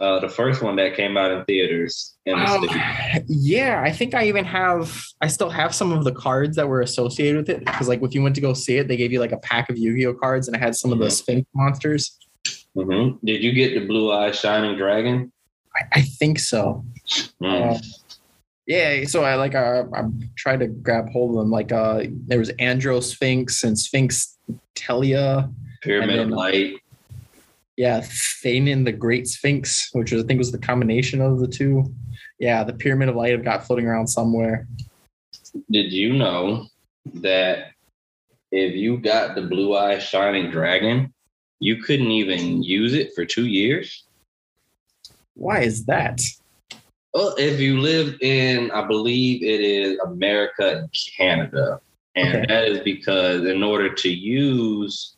Uh, 0.00 0.18
the 0.18 0.28
first 0.28 0.62
one 0.62 0.76
that 0.76 0.96
came 0.96 1.18
out 1.18 1.30
in 1.30 1.44
theaters 1.44 2.16
in 2.24 2.38
the 2.38 2.44
Um, 2.50 2.62
city. 2.66 2.80
yeah, 3.28 3.82
I 3.84 3.92
think 3.92 4.14
I 4.14 4.26
even 4.28 4.46
have. 4.46 5.04
I 5.20 5.26
still 5.28 5.50
have 5.50 5.74
some 5.74 5.92
of 5.92 6.04
the 6.04 6.12
cards 6.12 6.56
that 6.56 6.66
were 6.66 6.80
associated 6.80 7.36
with 7.36 7.50
it 7.50 7.64
because, 7.66 7.86
like, 7.86 8.00
if 8.02 8.14
you 8.14 8.22
went 8.22 8.34
to 8.36 8.40
go 8.40 8.54
see 8.54 8.78
it, 8.78 8.88
they 8.88 8.96
gave 8.96 9.12
you 9.12 9.20
like 9.20 9.32
a 9.32 9.36
pack 9.38 9.68
of 9.68 9.76
Yu-Gi-Oh 9.76 10.14
cards, 10.14 10.48
and 10.48 10.56
it 10.56 10.60
had 10.60 10.74
some 10.74 10.90
of 10.90 10.98
the. 10.98 11.10
Sphinx 11.10 11.46
monsters. 11.54 12.16
hmm 12.74 13.10
Did 13.24 13.42
you 13.44 13.52
get 13.52 13.74
the 13.78 13.86
Blue 13.86 14.10
Eye 14.10 14.30
Shining 14.30 14.78
Dragon? 14.78 15.30
I, 15.76 15.98
I 15.98 16.00
think 16.00 16.38
so. 16.38 16.82
Mm. 17.42 17.76
Uh, 17.76 17.78
yeah, 18.66 19.04
so 19.04 19.22
I 19.24 19.34
like 19.34 19.54
uh, 19.54 19.84
I 19.94 20.04
tried 20.36 20.60
to 20.60 20.68
grab 20.68 21.10
hold 21.10 21.32
of 21.32 21.36
them. 21.36 21.50
Like, 21.50 21.72
uh, 21.72 22.04
there 22.26 22.38
was 22.38 22.50
Andro 22.52 23.02
Sphinx 23.02 23.64
and 23.64 23.78
Sphinx 23.78 24.38
Teleia. 24.74 25.52
Pyramid 25.82 26.10
and 26.10 26.20
of 26.20 26.28
then- 26.28 26.36
Light. 26.38 26.74
Yeah, 27.80 28.00
Theinen 28.44 28.84
the 28.84 28.92
Great 28.92 29.26
Sphinx, 29.26 29.88
which 29.94 30.12
was, 30.12 30.22
I 30.22 30.26
think 30.26 30.36
was 30.36 30.52
the 30.52 30.58
combination 30.58 31.22
of 31.22 31.40
the 31.40 31.48
two. 31.48 31.90
Yeah, 32.38 32.62
the 32.62 32.74
Pyramid 32.74 33.08
of 33.08 33.16
Light 33.16 33.32
I've 33.32 33.42
got 33.42 33.66
floating 33.66 33.86
around 33.86 34.06
somewhere. 34.06 34.68
Did 35.70 35.90
you 35.90 36.12
know 36.12 36.66
that 37.14 37.70
if 38.52 38.74
you 38.74 38.98
got 38.98 39.34
the 39.34 39.40
Blue 39.40 39.74
Eye 39.74 39.98
Shining 39.98 40.50
Dragon, 40.50 41.14
you 41.58 41.82
couldn't 41.82 42.10
even 42.10 42.62
use 42.62 42.92
it 42.92 43.14
for 43.14 43.24
two 43.24 43.46
years? 43.46 44.04
Why 45.32 45.60
is 45.60 45.86
that? 45.86 46.20
Well, 47.14 47.34
if 47.38 47.60
you 47.60 47.80
live 47.80 48.20
in, 48.20 48.70
I 48.72 48.86
believe 48.86 49.42
it 49.42 49.62
is 49.62 49.98
America 50.00 50.80
and 50.80 50.90
Canada. 51.16 51.80
And 52.14 52.34
Okay. 52.34 52.46
that 52.46 52.64
is 52.68 52.80
because 52.80 53.46
in 53.46 53.62
order 53.62 53.88
to 53.94 54.10
use 54.10 55.16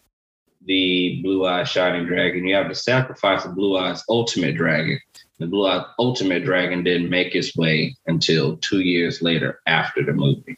the 0.66 1.20
Blue 1.22 1.46
Eye 1.46 1.64
Shining 1.64 2.06
Dragon, 2.06 2.46
you 2.46 2.54
have 2.54 2.68
to 2.68 2.74
sacrifice 2.74 3.44
the 3.44 3.50
Blue 3.50 3.76
Eyes 3.76 4.02
Ultimate 4.08 4.56
Dragon. 4.56 4.98
The 5.38 5.46
Blue 5.46 5.66
Eyes 5.66 5.84
Ultimate 5.98 6.44
Dragon 6.44 6.84
didn't 6.84 7.10
make 7.10 7.34
its 7.34 7.56
way 7.56 7.96
until 8.06 8.56
two 8.58 8.80
years 8.80 9.22
later 9.22 9.60
after 9.66 10.04
the 10.04 10.12
movie. 10.12 10.56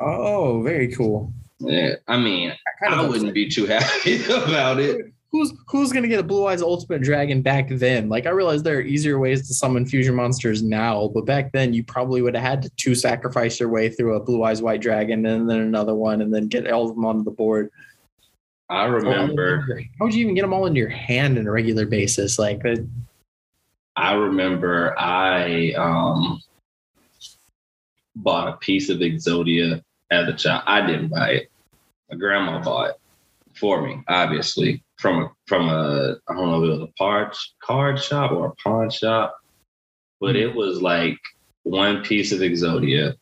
Oh, 0.00 0.62
very 0.62 0.92
cool. 0.92 1.32
Yeah, 1.58 1.96
I 2.08 2.16
mean, 2.18 2.50
I 2.50 2.84
Kind 2.84 3.00
I 3.00 3.04
of 3.04 3.10
wouldn't 3.10 3.34
be 3.34 3.48
too 3.48 3.66
happy 3.66 4.24
about 4.24 4.80
it. 4.80 5.12
Who's 5.30 5.52
who's 5.66 5.92
gonna 5.92 6.08
get 6.08 6.20
a 6.20 6.22
Blue 6.22 6.46
Eyes 6.46 6.60
Ultimate 6.60 7.02
Dragon 7.02 7.40
back 7.40 7.68
then? 7.70 8.10
Like 8.10 8.26
I 8.26 8.30
realize 8.30 8.62
there 8.62 8.76
are 8.76 8.82
easier 8.82 9.18
ways 9.18 9.48
to 9.48 9.54
summon 9.54 9.86
fusion 9.86 10.14
monsters 10.14 10.62
now, 10.62 11.10
but 11.14 11.24
back 11.24 11.52
then 11.52 11.72
you 11.72 11.82
probably 11.84 12.20
would 12.20 12.34
have 12.34 12.44
had 12.44 12.62
to 12.62 12.70
two 12.76 12.94
sacrifice 12.94 13.58
your 13.58 13.70
way 13.70 13.88
through 13.88 14.14
a 14.14 14.20
Blue 14.20 14.42
Eyes 14.42 14.60
White 14.60 14.82
Dragon 14.82 15.24
and 15.24 15.48
then 15.48 15.60
another 15.60 15.94
one, 15.94 16.20
and 16.20 16.34
then 16.34 16.48
get 16.48 16.70
all 16.70 16.88
of 16.88 16.94
them 16.94 17.06
onto 17.06 17.24
the 17.24 17.30
board. 17.30 17.70
I 18.72 18.86
remember, 18.86 19.66
How 19.98 20.06
would 20.06 20.14
you 20.14 20.22
even 20.22 20.34
get 20.34 20.40
them 20.42 20.54
all 20.54 20.64
into 20.64 20.80
your 20.80 20.88
hand 20.88 21.36
on 21.38 21.46
a 21.46 21.50
regular 21.50 21.84
basis? 21.84 22.38
Like, 22.38 22.62
I 23.96 24.14
remember 24.14 24.98
I 24.98 25.72
um 25.72 26.40
bought 28.16 28.48
a 28.48 28.56
piece 28.56 28.88
of 28.88 28.98
Exodia 28.98 29.82
as 30.10 30.26
a 30.26 30.32
child. 30.32 30.62
I 30.66 30.86
didn't 30.86 31.08
buy 31.08 31.30
it. 31.32 31.50
My 32.10 32.16
grandma 32.16 32.62
bought 32.62 32.90
it 32.90 33.00
for 33.54 33.82
me, 33.82 34.02
obviously, 34.08 34.82
from 34.96 35.24
a 35.24 35.32
from 35.46 35.68
a 35.68 36.16
I 36.28 36.34
don't 36.34 36.50
know 36.50 36.64
if 36.64 36.68
it 36.70 36.80
was 36.80 36.88
a 36.88 36.92
card 36.96 37.36
card 37.62 38.02
shop 38.02 38.32
or 38.32 38.46
a 38.46 38.54
pawn 38.54 38.88
shop, 38.88 39.36
but 40.18 40.34
it 40.34 40.54
was 40.54 40.80
like 40.80 41.18
one 41.64 42.02
piece 42.02 42.32
of 42.32 42.40
Exodia, 42.40 43.16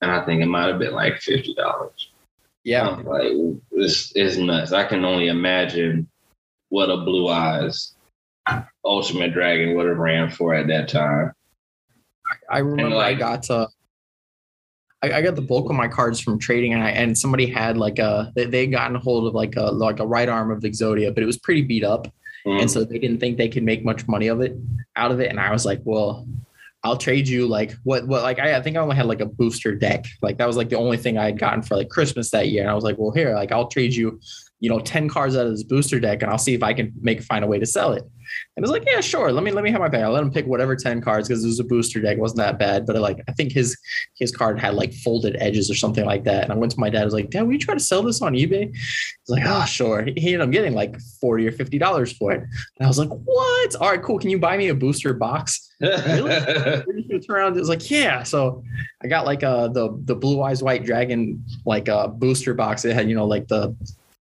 and 0.00 0.10
I 0.12 0.24
think 0.24 0.40
it 0.40 0.46
might 0.46 0.68
have 0.68 0.78
been 0.78 0.94
like 0.94 1.18
fifty 1.18 1.52
dollars. 1.54 2.10
Yeah, 2.68 2.88
I'm 2.88 3.04
like 3.04 3.32
this 3.70 4.12
is 4.12 4.38
nuts. 4.38 4.72
I 4.72 4.84
can 4.84 5.04
only 5.04 5.28
imagine 5.28 6.08
what 6.68 6.90
a 6.90 6.98
blue 6.98 7.28
eyes 7.28 7.94
ultimate 8.84 9.32
dragon 9.32 9.74
would 9.76 9.86
have 9.86 9.96
ran 9.96 10.30
for 10.30 10.54
at 10.54 10.66
that 10.68 10.88
time. 10.88 11.32
I 12.50 12.58
remember 12.58 12.96
I 12.96 13.14
got 13.14 13.48
uh, 13.48 13.68
I, 15.02 15.12
I 15.12 15.22
got 15.22 15.34
the 15.34 15.42
bulk 15.42 15.70
of 15.70 15.76
my 15.76 15.88
cards 15.88 16.20
from 16.20 16.38
trading, 16.38 16.74
and 16.74 16.82
I, 16.82 16.90
and 16.90 17.16
somebody 17.16 17.46
had 17.46 17.78
like 17.78 17.98
a 17.98 18.32
they 18.34 18.44
they 18.44 18.60
had 18.62 18.72
gotten 18.72 18.96
a 18.96 19.00
hold 19.00 19.26
of 19.26 19.34
like 19.34 19.56
a 19.56 19.70
like 19.72 20.00
a 20.00 20.06
right 20.06 20.28
arm 20.28 20.50
of 20.50 20.60
Exodia, 20.60 21.14
but 21.14 21.22
it 21.22 21.26
was 21.26 21.38
pretty 21.38 21.62
beat 21.62 21.84
up. 21.84 22.06
Mm. 22.46 22.60
and 22.62 22.70
so 22.70 22.84
they 22.84 22.98
didn't 22.98 23.18
think 23.18 23.36
they 23.36 23.48
could 23.48 23.64
make 23.64 23.84
much 23.84 24.06
money 24.06 24.28
of 24.28 24.40
it 24.40 24.56
out 24.94 25.10
of 25.10 25.18
it 25.18 25.28
and 25.28 25.40
i 25.40 25.50
was 25.50 25.66
like 25.66 25.80
well 25.82 26.24
i'll 26.88 26.96
trade 26.96 27.28
you 27.28 27.46
like 27.46 27.72
what 27.84 28.06
what 28.08 28.22
like 28.22 28.38
I, 28.38 28.56
I 28.56 28.62
think 28.62 28.76
i 28.76 28.80
only 28.80 28.96
had 28.96 29.06
like 29.06 29.20
a 29.20 29.26
booster 29.26 29.74
deck. 29.74 30.06
Like 30.22 30.38
that 30.38 30.46
was 30.46 30.56
like 30.56 30.70
the 30.70 30.78
only 30.78 30.96
thing 30.96 31.18
i 31.18 31.26
had 31.26 31.38
gotten 31.38 31.62
for 31.62 31.76
like 31.76 31.90
christmas 31.90 32.30
that 32.30 32.48
year. 32.48 32.62
And 32.62 32.70
i 32.70 32.74
was 32.74 32.84
like 32.84 32.96
well 32.98 33.10
here 33.10 33.34
like 33.34 33.52
i'll 33.52 33.68
trade 33.68 33.94
you 33.94 34.20
you 34.60 34.68
know 34.68 34.80
10 34.80 35.08
cards 35.08 35.36
out 35.36 35.46
of 35.46 35.52
this 35.52 35.62
booster 35.62 36.00
deck 36.00 36.22
and 36.22 36.30
i'll 36.30 36.38
see 36.38 36.54
if 36.54 36.62
i 36.62 36.72
can 36.72 36.92
make 37.00 37.22
find 37.22 37.44
a 37.44 37.48
way 37.48 37.58
to 37.58 37.66
sell 37.66 37.92
it 37.92 38.02
and 38.56 38.64
it's 38.64 38.70
like 38.70 38.84
yeah 38.86 39.00
sure 39.00 39.32
let 39.32 39.44
me 39.44 39.50
let 39.50 39.64
me 39.64 39.70
have 39.70 39.80
my 39.80 39.88
bag 39.88 40.02
i 40.02 40.08
let 40.08 40.22
him 40.22 40.30
pick 40.30 40.46
whatever 40.46 40.74
10 40.74 41.00
cards 41.00 41.28
because 41.28 41.44
it 41.44 41.46
was 41.46 41.60
a 41.60 41.64
booster 41.64 42.00
deck 42.00 42.16
it 42.16 42.20
wasn't 42.20 42.38
that 42.38 42.58
bad 42.58 42.86
but 42.86 42.96
like 42.96 43.20
i 43.28 43.32
think 43.32 43.52
his 43.52 43.76
his 44.18 44.30
card 44.32 44.58
had 44.58 44.74
like 44.74 44.92
folded 44.92 45.36
edges 45.40 45.70
or 45.70 45.74
something 45.74 46.04
like 46.04 46.24
that 46.24 46.44
and 46.44 46.52
i 46.52 46.56
went 46.56 46.72
to 46.72 46.80
my 46.80 46.90
dad 46.90 47.02
I 47.02 47.04
was 47.04 47.14
like 47.14 47.30
dad 47.30 47.42
will 47.42 47.52
you 47.52 47.58
try 47.58 47.74
to 47.74 47.80
sell 47.80 48.02
this 48.02 48.20
on 48.20 48.34
ebay 48.34 48.70
he's 48.74 49.28
like 49.28 49.44
oh 49.46 49.64
sure 49.64 50.06
he 50.16 50.34
ended 50.34 50.40
up 50.40 50.50
getting 50.50 50.74
like 50.74 51.00
40 51.20 51.46
or 51.46 51.52
50 51.52 51.78
dollars 51.78 52.12
for 52.12 52.32
it 52.32 52.42
and 52.78 52.86
I 52.86 52.86
was 52.86 52.98
like, 52.98 53.08
what? 53.08 53.76
All 53.76 53.90
right, 53.90 54.02
cool. 54.02 54.18
Can 54.18 54.30
you 54.30 54.38
buy 54.38 54.56
me 54.56 54.68
a 54.68 54.74
booster 54.74 55.12
box? 55.12 55.74
We're 55.80 56.82
turn 56.82 57.36
around. 57.36 57.56
It 57.56 57.60
was 57.60 57.68
like, 57.68 57.90
yeah. 57.90 58.22
So 58.22 58.62
I 59.02 59.08
got 59.08 59.26
like 59.26 59.42
uh 59.42 59.68
the 59.68 60.00
the 60.04 60.14
blue 60.14 60.42
eyes 60.42 60.62
white 60.62 60.84
dragon 60.84 61.44
like 61.64 61.88
a 61.88 61.96
uh, 61.96 62.06
booster 62.08 62.54
box. 62.54 62.84
It 62.84 62.94
had, 62.94 63.08
you 63.08 63.14
know, 63.14 63.26
like 63.26 63.48
the 63.48 63.76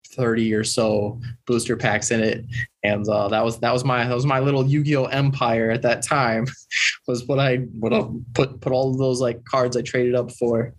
30 0.06 0.54
or 0.54 0.64
so 0.64 1.20
booster 1.46 1.76
packs 1.76 2.10
in 2.10 2.20
it. 2.20 2.44
And 2.82 3.08
uh 3.08 3.28
that 3.28 3.44
was 3.44 3.58
that 3.60 3.72
was 3.72 3.84
my 3.84 4.06
that 4.06 4.14
was 4.14 4.26
my 4.26 4.40
little 4.40 4.66
Yu-Gi-Oh! 4.66 5.06
empire 5.06 5.70
at 5.70 5.82
that 5.82 6.02
time, 6.02 6.46
was 7.06 7.24
what 7.26 7.38
I 7.38 7.58
what 7.78 7.92
I 7.92 8.04
put 8.34 8.60
put 8.60 8.72
all 8.72 8.90
of 8.90 8.98
those 8.98 9.20
like 9.20 9.44
cards 9.44 9.76
I 9.76 9.82
traded 9.82 10.14
up 10.14 10.30
for. 10.32 10.74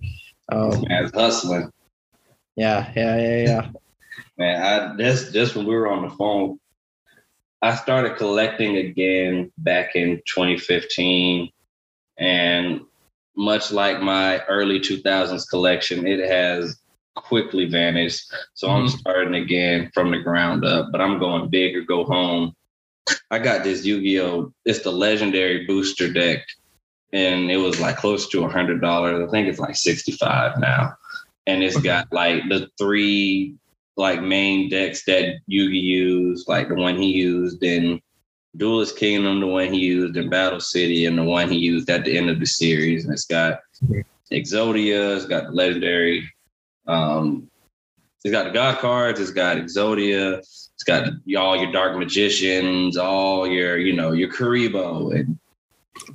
Um 0.51 0.85
Man's 0.87 1.11
hustling. 1.13 1.71
yeah, 2.55 2.91
yeah, 2.95 3.17
yeah, 3.17 3.37
yeah. 3.45 3.69
Man, 4.37 4.61
I 4.61 4.97
just 4.97 5.33
just 5.33 5.55
when 5.55 5.65
we 5.65 5.75
were 5.75 5.91
on 5.91 6.03
the 6.03 6.15
phone 6.15 6.59
I 7.61 7.75
started 7.75 8.17
collecting 8.17 8.77
again 8.77 9.51
back 9.57 9.95
in 9.95 10.21
2015, 10.27 11.49
and 12.19 12.81
much 13.35 13.71
like 13.71 13.99
my 14.01 14.43
early 14.45 14.79
2000s 14.79 15.49
collection, 15.49 16.05
it 16.05 16.19
has 16.19 16.79
quickly 17.23 17.65
vanished. 17.65 18.31
So 18.53 18.69
I'm 18.69 18.85
Mhm. 18.85 18.99
starting 18.99 19.35
again 19.35 19.91
from 19.93 20.11
the 20.11 20.19
ground 20.19 20.63
up, 20.63 20.91
but 20.91 21.01
I'm 21.01 21.19
going 21.19 21.49
big 21.49 21.75
or 21.75 21.81
go 21.81 22.03
home. 22.03 22.53
I 23.31 23.39
got 23.39 23.63
this 23.63 23.85
Yu-Gi-Oh! 23.85 24.53
It's 24.65 24.79
the 24.79 24.91
legendary 24.91 25.65
booster 25.65 26.11
deck, 26.11 26.45
and 27.13 27.51
it 27.51 27.57
was 27.57 27.79
like 27.79 27.97
close 27.97 28.27
to 28.29 28.43
a 28.43 28.49
hundred 28.49 28.81
dollars. 28.81 29.27
I 29.27 29.31
think 29.31 29.47
it's 29.47 29.59
like 29.59 29.75
65 29.75 30.59
now. 30.59 30.93
And 31.45 31.63
it's 31.63 31.79
got 31.79 32.11
like 32.11 32.43
the 32.49 32.69
three 32.77 33.55
like 33.95 34.21
main 34.21 34.69
decks 34.69 35.03
that 35.05 35.37
Yugi 35.49 35.81
used, 35.81 36.47
like 36.47 36.67
the 36.67 36.75
one 36.75 36.97
he 37.01 37.11
used 37.11 37.63
in 37.63 37.99
Duelist 38.55 38.97
Kingdom, 38.97 39.39
the 39.39 39.47
one 39.47 39.73
he 39.73 39.79
used 39.79 40.17
in 40.17 40.29
Battle 40.29 40.59
City, 40.59 41.05
and 41.05 41.17
the 41.17 41.23
one 41.23 41.49
he 41.49 41.57
used 41.57 41.89
at 41.89 42.05
the 42.05 42.17
end 42.17 42.29
of 42.29 42.39
the 42.39 42.45
series. 42.45 43.05
And 43.05 43.13
it's 43.13 43.25
got 43.25 43.59
Exodia, 44.31 45.15
it's 45.15 45.25
got 45.25 45.45
the 45.45 45.51
legendary, 45.51 46.29
um, 46.87 47.49
it's 48.23 48.31
got 48.31 48.45
the 48.45 48.51
God 48.51 48.79
cards, 48.79 49.19
it's 49.19 49.31
got 49.31 49.57
Exodia, 49.57 50.37
it's 50.39 50.83
got 50.85 51.09
all 51.37 51.55
your 51.55 51.71
Dark 51.71 51.97
Magicians, 51.97 52.97
all 52.97 53.47
your, 53.47 53.77
you 53.77 53.93
know, 53.93 54.11
your 54.11 54.31
Kuriboh, 54.31 55.15
and 55.15 55.37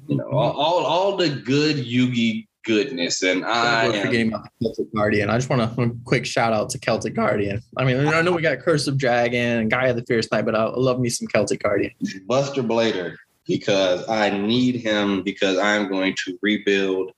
you 0.08 0.16
know, 0.16 0.28
all 0.30 0.52
all, 0.52 0.84
all 0.84 1.16
the 1.16 1.28
good 1.28 1.76
Yugi 1.76 2.46
goodness. 2.64 3.22
And 3.22 3.44
I 3.44 3.84
am- 3.84 4.06
forgetting 4.06 4.28
about 4.28 4.48
Celtic 4.60 4.92
Guardian. 4.94 5.30
I 5.30 5.36
just 5.36 5.50
want 5.50 5.62
a 5.62 5.96
quick 6.04 6.26
shout 6.26 6.52
out 6.52 6.70
to 6.70 6.78
Celtic 6.78 7.14
Guardian. 7.14 7.62
I 7.76 7.84
mean, 7.84 8.06
I 8.06 8.22
know 8.22 8.32
we 8.32 8.42
got 8.42 8.58
Curse 8.60 8.86
of 8.86 8.98
Dragon 8.98 9.58
and 9.58 9.70
Gaia 9.70 9.94
the 9.94 10.02
Fierce 10.02 10.30
Knight, 10.30 10.44
but 10.44 10.54
I 10.54 10.64
love 10.64 11.00
me 11.00 11.08
some 11.08 11.26
Celtic 11.28 11.62
Guardian. 11.62 11.92
Buster 12.26 12.62
Blader 12.62 13.16
because 13.46 14.08
I 14.08 14.30
need 14.30 14.76
him 14.76 15.22
because 15.22 15.58
I'm 15.58 15.88
going 15.88 16.14
to 16.24 16.38
rebuild 16.42 17.12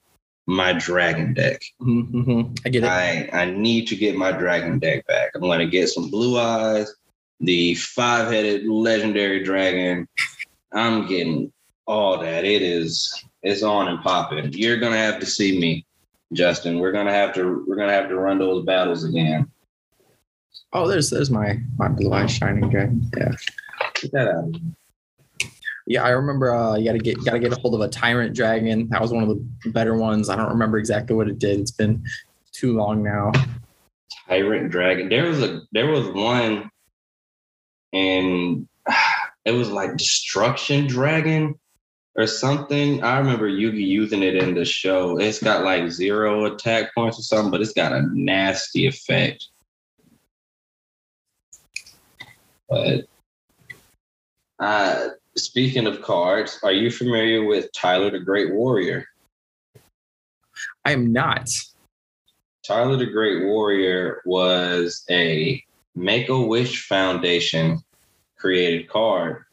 my 0.47 0.72
dragon 0.72 1.34
deck. 1.34 1.62
Mm-hmm. 1.80 2.55
I 2.64 2.68
get 2.68 2.84
it. 2.84 2.88
I, 2.88 3.28
I 3.32 3.45
need 3.47 3.86
to 3.88 3.97
get 3.97 4.16
my 4.16 4.32
dragon 4.32 4.78
deck 4.78 5.07
back. 5.07 5.30
I'm 5.34 5.40
going 5.40 5.61
to 5.61 5.66
get 5.66 5.88
some 5.88 6.11
blue 6.11 6.38
eyes, 6.38 6.92
the 7.40 7.74
five 7.74 8.30
headed 8.30 8.66
legendary 8.66 9.42
dragon. 9.42 10.07
I'm 10.72 11.07
getting 11.07 11.53
all 11.86 12.18
that. 12.18 12.45
It 12.45 12.62
is 12.62 13.24
it's 13.42 13.62
on 13.62 13.88
and 13.88 14.03
popping. 14.03 14.53
You're 14.53 14.78
gonna 14.78 14.97
have 14.97 15.20
to 15.20 15.26
see 15.26 15.59
me, 15.59 15.86
Justin. 16.32 16.78
We're 16.78 16.92
gonna 16.92 17.12
have 17.12 17.34
to 17.34 17.64
we're 17.68 17.76
gonna 17.76 17.92
have 17.92 18.09
to 18.09 18.16
run 18.16 18.38
those 18.38 18.64
battles 18.64 19.05
again. 19.05 19.51
Oh, 20.72 20.88
there's 20.88 21.11
there's 21.11 21.30
my 21.30 21.61
my 21.78 21.88
blue 21.88 22.12
eyes 22.12 22.32
shining 22.32 22.70
dragon. 22.70 23.11
Yeah. 23.16 23.32
Get 23.95 24.12
that 24.12 24.28
out. 24.28 24.55
Yeah, 25.87 26.03
I 26.03 26.11
remember. 26.11 26.55
Uh, 26.55 26.76
you 26.76 26.87
gotta 26.87 26.99
get 26.99 27.22
gotta 27.24 27.39
get 27.39 27.53
a 27.53 27.61
hold 27.61 27.74
of 27.74 27.80
a 27.80 27.89
tyrant 27.89 28.35
dragon. 28.35 28.89
That 28.89 29.03
was 29.03 29.12
one 29.12 29.22
of 29.22 29.28
the 29.28 29.70
better 29.70 29.95
ones. 29.97 30.30
I 30.30 30.37
don't 30.37 30.49
remember 30.49 30.78
exactly 30.78 31.14
what 31.14 31.28
it 31.28 31.39
did. 31.39 31.61
It's 31.61 31.70
been 31.70 32.03
too 32.53 32.74
long 32.74 33.03
now. 33.03 33.32
Tyrant 34.28 34.70
Dragon. 34.70 35.09
There 35.09 35.24
was 35.24 35.43
a 35.43 35.62
there 35.72 35.89
was 35.89 36.09
one 36.09 36.70
and 37.93 38.68
it 39.45 39.53
was 39.53 39.70
like 39.70 39.97
Destruction 39.97 40.87
Dragon 40.87 41.55
or 42.16 42.26
something. 42.26 43.03
I 43.03 43.18
remember 43.18 43.49
Yugi 43.51 43.87
using 43.87 44.22
it 44.22 44.37
in 44.37 44.55
the 44.55 44.64
show. 44.64 45.18
It's 45.18 45.43
got 45.43 45.64
like 45.64 45.91
zero 45.91 46.47
attack 46.47 46.95
points 46.95 47.18
or 47.18 47.22
something, 47.22 47.51
but 47.51 47.61
it's 47.61 47.72
got 47.72 47.93
a 47.93 48.03
nasty 48.12 48.87
effect. 48.87 49.49
But 52.68 53.05
uh 54.59 55.09
speaking 55.37 55.87
of 55.87 56.03
cards, 56.03 56.59
are 56.62 56.72
you 56.72 56.91
familiar 56.91 57.45
with 57.45 57.72
Tyler 57.72 58.11
the 58.11 58.20
Great 58.20 58.53
Warrior? 58.53 59.07
I 60.85 60.93
am 60.93 61.12
not. 61.12 61.49
Tyler 62.66 62.97
the 62.97 63.07
Great 63.07 63.45
Warrior 63.45 64.22
was 64.24 65.05
a 65.11 65.62
Make 65.95 66.28
a 66.28 66.41
Wish 66.41 66.87
Foundation 66.89 67.80
created 68.37 68.89
card. 68.89 69.45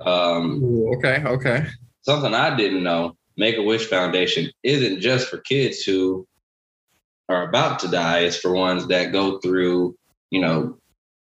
Um, 0.00 0.62
Ooh, 0.62 0.94
okay, 0.96 1.22
okay. 1.24 1.66
something 2.02 2.34
I 2.34 2.56
didn't 2.56 2.82
know 2.82 3.16
Make 3.36 3.56
a 3.56 3.62
Wish 3.62 3.86
Foundation 3.86 4.50
isn't 4.62 5.00
just 5.00 5.28
for 5.28 5.38
kids 5.38 5.82
who 5.82 6.26
are 7.28 7.48
about 7.48 7.80
to 7.80 7.88
die, 7.88 8.20
it's 8.20 8.36
for 8.36 8.52
ones 8.52 8.86
that 8.88 9.12
go 9.12 9.38
through, 9.38 9.96
you 10.30 10.40
know, 10.40 10.78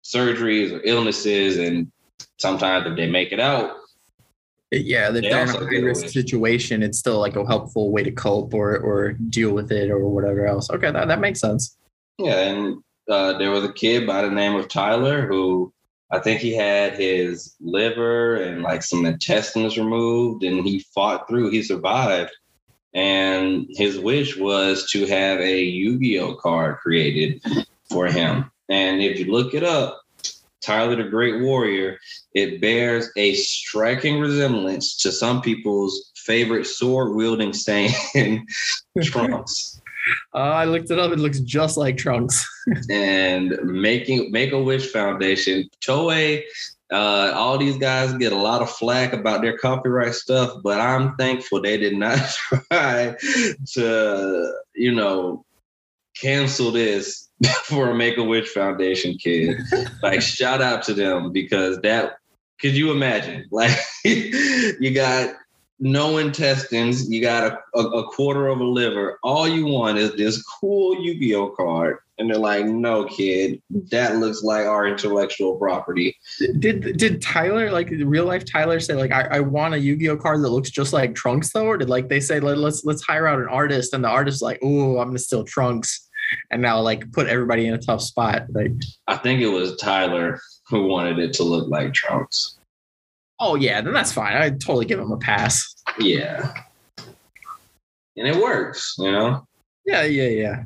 surgeries 0.04 0.72
or 0.72 0.82
illnesses. 0.86 1.58
And 1.58 1.92
sometimes 2.38 2.88
if 2.88 2.96
they 2.96 3.10
make 3.10 3.32
it 3.32 3.40
out, 3.40 3.76
Yeah, 4.72 5.08
if 5.08 5.14
They 5.14 5.22
they're 5.22 5.44
in 5.44 5.50
a 5.50 5.66
high 5.66 5.86
risk 5.86 6.10
situation, 6.10 6.84
it's 6.84 7.00
still 7.00 7.20
like 7.20 7.36
a 7.36 7.46
helpful 7.46 7.92
way 7.92 8.04
to 8.04 8.12
cope 8.12 8.54
or 8.54 8.78
or 8.78 9.14
deal 9.14 9.52
with 9.52 9.72
it 9.72 9.90
or 9.90 10.08
whatever 10.08 10.46
else. 10.46 10.70
Okay, 10.70 10.92
that, 10.92 11.08
that 11.08 11.20
makes 11.20 11.40
sense. 11.40 11.76
Yeah, 12.20 12.40
and 12.40 12.84
uh, 13.10 13.38
there 13.40 13.50
was 13.50 13.64
a 13.64 13.74
kid 13.74 14.06
by 14.06 14.22
the 14.22 14.30
name 14.30 14.56
of 14.56 14.68
Tyler 14.68 15.26
who 15.26 15.74
I 16.12 16.20
think 16.20 16.40
he 16.40 16.54
had 16.54 16.94
his 16.94 17.56
liver 17.60 18.36
and 18.36 18.62
like 18.62 18.84
some 18.84 19.06
intestines 19.06 19.78
removed, 19.78 20.44
and 20.44 20.64
he 20.64 20.86
fought 20.94 21.28
through. 21.28 21.50
He 21.50 21.64
survived, 21.64 22.32
and 22.94 23.66
his 23.72 23.98
wish 24.00 24.38
was 24.38 24.90
to 24.92 25.08
have 25.08 25.40
a 25.40 25.64
Yu-Gi-Oh 25.64 26.36
card 26.36 26.78
created 26.78 27.44
for 27.90 28.06
him. 28.06 28.52
And 28.70 29.02
if 29.02 29.18
you 29.20 29.32
look 29.32 29.56
it 29.56 29.64
up, 29.64 29.99
Tyler 30.62 30.96
the 30.96 31.10
Great 31.10 31.42
Warrior, 31.42 31.98
it 32.34 32.62
bears 32.62 33.10
a 33.16 33.34
striking 33.34 34.20
resemblance 34.20 34.98
to 34.98 35.12
some 35.12 35.42
people's 35.42 36.12
favorite 36.16 36.66
sword 36.66 37.16
wielding 37.16 37.52
Saiyan 37.52 38.44
Trunks. 39.04 39.82
Uh, 40.34 40.38
I 40.40 40.66
looked 40.66 40.92
it 40.92 41.00
up. 41.00 41.12
It 41.12 41.20
looks 41.20 41.40
just 41.40 41.78
like 41.78 41.98
Trunks. 41.98 42.46
and 42.90 43.58
making 43.64 44.32
Make 44.32 44.52
a 44.52 44.62
Wish 44.62 44.92
Foundation, 44.92 45.70
Toei, 45.86 46.44
uh, 46.92 47.32
all 47.36 47.58
these 47.58 47.78
guys 47.78 48.14
get 48.14 48.34
a 48.34 48.38
lot 48.38 48.62
of 48.62 48.70
flack 48.70 49.14
about 49.14 49.42
their 49.42 49.58
copyright 49.58 50.16
stuff, 50.16 50.54
but 50.64 50.80
I'm 50.80 51.16
thankful 51.18 51.62
they 51.62 51.78
did 51.78 51.96
not 51.96 52.20
try 52.72 53.16
to, 53.74 54.54
you 54.74 54.96
know, 54.96 55.46
cancel 56.16 56.72
this 56.72 57.29
for 57.64 57.90
a 57.90 57.96
Make 57.96 58.18
a 58.18 58.24
Wish 58.24 58.50
Foundation 58.50 59.18
kid. 59.18 59.58
like, 60.04 60.22
shout 60.22 60.62
out 60.62 60.84
to 60.84 60.94
them 60.94 61.32
because 61.32 61.80
that. 61.82 62.18
Could 62.60 62.76
you 62.76 62.92
imagine? 62.92 63.46
Like, 63.52 63.80
you 64.04 64.94
got 64.94 65.34
no 65.80 66.18
intestines. 66.18 67.10
You 67.10 67.22
got 67.22 67.52
a, 67.52 67.80
a, 67.80 67.88
a 68.00 68.12
quarter 68.12 68.48
of 68.48 68.60
a 68.60 68.64
liver. 68.64 69.18
All 69.24 69.48
you 69.48 69.66
want 69.66 69.98
is 69.98 70.14
this 70.16 70.44
cool 70.44 71.02
Yu-Gi-Oh 71.02 71.50
card. 71.52 72.00
And 72.18 72.30
they're 72.30 72.38
like, 72.38 72.66
no, 72.66 73.06
kid, 73.06 73.62
that 73.92 74.18
looks 74.18 74.44
like 74.44 74.66
our 74.66 74.86
intellectual 74.86 75.56
property. 75.56 76.18
Did 76.60 76.98
did 76.98 77.22
Tyler 77.22 77.72
like 77.72 77.90
real 77.90 78.26
life 78.26 78.44
Tyler 78.44 78.82
say 78.82 78.94
like 78.96 79.14
I, 79.14 79.38
I 79.38 79.40
want 79.40 79.74
a 79.74 79.80
Yu-Gi-Oh 79.80 80.18
card 80.18 80.44
that 80.44 80.50
looks 80.50 80.70
just 80.70 80.92
like 80.92 81.16
Trunks 81.16 81.54
though, 81.54 81.66
or 81.66 81.78
did 81.78 81.90
like 81.90 82.10
they 82.10 82.20
say 82.20 82.42
Let, 82.42 82.58
let's 82.58 82.84
let's 82.84 83.02
hire 83.04 83.26
out 83.26 83.40
an 83.40 83.48
artist 83.48 83.94
and 83.94 84.04
the 84.04 84.10
artist 84.10 84.36
is 84.36 84.42
like 84.42 84.60
oh 84.62 85.00
I'm 85.00 85.08
gonna 85.08 85.20
steal 85.20 85.46
Trunks, 85.46 86.09
and 86.52 86.62
now 86.62 86.80
like 86.80 87.12
put 87.12 87.28
everybody 87.28 87.68
in 87.68 87.74
a 87.74 87.78
tough 87.78 88.02
spot 88.02 88.44
like 88.52 88.72
I 89.08 89.18
think 89.18 89.42
it 89.42 89.48
was 89.48 89.76
Tyler 89.78 90.40
who 90.68 90.88
wanted 90.88 91.20
it 91.20 91.34
to 91.34 91.44
look 91.44 91.70
like 91.70 91.94
Trunks. 91.94 92.58
oh 93.40 93.56
yeah 93.56 93.82
then 93.82 93.94
that's 93.94 94.12
fine 94.12 94.36
I 94.38 94.50
totally 94.52 94.86
give 94.86 95.00
him 95.00 95.12
a 95.12 95.18
pass 95.18 95.76
Yeah. 96.00 96.54
And 98.18 98.28
it 98.28 98.36
works, 98.36 98.96
you 98.98 99.12
know? 99.12 99.46
yeah 99.86 100.04
yeah 100.04 100.28
yeah 100.28 100.64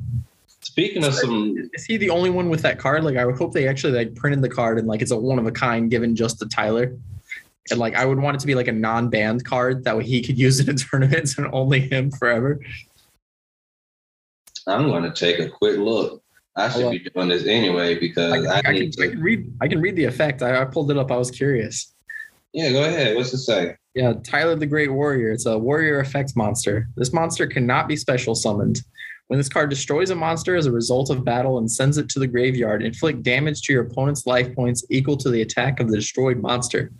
Speaking 0.60 1.04
of 1.04 1.14
some, 1.14 1.70
is 1.74 1.84
he 1.84 1.98
the 1.98 2.10
only 2.10 2.30
one 2.30 2.48
with 2.48 2.62
that 2.62 2.78
card 2.78 3.04
like 3.04 3.16
I 3.16 3.24
would 3.24 3.36
hope 3.36 3.52
they 3.52 3.68
actually 3.68 3.92
like 3.92 4.14
printed 4.16 4.42
the 4.42 4.48
card 4.48 4.78
and 4.78 4.88
like 4.88 5.02
it's 5.02 5.10
a 5.12 5.16
one 5.16 5.38
of 5.38 5.46
a 5.46 5.52
kind 5.52 5.90
given 5.90 6.16
just 6.16 6.38
to 6.40 6.46
Tyler. 6.48 6.96
And 7.70 7.78
like 7.78 7.94
I 7.94 8.04
would 8.04 8.18
want 8.18 8.36
it 8.36 8.40
to 8.40 8.46
be 8.46 8.54
like 8.54 8.66
a 8.66 8.72
non-banned 8.72 9.44
card 9.44 9.84
that 9.84 9.96
way 9.96 10.04
he 10.04 10.20
could 10.22 10.36
use 10.38 10.58
it 10.60 10.68
in 10.68 10.76
tournaments 10.76 11.38
and 11.38 11.46
only 11.52 11.80
him 11.80 12.10
forever. 12.10 12.58
I'm 14.66 14.88
going 14.88 15.02
to 15.02 15.12
take 15.12 15.38
a 15.38 15.48
quick 15.48 15.78
look. 15.78 16.22
I 16.56 16.68
should 16.68 16.82
Hold 16.82 16.92
be 16.92 17.10
doing 17.10 17.28
this 17.28 17.46
anyway 17.46 17.98
because 17.98 18.32
can- 18.32 18.46
I, 18.46 18.58
I 18.58 18.62
can, 18.62 18.74
need 18.74 18.94
I 19.00 19.08
can 19.08 19.20
read. 19.20 19.52
I 19.60 19.68
can 19.68 19.80
read 19.80 19.96
the 19.96 20.04
effect. 20.04 20.42
I, 20.42 20.62
I 20.62 20.64
pulled 20.64 20.90
it 20.90 20.96
up. 20.96 21.10
I 21.10 21.16
was 21.16 21.30
curious. 21.30 21.94
Yeah, 22.52 22.70
go 22.70 22.84
ahead. 22.84 23.16
What's 23.16 23.34
it 23.34 23.38
say? 23.38 23.76
Yeah, 23.94 24.14
Tyler 24.22 24.54
the 24.54 24.66
Great 24.66 24.92
Warrior. 24.92 25.32
It's 25.32 25.46
a 25.46 25.58
warrior 25.58 25.98
effect 25.98 26.36
monster. 26.36 26.88
This 26.96 27.12
monster 27.12 27.46
cannot 27.48 27.88
be 27.88 27.96
special 27.96 28.34
summoned. 28.36 28.82
When 29.26 29.38
this 29.38 29.48
card 29.48 29.70
destroys 29.70 30.10
a 30.10 30.14
monster 30.14 30.54
as 30.54 30.66
a 30.66 30.72
result 30.72 31.10
of 31.10 31.24
battle 31.24 31.58
and 31.58 31.70
sends 31.70 31.98
it 31.98 32.08
to 32.10 32.18
the 32.18 32.26
graveyard, 32.26 32.82
inflict 32.82 33.22
damage 33.22 33.62
to 33.62 33.72
your 33.72 33.82
opponent's 33.82 34.26
life 34.26 34.54
points 34.54 34.84
equal 34.90 35.16
to 35.16 35.30
the 35.30 35.42
attack 35.42 35.80
of 35.80 35.90
the 35.90 35.96
destroyed 35.96 36.38
monster. 36.40 36.92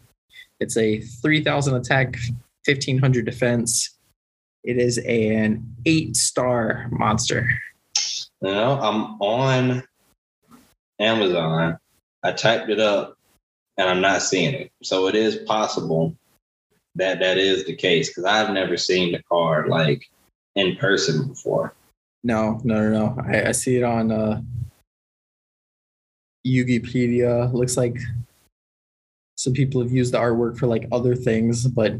It's 0.59 0.77
a 0.77 1.01
3,000 1.01 1.74
attack, 1.74 2.16
1,500 2.66 3.24
defense. 3.24 3.93
It 4.65 4.78
is 4.78 4.99
an 4.99 5.77
eight 5.85 6.16
star 6.16 6.89
monster. 6.91 7.47
You 8.41 8.51
know, 8.51 8.81
I'm 8.81 9.20
on 9.20 9.82
Amazon. 10.99 11.78
I 12.23 12.32
typed 12.32 12.70
it 12.70 12.81
up 12.81 13.16
and 13.77 13.89
I'm 13.89 14.01
not 14.01 14.23
seeing 14.23 14.55
it. 14.55 14.73
So 14.82 15.07
it 15.09 15.15
is 15.15 15.36
possible 15.36 16.16
that 16.95 17.20
that 17.20 17.39
is 17.39 17.65
the 17.66 17.74
case 17.74 18.09
because 18.09 18.24
I've 18.24 18.53
never 18.53 18.77
seen 18.77 19.12
the 19.12 19.23
card 19.24 19.69
like 19.69 20.09
in 20.55 20.77
person 20.77 21.28
before. 21.28 21.74
No, 22.23 22.61
no, 22.65 22.89
no, 22.89 22.91
no. 22.91 23.23
I, 23.23 23.49
I 23.49 23.53
see 23.53 23.77
it 23.77 23.82
on 23.82 24.11
uh, 24.11 24.41
Yugipedia. 26.47 27.53
Looks 27.53 27.77
like 27.77 27.99
some 29.36 29.53
people 29.53 29.82
have 29.82 29.93
used 29.93 30.15
the 30.15 30.19
artwork 30.19 30.57
for 30.59 30.66
like 30.66 30.89
other 30.91 31.15
things, 31.15 31.66
but 31.66 31.95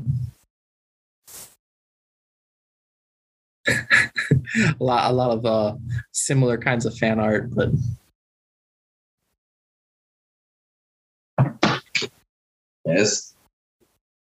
lot, 4.81 5.11
a 5.11 5.15
lot 5.15 5.31
of 5.31 5.47
uh, 5.47 5.75
similar 6.13 6.59
kinds 6.59 6.87
of 6.87 6.97
fan 6.97 7.21
art, 7.21 7.55
but 7.55 7.71
Yes. 12.85 13.35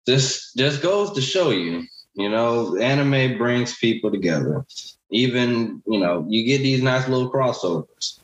This 0.06 0.52
just 0.54 0.82
goes 0.82 1.12
to 1.14 1.22
show 1.22 1.52
you, 1.52 1.84
you 2.16 2.30
know, 2.30 2.76
anime 2.78 3.38
brings 3.38 3.78
people 3.78 4.12
together. 4.12 4.66
Even, 5.12 5.82
you 5.86 6.00
know, 6.00 6.26
you 6.28 6.46
get 6.46 6.60
these 6.60 6.82
nice 6.82 7.08
little 7.08 7.32
crossovers. 7.32 8.20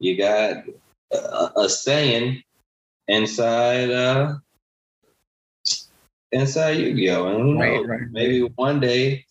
You 0.00 0.18
got 0.18 0.64
a, 1.12 1.50
a 1.56 1.68
saying 1.68 2.42
inside 3.08 3.90
uh 3.90 4.36
inside 6.32 6.78
Yu-Gi-Oh! 6.78 7.26
And 7.28 7.42
who 7.42 7.58
Right, 7.58 7.72
knows, 7.72 7.86
right. 7.86 8.00
maybe 8.10 8.42
one 8.56 8.80
day, 8.80 9.24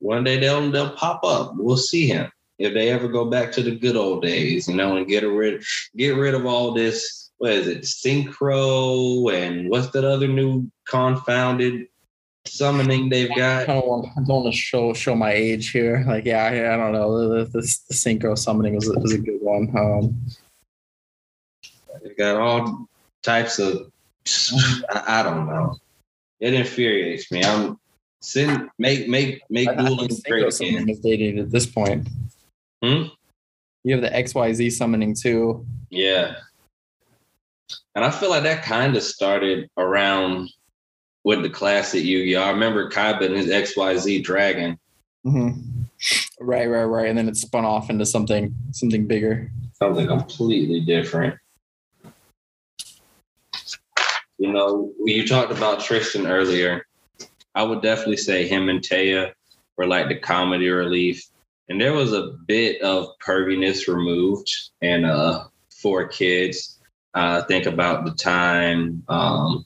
one 0.00 0.24
day 0.24 0.38
they'll 0.38 0.70
they'll 0.70 0.90
pop 0.90 1.24
up. 1.24 1.54
We'll 1.56 1.76
see 1.76 2.06
him 2.06 2.30
if 2.58 2.74
they 2.74 2.90
ever 2.90 3.08
go 3.08 3.26
back 3.26 3.52
to 3.52 3.62
the 3.62 3.76
good 3.76 3.96
old 3.96 4.22
days, 4.22 4.68
you 4.68 4.74
know, 4.74 4.96
and 4.96 5.06
get 5.06 5.22
rid 5.24 5.62
get 5.96 6.10
rid 6.10 6.34
of 6.34 6.46
all 6.46 6.72
this. 6.72 7.30
What 7.38 7.52
is 7.52 7.66
it? 7.66 7.82
Synchro 7.82 9.30
and 9.32 9.68
what's 9.68 9.90
that 9.90 10.04
other 10.04 10.26
new 10.28 10.70
confounded 10.86 11.88
summoning 12.46 13.08
they've 13.10 13.30
I 13.32 13.34
got? 13.34 13.66
don't 13.66 13.86
want, 13.86 14.06
I 14.16 14.20
don't 14.22 14.42
want 14.44 14.54
to 14.54 14.58
show 14.58 14.94
show 14.94 15.14
my 15.14 15.32
age 15.32 15.70
here. 15.70 16.02
Like, 16.06 16.24
yeah, 16.24 16.44
I, 16.44 16.74
I 16.74 16.76
don't 16.76 16.92
know. 16.92 17.28
The, 17.28 17.44
the, 17.44 17.60
the 17.60 17.94
synchro 17.94 18.38
summoning 18.38 18.74
was, 18.74 18.88
a- 18.88 18.98
was 18.98 19.12
a 19.12 19.18
good 19.18 19.40
one. 19.42 19.70
Um, 19.76 20.20
They've 22.02 22.16
got 22.16 22.36
all 22.36 22.88
types 23.22 23.58
of. 23.58 23.90
I, 24.90 25.20
I 25.20 25.22
don't 25.22 25.46
know. 25.46 25.76
It 26.40 26.54
infuriates 26.54 27.30
me. 27.30 27.44
I'm 27.44 27.78
send 28.26 28.68
make 28.78 29.08
make 29.08 29.40
make 29.48 29.68
dueling 29.78 30.10
great 30.28 30.60
again. 30.60 30.88
is 30.88 30.98
dated 30.98 31.38
at 31.38 31.50
this 31.50 31.64
point. 31.64 32.08
Hmm? 32.82 33.04
You 33.84 33.94
have 33.94 34.02
the 34.02 34.10
XYZ 34.10 34.72
summoning 34.72 35.14
too. 35.14 35.64
Yeah. 35.90 36.34
And 37.94 38.04
I 38.04 38.10
feel 38.10 38.30
like 38.30 38.42
that 38.42 38.64
kind 38.64 38.96
of 38.96 39.02
started 39.02 39.70
around 39.76 40.50
with 41.24 41.42
the 41.42 41.50
classic 41.50 42.04
Yu-Gi-Oh! 42.04 42.42
I 42.42 42.50
remember 42.50 42.90
Kaiba 42.90 43.26
and 43.26 43.36
his 43.36 43.46
XYZ 43.46 44.22
Dragon. 44.22 44.78
Mm-hmm. 45.24 45.82
Right, 46.40 46.68
right, 46.68 46.84
right. 46.84 47.08
And 47.08 47.16
then 47.16 47.28
it 47.28 47.36
spun 47.36 47.64
off 47.64 47.90
into 47.90 48.04
something 48.04 48.54
something 48.72 49.06
bigger. 49.06 49.50
Something 49.74 50.06
completely 50.08 50.80
different. 50.80 51.38
You 54.38 54.52
know, 54.52 54.92
you 55.04 55.26
talked 55.26 55.52
about 55.52 55.80
Tristan 55.80 56.26
earlier. 56.26 56.85
I 57.56 57.62
would 57.62 57.80
definitely 57.80 58.18
say 58.18 58.46
him 58.46 58.68
and 58.68 58.80
Téa 58.80 59.32
were 59.76 59.86
like 59.86 60.08
the 60.08 60.18
comedy 60.18 60.68
relief. 60.68 61.26
And 61.68 61.80
there 61.80 61.94
was 61.94 62.12
a 62.12 62.34
bit 62.46 62.80
of 62.82 63.08
perviness 63.26 63.88
removed 63.88 64.48
and 64.82 65.06
uh 65.06 65.44
for 65.82 66.06
kids. 66.06 66.78
Uh 67.14 67.42
think 67.44 67.66
about 67.66 68.04
the 68.04 68.12
time 68.12 69.02
um 69.08 69.64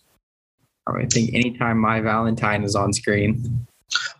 I 0.87 1.05
think 1.07 1.35
anytime 1.35 1.79
Mai 1.79 2.01
Valentine 2.01 2.65
is 2.65 2.75
on 2.75 2.93
screen. 2.93 3.67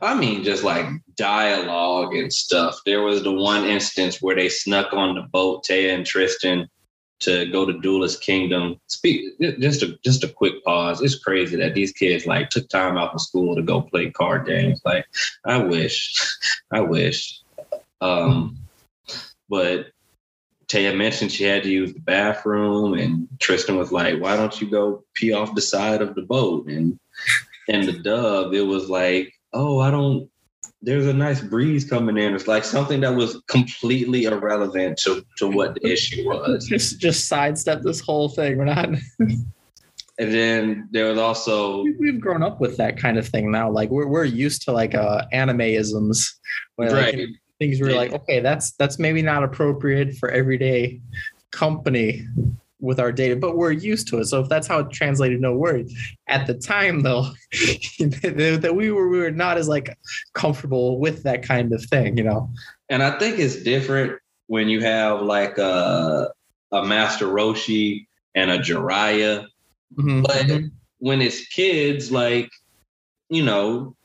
I 0.01 0.15
mean, 0.15 0.45
just 0.45 0.65
like 0.65 0.87
dialogue 1.17 2.15
and 2.15 2.33
stuff. 2.33 2.81
There 2.87 3.03
was 3.03 3.23
the 3.23 3.33
one 3.33 3.65
instance 3.65 4.21
where 4.21 4.37
they 4.37 4.49
snuck 4.49 4.93
on 4.93 5.15
the 5.15 5.23
boat, 5.23 5.65
Téa 5.65 5.95
and 5.95 6.07
Tristan, 6.07 6.69
to 7.21 7.47
go 7.47 7.65
to 7.65 7.79
Duelist 7.81 8.23
Kingdom. 8.23 8.81
Speak 8.89 9.39
just 9.61 9.83
a 9.83 9.99
just 10.05 10.25
a 10.25 10.29
quick 10.29 10.65
pause. 10.65 11.01
It's 11.01 11.19
crazy 11.19 11.57
that 11.57 11.75
these 11.75 11.93
kids 11.93 12.27
like 12.27 12.51
took 12.51 12.69
time 12.69 12.97
out 12.97 13.15
of 13.15 13.21
school 13.21 13.55
to 13.55 13.63
go 13.63 13.83
play 13.83 14.11
card 14.11 14.47
games. 14.47 14.81
Like, 14.85 15.07
I 15.45 15.59
wish, 15.59 16.15
I 16.73 16.81
wish. 16.81 17.41
Um, 18.01 18.59
but 19.49 19.93
Téa 20.69 20.97
mentioned 20.97 21.33
she 21.33 21.45
had 21.45 21.65
to 21.65 21.71
use 21.71 21.93
the 21.93 22.01
bathroom, 22.01 22.95
and 22.95 23.29
Tristan 23.41 23.77
was 23.77 23.93
like, 23.93 24.21
"Why 24.21 24.37
don't 24.37 24.61
you 24.61 24.71
go 24.71 25.05
pee 25.15 25.33
off 25.33 25.55
the 25.55 25.61
side 25.61 26.01
of 26.01 26.15
the 26.15 26.23
boat?" 26.23 26.69
And 26.69 26.99
and 27.69 27.87
the 27.87 27.93
dub, 27.93 28.55
it 28.55 28.63
was 28.63 28.89
like, 28.89 29.35
"Oh, 29.53 29.81
I 29.81 29.91
don't." 29.91 30.31
There's 30.83 31.07
a 31.07 31.13
nice 31.13 31.41
breeze 31.43 31.85
coming 31.85 32.17
in. 32.17 32.35
It's 32.35 32.49
like 32.49 32.65
something 32.65 33.01
that 33.01 33.15
was 33.15 33.43
completely 33.49 34.25
irrelevant 34.25 34.97
to, 35.05 35.25
to 35.39 35.47
what 35.49 35.75
the 35.75 35.87
issue 35.87 36.25
was. 36.27 36.67
Just 36.67 36.99
just 37.01 37.29
sidestep 37.29 37.83
this 37.83 38.01
whole 38.01 38.29
thing. 38.31 38.57
We're 38.57 38.65
not. 38.65 38.89
And 38.89 40.35
then 40.35 40.89
there 40.91 41.09
was 41.11 41.19
also 41.19 41.83
we- 41.85 41.97
We've 41.99 42.21
grown 42.21 42.43
up 42.43 42.61
with 42.61 42.77
that 42.79 42.97
kind 42.99 43.19
of 43.19 43.29
thing 43.29 43.51
now. 43.51 43.71
Like 43.71 43.91
we're 43.91 44.07
we're 44.07 44.25
used 44.25 44.63
to 44.63 44.73
like 44.73 44.95
uh 44.95 45.25
animeisms 45.33 46.25
where 46.77 46.91
like, 46.93 47.19
things 47.59 47.79
were 47.81 47.91
Yeah. 47.91 47.97
like, 47.97 48.13
okay, 48.15 48.41
that's 48.41 48.73
that's 48.73 48.99
maybe 48.99 49.21
not 49.23 49.45
appropriate 49.45 50.15
for 50.17 50.31
everyday 50.31 51.01
company 51.51 52.27
with 52.81 52.99
our 53.01 53.13
data, 53.13 53.37
but 53.37 53.57
we're 53.57 53.73
used 53.73 54.09
to 54.09 54.19
it. 54.19 54.25
So 54.27 54.41
if 54.41 54.49
that's 54.49 54.67
how 54.67 54.79
it 54.81 54.91
translated, 54.91 55.41
no 55.41 55.55
worries. 55.55 55.95
At 56.29 56.47
the 56.47 56.55
time 56.55 57.01
though, 57.01 57.23
that 57.99 58.73
we 58.75 58.91
were 58.91 59.09
we 59.09 59.19
were 59.19 59.31
not 59.31 59.59
as 59.59 59.69
like 59.69 59.97
comfortable 60.35 60.99
with 60.99 61.23
that 61.25 61.43
kind 61.43 61.73
of 61.73 61.85
thing, 61.85 62.17
you 62.17 62.25
know. 62.25 62.51
and 62.89 63.03
I 63.03 63.19
think 63.19 63.39
it's 63.39 63.63
different 63.63 64.19
when 64.47 64.69
you 64.69 64.81
have 64.81 65.23
like 65.23 65.59
a 65.59 66.31
a 66.73 66.85
Master 66.85 67.27
Roshi 67.27 68.07
and 68.35 68.51
a 68.51 68.59
Jiraiya. 68.59 69.47
Mhm, 69.99 70.23
But 70.23 70.47
mhm. 70.47 70.71
when 70.99 71.21
it's 71.21 71.47
kids, 71.49 72.13
like, 72.13 72.49
you 73.29 73.43
know, 73.45 73.97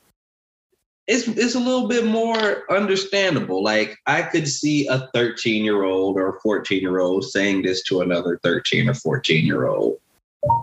it's 1.06 1.28
it's 1.28 1.54
a 1.54 1.60
little 1.60 1.86
bit 1.86 2.04
more 2.04 2.70
understandable. 2.70 3.62
Like 3.62 3.96
I 4.06 4.22
could 4.22 4.48
see 4.48 4.86
a 4.88 5.08
13 5.14 5.64
year 5.64 5.84
old 5.84 6.16
or 6.16 6.36
a 6.36 6.40
14 6.40 6.80
year 6.80 6.98
old 6.98 7.24
saying 7.24 7.62
this 7.62 7.82
to 7.84 8.00
another 8.00 8.40
13 8.42 8.88
or 8.88 8.94
14 8.94 9.44
year 9.44 9.66
old. 9.66 9.98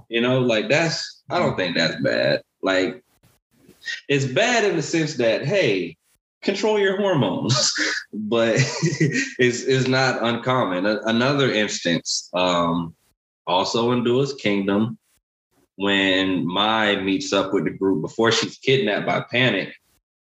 You 0.09 0.21
know, 0.21 0.39
like 0.39 0.69
that's 0.69 1.23
I 1.29 1.39
don't 1.39 1.55
think 1.55 1.77
that's 1.77 2.01
bad. 2.01 2.41
Like 2.61 3.03
it's 4.09 4.25
bad 4.25 4.65
in 4.65 4.75
the 4.75 4.81
sense 4.81 5.15
that 5.15 5.45
hey, 5.45 5.97
control 6.41 6.77
your 6.77 6.97
hormones, 6.97 7.73
but 8.13 8.55
it's 9.39 9.61
it's 9.61 9.87
not 9.87 10.21
uncommon. 10.21 10.85
Another 10.85 11.51
instance, 11.51 12.29
um, 12.33 12.95
also 13.47 13.91
in 13.91 14.03
Duelist 14.03 14.39
Kingdom, 14.39 14.97
when 15.75 16.45
Mai 16.45 16.97
meets 16.97 17.31
up 17.31 17.53
with 17.53 17.63
the 17.63 17.71
group 17.71 18.01
before 18.01 18.31
she's 18.31 18.57
kidnapped 18.57 19.05
by 19.05 19.21
Panik, 19.21 19.71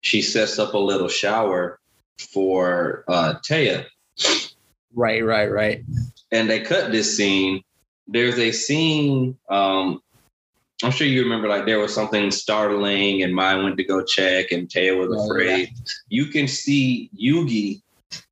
she 0.05 0.21
sets 0.21 0.59
up 0.59 0.75
a 0.75 0.79
little 0.79 1.09
shower 1.09 1.81
for 2.19 3.05
uh, 3.09 3.35
Téa, 3.43 3.87
right, 4.95 5.25
right, 5.25 5.51
right. 5.51 5.83
and 6.31 6.49
they 6.49 6.61
cut 6.61 6.93
this 6.93 7.17
scene. 7.17 7.63
There's 8.07 8.39
a 8.39 8.53
scene. 8.53 9.37
Um, 9.49 10.01
I'm 10.83 10.91
sure 10.91 11.07
you 11.07 11.23
remember, 11.23 11.49
like 11.49 11.65
there 11.65 11.79
was 11.79 11.95
something 11.95 12.31
startling, 12.31 13.23
and 13.23 13.35
Mai 13.35 13.57
went 13.57 13.79
to 13.79 13.85
go 13.85 14.05
check, 14.05 14.53
and 14.53 14.69
Téa 14.69 14.97
was 14.99 15.09
Oh, 15.11 15.25
afraid. 15.33 15.71
You 16.09 16.27
can 16.27 16.47
see 16.49 17.09
Yugi 17.19 17.81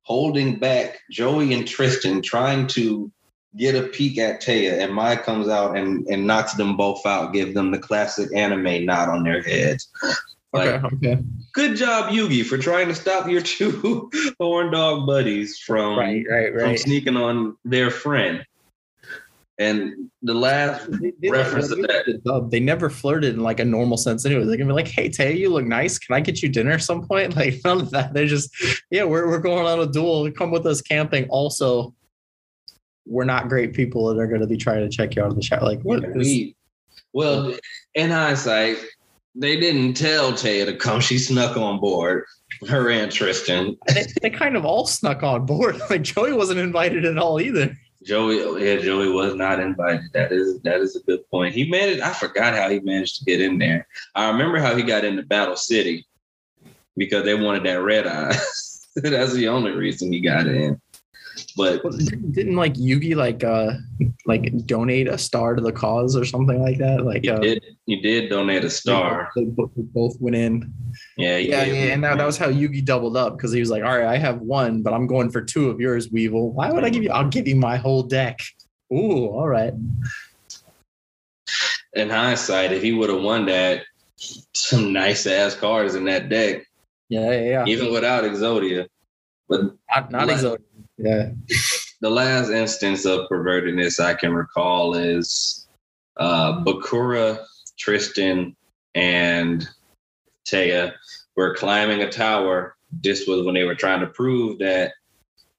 holding 0.03 0.59
back 0.59 0.99
Joey 1.09 1.53
and 1.53 1.67
Tristan, 1.67 2.21
trying 2.21 2.67
to 2.67 3.11
get 3.57 3.73
a 3.75 3.87
peek 3.87 4.19
at 4.19 4.41
Téa, 4.43 4.79
and 4.79 4.93
Mai 4.93 5.15
comes 5.15 5.47
out 5.47 5.75
and, 5.75 6.05
and 6.07 6.27
knocks 6.27 6.53
them 6.53 6.77
both 6.77 7.03
out, 7.05 7.33
give 7.33 7.55
them 7.55 7.71
the 7.71 7.79
classic 7.79 8.29
anime 8.35 8.85
nod 8.85 9.09
on 9.09 9.23
their 9.23 9.41
heads. 9.41 9.89
Like, 10.53 10.83
Okay, 10.83 10.95
okay. 10.97 11.23
Good 11.53 11.75
job, 11.75 12.11
Yugi, 12.11 12.45
for 12.45 12.57
trying 12.57 12.87
to 12.87 12.95
stop 12.95 13.27
your 13.29 13.41
two 13.55 14.09
horn 14.39 14.71
dog 14.71 15.05
buddies 15.07 15.57
from, 15.59 15.97
Right, 15.97 16.23
right, 16.29 16.53
from 16.53 16.77
sneaking 16.77 17.15
on 17.17 17.57
their 17.63 17.89
friend. 17.91 18.45
And 19.59 20.09
the 20.23 20.33
last 20.33 20.89
They- 20.99 21.13
they- 21.21 21.29
reference 21.29 21.67
to 21.69 21.75
that. 21.75 22.05
the 22.07 22.17
dub, 22.25 22.49
they 22.49 22.59
never 22.59 22.89
flirted 22.89 23.35
in 23.35 23.41
like 23.43 23.59
a 23.59 23.65
normal 23.65 23.97
sense 23.97 24.25
anyway. 24.25 24.45
They're 24.45 24.57
gonna 24.57 24.67
be 24.69 24.73
like, 24.73 24.87
hey 24.87 25.09
Tay, 25.09 25.37
you 25.37 25.49
look 25.51 25.65
nice. 25.65 25.99
Can 25.99 26.15
I 26.15 26.21
get 26.21 26.41
you 26.41 26.49
dinner 26.49 26.71
at 26.71 26.81
some 26.81 27.07
point? 27.07 27.35
Like 27.35 27.61
none 27.63 27.79
of 27.81 27.91
that. 27.91 28.13
They're 28.15 28.25
just, 28.25 28.49
yeah, 28.89 29.03
we're 29.03 29.27
we're 29.27 29.37
going 29.39 29.67
on 29.67 29.79
a 29.79 29.85
duel. 29.85 30.29
Come 30.31 30.49
with 30.49 30.65
us 30.65 30.81
camping. 30.81 31.27
Also, 31.29 31.93
we're 33.05 33.25
not 33.25 33.47
great 33.47 33.73
people 33.73 34.07
that 34.07 34.19
are 34.19 34.25
gonna 34.27 34.47
be 34.47 34.57
trying 34.57 34.89
to 34.89 34.89
check 34.89 35.15
you 35.15 35.21
out 35.21 35.27
of 35.29 35.35
the 35.35 35.41
chat. 35.41 35.61
Like 35.61 35.81
what 35.83 36.03
is 36.03 36.15
We, 36.15 36.55
well, 37.13 37.55
in 37.93 38.09
hindsight, 38.09 38.77
they 39.35 39.59
didn't 39.59 39.95
tell 39.95 40.33
Téa 40.33 40.65
to 40.65 40.75
come. 40.75 41.01
She 41.01 41.17
snuck 41.17 41.57
on 41.57 41.79
board. 41.79 42.25
Her 42.67 42.89
and 42.89 43.11
Tristan. 43.11 43.77
they, 43.87 44.05
they 44.21 44.29
kind 44.29 44.55
of 44.55 44.63
all 44.63 44.85
snuck 44.85 45.23
on 45.23 45.45
board. 45.45 45.81
Like 45.89 46.03
Joey 46.03 46.33
wasn't 46.33 46.59
invited 46.59 47.03
at 47.05 47.17
all 47.17 47.41
either. 47.41 47.75
Joey, 48.03 48.63
yeah, 48.63 48.77
Joey 48.77 49.09
was 49.09 49.35
not 49.35 49.59
invited. 49.59 50.11
That 50.13 50.31
is 50.31 50.59
that 50.61 50.81
is 50.81 50.95
a 50.95 50.99
good 51.01 51.27
point. 51.29 51.55
He 51.55 51.69
managed. 51.69 52.01
I 52.01 52.11
forgot 52.13 52.53
how 52.53 52.69
he 52.69 52.79
managed 52.79 53.19
to 53.19 53.25
get 53.25 53.41
in 53.41 53.57
there. 53.57 53.87
I 54.15 54.29
remember 54.29 54.59
how 54.59 54.75
he 54.75 54.83
got 54.83 55.05
into 55.05 55.23
Battle 55.23 55.55
City 55.55 56.05
because 56.97 57.23
they 57.23 57.35
wanted 57.35 57.63
that 57.63 57.81
red 57.81 58.07
eye. 58.07 58.35
That's 58.95 59.33
the 59.33 59.47
only 59.47 59.71
reason 59.71 60.11
he 60.11 60.19
got 60.19 60.47
in. 60.47 60.79
But 61.55 61.83
Well, 61.83 61.93
didn't, 62.31 62.55
like 62.55 62.73
Yugi 62.75 63.15
like 63.15 63.43
uh 63.43 63.73
like 64.25 64.65
donate 64.65 65.07
a 65.07 65.17
star 65.17 65.55
to 65.55 65.61
the 65.61 65.71
cause 65.71 66.15
or 66.15 66.25
something 66.25 66.61
like 66.61 66.77
that? 66.79 67.05
Like 67.05 67.23
he 67.23 67.29
uh, 67.29 67.39
did 67.39 67.63
he 67.85 68.01
did 68.01 68.29
donate 68.29 68.63
a 68.63 68.69
star. 68.69 69.29
They 69.35 69.45
bo- 69.45 69.71
they 69.75 69.83
both 69.83 70.19
went 70.19 70.35
in. 70.35 70.73
Yeah, 71.17 71.37
Yeah, 71.37 71.63
yeah, 71.65 71.93
and 71.93 72.03
that, 72.03 72.17
that 72.17 72.25
was 72.25 72.37
how 72.37 72.47
Yugi 72.47 72.83
doubled 72.83 73.15
up 73.17 73.37
because 73.37 73.51
he 73.51 73.59
was 73.59 73.69
like, 73.69 73.83
"All 73.83 73.97
right, 73.97 74.07
I 74.07 74.17
have 74.17 74.41
one, 74.41 74.81
but 74.81 74.93
I'm 74.93 75.05
going 75.07 75.29
for 75.29 75.41
two 75.41 75.69
of 75.69 75.79
yours, 75.79 76.11
Weevil. 76.11 76.51
Why 76.53 76.71
would 76.71 76.83
I 76.83 76.89
give 76.89 77.03
you? 77.03 77.11
I'll 77.11 77.29
give 77.29 77.47
you 77.47 77.55
my 77.55 77.77
whole 77.77 78.03
deck." 78.03 78.39
Ooh, 78.91 79.27
all 79.27 79.47
right. 79.47 79.73
in 81.93 82.09
hindsight, 82.09 82.71
if 82.71 82.81
he 82.81 82.91
would 82.91 83.09
have 83.09 83.21
won 83.21 83.45
that, 83.45 83.83
some 84.53 84.93
nice 84.93 85.27
ass 85.27 85.55
cards 85.55 85.95
in 85.95 86.05
that 86.05 86.29
deck, 86.29 86.65
Yeah, 87.09 87.31
yeah, 87.31 87.41
yeah. 87.41 87.65
even 87.67 87.91
without 87.91 88.23
Exodia. 88.23 88.87
But 89.49 89.61
Not, 89.89 90.11
not 90.11 90.27
Let- 90.27 90.33
exotic. 90.37 90.61
Yeah. 90.97 91.31
the 92.01 92.09
last 92.09 92.49
instance 92.49 93.05
of 93.05 93.27
pervertedness 93.29 93.99
I 93.99 94.13
can 94.13 94.33
recall 94.33 94.93
is 94.95 95.67
uh, 96.17 96.63
Bakura, 96.63 97.43
Tristan, 97.77 98.55
and 98.95 99.67
Téa 100.45 100.93
were 101.35 101.55
climbing 101.55 102.01
a 102.01 102.11
tower. 102.11 102.75
This 102.91 103.27
was 103.27 103.45
when 103.45 103.55
they 103.55 103.63
were 103.63 103.75
trying 103.75 104.01
to 104.01 104.07
prove 104.07 104.59
that 104.59 104.93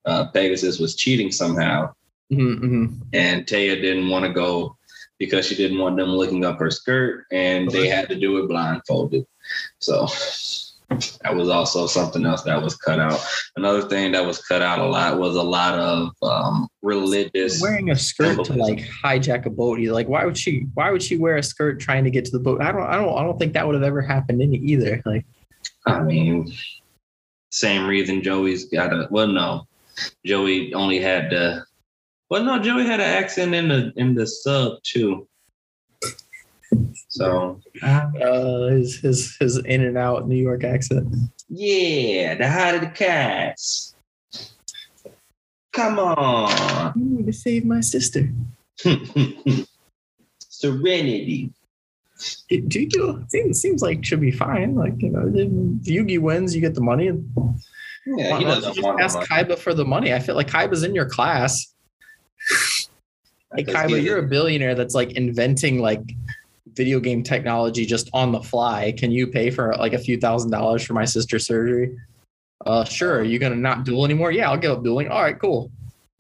uh, 0.04 0.26
Pegasus 0.28 0.78
was 0.78 0.94
cheating 0.94 1.32
somehow. 1.32 1.92
Mm-hmm, 2.32 2.64
mm-hmm. 2.64 2.94
and 3.12 3.44
Téa 3.44 3.80
didn't 3.80 4.08
want 4.08 4.24
to 4.24 4.32
go 4.32 4.76
because 5.18 5.46
she 5.46 5.54
didn't 5.54 5.78
want 5.78 5.96
them 5.96 6.08
looking 6.08 6.44
up 6.44 6.58
her 6.58 6.70
skirt, 6.70 7.26
and 7.30 7.70
they 7.70 7.88
had 7.88 8.08
to 8.08 8.16
do 8.16 8.38
it 8.38 8.48
blindfolded. 8.48 9.26
So 9.78 10.06
that 10.88 11.34
was 11.34 11.48
also 11.48 11.86
something 11.86 12.24
else 12.26 12.42
that 12.42 12.62
was 12.62 12.76
cut 12.76 13.00
out. 13.00 13.24
Another 13.56 13.82
thing 13.82 14.12
that 14.12 14.24
was 14.24 14.40
cut 14.44 14.62
out 14.62 14.78
a 14.78 14.84
lot 14.84 15.18
was 15.18 15.34
a 15.36 15.42
lot 15.42 15.78
of 15.78 16.10
um, 16.22 16.68
religious. 16.82 17.60
Wearing 17.60 17.90
a 17.90 17.96
skirt 17.96 18.44
to 18.44 18.52
like 18.52 18.78
hijack 18.78 19.46
a 19.46 19.50
boat. 19.50 19.78
He's 19.78 19.90
like, 19.90 20.08
why 20.08 20.24
would 20.24 20.36
she? 20.36 20.66
Why 20.74 20.90
would 20.90 21.02
she 21.02 21.16
wear 21.16 21.36
a 21.36 21.42
skirt 21.42 21.80
trying 21.80 22.04
to 22.04 22.10
get 22.10 22.24
to 22.26 22.30
the 22.30 22.38
boat? 22.38 22.60
I 22.60 22.70
don't. 22.72 22.82
I 22.82 22.96
don't. 22.96 23.16
I 23.16 23.22
don't 23.22 23.38
think 23.38 23.54
that 23.54 23.66
would 23.66 23.74
have 23.74 23.82
ever 23.82 24.02
happened 24.02 24.42
in 24.42 24.54
either. 24.54 25.02
Like, 25.04 25.24
I 25.86 26.00
mean, 26.00 26.52
same 27.50 27.86
reason 27.86 28.22
Joey's 28.22 28.66
got 28.66 28.92
a. 28.92 29.08
Well, 29.10 29.28
no, 29.28 29.66
Joey 30.24 30.74
only 30.74 31.00
had 31.00 31.30
the. 31.30 31.64
Well, 32.30 32.44
no, 32.44 32.58
Joey 32.58 32.86
had 32.86 33.00
an 33.00 33.06
accent 33.06 33.54
in 33.54 33.68
the 33.68 33.92
in 33.96 34.14
the 34.14 34.26
sub 34.26 34.82
too. 34.82 35.26
So 37.08 37.60
uh, 37.82 38.66
his 38.70 38.96
his 38.96 39.36
his 39.38 39.58
in 39.58 39.82
and 39.82 39.98
out 39.98 40.28
New 40.28 40.36
York 40.36 40.64
accent. 40.64 41.14
Yeah, 41.48 42.34
the 42.34 42.50
heart 42.50 42.76
of 42.76 42.80
the 42.82 42.88
cats. 42.88 43.94
Come 45.72 45.98
on. 45.98 46.92
You 46.96 47.04
need 47.04 47.26
to 47.26 47.32
save 47.32 47.64
my 47.64 47.80
sister. 47.80 48.28
Serenity. 50.38 51.52
It, 52.48 52.68
do 52.68 52.80
you 52.80 53.24
seems 53.28 53.60
seems 53.60 53.82
like 53.82 54.04
should 54.04 54.20
be 54.20 54.30
fine. 54.30 54.76
Like 54.76 54.94
you 55.02 55.10
know, 55.10 55.26
if 55.26 55.84
Yugi 55.84 56.20
wins, 56.20 56.54
you 56.54 56.60
get 56.60 56.74
the 56.74 56.80
money. 56.80 57.06
Yeah, 58.06 58.32
Why 58.32 58.38
he 58.38 58.44
doesn't 58.44 58.74
just 58.74 58.84
want 58.84 59.00
ask. 59.00 59.18
Kaiba 59.18 59.58
for 59.58 59.74
the 59.74 59.84
money. 59.84 60.14
I 60.14 60.20
feel 60.20 60.36
like 60.36 60.48
Kaiba's 60.48 60.84
in 60.84 60.94
your 60.94 61.06
class. 61.06 61.74
Hey 63.56 63.64
Kaiba, 63.64 64.02
you're 64.02 64.18
a 64.18 64.28
billionaire 64.28 64.74
that's 64.74 64.94
like 64.94 65.12
inventing 65.12 65.80
like 65.80 66.02
video 66.74 67.00
game 67.00 67.22
technology 67.22 67.86
just 67.86 68.10
on 68.12 68.32
the 68.32 68.40
fly. 68.40 68.92
Can 68.96 69.10
you 69.10 69.26
pay 69.26 69.50
for 69.50 69.74
like 69.76 69.92
a 69.92 69.98
few 69.98 70.18
thousand 70.18 70.50
dollars 70.50 70.84
for 70.84 70.94
my 70.94 71.04
sister's 71.04 71.46
surgery? 71.46 71.96
Uh, 72.66 72.84
sure. 72.84 73.18
Are 73.18 73.24
you 73.24 73.38
gonna 73.38 73.56
not 73.56 73.84
duel 73.84 74.04
anymore? 74.04 74.32
Yeah, 74.32 74.50
I'll 74.50 74.56
give 74.58 74.72
up 74.72 74.82
dueling. 74.82 75.08
All 75.08 75.22
right, 75.22 75.38
cool. 75.38 75.70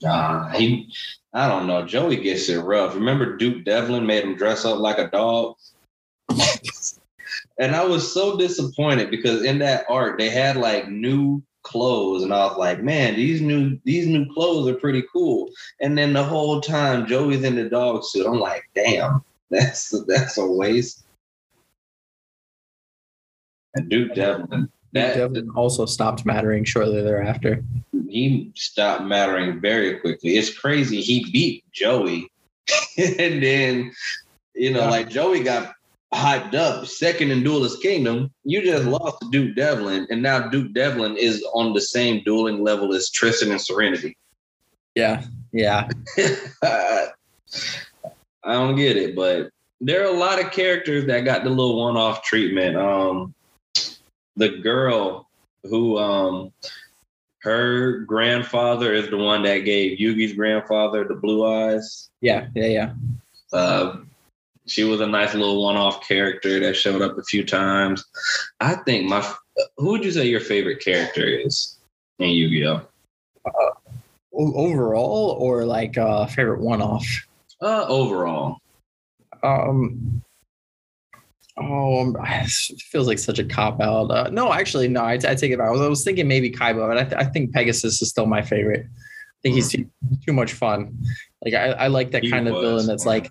Nah, 0.02 0.50
he, 0.50 0.92
I 1.32 1.48
don't 1.48 1.66
know. 1.66 1.86
Joey 1.86 2.16
gets 2.16 2.48
it 2.48 2.58
rough. 2.58 2.94
Remember 2.94 3.36
Duke 3.36 3.64
Devlin 3.64 4.06
made 4.06 4.24
him 4.24 4.36
dress 4.36 4.64
up 4.64 4.78
like 4.78 4.98
a 4.98 5.08
dog? 5.08 5.56
and 7.58 7.74
I 7.74 7.84
was 7.84 8.12
so 8.12 8.36
disappointed 8.36 9.10
because 9.10 9.44
in 9.44 9.58
that 9.60 9.86
art 9.88 10.18
they 10.18 10.28
had 10.28 10.56
like 10.56 10.88
new 10.88 11.42
clothes 11.62 12.22
and 12.22 12.32
I 12.32 12.46
was 12.46 12.56
like, 12.56 12.82
man, 12.82 13.16
these 13.16 13.40
new 13.40 13.78
these 13.84 14.06
new 14.06 14.32
clothes 14.32 14.68
are 14.68 14.74
pretty 14.74 15.02
cool. 15.12 15.50
And 15.80 15.96
then 15.96 16.12
the 16.12 16.22
whole 16.22 16.60
time 16.60 17.06
Joey's 17.06 17.42
in 17.42 17.56
the 17.56 17.68
dog 17.68 18.04
suit. 18.04 18.26
I'm 18.26 18.38
like, 18.38 18.64
damn, 18.74 19.24
that's 19.50 19.94
that's 20.06 20.38
a 20.38 20.46
waste. 20.46 21.04
And 23.74 23.88
Duke 23.88 24.14
Devlin, 24.14 24.68
that 24.92 25.16
Devlin 25.16 25.50
also 25.56 25.84
stopped 25.86 26.24
mattering 26.24 26.64
shortly 26.64 27.02
thereafter. 27.02 27.62
he 28.08 28.52
stopped 28.54 29.04
mattering 29.04 29.60
very 29.60 29.98
quickly. 29.98 30.36
It's 30.36 30.56
crazy. 30.56 31.00
He 31.00 31.28
beat 31.32 31.64
Joey, 31.72 32.30
and 32.98 33.42
then 33.42 33.92
you 34.54 34.72
know, 34.72 34.80
Yeah. 34.80 34.90
like 34.90 35.08
Joey 35.08 35.42
got 35.42 35.72
hyped 36.14 36.54
up 36.54 36.86
second 36.86 37.32
in 37.32 37.42
Duelist 37.42 37.82
Kingdom. 37.82 38.30
You 38.44 38.62
just 38.62 38.84
lost 38.84 39.20
to 39.20 39.30
Duke 39.30 39.56
Devlin, 39.56 40.06
and 40.10 40.22
now 40.22 40.46
Duke 40.48 40.72
Devlin 40.72 41.16
is 41.16 41.44
on 41.52 41.72
the 41.72 41.80
same 41.80 42.22
dueling 42.24 42.62
level 42.62 42.94
as 42.94 43.10
Tristan 43.10 43.50
and 43.50 43.60
Serenity. 43.60 44.16
Yeah, 44.94 45.24
yeah. 45.52 45.88
I 48.44 48.52
don't 48.52 48.76
get 48.76 48.96
it, 48.96 49.16
but 49.16 49.50
there 49.80 50.02
are 50.02 50.14
a 50.14 50.18
lot 50.18 50.42
of 50.42 50.50
characters 50.50 51.06
that 51.06 51.24
got 51.24 51.44
the 51.44 51.50
little 51.50 51.78
one-off 51.78 52.22
treatment. 52.22 52.76
Um, 52.76 53.34
the 54.36 54.48
girl 54.58 55.28
who 55.64 55.98
um 55.98 56.52
her 57.40 58.00
grandfather 58.00 58.94
is 58.94 59.10
the 59.10 59.16
one 59.18 59.42
that 59.42 59.58
gave 59.58 59.98
Yugi's 59.98 60.32
grandfather 60.32 61.04
the 61.04 61.14
blue 61.14 61.46
eyes. 61.46 62.08
Yeah, 62.20 62.46
yeah, 62.54 62.66
yeah. 62.66 62.92
Uh, 63.52 63.98
she 64.66 64.84
was 64.84 65.00
a 65.00 65.06
nice 65.06 65.34
little 65.34 65.62
one-off 65.62 66.06
character 66.08 66.58
that 66.60 66.74
showed 66.74 67.02
up 67.02 67.18
a 67.18 67.22
few 67.22 67.44
times. 67.44 68.04
I 68.60 68.76
think 68.76 69.08
my 69.08 69.20
who 69.76 69.90
would 69.90 70.04
you 70.04 70.10
say 70.10 70.26
your 70.26 70.40
favorite 70.40 70.82
character 70.82 71.26
is 71.26 71.76
in 72.18 72.30
Yu-Gi-Oh? 72.30 72.80
O- 73.46 74.54
overall, 74.54 75.36
or 75.38 75.64
like 75.64 75.98
uh, 75.98 76.26
favorite 76.26 76.60
one-off. 76.60 77.04
Uh, 77.64 77.86
overall. 77.88 78.58
Um. 79.42 80.22
Oh, 81.56 82.14
it 82.26 82.50
feels 82.82 83.06
like 83.06 83.18
such 83.18 83.38
a 83.38 83.44
cop 83.44 83.80
out. 83.80 84.10
Uh, 84.10 84.28
no, 84.30 84.52
actually, 84.52 84.88
no. 84.88 85.00
I, 85.02 85.14
I 85.14 85.34
take 85.34 85.50
it 85.52 85.58
back. 85.58 85.68
I 85.68 85.70
was, 85.70 85.80
I 85.80 85.88
was 85.88 86.04
thinking 86.04 86.28
maybe 86.28 86.50
Kaiba, 86.50 86.86
but 86.86 86.98
I, 86.98 87.04
th- 87.04 87.14
I 87.14 87.24
think 87.24 87.52
Pegasus 87.52 88.02
is 88.02 88.10
still 88.10 88.26
my 88.26 88.42
favorite. 88.42 88.86
I 88.86 89.38
think 89.42 89.54
he's 89.54 89.70
too, 89.70 89.88
too 90.26 90.32
much 90.32 90.52
fun. 90.52 90.96
Like 91.44 91.54
I, 91.54 91.66
I 91.72 91.86
like 91.88 92.10
that 92.12 92.22
He 92.22 92.30
kind 92.30 92.48
of 92.48 92.54
villain 92.54 92.86
that's 92.86 93.04
fun. 93.04 93.14
like 93.14 93.30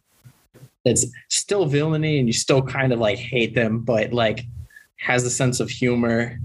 that's 0.86 1.06
still 1.30 1.66
villainy 1.66 2.20
and 2.20 2.28
you 2.28 2.34
still 2.34 2.62
kind 2.62 2.92
of 2.94 3.00
like 3.00 3.18
hate 3.18 3.56
them, 3.56 3.80
but 3.80 4.14
like 4.14 4.46
has 4.98 5.26
a 5.26 5.30
sense 5.30 5.60
of 5.60 5.70
humor. 5.70 6.40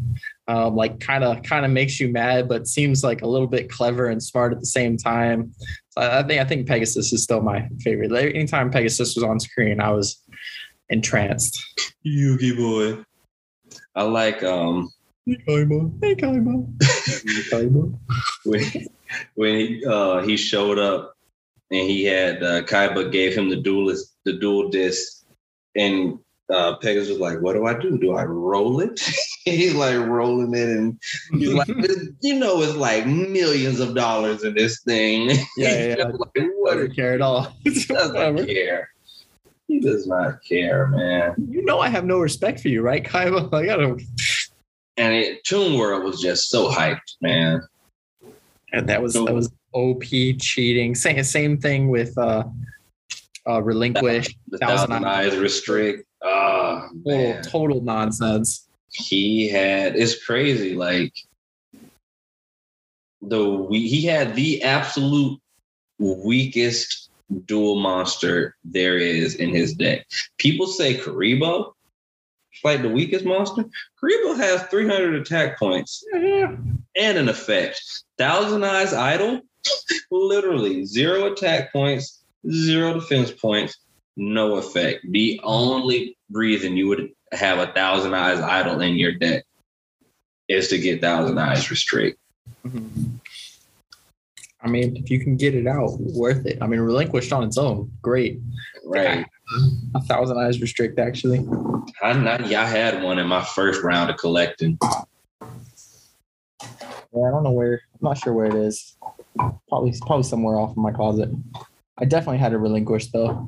Um, 0.48 0.76
like 0.76 0.98
kind 0.98 1.24
of 1.24 1.42
kind 1.42 1.66
of 1.66 1.70
makes 1.70 2.00
you 2.00 2.08
mad, 2.08 2.48
but 2.48 2.66
seems 2.66 3.04
like 3.04 3.20
a 3.20 3.26
little 3.26 3.46
bit 3.46 3.70
clever 3.70 4.06
and 4.06 4.22
smart 4.22 4.52
at 4.52 4.60
the 4.60 4.66
same 4.66 4.96
time. 4.96 5.52
So 5.90 6.00
I 6.00 6.22
think 6.22 6.40
I 6.40 6.44
think 6.44 6.66
Pegasus 6.66 7.12
is 7.12 7.22
still 7.22 7.42
my 7.42 7.68
favorite. 7.80 8.12
Anytime 8.12 8.70
Pegasus 8.70 9.14
was 9.14 9.22
on 9.22 9.40
screen, 9.40 9.78
I 9.78 9.90
was 9.90 10.22
entranced. 10.88 11.62
Yugi 12.06 12.56
boy. 12.56 13.04
I 13.94 14.02
like 14.04 14.42
um 14.42 14.90
Hey 15.26 15.36
Kaiba, 15.46 15.92
hey 16.02 16.14
Kaiba, 16.14 17.98
when 18.44 18.86
when 19.34 19.54
he 19.56 19.84
uh 19.84 20.22
he 20.22 20.38
showed 20.38 20.78
up 20.78 21.14
and 21.70 21.80
he 21.80 22.04
had 22.04 22.42
uh 22.42 22.62
Kaiba 22.62 23.12
gave 23.12 23.36
him 23.36 23.50
the 23.50 23.56
duelist 23.56 24.16
the 24.24 24.32
Duel 24.32 24.70
Disk 24.70 25.24
and 25.76 26.18
uh 26.50 26.76
Pegasus 26.76 27.10
was 27.10 27.18
like, 27.18 27.40
What 27.40 27.54
do 27.54 27.66
I 27.66 27.78
do? 27.78 27.98
Do 27.98 28.16
I 28.16 28.24
roll 28.24 28.80
it? 28.80 29.00
he's 29.44 29.74
like 29.74 29.96
rolling 29.96 30.54
it 30.54 30.68
and 30.68 31.00
he's 31.32 31.52
like 31.52 31.68
you 32.20 32.38
know 32.38 32.60
it's 32.62 32.76
like 32.76 33.06
millions 33.06 33.80
of 33.80 33.94
dollars 33.94 34.44
in 34.44 34.54
this 34.54 34.82
thing. 34.82 35.30
Yeah, 35.56 35.96
yeah, 35.96 36.04
like, 36.04 36.14
what 36.14 36.74
Doesn't 36.74 36.94
care 36.94 37.14
at 37.14 37.20
all. 37.20 37.52
he 37.64 37.70
doesn't 37.84 38.46
care. 38.46 38.90
He 39.66 39.80
does 39.80 40.06
not 40.06 40.42
care, 40.48 40.86
man. 40.86 41.34
You 41.50 41.64
know 41.64 41.80
I 41.80 41.88
have 41.88 42.04
no 42.04 42.18
respect 42.18 42.60
for 42.60 42.68
you, 42.68 42.80
right, 42.80 43.04
Kaiba? 43.04 43.50
Like 43.50 43.68
I 43.68 43.76
don't. 43.76 44.00
And 44.96 45.14
it, 45.14 45.44
Toon 45.44 45.78
World 45.78 46.04
was 46.04 46.20
just 46.20 46.48
so 46.48 46.70
hyped, 46.70 47.16
man. 47.20 47.62
And 48.72 48.88
that 48.88 49.02
was 49.02 49.14
that 49.14 49.34
was 49.34 49.50
OP 49.72 50.04
cheating. 50.40 50.94
Same 50.94 51.22
same 51.24 51.58
thing 51.58 51.88
with 51.88 52.16
uh, 52.16 52.44
uh 53.48 53.62
relinquish. 53.62 54.34
The 54.48 54.58
Thousand 54.58 54.88
thousand 54.88 55.04
eyes 55.04 55.36
restrict. 55.36 56.07
Ah, 56.22 56.88
Total 57.04 57.42
total 57.42 57.80
nonsense. 57.82 58.68
he 58.90 59.48
had 59.48 59.94
it's 59.96 60.24
crazy 60.24 60.74
like 60.74 61.12
the 63.22 63.48
we 63.48 63.88
he 63.88 64.04
had 64.04 64.34
the 64.34 64.62
absolute 64.62 65.40
weakest 65.98 67.10
Duel 67.46 67.76
Monster 67.76 68.56
there 68.64 68.96
is 68.96 69.34
in 69.34 69.50
his 69.50 69.74
deck. 69.74 70.06
People 70.38 70.66
say 70.66 70.96
Kuriboh 70.96 71.72
is 72.54 72.60
like 72.64 72.80
the 72.82 72.88
weakest 72.88 73.24
monster. 73.24 73.64
Kuriboh 74.02 74.36
has 74.38 74.62
300 74.64 75.14
attack 75.16 75.58
points 75.58 76.02
and 76.14 76.72
an 76.96 77.28
effect. 77.28 77.82
Thousand 78.16 78.64
Eyes 78.64 78.94
Idol, 78.94 79.40
literally 80.10 80.86
zero 80.86 81.32
attack 81.32 81.70
points, 81.72 82.22
zero 82.50 82.94
defense 82.94 83.30
points, 83.30 83.76
no 84.18 84.56
effect. 84.56 85.06
The 85.10 85.40
only 85.42 86.18
reason 86.30 86.76
you 86.76 86.88
would 86.88 87.10
have 87.32 87.58
a 87.58 87.72
Thousand 87.72 88.14
Eyes 88.14 88.40
Idol 88.40 88.80
in 88.80 88.96
your 88.96 89.12
deck 89.12 89.44
is 90.48 90.68
to 90.68 90.78
get 90.78 91.00
Thousand 91.00 91.38
Eyes 91.38 91.70
Restrict. 91.70 92.18
Mm-hmm. 92.66 93.16
I 94.60 94.68
mean, 94.68 94.96
if 94.96 95.10
you 95.10 95.20
can 95.20 95.36
get 95.36 95.54
it 95.54 95.66
out, 95.66 95.98
worth 96.00 96.44
it. 96.44 96.58
I 96.60 96.66
mean, 96.66 96.80
relinquished 96.80 97.32
on 97.32 97.44
its 97.44 97.56
own, 97.56 97.92
great. 98.02 98.40
Right. 98.84 99.24
A 99.94 100.00
thousand 100.02 100.38
eyes 100.38 100.60
restrict 100.60 100.98
actually. 100.98 101.46
I 102.02 102.12
not, 102.12 102.46
yeah, 102.48 102.62
I 102.62 102.66
had 102.66 103.02
one 103.02 103.18
in 103.18 103.26
my 103.26 103.42
first 103.42 103.82
round 103.82 104.10
of 104.10 104.16
collecting. 104.16 104.78
Yeah, 105.40 107.22
I 107.26 107.30
don't 107.30 107.44
know 107.44 107.52
where. 107.52 107.80
I'm 107.94 108.00
not 108.02 108.18
sure 108.18 108.32
where 108.32 108.46
it 108.46 108.54
is. 108.54 108.96
Probably, 109.68 109.94
probably 110.06 110.24
somewhere 110.24 110.56
off 110.56 110.76
in 110.76 110.82
my 110.82 110.92
closet. 110.92 111.30
I 111.98 112.04
definitely 112.04 112.38
had 112.38 112.52
it 112.52 112.58
relinquished 112.58 113.12
though. 113.12 113.46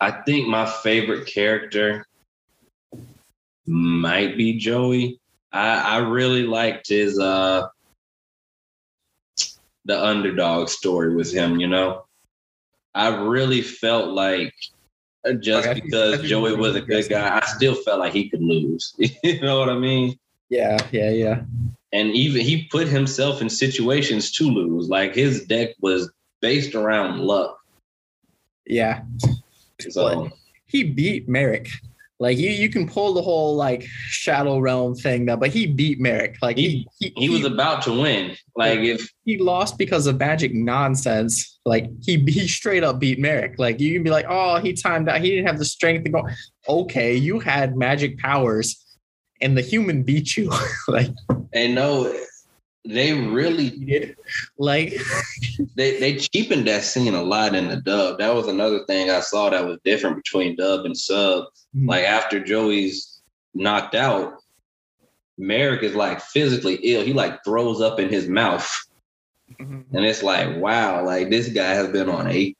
I 0.00 0.22
think 0.24 0.48
my 0.48 0.66
favorite 0.66 1.26
character 1.26 2.06
might 3.66 4.36
be 4.36 4.58
Joey. 4.58 5.20
I, 5.52 5.96
I 5.96 5.98
really 5.98 6.44
liked 6.44 6.88
his 6.88 7.18
uh 7.18 7.68
the 9.84 10.04
underdog 10.04 10.68
story 10.68 11.14
with 11.14 11.32
him, 11.32 11.58
you 11.58 11.66
know. 11.66 12.04
I 12.94 13.08
really 13.08 13.62
felt 13.62 14.08
like 14.08 14.54
just 15.40 15.68
okay, 15.68 15.80
because 15.80 16.22
Joey 16.22 16.56
was 16.56 16.76
a 16.76 16.80
good 16.80 17.08
guy, 17.08 17.38
I 17.38 17.46
still 17.46 17.74
felt 17.74 18.00
like 18.00 18.12
he 18.12 18.28
could 18.28 18.42
lose. 18.42 18.94
you 18.98 19.40
know 19.40 19.58
what 19.58 19.68
I 19.68 19.78
mean? 19.78 20.18
Yeah, 20.48 20.78
yeah, 20.90 21.10
yeah. 21.10 21.42
And 21.92 22.10
even 22.10 22.40
he 22.40 22.64
put 22.70 22.88
himself 22.88 23.40
in 23.40 23.50
situations 23.50 24.32
to 24.32 24.44
lose. 24.44 24.88
Like 24.88 25.14
his 25.14 25.44
deck 25.44 25.70
was 25.80 26.10
based 26.40 26.74
around 26.74 27.20
luck. 27.20 27.59
Yeah. 28.70 29.02
So 29.90 30.30
he 30.66 30.84
beat 30.84 31.28
Marik. 31.28 31.68
Like 32.20 32.36
you, 32.36 32.50
you 32.50 32.68
can 32.68 32.86
pull 32.86 33.14
the 33.14 33.22
whole 33.22 33.56
like 33.56 33.82
shadow 33.82 34.58
realm 34.58 34.94
thing 34.94 35.24
now, 35.24 35.36
but 35.36 35.48
he 35.50 35.66
beat 35.66 36.00
Marik. 36.00 36.36
Like 36.42 36.58
he, 36.58 36.86
he, 36.98 37.12
he, 37.16 37.26
he 37.26 37.28
was 37.30 37.44
about 37.44 37.82
to 37.84 37.98
win. 37.98 38.36
Like 38.54 38.80
if 38.80 39.10
he 39.24 39.38
lost 39.38 39.78
because 39.78 40.06
of 40.06 40.18
magic 40.18 40.54
nonsense, 40.54 41.58
like 41.64 41.90
he 42.02 42.18
he 42.18 42.46
straight 42.46 42.84
up 42.84 43.00
beat 43.00 43.18
Marik. 43.18 43.58
Like 43.58 43.80
you 43.80 43.94
can 43.94 44.02
be 44.02 44.10
like, 44.10 44.26
oh, 44.28 44.58
he 44.58 44.74
timed 44.74 45.08
out. 45.08 45.22
He 45.22 45.30
didn't 45.30 45.46
have 45.46 45.58
the 45.58 45.64
strength 45.64 46.04
to 46.04 46.10
go. 46.10 46.28
Okay, 46.68 47.16
you 47.16 47.40
had 47.40 47.74
magic 47.76 48.18
powers, 48.18 48.84
and 49.40 49.56
the 49.56 49.62
human 49.62 50.02
beat 50.02 50.36
you. 50.36 50.52
like 50.88 51.10
and 51.54 51.74
no, 51.74 52.14
they 52.84 53.12
really 53.12 53.70
did. 53.70 54.16
Like 54.58 54.94
they 55.76 55.98
they 56.00 56.16
cheapened 56.16 56.66
that 56.66 56.82
scene 56.82 57.14
a 57.14 57.22
lot 57.22 57.54
in 57.54 57.68
the 57.68 57.76
dub. 57.76 58.18
That 58.18 58.34
was 58.34 58.48
another 58.48 58.84
thing 58.86 59.10
I 59.10 59.20
saw 59.20 59.50
that 59.50 59.66
was 59.66 59.78
different 59.84 60.16
between 60.16 60.56
dub 60.56 60.84
and 60.84 60.96
sub. 60.96 61.44
Mm-hmm. 61.76 61.88
Like 61.88 62.04
after 62.04 62.42
Joey's 62.42 63.20
knocked 63.54 63.94
out, 63.94 64.38
Marik 65.38 65.82
is 65.82 65.94
like 65.94 66.20
physically 66.20 66.76
ill. 66.82 67.02
He 67.02 67.12
like 67.12 67.44
throws 67.44 67.80
up 67.80 67.98
in 67.98 68.08
his 68.08 68.28
mouth. 68.28 68.68
Mm-hmm. 69.58 69.96
And 69.96 70.06
it's 70.06 70.22
like, 70.22 70.56
wow, 70.56 71.04
like 71.04 71.30
this 71.30 71.48
guy 71.48 71.74
has 71.74 71.88
been 71.88 72.08
on 72.08 72.30
a 72.30 72.54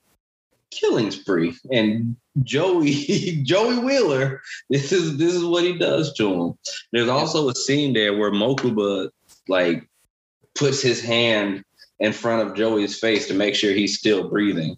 killing 0.70 1.10
spree. 1.10 1.56
And 1.72 2.16
Joey, 2.42 2.92
Joey 3.42 3.78
Wheeler, 3.78 4.40
this 4.68 4.92
is 4.92 5.16
this 5.16 5.34
is 5.34 5.44
what 5.44 5.64
he 5.64 5.78
does 5.78 6.12
to 6.14 6.32
him. 6.32 6.54
There's 6.92 7.08
also 7.08 7.48
a 7.48 7.54
scene 7.54 7.92
there 7.92 8.16
where 8.16 8.32
Mokuba 8.32 9.10
like 9.48 9.88
puts 10.60 10.82
his 10.82 11.00
hand 11.02 11.64
in 12.00 12.12
front 12.12 12.46
of 12.46 12.54
Joey's 12.54 12.98
face 12.98 13.26
to 13.28 13.34
make 13.34 13.54
sure 13.54 13.72
he's 13.72 13.98
still 13.98 14.28
breathing. 14.28 14.76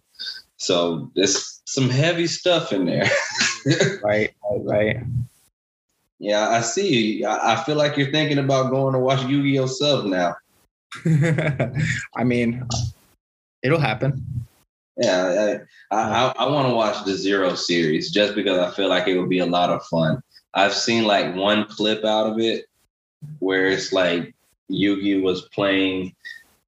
So 0.57 1.11
there's 1.17 1.61
some 1.67 1.91
heavy 1.91 2.29
stuff 2.29 2.73
in 2.73 2.87
there. 2.87 3.11
right, 4.05 4.33
right, 4.49 4.61
right. 4.65 4.97
Yeah, 6.21 6.49
I 6.51 6.61
see. 6.61 7.25
I, 7.25 7.55
I 7.55 7.65
feel 7.65 7.75
like 7.75 7.97
you're 7.97 8.13
thinking 8.13 8.39
about 8.39 8.71
going 8.71 8.95
to 8.95 9.01
watch 9.01 9.25
Yu-Gi-Oh 9.25 9.67
sub 9.67 10.05
now. 10.05 10.37
I 12.15 12.23
mean, 12.25 12.65
it'll 13.63 13.81
happen. 13.81 14.47
Yeah, 14.97 15.59
I 15.91 15.97
I, 15.97 16.33
I 16.39 16.49
want 16.49 16.69
to 16.69 16.75
watch 16.75 17.05
the 17.05 17.15
Zero 17.15 17.55
series 17.55 18.13
just 18.13 18.37
because 18.37 18.59
I 18.59 18.71
feel 18.71 18.89
like 18.89 19.09
it 19.09 19.19
would 19.19 19.31
be 19.31 19.41
a 19.41 19.47
lot 19.47 19.71
of 19.71 19.85
fun. 19.87 20.23
I've 20.55 20.75
seen 20.75 21.05
like 21.05 21.35
one 21.35 21.67
clip 21.67 22.05
out 22.05 22.27
of 22.27 22.39
it 22.39 22.67
where 23.41 23.67
it's 23.67 23.93
like 23.93 24.35
Yugi 24.73 25.23
was 25.23 25.49
playing 25.49 26.15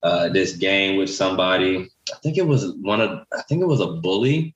uh, 0.03 0.29
this 0.29 0.57
game 0.57 0.97
with 0.97 1.11
somebody. 1.11 1.91
I 2.13 2.17
think 2.23 2.37
it 2.37 2.47
was 2.47 2.73
one 2.83 3.01
of 3.01 3.25
I 3.33 3.43
think 3.43 3.63
it 3.63 3.67
was 3.67 3.81
a 3.81 3.87
bully, 3.87 4.55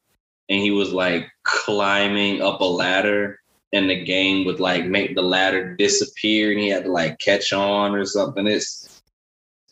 and 0.49 0.61
he 0.61 0.71
was 0.71 0.93
like 0.93 1.27
climbing 1.45 2.43
up 2.43 2.61
a 2.61 2.65
ladder, 2.65 3.41
and 3.73 3.89
the 3.89 4.05
game 4.05 4.45
would 4.47 4.61
like 4.61 4.85
make 4.87 5.15
the 5.15 5.23
ladder 5.23 5.75
disappear, 5.77 6.53
and 6.53 6.61
he 6.61 6.69
had 6.69 6.85
to 6.85 6.93
like 6.93 7.19
catch 7.19 7.53
on 7.53 7.95
or 7.95 8.05
something. 8.05 8.47
It's 8.47 9.03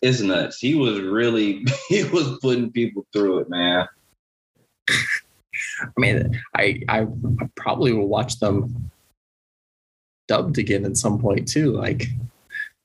it's 0.03 0.21
nuts. 0.21 0.59
He 0.59 0.75
was 0.75 1.01
really 1.01 1.65
he 1.89 2.05
was 2.05 2.39
putting 2.41 2.73
people 2.73 3.07
through 3.13 3.41
it, 3.41 3.51
man. 3.51 3.87
I 4.89 6.01
mean, 6.01 6.41
I 6.55 6.83
I 6.89 7.07
probably 7.55 7.93
will 7.93 8.09
watch 8.09 8.39
them 8.39 8.91
dubbed 10.29 10.59
again 10.59 10.85
at 10.85 10.97
some 10.97 11.19
point 11.19 11.49
too. 11.49 11.73
Like 11.73 12.07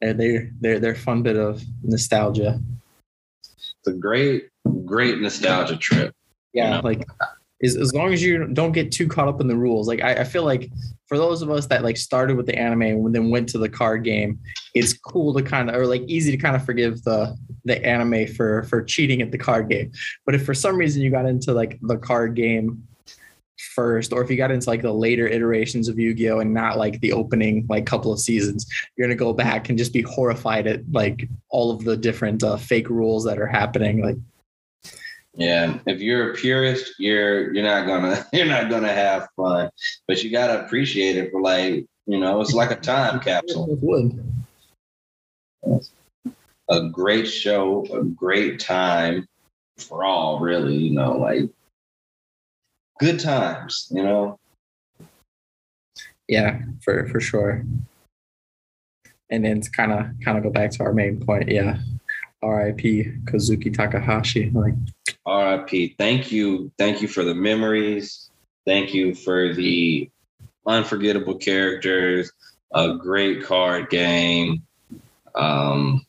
they're 0.02 0.49
they're 0.60 0.80
they're 0.80 0.95
fun 0.95 1.23
bit 1.23 1.38
of 1.38 1.64
nostalgia. 1.84 2.60
It's 3.41 3.88
a 3.88 3.94
great 3.94 4.49
great 4.86 5.19
nostalgia 5.19 5.78
trip. 5.78 6.14
Yeah, 6.53 6.65
you 6.65 6.76
know? 6.76 6.82
like 6.84 7.07
as, 7.64 7.76
as 7.78 7.94
long 7.94 8.14
as 8.14 8.23
you 8.23 8.48
don't 8.48 8.72
get 8.72 8.91
too 8.91 9.07
caught 9.07 9.28
up 9.28 9.41
in 9.41 9.48
the 9.48 9.56
rules. 9.56 9.88
Like 9.88 10.02
I, 10.02 10.15
I 10.15 10.23
feel 10.23 10.44
like 10.44 10.69
for 11.07 11.18
those 11.18 11.41
of 11.41 11.49
us 11.49 11.68
that 11.68 11.84
like 11.84 11.98
started 11.98 12.38
with 12.38 12.45
the 12.45 12.57
anime 12.57 12.82
and 12.82 13.15
then 13.15 13.30
went 13.30 13.49
to 13.49 13.57
the 13.57 13.69
card 13.69 14.03
game, 14.03 14.40
it's 14.73 14.94
cool 14.94 15.34
to 15.34 15.44
kind 15.44 15.69
of 15.69 15.76
or 15.76 15.86
like 15.86 16.02
easy 16.07 16.32
to 16.32 16.38
kind 16.38 16.56
of 16.56 16.65
forgive 16.65 17.03
the 17.03 17.36
the 17.65 17.84
anime 17.86 18.28
for 18.28 18.64
for 18.64 18.84
cheating 18.84 19.22
at 19.22 19.32
the 19.32 19.38
card 19.38 19.69
game. 19.69 19.91
But 20.26 20.36
if 20.36 20.45
for 20.45 20.53
some 20.53 20.78
reason 20.78 21.02
you 21.02 21.11
got 21.11 21.26
into 21.26 21.53
like 21.53 21.80
the 21.82 21.98
card 21.98 22.36
game 22.36 22.84
first, 23.73 24.13
or 24.13 24.21
if 24.21 24.29
you 24.29 24.38
got 24.38 24.51
into 24.51 24.69
like 24.69 24.81
the 24.81 24.93
later 24.93 25.27
iterations 25.27 25.88
of 25.88 25.99
Yu-Gi-Oh 25.99 26.39
and 26.39 26.53
not 26.53 26.77
like 26.77 26.99
the 27.01 27.13
opening 27.13 27.65
like 27.69 27.85
couple 27.85 28.11
of 28.11 28.19
seasons, 28.19 28.65
you're 28.95 29.07
gonna 29.07 29.15
go 29.15 29.33
back 29.33 29.69
and 29.69 29.77
just 29.77 29.93
be 29.93 30.01
horrified 30.01 30.67
at 30.67 30.81
like 30.91 31.27
all 31.49 31.71
of 31.71 31.83
the 31.83 31.97
different 31.97 32.43
uh, 32.43 32.57
fake 32.57 32.89
rules 32.89 33.23
that 33.25 33.39
are 33.39 33.47
happening. 33.47 34.03
Like, 34.03 34.17
yeah, 35.35 35.79
if 35.85 36.01
you're 36.01 36.31
a 36.31 36.33
purist, 36.33 36.93
you're 36.99 37.53
you're 37.53 37.63
not 37.63 37.85
gonna 37.85 38.25
you're 38.33 38.45
not 38.45 38.69
gonna 38.69 38.93
have 38.93 39.27
fun, 39.35 39.69
but 40.07 40.23
you 40.23 40.31
gotta 40.31 40.65
appreciate 40.65 41.17
it 41.17 41.31
for 41.31 41.41
like 41.41 41.85
you 42.05 42.19
know 42.19 42.41
it's 42.41 42.53
like 42.53 42.71
a 42.71 42.75
time 42.75 43.19
capsule. 43.19 43.77
A 46.69 46.88
great 46.88 47.25
show, 47.25 47.85
a 47.91 48.01
great 48.01 48.57
time 48.57 49.27
for 49.77 50.05
all, 50.05 50.39
really. 50.39 50.75
You 50.75 50.91
know, 50.91 51.17
like 51.17 51.49
good 53.02 53.19
times, 53.19 53.88
you 53.91 54.03
know. 54.03 54.40
Yeah, 56.28 56.61
for 56.82 57.07
for 57.07 57.19
sure. 57.19 57.65
And 59.30 59.44
then 59.44 59.60
to 59.61 59.72
kind 59.72 59.91
of 59.91 60.06
kind 60.23 60.38
of 60.38 60.44
go 60.44 60.49
back 60.49 60.72
to 60.72 60.84
our 60.84 60.94
main 60.94 61.19
point, 61.26 61.49
yeah. 61.49 61.80
R.I.P. 62.44 63.03
Kazuki 63.26 63.72
Takahashi. 63.72 64.49
Like 64.49 64.73
R.I.P. 65.26 65.95
Thank 65.98 66.32
you, 66.32 66.72
thank 66.78 67.02
you 67.02 67.07
for 67.07 67.23
the 67.23 67.36
memories. 67.36 68.32
Thank 68.65 68.94
you 68.94 69.14
for 69.14 69.53
the 69.53 70.10
unforgettable 70.65 71.36
characters. 71.36 72.32
A 72.73 72.95
great 72.95 73.44
card 73.44 73.90
game. 73.90 74.64
Um, 75.36 76.06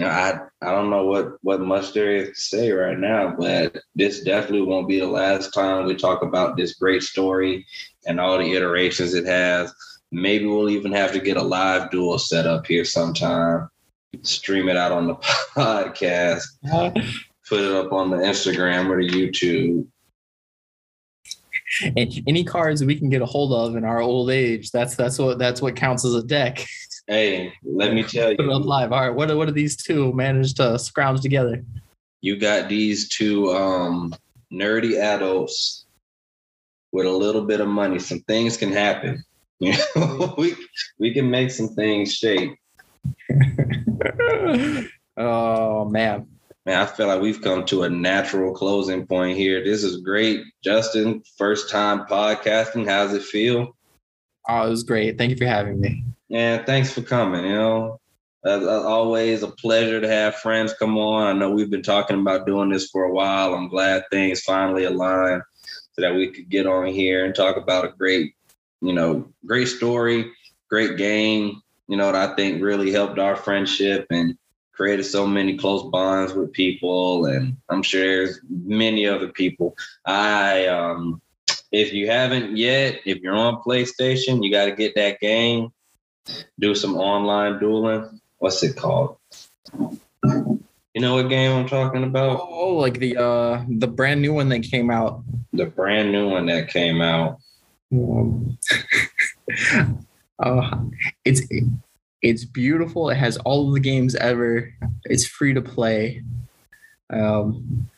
I 0.00 0.38
I 0.62 0.70
don't 0.70 0.90
know 0.90 1.04
what 1.04 1.38
what 1.42 1.60
much 1.60 1.92
there 1.92 2.14
is 2.14 2.28
to 2.28 2.34
say 2.34 2.70
right 2.70 2.98
now, 2.98 3.34
but 3.36 3.76
this 3.94 4.22
definitely 4.22 4.62
won't 4.62 4.88
be 4.88 5.00
the 5.00 5.06
last 5.06 5.52
time 5.52 5.86
we 5.86 5.96
talk 5.96 6.22
about 6.22 6.56
this 6.56 6.74
great 6.74 7.02
story 7.02 7.66
and 8.06 8.20
all 8.20 8.38
the 8.38 8.52
iterations 8.52 9.14
it 9.14 9.26
has. 9.26 9.74
Maybe 10.12 10.46
we'll 10.46 10.70
even 10.70 10.92
have 10.92 11.12
to 11.12 11.20
get 11.20 11.36
a 11.36 11.42
live 11.42 11.90
duel 11.90 12.18
set 12.18 12.46
up 12.46 12.66
here 12.66 12.84
sometime. 12.84 13.68
Stream 14.22 14.68
it 14.68 14.76
out 14.76 14.92
on 14.92 15.08
the 15.08 15.14
podcast. 15.56 16.44
Put 17.48 17.60
it 17.60 17.72
up 17.72 17.92
on 17.92 18.10
the 18.10 18.18
Instagram 18.18 18.88
or 18.88 19.02
the 19.02 19.08
YouTube. 19.08 19.86
Any 22.26 22.44
cards 22.44 22.82
we 22.84 22.98
can 22.98 23.10
get 23.10 23.20
a 23.20 23.26
hold 23.26 23.52
of 23.52 23.76
in 23.76 23.84
our 23.84 24.00
old 24.00 24.30
age, 24.30 24.70
that's 24.70 24.96
that's 24.96 25.18
what 25.18 25.38
that's 25.38 25.60
what 25.60 25.76
counts 25.76 26.04
as 26.04 26.14
a 26.14 26.22
deck. 26.22 26.66
Hey, 27.08 27.52
let 27.64 27.94
me 27.94 28.04
tell 28.04 28.36
Put 28.36 28.44
it 28.44 28.50
up 28.50 28.62
you, 28.62 28.68
live. 28.68 28.92
All 28.92 29.00
right, 29.00 29.14
what 29.14 29.34
what 29.36 29.46
do 29.46 29.52
these 29.52 29.76
two 29.76 30.12
manage 30.12 30.54
to 30.54 30.78
scrounge 30.78 31.22
together? 31.22 31.64
you 32.20 32.36
got 32.36 32.68
these 32.68 33.08
two 33.08 33.50
um, 33.52 34.14
nerdy 34.52 35.00
adults 35.00 35.86
with 36.92 37.06
a 37.06 37.10
little 37.10 37.44
bit 37.44 37.60
of 37.60 37.68
money. 37.68 37.98
Some 37.98 38.20
things 38.20 38.56
can 38.56 38.72
happen. 38.72 39.24
You 39.60 39.74
know, 39.96 40.34
we 40.38 40.54
we 40.98 41.12
can 41.12 41.30
make 41.30 41.50
some 41.50 41.68
things 41.68 42.14
shake. 42.14 42.50
oh 45.16 45.84
man. 45.86 46.26
Man, 46.66 46.82
I 46.82 46.86
feel 46.86 47.06
like 47.06 47.22
we've 47.22 47.40
come 47.40 47.64
to 47.66 47.84
a 47.84 47.90
natural 47.90 48.52
closing 48.52 49.06
point 49.06 49.38
here. 49.38 49.64
This 49.64 49.82
is 49.82 50.02
great, 50.02 50.42
Justin. 50.62 51.22
First 51.38 51.70
time 51.70 52.04
podcasting. 52.06 52.86
How's 52.86 53.14
it 53.14 53.22
feel? 53.22 53.74
Oh, 54.48 54.66
it 54.66 54.70
was 54.70 54.82
great. 54.82 55.16
Thank 55.16 55.30
you 55.30 55.36
for 55.36 55.46
having 55.46 55.80
me. 55.80 56.04
And 56.30 56.66
thanks 56.66 56.92
for 56.92 57.02
coming. 57.02 57.44
You 57.44 57.54
know, 57.54 58.00
as, 58.44 58.62
as 58.62 58.84
always, 58.84 59.42
a 59.42 59.48
pleasure 59.48 60.00
to 60.00 60.08
have 60.08 60.36
friends 60.36 60.74
come 60.74 60.98
on. 60.98 61.26
I 61.26 61.38
know 61.38 61.50
we've 61.50 61.70
been 61.70 61.82
talking 61.82 62.20
about 62.20 62.46
doing 62.46 62.70
this 62.70 62.90
for 62.90 63.04
a 63.04 63.12
while. 63.12 63.54
I'm 63.54 63.68
glad 63.68 64.04
things 64.10 64.42
finally 64.42 64.84
aligned 64.84 65.42
so 65.92 66.02
that 66.02 66.14
we 66.14 66.30
could 66.30 66.48
get 66.48 66.66
on 66.66 66.86
here 66.86 67.24
and 67.24 67.34
talk 67.34 67.56
about 67.56 67.84
a 67.84 67.92
great, 67.96 68.34
you 68.80 68.92
know, 68.92 69.28
great 69.46 69.66
story, 69.66 70.30
great 70.68 70.96
game. 70.96 71.62
You 71.88 71.96
know, 71.96 72.12
that 72.12 72.30
I 72.30 72.34
think 72.36 72.62
really 72.62 72.92
helped 72.92 73.18
our 73.18 73.34
friendship 73.34 74.06
and 74.10 74.36
created 74.72 75.04
so 75.04 75.26
many 75.26 75.56
close 75.56 75.90
bonds 75.90 76.34
with 76.34 76.52
people. 76.52 77.24
And 77.26 77.56
I'm 77.68 77.82
sure 77.82 78.02
there's 78.02 78.40
many 78.48 79.06
other 79.06 79.28
people. 79.28 79.76
I 80.04 80.66
um 80.66 81.20
if 81.72 81.92
you 81.92 82.06
haven't 82.08 82.56
yet, 82.56 83.00
if 83.04 83.18
you're 83.18 83.34
on 83.34 83.62
PlayStation, 83.62 84.42
you 84.42 84.50
got 84.50 84.66
to 84.66 84.72
get 84.72 84.94
that 84.94 85.20
game. 85.20 85.70
Do 86.58 86.74
some 86.74 86.96
online 86.96 87.58
dueling. 87.58 88.20
What's 88.38 88.62
it 88.62 88.76
called? 88.76 89.16
You 89.72 91.02
know 91.02 91.14
what 91.14 91.28
game 91.28 91.52
I'm 91.52 91.68
talking 91.68 92.04
about? 92.04 92.40
Oh, 92.40 92.74
like 92.74 92.98
the 92.98 93.16
uh 93.16 93.64
the 93.68 93.86
brand 93.86 94.20
new 94.20 94.34
one 94.34 94.48
that 94.48 94.62
came 94.62 94.90
out. 94.90 95.22
The 95.52 95.66
brand 95.66 96.12
new 96.12 96.28
one 96.28 96.46
that 96.46 96.68
came 96.68 97.00
out. 97.00 97.38
Um, 97.92 98.58
uh, 100.38 100.80
it's 101.24 101.42
it's 102.22 102.44
beautiful. 102.44 103.10
It 103.10 103.16
has 103.16 103.36
all 103.38 103.68
of 103.68 103.74
the 103.74 103.80
games 103.80 104.14
ever. 104.16 104.72
It's 105.04 105.26
free 105.26 105.54
to 105.54 105.62
play. 105.62 106.22
Um, 107.10 107.88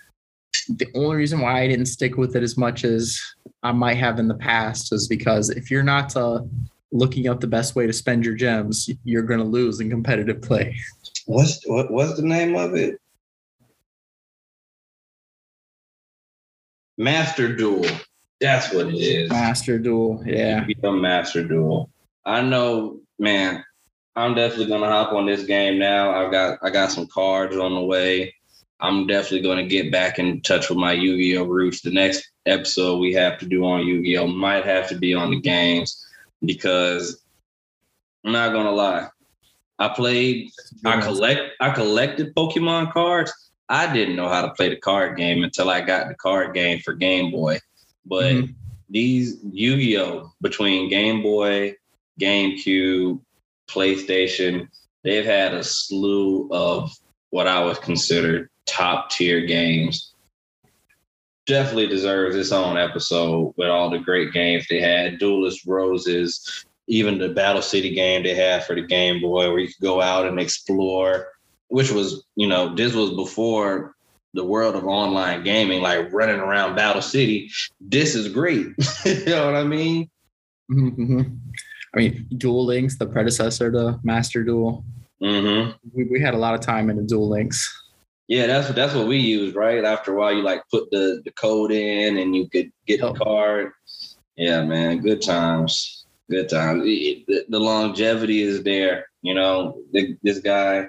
the 0.69 0.89
only 0.95 1.17
reason 1.17 1.41
why 1.41 1.63
I 1.63 1.69
didn't 1.69 1.87
stick 1.87 2.17
with 2.17 2.37
it 2.37 2.43
as 2.43 2.57
much 2.57 2.85
as 2.85 3.21
I 3.63 3.73
might 3.73 3.97
have 3.97 4.19
in 4.19 4.29
the 4.29 4.35
past 4.35 4.93
is 4.93 5.09
because 5.09 5.51
if 5.51 5.71
you're 5.71 5.83
not 5.83 6.15
uh, 6.17 6.43
looking 6.93 7.29
up 7.29 7.41
the 7.41 7.47
best 7.47 7.77
way 7.77 7.87
to 7.87 7.93
spend 7.93 8.25
your 8.25 8.35
gems, 8.35 8.91
you're 9.05 9.23
going 9.23 9.41
to 9.41 9.47
lose 9.47 9.81
in 9.81 9.91
competitive 9.91 10.43
play. 10.43 10.77
What's 11.27 11.67
what, 11.67 11.91
what's 11.91 12.17
the 12.17 12.27
name 12.27 12.57
of 12.57 12.75
it? 12.75 13.01
Master 16.99 17.55
Duel. 17.55 17.87
That's 18.41 18.73
what 18.73 18.89
it 18.89 18.95
is. 18.95 19.31
Master 19.31 19.79
Duel, 19.79 20.23
yeah. 20.27 20.67
a 20.83 20.93
Master 20.93 21.45
Duel. 21.45 21.91
I 22.25 22.43
know, 22.43 23.01
man. 23.19 23.65
I'm 24.17 24.35
definitely 24.35 24.67
gonna 24.67 24.89
hop 24.89 25.13
on 25.13 25.27
this 25.27 25.45
game 25.45 25.79
now. 25.79 26.13
I've 26.13 26.33
got 26.33 26.59
I 26.63 26.71
got 26.71 26.91
some 26.91 27.07
cards 27.07 27.57
on 27.57 27.75
the 27.75 27.81
way. 27.81 28.35
I'm 28.81 29.07
definitely 29.07 29.43
gonna 29.43 29.67
get 29.67 29.93
back 29.93 30.19
in 30.19 30.41
touch 30.43 30.69
with 30.69 30.79
my 30.79 30.93
Yu-Gi-Oh 30.93 31.45
roots. 31.45 31.81
The 31.81 31.91
next 31.91 32.31
episode 32.47 32.99
we 32.99 33.13
have 33.15 33.39
to 33.39 33.47
do 33.47 33.65
on 33.65 33.87
Yu-Gi-Oh 33.87 34.27
might 34.27 34.65
have 34.65 34.89
to 34.89 34.97
be 34.97 35.15
on 35.15 35.31
the 35.31 35.41
games 35.41 36.05
because 36.45 37.23
I'm 38.25 38.33
not 38.33 38.53
gonna 38.53 38.73
lie. 38.73 39.09
I 39.79 39.89
played 39.89 40.51
I 40.85 41.01
collect 41.01 41.53
I 41.61 41.71
collected 41.71 42.35
Pokemon 42.35 42.93
cards. 42.93 43.33
I 43.69 43.93
didn't 43.93 44.17
know 44.17 44.29
how 44.29 44.43
to 44.43 44.53
play 44.53 44.69
the 44.69 44.77
card 44.77 45.17
game 45.17 45.45
until 45.45 45.71
I 45.71 45.81
got 45.81 46.09
the 46.09 46.15
card 46.15 46.55
game 46.55 46.81
for 46.81 46.93
Game 46.93 47.31
Boy. 47.31 47.61
But 48.05 48.33
Mhm. 48.33 48.55
these 48.89 49.39
Yu-Gi-Oh 49.53 50.33
between 50.43 50.91
Game 50.91 51.23
Boy, 51.23 51.77
GameCube, 52.21 53.21
PlayStation, 53.69 54.69
they've 55.05 55.25
had 55.25 55.55
a 55.55 55.63
slew 55.63 56.49
of 56.51 56.93
what 57.31 57.47
I 57.47 57.65
would 57.65 57.81
consider 57.81 58.51
top 58.67 59.11
tier 59.11 59.41
games. 59.43 60.10
Definitely 61.51 61.89
deserves 61.89 62.37
its 62.37 62.53
own 62.53 62.79
episode 62.79 63.55
with 63.57 63.69
all 63.69 63.91
the 63.91 63.99
great 63.99 64.33
games 64.33 64.67
they 64.69 64.81
had. 64.81 65.19
Duelist 65.19 65.67
Roses, 65.67 66.65
even 66.87 67.19
the 67.19 67.31
Battle 67.31 67.61
City 67.61 67.93
game 67.93 68.23
they 68.23 68.37
had 68.37 68.65
for 68.65 68.77
the 68.77 68.87
Game 68.87 69.21
Boy, 69.21 69.51
where 69.51 69.59
you 69.59 69.67
could 69.67 69.83
go 69.83 70.01
out 70.01 70.27
and 70.27 70.39
explore, 70.39 71.27
which 71.67 71.91
was, 71.91 72.25
you 72.37 72.47
know, 72.47 72.73
this 72.73 72.95
was 72.95 73.11
before 73.11 73.97
the 74.33 74.45
world 74.45 74.77
of 74.77 74.85
online 74.85 75.43
gaming, 75.43 75.83
like 75.83 76.13
running 76.13 76.39
around 76.39 76.77
Battle 76.77 77.03
City. 77.03 77.51
This 77.81 78.15
is 78.15 78.29
great. 78.29 78.69
you 79.05 79.25
know 79.27 79.47
what 79.47 79.57
I 79.57 79.65
mean? 79.65 80.09
hmm 80.69 81.23
I 81.93 81.99
mean, 81.99 82.29
Duel 82.39 82.65
Links, 82.65 82.97
the 82.97 83.07
predecessor 83.07 83.73
to 83.73 83.99
Master 84.05 84.45
Duel. 84.45 84.85
Mm-hmm. 85.21 85.73
We, 85.93 86.05
we 86.05 86.21
had 86.21 86.35
a 86.35 86.39
lot 86.39 86.55
of 86.55 86.61
time 86.61 86.89
into 86.89 87.03
Duel 87.03 87.29
Links. 87.29 87.80
Yeah, 88.31 88.47
that's 88.47 88.69
what 88.69 88.77
that's 88.77 88.95
what 88.95 89.09
we 89.09 89.17
use, 89.17 89.57
right? 89.57 89.85
After 89.85 90.13
a 90.13 90.17
while, 90.17 90.33
you 90.33 90.43
like 90.43 90.63
put 90.71 90.89
the 90.93 91.21
the 91.25 91.33
code 91.33 91.73
in, 91.73 92.17
and 92.17 92.35
you 92.37 92.49
could 92.49 92.71
get 92.87 93.01
the 93.01 93.13
card. 93.13 93.73
Yeah, 94.37 94.63
man, 94.63 95.01
good 95.01 95.21
times, 95.21 96.07
good 96.31 96.49
times. 96.49 96.85
It- 96.87 97.27
The, 97.27 97.45
the 97.49 97.59
longevity 97.59 98.43
is 98.43 98.63
there. 98.63 99.07
You 99.23 99.35
know, 99.35 99.83
the, 99.93 100.17
this 100.23 100.39
guy, 100.39 100.87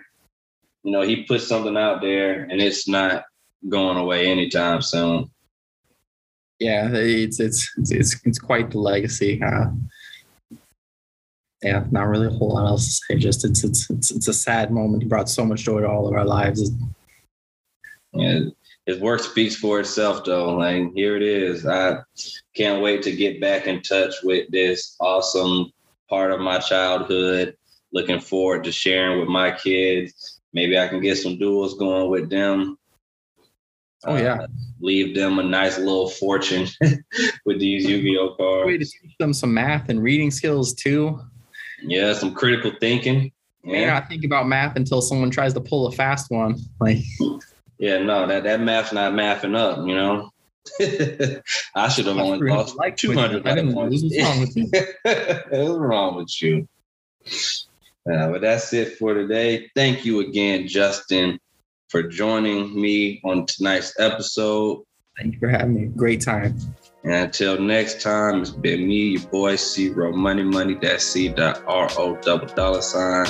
you 0.84 0.92
know, 0.92 1.02
he 1.02 1.24
put 1.24 1.42
something 1.42 1.76
out 1.76 2.00
there, 2.02 2.44
and 2.44 2.62
it's 2.62 2.88
not 2.88 3.24
going 3.68 3.98
away 3.98 4.28
anytime 4.28 4.84
soon. 4.84 5.32
Yeah, 6.60 6.90
it's 6.94 7.40
it's 7.40 7.68
it's 7.78 8.22
it's, 8.24 8.38
quite 8.38 8.70
the 8.70 8.78
legacy. 8.78 9.42
Uh, 9.42 9.66
yeah, 11.64 11.86
not 11.90 12.08
really 12.08 12.28
a 12.28 12.38
whole 12.38 12.54
lot 12.54 12.68
else 12.68 12.86
to 12.86 12.92
say. 13.16 13.16
Just 13.18 13.44
it's 13.46 13.64
it's 13.64 13.90
it's 13.90 14.12
it's 14.12 14.28
a 14.28 14.34
sad 14.34 14.70
moment. 14.70 15.02
He 15.02 15.10
brought 15.10 15.28
so 15.28 15.44
much 15.44 15.64
joy 15.64 15.82
to 15.82 15.90
all 15.90 16.08
of 16.08 16.14
our 16.14 16.24
lives. 16.26 16.70
Yeah, 18.14 18.40
his 18.86 19.00
work 19.00 19.22
speaks 19.22 19.56
for 19.56 19.80
itself, 19.80 20.26
though. 20.26 20.56
Like 20.56 20.92
here 20.94 21.16
it 21.16 21.24
is. 21.24 21.66
I 21.66 22.00
can't 22.56 22.82
wait 22.82 23.04
to 23.04 23.16
get 23.16 23.42
back 23.42 23.68
in 23.68 23.82
touch 23.82 24.16
with 24.24 24.50
this 24.52 24.96
awesome 25.00 25.72
part 26.10 26.32
of 26.32 26.40
my 26.40 26.60
childhood. 26.60 27.56
Looking 27.94 28.20
forward 28.20 28.64
to 28.66 28.72
sharing 28.72 29.20
with 29.20 29.30
my 29.30 29.52
kids. 29.52 30.42
Maybe 30.54 30.78
I 30.78 30.88
can 30.88 31.02
get 31.02 31.18
some 31.18 31.38
duels 31.38 31.78
going 31.78 32.10
with 32.10 32.30
them. 32.30 32.78
Oh, 34.04 34.18
yeah. 34.18 34.42
Uh, 34.42 34.48
leave 34.80 35.16
them 35.16 35.40
a 35.40 35.44
nice 35.44 35.78
little 35.78 36.10
fortune 36.10 36.68
with 37.46 37.60
these 37.60 37.86
Yu-Gi-Oh 37.86 38.36
cards. 38.36 38.66
Way 38.66 38.78
to 38.78 38.86
teach 38.86 39.18
them 39.20 39.34
some 39.34 39.54
math 39.54 39.90
and 39.90 40.02
reading 40.02 40.32
skills 40.32 40.74
too. 40.74 41.20
Yeah, 41.84 42.14
some 42.14 42.34
critical 42.34 42.72
thinking. 42.80 43.32
Yeah, 43.64 43.94
not 43.94 44.10
think 44.10 44.26
about 44.26 44.48
math 44.48 44.76
until 44.76 45.02
someone 45.02 45.30
tries 45.30 45.54
to 45.54 45.62
pull 45.62 45.86
a 45.86 45.92
fast 45.92 46.32
one. 46.32 46.58
Like 46.80 46.98
yeah, 47.82 47.98
no, 47.98 48.28
that 48.28 48.44
that 48.44 48.62
math's 48.62 48.94
not 48.94 49.14
mathing 49.14 49.58
up. 49.58 49.80
You 49.88 49.96
know, 49.96 50.30
I 51.76 51.90
should 51.90 52.06
have 52.06 52.18
only 52.18 52.48
lost 52.48 52.76
like 52.76 52.96
two 52.96 53.14
hundred. 53.14 53.44
What's 53.44 53.74
wrong 53.74 53.90
with 53.90 54.56
you? 54.56 54.70
What's 55.02 55.70
wrong 55.80 56.16
with 56.16 56.42
you? 56.44 56.68
Uh, 57.26 58.30
but 58.30 58.42
that's 58.42 58.72
it 58.74 58.98
for 59.00 59.16
today. 59.16 59.72
Thank 59.76 60.06
you 60.06 60.20
again, 60.20 60.68
Justin, 60.68 61.40
for 61.90 62.04
joining 62.04 62.80
me 62.80 63.20
on 63.24 63.48
tonight's 63.48 64.00
episode. 64.00 64.84
Thank 65.18 65.34
you 65.34 65.40
for 65.40 65.50
having 65.50 65.74
me. 65.74 65.86
Great 65.88 66.22
time. 66.22 66.56
And 67.04 67.14
until 67.14 67.60
next 67.60 68.00
time, 68.00 68.42
it's 68.42 68.52
been 68.52 68.88
me, 68.88 69.18
your 69.18 69.28
boy 69.30 69.56
C 69.56 69.90
Ro 69.90 70.12
Money 70.12 70.44
Money. 70.44 70.78
That's 70.80 71.04
C 71.04 71.30
dot 71.30 71.64
R 71.66 71.90
O 71.98 72.16
double 72.18 72.46
dollar 72.46 72.84
sign. 72.84 73.26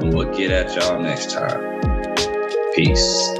And 0.00 0.14
we'll 0.14 0.34
get 0.34 0.50
at 0.50 0.74
y'all 0.74 1.02
next 1.02 1.32
time. 1.32 1.82
Peace. 2.74 3.39